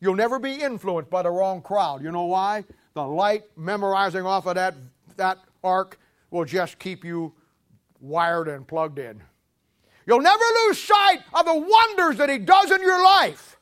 You'll 0.00 0.14
never 0.14 0.38
be 0.38 0.54
influenced 0.54 1.10
by 1.10 1.22
the 1.22 1.30
wrong 1.30 1.62
crowd. 1.62 2.02
You 2.02 2.12
know 2.12 2.26
why? 2.26 2.64
The 2.94 3.04
light 3.04 3.44
memorizing 3.56 4.24
off 4.24 4.46
of 4.46 4.54
that, 4.54 4.74
that 5.16 5.38
ark 5.62 5.98
will 6.30 6.44
just 6.44 6.78
keep 6.78 7.04
you 7.04 7.34
wired 8.00 8.48
and 8.48 8.66
plugged 8.66 8.98
in. 8.98 9.22
You'll 10.06 10.20
never 10.20 10.44
lose 10.66 10.80
sight 10.80 11.20
of 11.34 11.46
the 11.46 11.54
wonders 11.54 12.18
that 12.18 12.28
He 12.28 12.38
does 12.38 12.70
in 12.70 12.80
your 12.80 13.02
life 13.02 13.58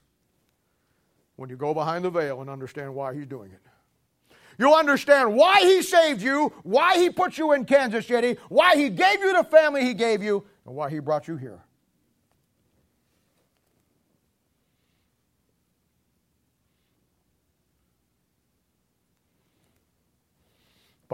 when 1.36 1.50
you 1.50 1.56
go 1.56 1.74
behind 1.74 2.04
the 2.04 2.10
veil 2.10 2.40
and 2.40 2.50
understand 2.50 2.94
why 2.94 3.14
He's 3.14 3.26
doing 3.26 3.50
it. 3.50 3.60
You'll 4.58 4.74
understand 4.74 5.34
why 5.34 5.60
He 5.60 5.82
saved 5.82 6.22
you, 6.22 6.52
why 6.62 6.98
He 6.98 7.10
put 7.10 7.38
you 7.38 7.52
in 7.52 7.64
Kansas 7.64 8.06
City, 8.06 8.36
why 8.48 8.76
He 8.76 8.90
gave 8.90 9.20
you 9.20 9.32
the 9.32 9.44
family 9.44 9.84
He 9.84 9.94
gave 9.94 10.22
you, 10.22 10.44
and 10.66 10.74
why 10.74 10.90
He 10.90 10.98
brought 10.98 11.26
you 11.26 11.36
here. 11.36 11.64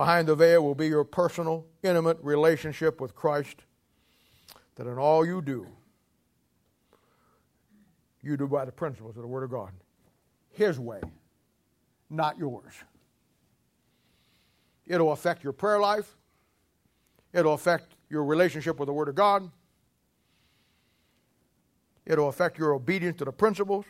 Behind 0.01 0.27
the 0.27 0.35
veil 0.35 0.65
will 0.65 0.75
be 0.75 0.87
your 0.87 1.05
personal, 1.05 1.67
intimate 1.83 2.17
relationship 2.23 3.03
with 3.03 3.15
Christ 3.15 3.57
that 4.77 4.87
in 4.87 4.97
all 4.97 5.27
you 5.27 5.43
do, 5.43 5.67
you 8.23 8.39
do 8.39 8.49
by 8.49 8.65
the 8.65 8.73
principles 8.73 9.15
of 9.17 9.21
the 9.21 9.29
Word 9.29 9.43
of 9.43 9.51
God. 9.51 9.73
His 10.53 10.81
way, 10.81 11.03
not 12.09 12.39
yours. 12.39 12.73
It'll 14.87 15.13
affect 15.13 15.45
your 15.45 15.53
prayer 15.53 15.79
life, 15.79 16.17
it'll 17.35 17.53
affect 17.53 17.93
your 18.09 18.25
relationship 18.25 18.79
with 18.79 18.87
the 18.87 18.95
Word 18.95 19.09
of 19.09 19.17
God, 19.17 19.51
it'll 22.07 22.31
affect 22.31 22.57
your 22.57 22.73
obedience 22.73 23.19
to 23.19 23.27
the 23.27 23.33
principles, 23.33 23.85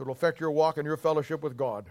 it'll 0.00 0.12
affect 0.12 0.40
your 0.40 0.50
walk 0.50 0.78
and 0.78 0.86
your 0.86 0.96
fellowship 0.96 1.42
with 1.42 1.58
God. 1.58 1.84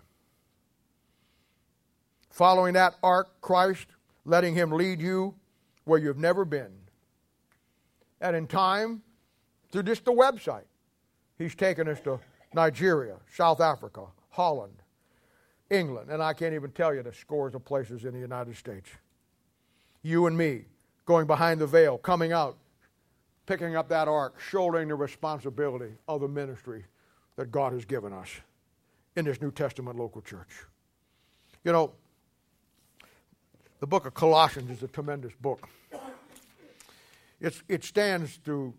Following 2.30 2.74
that 2.74 2.96
ark, 3.02 3.30
Christ, 3.42 3.88
letting 4.26 4.54
Him 4.54 4.72
lead 4.72 5.02
you 5.02 5.36
where 5.86 6.00
you've 6.00 6.18
never 6.18 6.46
been 6.46 6.72
and 8.22 8.36
in 8.36 8.48
time, 8.48 9.02
through 9.72 9.84
just 9.84 10.06
the 10.06 10.12
website, 10.12 10.66
he's 11.38 11.56
taken 11.56 11.88
us 11.88 12.00
to 12.02 12.20
Nigeria, 12.54 13.18
South 13.34 13.62
Africa, 13.62 14.06
Holland, 14.30 14.74
England, 15.70 16.10
and 16.10 16.24
I 16.24 16.34
can't 16.34 16.54
even 16.54 16.72
tell 16.72 16.94
you 16.96 17.04
the 17.04 17.14
scores 17.14 17.54
of 17.54 17.66
places 17.66 18.06
in 18.06 18.14
the 18.14 18.20
United 18.20 18.56
States. 18.56 18.90
You 20.02 20.26
and 20.28 20.38
me 20.38 20.66
going 21.06 21.28
behind 21.28 21.60
the 21.60 21.68
veil, 21.68 21.98
coming 21.98 22.32
out, 22.32 22.58
picking 23.46 23.76
up 23.76 23.90
that 23.90 24.08
ark, 24.08 24.40
shouldering 24.40 24.88
the 24.88 24.96
responsibility 24.96 25.94
of 26.08 26.22
the 26.22 26.28
ministry 26.28 26.86
that 27.36 27.52
God 27.52 27.74
has 27.74 27.86
given 27.86 28.14
us 28.14 28.30
in 29.16 29.26
this 29.26 29.42
New 29.42 29.52
Testament 29.52 29.98
local 29.98 30.22
church. 30.22 30.66
You 31.64 31.72
know, 31.72 31.94
the 33.80 33.88
book 33.88 34.06
of 34.06 34.14
Colossians 34.14 34.72
is 34.72 34.84
a 34.84 34.88
tremendous 34.88 35.34
book. 35.36 35.68
It's, 37.40 37.62
it 37.70 37.84
stands 37.84 38.38
to 38.40 38.74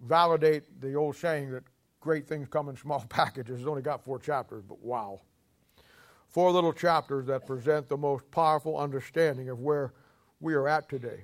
validate 0.00 0.80
the 0.80 0.94
old 0.94 1.16
saying 1.16 1.52
that 1.52 1.62
great 2.00 2.26
things 2.26 2.48
come 2.48 2.68
in 2.68 2.76
small 2.76 3.00
packages. 3.08 3.60
It's 3.60 3.68
only 3.68 3.82
got 3.82 4.04
four 4.04 4.18
chapters, 4.18 4.64
but 4.68 4.82
wow. 4.82 5.20
Four 6.28 6.50
little 6.50 6.72
chapters 6.72 7.26
that 7.26 7.46
present 7.46 7.88
the 7.88 7.96
most 7.96 8.30
powerful 8.30 8.76
understanding 8.76 9.48
of 9.48 9.60
where 9.60 9.92
we 10.40 10.54
are 10.54 10.68
at 10.68 10.88
today. 10.88 11.22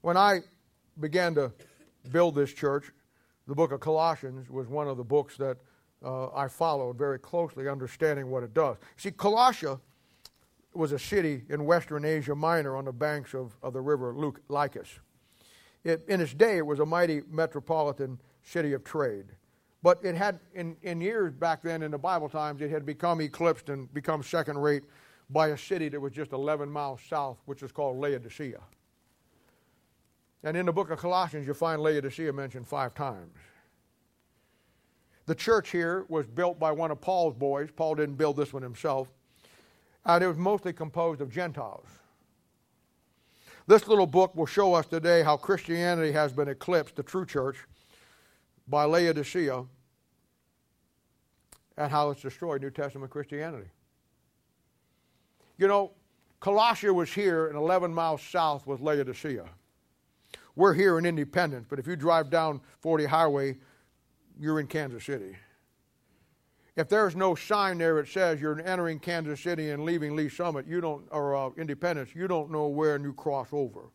When 0.00 0.16
I 0.16 0.40
began 0.98 1.34
to 1.34 1.52
build 2.10 2.34
this 2.34 2.52
church, 2.52 2.90
the 3.46 3.54
book 3.54 3.72
of 3.72 3.80
Colossians 3.80 4.48
was 4.50 4.68
one 4.68 4.88
of 4.88 4.96
the 4.96 5.04
books 5.04 5.36
that 5.36 5.58
uh, 6.02 6.28
I 6.34 6.48
followed 6.48 6.96
very 6.96 7.18
closely, 7.18 7.68
understanding 7.68 8.30
what 8.30 8.42
it 8.42 8.52
does. 8.54 8.76
See, 8.96 9.10
Colossia 9.10 9.80
was 10.76 10.92
a 10.92 10.98
city 10.98 11.42
in 11.48 11.64
Western 11.64 12.04
Asia 12.04 12.34
Minor 12.34 12.76
on 12.76 12.84
the 12.84 12.92
banks 12.92 13.34
of, 13.34 13.56
of 13.62 13.72
the 13.72 13.80
river 13.80 14.14
Lycus. 14.48 14.88
It, 15.84 16.04
in 16.08 16.20
its 16.20 16.34
day, 16.34 16.58
it 16.58 16.66
was 16.66 16.80
a 16.80 16.86
mighty 16.86 17.22
metropolitan 17.30 18.18
city 18.42 18.72
of 18.72 18.84
trade. 18.84 19.26
But 19.82 20.02
it 20.02 20.14
had, 20.14 20.40
in, 20.54 20.76
in 20.82 21.00
years 21.00 21.34
back 21.34 21.62
then 21.62 21.82
in 21.82 21.90
the 21.90 21.98
Bible 21.98 22.28
times, 22.28 22.62
it 22.62 22.70
had 22.70 22.86
become 22.86 23.20
eclipsed 23.20 23.68
and 23.68 23.92
become 23.92 24.22
second 24.22 24.58
rate 24.58 24.84
by 25.28 25.48
a 25.48 25.58
city 25.58 25.88
that 25.90 26.00
was 26.00 26.12
just 26.12 26.32
11 26.32 26.70
miles 26.70 27.00
south, 27.08 27.38
which 27.44 27.62
is 27.62 27.70
called 27.70 27.98
Laodicea. 27.98 28.60
And 30.42 30.56
in 30.56 30.66
the 30.66 30.72
book 30.72 30.90
of 30.90 30.98
Colossians, 30.98 31.46
you 31.46 31.54
find 31.54 31.82
Laodicea 31.82 32.32
mentioned 32.32 32.66
five 32.66 32.94
times. 32.94 33.36
The 35.26 35.34
church 35.34 35.70
here 35.70 36.04
was 36.08 36.26
built 36.26 36.58
by 36.58 36.70
one 36.70 36.90
of 36.90 37.00
Paul's 37.00 37.34
boys. 37.34 37.70
Paul 37.74 37.94
didn't 37.94 38.16
build 38.16 38.36
this 38.36 38.52
one 38.52 38.62
himself. 38.62 39.08
And 40.06 40.22
it 40.22 40.26
was 40.26 40.36
mostly 40.36 40.72
composed 40.72 41.20
of 41.20 41.30
Gentiles. 41.30 41.86
This 43.66 43.88
little 43.88 44.06
book 44.06 44.34
will 44.36 44.46
show 44.46 44.74
us 44.74 44.86
today 44.86 45.22
how 45.22 45.36
Christianity 45.36 46.12
has 46.12 46.32
been 46.32 46.48
eclipsed, 46.48 46.96
the 46.96 47.02
true 47.02 47.24
church, 47.24 47.56
by 48.68 48.84
Laodicea, 48.84 49.64
and 51.76 51.90
how 51.90 52.10
it's 52.10 52.20
destroyed 52.20 52.60
New 52.60 52.70
Testament 52.70 53.10
Christianity. 53.10 53.68
You 55.56 55.68
know, 55.68 55.92
Colossia 56.40 56.92
was 56.92 57.12
here, 57.12 57.46
and 57.46 57.56
11 57.56 57.92
miles 57.92 58.20
south 58.20 58.66
was 58.66 58.80
Laodicea. 58.80 59.46
We're 60.56 60.74
here 60.74 60.98
in 60.98 61.06
Independence, 61.06 61.66
but 61.68 61.78
if 61.78 61.86
you 61.86 61.96
drive 61.96 62.28
down 62.28 62.60
40 62.80 63.06
Highway, 63.06 63.56
you're 64.38 64.60
in 64.60 64.66
Kansas 64.66 65.04
City. 65.04 65.36
If 66.76 66.88
there's 66.88 67.14
no 67.14 67.36
sign 67.36 67.78
there 67.78 67.94
that 67.96 68.08
says 68.08 68.40
you're 68.40 68.60
entering 68.60 68.98
Kansas 68.98 69.40
City 69.40 69.70
and 69.70 69.84
leaving 69.84 70.16
Lee's 70.16 70.36
Summit, 70.36 70.66
you 70.66 70.80
don't, 70.80 71.06
or 71.12 71.36
uh, 71.36 71.50
Independence, 71.56 72.10
you 72.14 72.26
don't 72.26 72.50
know 72.50 72.66
where 72.66 72.98
you 72.98 73.12
cross 73.12 73.48
over. 73.52 73.90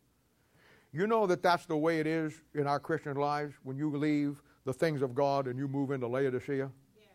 You 0.92 1.06
know 1.06 1.26
that 1.26 1.42
that's 1.42 1.66
the 1.66 1.76
way 1.76 2.00
it 2.00 2.06
is 2.06 2.32
in 2.54 2.66
our 2.66 2.80
Christian 2.80 3.16
lives 3.16 3.54
when 3.64 3.76
you 3.76 3.94
leave 3.94 4.42
the 4.64 4.72
things 4.72 5.02
of 5.02 5.14
God 5.14 5.46
and 5.46 5.58
you 5.58 5.68
move 5.68 5.90
into 5.90 6.08
Laodicea? 6.08 6.70
Yes. 6.96 7.06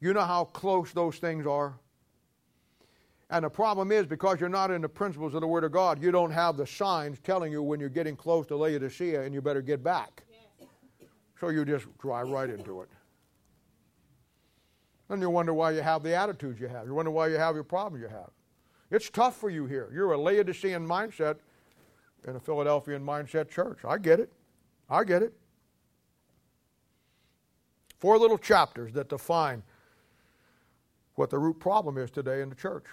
You 0.00 0.14
know 0.14 0.22
how 0.22 0.44
close 0.44 0.92
those 0.92 1.18
things 1.18 1.46
are? 1.46 1.78
And 3.30 3.44
the 3.44 3.50
problem 3.50 3.92
is 3.92 4.06
because 4.06 4.40
you're 4.40 4.48
not 4.48 4.70
in 4.70 4.82
the 4.82 4.88
principles 4.88 5.34
of 5.34 5.42
the 5.42 5.46
Word 5.46 5.64
of 5.64 5.72
God, 5.72 6.02
you 6.02 6.10
don't 6.10 6.30
have 6.30 6.56
the 6.56 6.66
signs 6.66 7.18
telling 7.20 7.52
you 7.52 7.62
when 7.62 7.78
you're 7.78 7.88
getting 7.88 8.16
close 8.16 8.46
to 8.46 8.56
Laodicea 8.56 9.22
and 9.22 9.34
you 9.34 9.40
better 9.42 9.62
get 9.62 9.82
back. 9.82 10.24
So 11.40 11.48
you 11.48 11.64
just 11.64 11.86
drive 11.98 12.28
right 12.28 12.48
into 12.48 12.82
it. 12.82 12.88
And 15.08 15.20
you 15.20 15.30
wonder 15.30 15.52
why 15.52 15.72
you 15.72 15.82
have 15.82 16.02
the 16.02 16.14
attitudes 16.14 16.60
you 16.60 16.68
have. 16.68 16.86
You 16.86 16.94
wonder 16.94 17.10
why 17.10 17.28
you 17.28 17.36
have 17.36 17.54
your 17.54 17.64
problems 17.64 18.02
you 18.02 18.08
have. 18.08 18.30
It's 18.90 19.10
tough 19.10 19.36
for 19.36 19.50
you 19.50 19.66
here. 19.66 19.90
You're 19.92 20.12
a 20.12 20.18
Laodicean 20.18 20.86
mindset 20.86 21.36
in 22.26 22.36
a 22.36 22.40
Philadelphian 22.40 23.04
mindset 23.04 23.50
church. 23.50 23.78
I 23.84 23.98
get 23.98 24.20
it. 24.20 24.32
I 24.88 25.04
get 25.04 25.22
it. 25.22 25.34
Four 27.98 28.18
little 28.18 28.38
chapters 28.38 28.92
that 28.94 29.08
define 29.08 29.62
what 31.14 31.30
the 31.30 31.38
root 31.38 31.58
problem 31.58 31.98
is 31.98 32.10
today 32.10 32.42
in 32.42 32.48
the 32.48 32.54
church. 32.54 32.84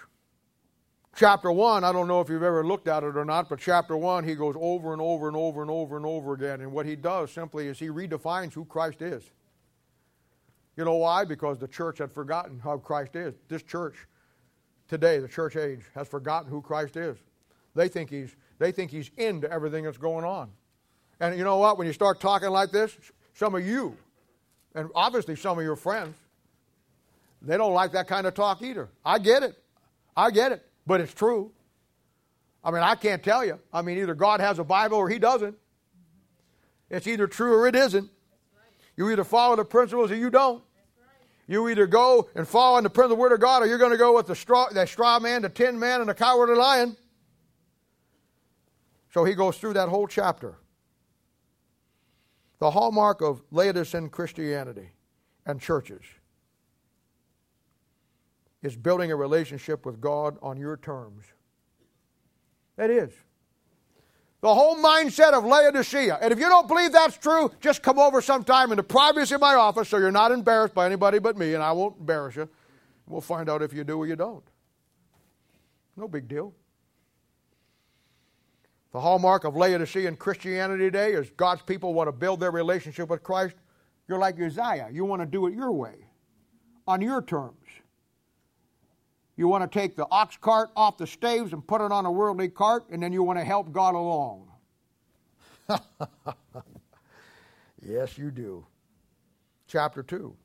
Chapter 1.14 1.52
1, 1.52 1.84
I 1.84 1.92
don't 1.92 2.08
know 2.08 2.22
if 2.22 2.30
you've 2.30 2.42
ever 2.42 2.64
looked 2.64 2.88
at 2.88 3.02
it 3.02 3.16
or 3.18 3.24
not, 3.24 3.50
but 3.50 3.58
chapter 3.58 3.96
1, 3.96 4.24
he 4.24 4.34
goes 4.34 4.54
over 4.58 4.94
and 4.94 5.02
over 5.02 5.28
and 5.28 5.36
over 5.36 5.60
and 5.60 5.70
over 5.70 5.96
and 5.98 6.06
over 6.06 6.32
again. 6.32 6.62
And 6.62 6.72
what 6.72 6.86
he 6.86 6.96
does 6.96 7.30
simply 7.30 7.68
is 7.68 7.78
he 7.78 7.88
redefines 7.88 8.54
who 8.54 8.64
Christ 8.64 9.02
is. 9.02 9.30
You 10.76 10.84
know 10.84 10.96
why? 10.96 11.24
Because 11.24 11.58
the 11.58 11.68
church 11.68 11.98
had 11.98 12.12
forgotten 12.12 12.58
how 12.58 12.78
Christ 12.78 13.16
is. 13.16 13.34
This 13.48 13.62
church 13.62 13.96
today, 14.88 15.18
the 15.18 15.28
church 15.28 15.56
age, 15.56 15.80
has 15.94 16.08
forgotten 16.08 16.50
who 16.50 16.62
Christ 16.62 16.96
is. 16.96 17.16
They 17.74 17.88
think 17.88 18.10
he's, 18.10 18.34
they 18.58 18.72
think 18.72 18.90
he's 18.90 19.10
into 19.16 19.50
everything 19.50 19.84
that's 19.84 19.98
going 19.98 20.24
on. 20.24 20.50
And 21.20 21.36
you 21.36 21.44
know 21.44 21.58
what? 21.58 21.78
When 21.78 21.86
you 21.86 21.92
start 21.92 22.20
talking 22.20 22.50
like 22.50 22.70
this, 22.70 22.96
some 23.34 23.54
of 23.54 23.66
you, 23.66 23.96
and 24.74 24.90
obviously 24.94 25.36
some 25.36 25.58
of 25.58 25.64
your 25.64 25.76
friends, 25.76 26.16
they 27.42 27.56
don't 27.56 27.74
like 27.74 27.92
that 27.92 28.08
kind 28.08 28.26
of 28.26 28.34
talk 28.34 28.62
either. 28.62 28.88
I 29.04 29.18
get 29.18 29.42
it. 29.42 29.56
I 30.16 30.30
get 30.30 30.52
it. 30.52 30.64
But 30.86 31.00
it's 31.00 31.14
true. 31.14 31.52
I 32.64 32.70
mean, 32.70 32.82
I 32.82 32.94
can't 32.94 33.22
tell 33.22 33.44
you. 33.44 33.58
I 33.72 33.82
mean, 33.82 33.98
either 33.98 34.14
God 34.14 34.40
has 34.40 34.58
a 34.58 34.64
Bible 34.64 34.98
or 34.98 35.08
He 35.08 35.18
doesn't. 35.18 35.56
It's 36.90 37.06
either 37.06 37.26
true 37.26 37.54
or 37.54 37.66
it 37.66 37.74
isn't. 37.74 38.10
You 38.96 39.10
either 39.10 39.24
follow 39.24 39.56
the 39.56 39.64
principles 39.64 40.10
or 40.10 40.16
you 40.16 40.30
don't. 40.30 40.62
You 41.48 41.68
either 41.68 41.86
go 41.86 42.28
and 42.34 42.46
follow 42.46 42.78
in 42.78 42.84
the 42.84 42.90
principle 42.90 43.16
word 43.16 43.32
of 43.32 43.40
God 43.40 43.62
or 43.62 43.66
you're 43.66 43.78
going 43.78 43.90
to 43.90 43.98
go 43.98 44.14
with 44.14 44.26
the 44.26 44.34
straw, 44.34 44.68
the 44.70 44.86
straw 44.86 45.18
man, 45.18 45.42
the 45.42 45.48
tin 45.48 45.78
man, 45.78 46.00
and 46.00 46.08
the 46.08 46.14
cowardly 46.14 46.54
lion. 46.54 46.96
So 49.10 49.24
he 49.24 49.34
goes 49.34 49.58
through 49.58 49.74
that 49.74 49.88
whole 49.88 50.06
chapter. 50.06 50.54
The 52.58 52.70
hallmark 52.70 53.20
of 53.20 53.42
Laodicean 53.50 54.08
Christianity 54.08 54.90
and 55.44 55.60
churches 55.60 56.02
is 58.62 58.76
building 58.76 59.10
a 59.10 59.16
relationship 59.16 59.84
with 59.84 60.00
God 60.00 60.38
on 60.40 60.56
your 60.56 60.76
terms. 60.76 61.24
It 62.78 62.90
is. 62.90 63.12
The 64.42 64.52
whole 64.52 64.76
mindset 64.76 65.32
of 65.32 65.44
Laodicea. 65.44 66.18
And 66.20 66.32
if 66.32 66.38
you 66.40 66.48
don't 66.48 66.66
believe 66.66 66.92
that's 66.92 67.16
true, 67.16 67.50
just 67.60 67.80
come 67.80 67.98
over 67.98 68.20
sometime 68.20 68.72
in 68.72 68.76
the 68.76 68.82
privacy 68.82 69.36
of 69.36 69.40
my 69.40 69.54
office 69.54 69.88
so 69.88 69.98
you're 69.98 70.10
not 70.10 70.32
embarrassed 70.32 70.74
by 70.74 70.84
anybody 70.84 71.20
but 71.20 71.38
me, 71.38 71.54
and 71.54 71.62
I 71.62 71.70
won't 71.70 71.96
embarrass 72.00 72.34
you. 72.34 72.48
We'll 73.06 73.20
find 73.20 73.48
out 73.48 73.62
if 73.62 73.72
you 73.72 73.84
do 73.84 73.98
or 73.98 74.06
you 74.06 74.16
don't. 74.16 74.42
No 75.96 76.08
big 76.08 76.26
deal. 76.26 76.52
The 78.92 79.00
hallmark 79.00 79.44
of 79.44 79.56
Laodicean 79.56 80.16
Christianity 80.16 80.84
today 80.84 81.12
is 81.12 81.30
God's 81.30 81.62
people 81.62 81.94
want 81.94 82.08
to 82.08 82.12
build 82.12 82.40
their 82.40 82.50
relationship 82.50 83.10
with 83.10 83.22
Christ. 83.22 83.54
You're 84.08 84.18
like 84.18 84.40
Uzziah. 84.40 84.88
You 84.90 85.04
want 85.04 85.22
to 85.22 85.26
do 85.26 85.46
it 85.46 85.54
your 85.54 85.70
way, 85.70 85.94
on 86.88 87.00
your 87.00 87.22
terms. 87.22 87.61
You 89.36 89.48
want 89.48 89.70
to 89.70 89.78
take 89.78 89.96
the 89.96 90.06
ox 90.10 90.36
cart 90.36 90.70
off 90.76 90.98
the 90.98 91.06
staves 91.06 91.52
and 91.52 91.66
put 91.66 91.80
it 91.80 91.90
on 91.90 92.04
a 92.04 92.12
worldly 92.12 92.48
cart, 92.48 92.84
and 92.90 93.02
then 93.02 93.12
you 93.12 93.22
want 93.22 93.38
to 93.38 93.44
help 93.44 93.72
God 93.72 93.94
along. 93.94 94.48
yes, 97.82 98.18
you 98.18 98.30
do. 98.30 98.66
Chapter 99.66 100.02
2. 100.02 100.36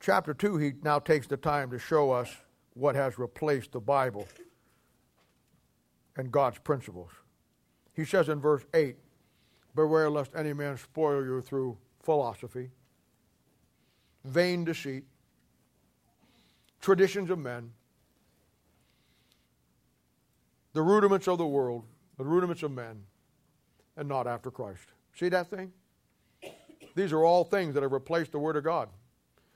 Chapter 0.00 0.34
2, 0.34 0.56
he 0.56 0.72
now 0.82 0.98
takes 0.98 1.26
the 1.26 1.36
time 1.36 1.70
to 1.70 1.78
show 1.78 2.10
us 2.10 2.30
what 2.74 2.94
has 2.94 3.18
replaced 3.18 3.72
the 3.72 3.80
Bible 3.80 4.26
and 6.16 6.30
God's 6.30 6.58
principles. 6.58 7.10
He 7.94 8.04
says 8.04 8.28
in 8.28 8.40
verse 8.40 8.64
8 8.74 8.96
Beware 9.74 10.10
lest 10.10 10.32
any 10.34 10.52
man 10.52 10.76
spoil 10.76 11.24
you 11.24 11.40
through 11.40 11.78
philosophy, 12.02 12.70
vain 14.24 14.64
deceit 14.64 15.04
traditions 16.80 17.30
of 17.30 17.38
men, 17.38 17.70
the 20.72 20.82
rudiments 20.82 21.28
of 21.28 21.38
the 21.38 21.46
world, 21.46 21.84
the 22.18 22.24
rudiments 22.24 22.62
of 22.62 22.70
men, 22.70 23.02
and 23.96 24.08
not 24.08 24.26
after 24.26 24.50
Christ. 24.50 24.86
See 25.14 25.28
that 25.28 25.50
thing? 25.50 25.72
These 26.94 27.12
are 27.12 27.24
all 27.24 27.44
things 27.44 27.74
that 27.74 27.82
have 27.82 27.92
replaced 27.92 28.32
the 28.32 28.38
Word 28.38 28.56
of 28.56 28.64
God. 28.64 28.88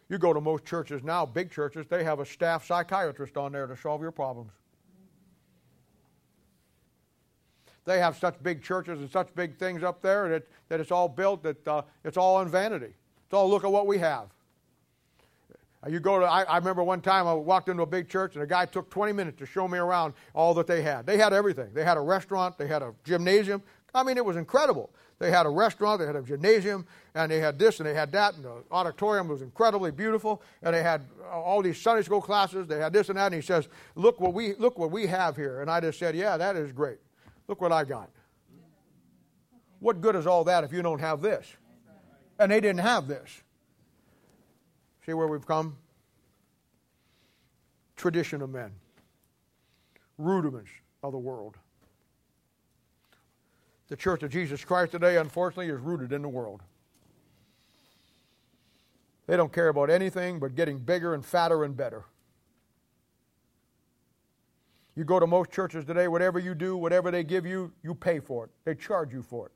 You 0.08 0.18
go 0.18 0.32
to 0.32 0.40
most 0.40 0.64
churches 0.64 1.02
now, 1.02 1.24
big 1.24 1.50
churches, 1.50 1.86
they 1.88 2.04
have 2.04 2.20
a 2.20 2.26
staff 2.26 2.66
psychiatrist 2.66 3.36
on 3.36 3.52
there 3.52 3.66
to 3.66 3.76
solve 3.76 4.02
your 4.02 4.12
problems. 4.12 4.52
They 7.84 7.98
have 7.98 8.16
such 8.16 8.42
big 8.42 8.62
churches 8.62 9.00
and 9.00 9.10
such 9.10 9.34
big 9.34 9.58
things 9.58 9.82
up 9.82 10.00
there 10.00 10.28
that, 10.30 10.46
that 10.68 10.80
it's 10.80 10.90
all 10.90 11.08
built 11.08 11.42
that 11.42 11.68
uh, 11.68 11.82
it's 12.02 12.16
all 12.16 12.36
on 12.36 12.48
vanity. 12.48 12.94
It's 13.24 13.34
all 13.34 13.48
look 13.48 13.64
at 13.64 13.70
what 13.70 13.86
we 13.86 13.98
have. 13.98 14.28
Uh, 15.84 15.90
you 15.90 16.00
go 16.00 16.20
to, 16.20 16.26
I, 16.26 16.42
I, 16.42 16.56
remember 16.56 16.82
one 16.82 17.00
time 17.00 17.26
I 17.26 17.34
walked 17.34 17.68
into 17.68 17.82
a 17.82 17.86
big 17.86 18.08
church 18.08 18.34
and 18.34 18.42
a 18.42 18.46
guy 18.46 18.66
took 18.66 18.90
20 18.90 19.12
minutes 19.12 19.38
to 19.38 19.46
show 19.46 19.68
me 19.68 19.78
around 19.78 20.14
all 20.34 20.54
that 20.54 20.66
they 20.66 20.82
had. 20.82 21.06
They 21.06 21.18
had 21.18 21.32
everything. 21.32 21.70
They 21.74 21.84
had 21.84 21.96
a 21.96 22.00
restaurant, 22.00 22.58
they 22.58 22.66
had 22.66 22.82
a 22.82 22.94
gymnasium. 23.04 23.62
I 23.94 24.02
mean, 24.02 24.16
it 24.16 24.24
was 24.24 24.36
incredible. 24.36 24.90
They 25.20 25.30
had 25.30 25.46
a 25.46 25.48
restaurant, 25.48 26.00
they 26.00 26.06
had 26.06 26.16
a 26.16 26.22
gymnasium, 26.22 26.86
and 27.14 27.30
they 27.30 27.38
had 27.38 27.58
this 27.58 27.78
and 27.78 27.88
they 27.88 27.94
had 27.94 28.10
that, 28.12 28.34
and 28.34 28.44
the 28.44 28.64
auditorium 28.72 29.28
was 29.28 29.42
incredibly 29.42 29.92
beautiful, 29.92 30.42
and 30.62 30.74
they 30.74 30.82
had 30.82 31.02
all 31.30 31.62
these 31.62 31.80
Sunday 31.80 32.02
school 32.02 32.20
classes, 32.20 32.66
they 32.66 32.78
had 32.78 32.92
this 32.92 33.08
and 33.08 33.18
that, 33.18 33.26
and 33.26 33.34
he 33.34 33.40
says, 33.40 33.68
Look 33.94 34.20
what 34.20 34.34
we, 34.34 34.54
look 34.56 34.78
what 34.78 34.90
we 34.90 35.06
have 35.06 35.36
here. 35.36 35.60
And 35.60 35.70
I 35.70 35.80
just 35.80 35.98
said, 35.98 36.16
Yeah, 36.16 36.36
that 36.36 36.56
is 36.56 36.72
great. 36.72 36.98
Look 37.46 37.60
what 37.60 37.72
I 37.72 37.84
got. 37.84 38.10
What 39.78 40.00
good 40.00 40.16
is 40.16 40.26
all 40.26 40.44
that 40.44 40.64
if 40.64 40.72
you 40.72 40.82
don't 40.82 41.00
have 41.00 41.20
this? 41.20 41.46
And 42.38 42.50
they 42.50 42.60
didn't 42.60 42.80
have 42.80 43.06
this. 43.06 43.42
See 45.04 45.12
where 45.12 45.26
we've 45.26 45.46
come? 45.46 45.76
Tradition 47.96 48.42
of 48.42 48.50
men, 48.50 48.72
rudiments 50.18 50.70
of 51.02 51.12
the 51.12 51.18
world. 51.18 51.56
The 53.88 53.96
Church 53.96 54.22
of 54.22 54.30
Jesus 54.30 54.64
Christ 54.64 54.92
today, 54.92 55.18
unfortunately, 55.18 55.72
is 55.72 55.80
rooted 55.80 56.12
in 56.12 56.22
the 56.22 56.28
world. 56.28 56.62
They 59.26 59.36
don't 59.36 59.52
care 59.52 59.68
about 59.68 59.90
anything 59.90 60.38
but 60.38 60.54
getting 60.54 60.78
bigger 60.78 61.14
and 61.14 61.24
fatter 61.24 61.64
and 61.64 61.76
better. 61.76 62.04
You 64.96 65.04
go 65.04 65.18
to 65.18 65.26
most 65.26 65.50
churches 65.50 65.84
today, 65.84 66.08
whatever 66.08 66.38
you 66.38 66.54
do, 66.54 66.76
whatever 66.76 67.10
they 67.10 67.24
give 67.24 67.44
you, 67.44 67.72
you 67.82 67.94
pay 67.94 68.20
for 68.20 68.44
it. 68.44 68.50
They 68.64 68.74
charge 68.74 69.12
you 69.12 69.22
for 69.22 69.46
it. 69.46 69.52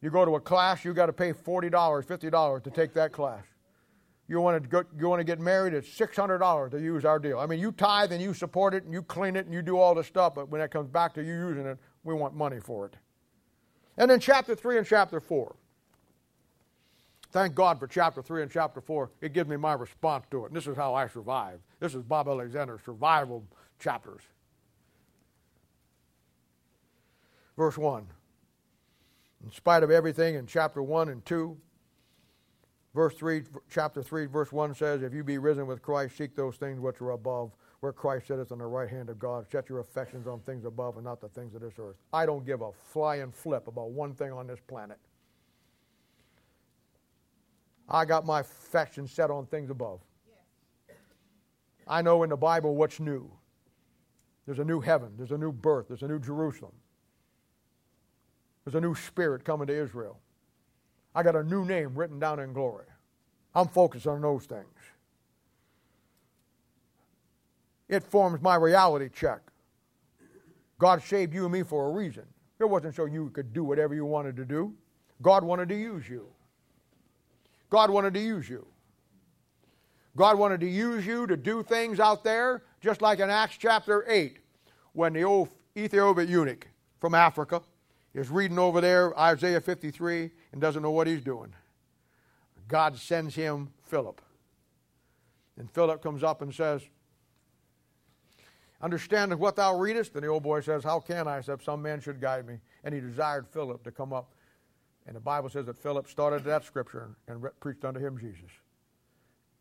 You 0.00 0.10
go 0.10 0.24
to 0.24 0.36
a 0.36 0.40
class, 0.40 0.84
you 0.84 0.94
got 0.94 1.06
to 1.06 1.12
pay 1.12 1.32
$40, 1.32 1.70
$50 1.70 2.62
to 2.62 2.70
take 2.70 2.94
that 2.94 3.12
class. 3.12 3.44
You 4.28 4.42
want 4.42 4.62
to 4.62 4.68
go, 4.68 4.84
you 4.98 5.08
want 5.08 5.20
to 5.20 5.24
get 5.24 5.40
married? 5.40 5.72
It's 5.72 5.88
six 5.88 6.14
hundred 6.14 6.38
dollars 6.38 6.70
to 6.72 6.80
use 6.80 7.06
our 7.06 7.18
deal. 7.18 7.38
I 7.38 7.46
mean, 7.46 7.58
you 7.58 7.72
tithe 7.72 8.12
and 8.12 8.20
you 8.20 8.34
support 8.34 8.74
it 8.74 8.84
and 8.84 8.92
you 8.92 9.02
clean 9.02 9.36
it 9.36 9.46
and 9.46 9.54
you 9.54 9.62
do 9.62 9.78
all 9.78 9.94
this 9.94 10.06
stuff, 10.06 10.34
but 10.34 10.50
when 10.50 10.60
it 10.60 10.70
comes 10.70 10.88
back 10.90 11.14
to 11.14 11.22
you 11.22 11.32
using 11.32 11.64
it, 11.64 11.78
we 12.04 12.14
want 12.14 12.34
money 12.34 12.60
for 12.60 12.84
it. 12.84 12.94
And 13.96 14.10
then 14.10 14.20
chapter 14.20 14.54
three 14.54 14.76
and 14.76 14.86
chapter 14.86 15.18
four. 15.18 15.56
Thank 17.30 17.54
God 17.54 17.78
for 17.78 17.86
chapter 17.86 18.22
three 18.22 18.42
and 18.42 18.50
chapter 18.50 18.80
four. 18.80 19.10
It 19.20 19.32
gives 19.32 19.48
me 19.48 19.56
my 19.56 19.72
response 19.72 20.26
to 20.30 20.44
it. 20.44 20.48
And 20.48 20.56
this 20.56 20.66
is 20.66 20.76
how 20.76 20.94
I 20.94 21.08
survive. 21.08 21.60
This 21.80 21.94
is 21.94 22.02
Bob 22.02 22.28
Alexander's 22.28 22.82
survival 22.84 23.44
chapters. 23.78 24.22
Verse 27.56 27.78
one. 27.78 28.06
In 29.44 29.50
spite 29.52 29.82
of 29.82 29.90
everything 29.90 30.34
in 30.34 30.46
chapter 30.46 30.82
one 30.82 31.08
and 31.08 31.24
two, 31.24 31.56
Verse 32.98 33.14
3, 33.14 33.42
chapter 33.70 34.02
3, 34.02 34.26
verse 34.26 34.50
1 34.50 34.74
says, 34.74 35.04
If 35.04 35.14
you 35.14 35.22
be 35.22 35.38
risen 35.38 35.68
with 35.68 35.82
Christ, 35.82 36.16
seek 36.16 36.34
those 36.34 36.56
things 36.56 36.80
which 36.80 37.00
are 37.00 37.10
above, 37.10 37.52
where 37.78 37.92
Christ 37.92 38.26
sitteth 38.26 38.50
on 38.50 38.58
the 38.58 38.66
right 38.66 38.88
hand 38.88 39.08
of 39.08 39.20
God. 39.20 39.46
Set 39.48 39.68
your 39.68 39.78
affections 39.78 40.26
on 40.26 40.40
things 40.40 40.64
above 40.64 40.96
and 40.96 41.04
not 41.04 41.20
the 41.20 41.28
things 41.28 41.54
of 41.54 41.60
this 41.60 41.74
earth. 41.78 41.94
I 42.12 42.26
don't 42.26 42.44
give 42.44 42.60
a 42.60 42.72
flying 42.72 43.30
flip 43.30 43.68
about 43.68 43.90
one 43.90 44.14
thing 44.14 44.32
on 44.32 44.48
this 44.48 44.58
planet. 44.66 44.98
I 47.88 48.04
got 48.04 48.26
my 48.26 48.40
affections 48.40 49.12
set 49.12 49.30
on 49.30 49.46
things 49.46 49.70
above. 49.70 50.00
I 51.86 52.02
know 52.02 52.24
in 52.24 52.30
the 52.30 52.36
Bible 52.36 52.74
what's 52.74 52.98
new. 52.98 53.30
There's 54.44 54.58
a 54.58 54.64
new 54.64 54.80
heaven, 54.80 55.12
there's 55.16 55.30
a 55.30 55.38
new 55.38 55.52
birth, 55.52 55.86
there's 55.86 56.02
a 56.02 56.08
new 56.08 56.18
Jerusalem. 56.18 56.72
There's 58.64 58.74
a 58.74 58.80
new 58.80 58.96
spirit 58.96 59.44
coming 59.44 59.68
to 59.68 59.72
Israel. 59.72 60.18
I 61.18 61.24
got 61.24 61.34
a 61.34 61.42
new 61.42 61.64
name 61.64 61.96
written 61.96 62.20
down 62.20 62.38
in 62.38 62.52
glory. 62.52 62.84
I'm 63.52 63.66
focused 63.66 64.06
on 64.06 64.20
those 64.20 64.44
things. 64.44 64.68
It 67.88 68.04
forms 68.04 68.40
my 68.40 68.54
reality 68.54 69.08
check. 69.12 69.40
God 70.78 71.02
saved 71.02 71.34
you 71.34 71.42
and 71.42 71.52
me 71.52 71.64
for 71.64 71.88
a 71.88 71.90
reason. 71.90 72.22
It 72.60 72.66
wasn't 72.66 72.94
so 72.94 73.06
you 73.06 73.30
could 73.30 73.52
do 73.52 73.64
whatever 73.64 73.96
you 73.96 74.04
wanted 74.04 74.36
to 74.36 74.44
do. 74.44 74.72
God 75.20 75.42
wanted 75.42 75.68
to 75.70 75.74
use 75.74 76.08
you. 76.08 76.28
God 77.68 77.90
wanted 77.90 78.14
to 78.14 78.20
use 78.20 78.48
you. 78.48 78.64
God 80.14 80.38
wanted 80.38 80.60
to 80.60 80.68
use 80.68 81.04
you 81.04 81.26
to 81.26 81.36
do 81.36 81.64
things 81.64 81.98
out 81.98 82.22
there, 82.22 82.62
just 82.80 83.02
like 83.02 83.18
in 83.18 83.28
Acts 83.28 83.56
chapter 83.58 84.04
8, 84.08 84.38
when 84.92 85.14
the 85.14 85.24
old 85.24 85.48
Ethiopian 85.76 86.28
eunuch 86.28 86.68
from 87.00 87.12
Africa 87.12 87.60
is 88.14 88.30
reading 88.30 88.60
over 88.60 88.80
there 88.80 89.18
Isaiah 89.18 89.60
53 89.60 90.30
and 90.52 90.60
doesn't 90.60 90.82
know 90.82 90.90
what 90.90 91.06
he's 91.06 91.22
doing. 91.22 91.52
God 92.68 92.96
sends 92.96 93.34
him 93.34 93.70
Philip. 93.84 94.20
And 95.58 95.70
Philip 95.70 96.02
comes 96.02 96.22
up 96.22 96.42
and 96.42 96.54
says, 96.54 96.82
Understanding 98.80 99.40
what 99.40 99.56
thou 99.56 99.76
readest? 99.76 100.14
And 100.14 100.22
the 100.22 100.28
old 100.28 100.44
boy 100.44 100.60
says, 100.60 100.84
How 100.84 101.00
can 101.00 101.26
I, 101.26 101.38
except 101.38 101.64
some 101.64 101.82
man 101.82 102.00
should 102.00 102.20
guide 102.20 102.46
me? 102.46 102.60
And 102.84 102.94
he 102.94 103.00
desired 103.00 103.48
Philip 103.48 103.82
to 103.84 103.90
come 103.90 104.12
up. 104.12 104.34
And 105.06 105.16
the 105.16 105.20
Bible 105.20 105.48
says 105.48 105.66
that 105.66 105.76
Philip 105.76 106.08
started 106.08 106.44
that 106.44 106.62
scripture 106.64 107.08
and 107.26 107.42
re- 107.42 107.50
preached 107.60 107.84
unto 107.84 107.98
him 107.98 108.16
Jesus. 108.18 108.52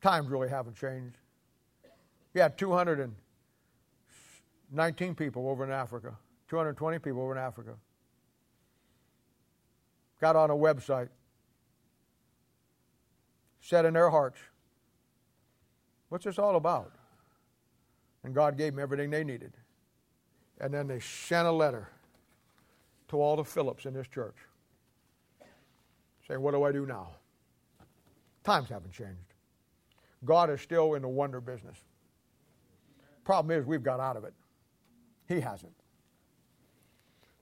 Times 0.02 0.30
really 0.30 0.50
haven't 0.50 0.76
changed. 0.76 1.18
He 2.34 2.40
had 2.40 2.58
219 2.58 5.16
people 5.16 5.50
over 5.50 5.64
in 5.64 5.72
Africa, 5.72 6.14
220 6.50 7.00
people 7.00 7.22
over 7.22 7.32
in 7.32 7.38
Africa. 7.40 7.76
Got 10.20 10.36
on 10.36 10.50
a 10.50 10.56
website, 10.56 11.10
said 13.62 13.86
in 13.86 13.94
their 13.94 14.10
hearts, 14.10 14.40
What's 16.10 16.26
this 16.26 16.40
all 16.40 16.56
about? 16.56 16.94
And 18.24 18.34
God 18.34 18.58
gave 18.58 18.74
them 18.74 18.82
everything 18.82 19.10
they 19.10 19.24
needed. 19.24 19.54
And 20.60 20.74
then 20.74 20.88
they 20.88 21.00
sent 21.00 21.48
a 21.48 21.52
letter 21.52 21.90
to 23.10 23.22
all 23.22 23.36
the 23.36 23.44
Phillips 23.44 23.86
in 23.86 23.94
this 23.94 24.08
church 24.08 24.36
saying, 26.28 26.42
What 26.42 26.52
do 26.52 26.64
I 26.64 26.72
do 26.72 26.86
now? 26.86 27.10
Times 28.44 28.70
haven't 28.70 28.92
changed. 28.92 29.34
God 30.26 30.50
is 30.50 30.62
still 30.62 30.96
in 30.96 31.02
the 31.02 31.08
wonder 31.08 31.40
business. 31.40 31.78
Problem 33.24 33.58
is, 33.58 33.66
we've 33.66 33.84
got 33.84 34.00
out 34.00 34.16
of 34.16 34.24
it. 34.24 34.34
He 35.28 35.40
hasn't. 35.40 35.74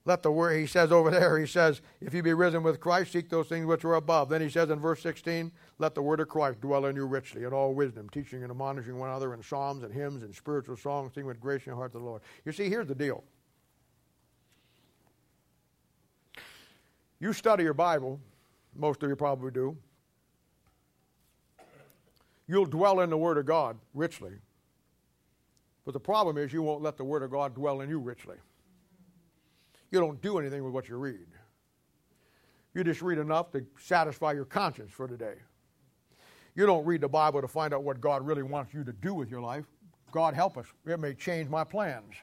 Let 0.06 0.22
the 0.22 0.30
word, 0.30 0.56
he 0.56 0.68
says 0.68 0.92
over 0.92 1.10
there, 1.10 1.36
he 1.36 1.48
says, 1.48 1.82
if 2.00 2.14
you 2.14 2.22
be 2.22 2.32
risen 2.32 2.62
with 2.62 2.78
Christ, 2.78 3.10
seek 3.10 3.28
those 3.28 3.48
things 3.48 3.66
which 3.66 3.84
are 3.84 3.94
above. 3.94 4.28
Then 4.28 4.40
he 4.40 4.48
says 4.48 4.70
in 4.70 4.78
verse 4.78 5.02
16, 5.02 5.50
let 5.80 5.96
the 5.96 6.02
word 6.02 6.20
of 6.20 6.28
Christ 6.28 6.60
dwell 6.60 6.86
in 6.86 6.94
you 6.94 7.04
richly, 7.06 7.42
in 7.42 7.52
all 7.52 7.74
wisdom, 7.74 8.08
teaching 8.10 8.44
and 8.44 8.52
admonishing 8.52 8.96
one 8.96 9.08
another 9.08 9.34
in 9.34 9.42
psalms 9.42 9.82
and 9.82 9.92
hymns 9.92 10.22
and 10.22 10.32
spiritual 10.32 10.76
songs, 10.76 11.12
singing 11.12 11.26
with 11.26 11.40
grace 11.40 11.62
in 11.66 11.70
your 11.70 11.76
heart 11.76 11.90
to 11.92 11.98
the 11.98 12.04
Lord. 12.04 12.22
You 12.44 12.52
see, 12.52 12.68
here's 12.68 12.86
the 12.86 12.94
deal. 12.94 13.24
You 17.18 17.32
study 17.32 17.64
your 17.64 17.74
Bible, 17.74 18.20
most 18.76 19.02
of 19.02 19.08
you 19.08 19.16
probably 19.16 19.50
do. 19.50 19.76
You'll 22.46 22.66
dwell 22.66 23.00
in 23.00 23.10
the 23.10 23.16
Word 23.16 23.38
of 23.38 23.46
God 23.46 23.76
richly. 23.92 24.34
But 25.84 25.94
the 25.94 26.00
problem 26.00 26.38
is, 26.38 26.52
you 26.52 26.62
won't 26.62 26.82
let 26.82 26.96
the 26.96 27.04
Word 27.04 27.24
of 27.24 27.32
God 27.32 27.56
dwell 27.56 27.80
in 27.80 27.90
you 27.90 27.98
richly. 27.98 28.36
You 29.90 30.00
don't 30.00 30.20
do 30.20 30.38
anything 30.38 30.64
with 30.64 30.72
what 30.72 30.88
you 30.88 30.96
read. 30.96 31.26
You 32.74 32.84
just 32.84 33.02
read 33.02 33.18
enough 33.18 33.52
to 33.52 33.64
satisfy 33.78 34.32
your 34.32 34.44
conscience 34.44 34.92
for 34.92 35.08
today. 35.08 35.36
You 36.54 36.66
don't 36.66 36.84
read 36.84 37.00
the 37.00 37.08
Bible 37.08 37.40
to 37.40 37.48
find 37.48 37.72
out 37.72 37.84
what 37.84 38.00
God 38.00 38.26
really 38.26 38.42
wants 38.42 38.74
you 38.74 38.84
to 38.84 38.92
do 38.92 39.14
with 39.14 39.30
your 39.30 39.40
life. 39.40 39.64
God 40.10 40.34
help 40.34 40.56
us. 40.56 40.66
It 40.86 40.98
may 40.98 41.14
change 41.14 41.48
my 41.48 41.64
plans. 41.64 42.14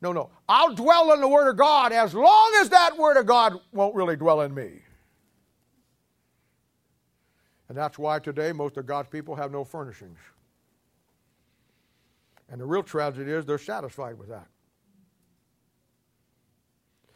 No, 0.00 0.12
no. 0.12 0.30
I'll 0.48 0.74
dwell 0.74 1.12
in 1.12 1.20
the 1.20 1.28
Word 1.28 1.48
of 1.48 1.56
God 1.56 1.92
as 1.92 2.14
long 2.14 2.52
as 2.60 2.68
that 2.70 2.96
Word 2.98 3.16
of 3.16 3.26
God 3.26 3.54
won't 3.72 3.94
really 3.94 4.16
dwell 4.16 4.40
in 4.40 4.52
me. 4.52 4.80
And 7.68 7.78
that's 7.78 7.98
why 7.98 8.18
today 8.18 8.52
most 8.52 8.76
of 8.76 8.86
God's 8.86 9.08
people 9.08 9.34
have 9.36 9.50
no 9.50 9.64
furnishings. 9.64 10.18
And 12.50 12.60
the 12.60 12.66
real 12.66 12.82
tragedy 12.82 13.30
is 13.30 13.46
they're 13.46 13.58
satisfied 13.58 14.18
with 14.18 14.28
that. 14.28 14.46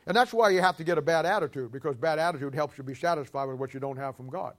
And 0.07 0.17
that's 0.17 0.33
why 0.33 0.51
you 0.51 0.61
have 0.61 0.77
to 0.77 0.85
get 0.85 0.99
a 0.99 1.03
bad 1.03 1.27
attitude, 1.27 1.73
because 1.73 1.97
bad 1.97 2.19
attitude 2.19 2.55
helps 2.55 2.79
you 2.79 2.85
be 2.85 2.95
satisfied 2.95 3.47
with 3.47 3.59
what 3.59 3.75
you 3.75 3.81
don't 3.81 3.97
have 3.97 4.17
from 4.17 4.29
God. 4.29 4.55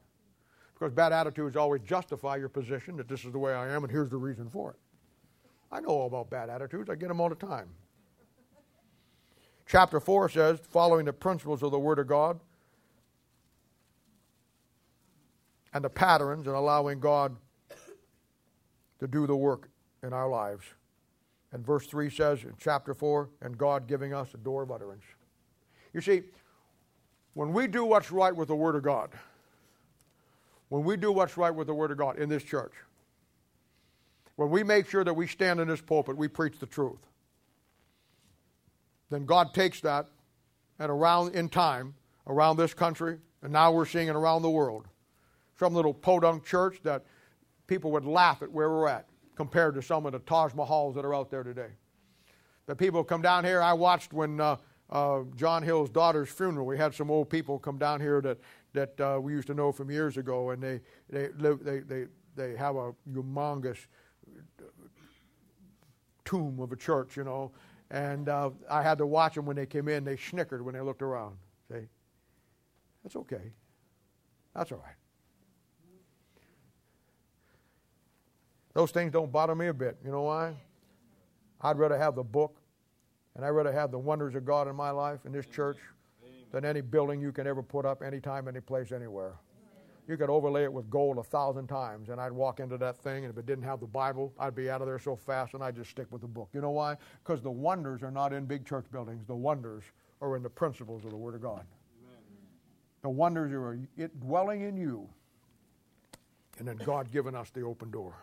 Because 0.74 0.94
bad 0.94 1.14
attitudes 1.14 1.56
always 1.56 1.82
justify 1.82 2.36
your 2.36 2.50
position 2.50 2.98
that 2.98 3.08
this 3.08 3.24
is 3.26 3.32
the 3.32 3.40
way 3.40 3.54
I 3.54 3.70
am 3.70 3.84
and 3.84 3.92
here's 3.92 4.10
the 4.10 4.18
reason 4.18 4.50
for 4.50 4.72
it. 4.72 4.78
I 5.72 5.80
know 5.80 5.90
all 5.90 6.08
about 6.08 6.30
bad 6.30 6.50
attitudes, 6.50 6.90
I 6.90 6.96
get 6.96 7.08
them 7.08 7.20
all 7.20 7.30
the 7.30 7.36
time. 7.36 7.70
Chapter 9.66 10.00
4 10.00 10.30
says, 10.30 10.60
following 10.70 11.06
the 11.06 11.14
principles 11.14 11.64
of 11.64 11.72
the 11.72 11.80
Word 11.80 12.00
of 12.00 12.08
God 12.08 12.40
and 15.74 15.84
the 15.84 15.90
patterns 15.90 16.48
and 16.48 16.56
allowing 16.56 17.00
God 17.00 17.36
to 19.00 19.08
do 19.08 19.28
the 19.28 19.36
work 19.36 19.70
in 20.04 20.14
our 20.14 20.30
lives. 20.30 20.66
And 21.52 21.66
verse 21.66 21.86
3 21.88 22.10
says 22.10 22.44
in 22.44 22.54
chapter 22.58 22.94
4, 22.94 23.30
and 23.42 23.58
God 23.58 23.88
giving 23.88 24.14
us 24.14 24.34
a 24.34 24.38
door 24.38 24.64
of 24.64 24.72
utterance. 24.72 25.04
You 25.94 26.02
see, 26.02 26.24
when 27.34 27.54
we 27.54 27.68
do 27.68 27.86
what's 27.86 28.12
right 28.12 28.36
with 28.36 28.48
the 28.48 28.56
Word 28.56 28.76
of 28.76 28.84
God, 28.84 29.10
when 30.70 30.84
we 30.84 30.98
do 30.98 31.12
what's 31.12 31.38
right 31.38 31.54
with 31.54 31.68
the 31.68 31.74
Word 31.74 31.92
of 31.92 31.98
God 31.98 32.18
in 32.18 32.30
this 32.30 32.44
church, 32.44 32.74
when 34.36 34.50
we 34.50 34.64
make 34.64 34.90
sure 34.90 35.04
that 35.04 35.14
we 35.14 35.28
stand 35.28 35.60
in 35.60 35.68
this 35.68 35.82
pulpit, 35.82 36.18
we 36.18 36.28
preach 36.28 36.60
the 36.60 36.66
truth, 36.66 37.00
then 39.10 39.26
God 39.26 39.54
takes 39.54 39.82
that 39.82 40.08
and 40.80 40.92
around 40.92 41.34
in 41.34 41.50
time, 41.50 41.96
around 42.28 42.58
this 42.58 42.74
country, 42.74 43.18
and 43.42 43.52
now 43.52 43.72
we're 43.72 43.86
seeing 43.86 44.08
it 44.08 44.16
around 44.16 44.42
the 44.42 44.50
world. 44.50 44.88
Some 45.60 45.74
little 45.74 45.94
podunk 45.94 46.46
church 46.46 46.80
that 46.84 47.04
people 47.66 47.92
would 47.92 48.06
laugh 48.06 48.42
at 48.42 48.52
where 48.52 48.70
we're 48.70 48.88
at 48.88 49.08
compared 49.36 49.76
to 49.76 49.82
some 49.82 50.06
of 50.06 50.12
the 50.12 50.20
Taj 50.20 50.54
Mahals 50.54 50.96
that 50.96 51.06
are 51.06 51.16
out 51.16 51.32
there 51.32 51.44
today. 51.44 51.70
The 52.66 52.76
people 52.76 53.04
come 53.04 53.22
down 53.22 53.46
here. 53.46 53.62
I 53.62 53.74
watched 53.74 54.12
when 54.12 54.42
uh, 54.42 54.58
uh, 54.90 55.22
John 55.36 55.64
Hill's 55.64 55.90
daughter's 55.90 56.30
funeral. 56.30 56.66
We 56.66 56.78
had 56.78 56.94
some 56.94 57.12
old 57.12 57.30
people 57.30 57.60
come 57.60 57.78
down 57.78 58.00
here 58.00 58.22
that 58.22 58.38
that 58.74 59.00
uh, 59.02 59.20
we 59.20 59.34
used 59.34 59.48
to 59.48 59.54
know 59.54 59.72
from 59.72 59.90
years 59.90 60.18
ago, 60.18 60.52
and 60.52 60.62
they 60.62 60.82
they 61.10 61.30
they 61.38 61.80
they 61.80 62.06
they 62.36 62.56
have 62.56 62.76
a 62.76 62.94
humongous 63.12 63.78
tomb 66.24 66.60
of 66.60 66.72
a 66.72 66.76
church, 66.76 67.18
you 67.18 67.24
know. 67.24 67.52
And 67.90 68.28
uh, 68.30 68.52
I 68.70 68.82
had 68.82 68.98
to 68.98 69.06
watch 69.06 69.36
them 69.36 69.46
when 69.46 69.56
they 69.56 69.66
came 69.66 69.88
in. 69.88 70.04
They 70.04 70.18
snickered 70.18 70.64
when 70.64 70.74
they 70.74 70.82
looked 70.82 71.02
around. 71.02 71.38
See, 71.72 71.88
that's 73.04 73.16
okay. 73.16 73.54
That's 74.54 74.72
all 74.72 74.80
right. 74.80 74.96
Those 78.74 78.92
things 78.92 79.12
don't 79.12 79.32
bother 79.32 79.56
me 79.56 79.68
a 79.68 79.74
bit. 79.74 79.98
You 80.04 80.12
know 80.12 80.24
why? 80.24 80.56
I'd 81.62 81.80
rather 81.80 81.98
have 81.98 82.16
the 82.16 82.24
book 82.24 82.57
and 83.38 83.46
I'd 83.46 83.52
rather 83.52 83.72
have 83.72 83.92
the 83.92 84.00
wonders 84.00 84.34
of 84.36 84.44
God 84.44 84.68
in 84.68 84.76
my 84.76 84.90
life 84.90 85.26
in 85.26 85.32
this 85.32 85.46
church 85.46 85.78
than 86.52 86.66
any 86.66 86.82
building 86.82 87.22
you 87.22 87.32
can 87.32 87.46
ever 87.46 87.62
put 87.62 87.86
up 87.86 88.02
anytime, 88.02 88.48
any 88.48 88.60
place, 88.60 88.92
anywhere. 88.92 89.36
You 90.08 90.18
could 90.18 90.30
overlay 90.30 90.64
it 90.64 90.74
with 90.74 90.90
gold 90.90 91.18
a 91.20 91.24
thousand 91.24 91.68
times, 91.68 92.10
and 92.10 92.20
I'd 92.20 92.32
walk 92.32 92.60
into 92.60 92.78
that 92.78 92.98
thing, 92.98 93.26
and 93.26 93.32
if 93.32 93.38
it 93.38 93.46
didn't 93.46 93.66
have 93.66 93.80
the 93.80 93.86
Bible, 93.88 94.34
I'd 94.40 94.56
be 94.56 94.70
out 94.70 94.82
of 94.82 94.88
there 94.88 94.98
so 94.98 95.16
fast, 95.16 95.54
and 95.54 95.64
I'd 95.64 95.76
just 95.76 95.92
stick 95.92 96.08
with 96.10 96.22
the 96.22 96.28
book. 96.28 96.50
You 96.54 96.62
know 96.62 96.72
why? 96.72 96.96
Because 97.24 97.42
the 97.42 97.52
wonders 97.52 98.02
are 98.02 98.12
not 98.12 98.34
in 98.34 98.46
big 98.46 98.66
church 98.66 98.86
buildings. 98.92 99.26
The 99.28 99.36
wonders 99.36 99.84
are 100.22 100.36
in 100.36 100.42
the 100.42 100.50
principles 100.50 101.06
of 101.06 101.12
the 101.12 101.18
Word 101.18 101.36
of 101.36 101.42
God. 101.42 101.66
Amen. 102.02 102.18
The 103.04 103.10
wonders 103.10 103.52
are 103.52 103.78
it 103.98 104.20
dwelling 104.20 104.62
in 104.62 104.78
you, 104.78 105.08
and 106.58 106.68
then 106.68 106.78
God 106.78 107.12
giving 107.12 107.36
us 107.36 107.52
the 107.52 107.62
open 107.62 107.92
door. 107.92 108.16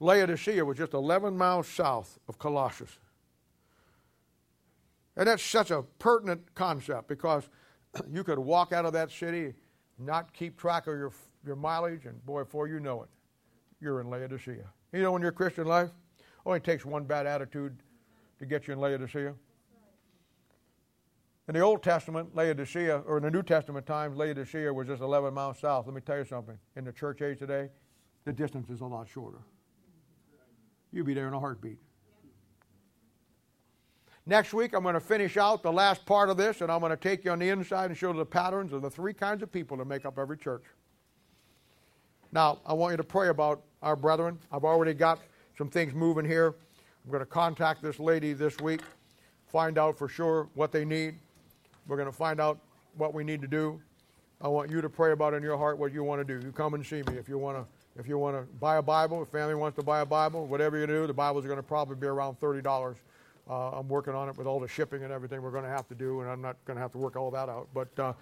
Laodicea 0.00 0.64
was 0.64 0.76
just 0.76 0.92
11 0.92 1.36
miles 1.36 1.68
south 1.68 2.18
of 2.28 2.38
Colossus. 2.38 2.98
And 5.16 5.26
that's 5.26 5.42
such 5.42 5.70
a 5.70 5.82
pertinent 5.98 6.54
concept 6.54 7.08
because 7.08 7.48
you 8.10 8.24
could 8.24 8.38
walk 8.38 8.72
out 8.72 8.84
of 8.84 8.92
that 8.92 9.10
city, 9.10 9.54
not 9.98 10.32
keep 10.32 10.56
track 10.56 10.86
of 10.86 10.94
your, 10.94 11.12
your 11.44 11.56
mileage, 11.56 12.06
and 12.06 12.24
boy, 12.24 12.44
before 12.44 12.68
you 12.68 12.80
know 12.80 13.02
it, 13.02 13.08
you're 13.80 14.00
in 14.00 14.08
Laodicea. 14.08 14.66
You 14.92 15.02
know, 15.02 15.16
in 15.16 15.22
your 15.22 15.32
Christian 15.32 15.66
life, 15.66 15.90
only 16.46 16.60
takes 16.60 16.84
one 16.84 17.04
bad 17.04 17.26
attitude 17.26 17.82
to 18.38 18.46
get 18.46 18.66
you 18.66 18.72
in 18.72 18.80
Laodicea. 18.80 19.34
In 21.48 21.54
the 21.54 21.60
Old 21.60 21.82
Testament, 21.82 22.34
Laodicea, 22.34 23.02
or 23.06 23.16
in 23.16 23.24
the 23.24 23.30
New 23.30 23.42
Testament 23.42 23.84
times, 23.84 24.16
Laodicea 24.16 24.72
was 24.72 24.86
just 24.86 25.02
11 25.02 25.34
miles 25.34 25.58
south. 25.58 25.86
Let 25.86 25.94
me 25.94 26.00
tell 26.00 26.18
you 26.18 26.24
something. 26.24 26.56
In 26.76 26.84
the 26.84 26.92
church 26.92 27.22
age 27.22 27.40
today, 27.40 27.70
the 28.24 28.32
distance 28.32 28.70
is 28.70 28.80
a 28.80 28.86
lot 28.86 29.08
shorter. 29.08 29.38
You'll 30.92 31.06
be 31.06 31.14
there 31.14 31.28
in 31.28 31.34
a 31.34 31.40
heartbeat. 31.40 31.78
Next 34.30 34.54
week, 34.54 34.74
I'm 34.74 34.84
going 34.84 34.94
to 34.94 35.00
finish 35.00 35.36
out 35.36 35.60
the 35.60 35.72
last 35.72 36.06
part 36.06 36.30
of 36.30 36.36
this, 36.36 36.60
and 36.60 36.70
I'm 36.70 36.78
going 36.78 36.90
to 36.90 36.96
take 36.96 37.24
you 37.24 37.32
on 37.32 37.40
the 37.40 37.48
inside 37.48 37.86
and 37.86 37.98
show 37.98 38.12
you 38.12 38.16
the 38.16 38.24
patterns 38.24 38.72
of 38.72 38.80
the 38.80 38.88
three 38.88 39.12
kinds 39.12 39.42
of 39.42 39.50
people 39.50 39.76
that 39.78 39.86
make 39.86 40.06
up 40.06 40.20
every 40.20 40.38
church. 40.38 40.62
Now, 42.30 42.60
I 42.64 42.72
want 42.72 42.92
you 42.92 42.96
to 42.98 43.02
pray 43.02 43.30
about 43.30 43.60
our 43.82 43.96
brethren. 43.96 44.38
I've 44.52 44.62
already 44.62 44.94
got 44.94 45.18
some 45.58 45.68
things 45.68 45.94
moving 45.94 46.24
here. 46.24 46.54
I'm 47.04 47.10
going 47.10 47.24
to 47.24 47.26
contact 47.26 47.82
this 47.82 47.98
lady 47.98 48.32
this 48.32 48.56
week, 48.60 48.82
find 49.48 49.78
out 49.78 49.98
for 49.98 50.06
sure 50.06 50.48
what 50.54 50.70
they 50.70 50.84
need. 50.84 51.16
We're 51.88 51.96
going 51.96 52.06
to 52.06 52.16
find 52.16 52.40
out 52.40 52.60
what 52.96 53.12
we 53.12 53.24
need 53.24 53.40
to 53.40 53.48
do. 53.48 53.80
I 54.40 54.46
want 54.46 54.70
you 54.70 54.80
to 54.80 54.88
pray 54.88 55.10
about 55.10 55.34
in 55.34 55.42
your 55.42 55.58
heart 55.58 55.76
what 55.76 55.92
you 55.92 56.04
want 56.04 56.24
to 56.24 56.38
do. 56.38 56.46
You 56.46 56.52
come 56.52 56.74
and 56.74 56.86
see 56.86 57.02
me 57.02 57.14
if 57.18 57.28
you 57.28 57.36
want 57.36 57.58
to. 57.58 58.00
If 58.00 58.06
you 58.06 58.16
want 58.16 58.36
to 58.36 58.42
buy 58.60 58.76
a 58.76 58.82
Bible, 58.82 59.20
if 59.22 59.28
family 59.30 59.56
wants 59.56 59.74
to 59.74 59.82
buy 59.82 60.02
a 60.02 60.06
Bible, 60.06 60.46
whatever 60.46 60.78
you 60.78 60.86
do, 60.86 61.08
the 61.08 61.12
Bibles 61.12 61.44
are 61.44 61.48
going 61.48 61.58
to 61.58 61.64
probably 61.64 61.96
be 61.96 62.06
around 62.06 62.38
thirty 62.38 62.62
dollars. 62.62 62.96
Uh, 63.48 63.70
I'm 63.70 63.88
working 63.88 64.14
on 64.14 64.28
it 64.28 64.36
with 64.36 64.46
all 64.46 64.60
the 64.60 64.68
shipping 64.68 65.02
and 65.02 65.12
everything 65.12 65.42
we're 65.42 65.50
going 65.50 65.64
to 65.64 65.70
have 65.70 65.88
to 65.88 65.94
do, 65.94 66.20
and 66.20 66.30
I'm 66.30 66.42
not 66.42 66.56
going 66.64 66.76
to 66.76 66.80
have 66.80 66.92
to 66.92 66.98
work 66.98 67.16
all 67.16 67.30
that 67.30 67.48
out. 67.48 67.68
But 67.74 67.98
uh, 67.98 68.12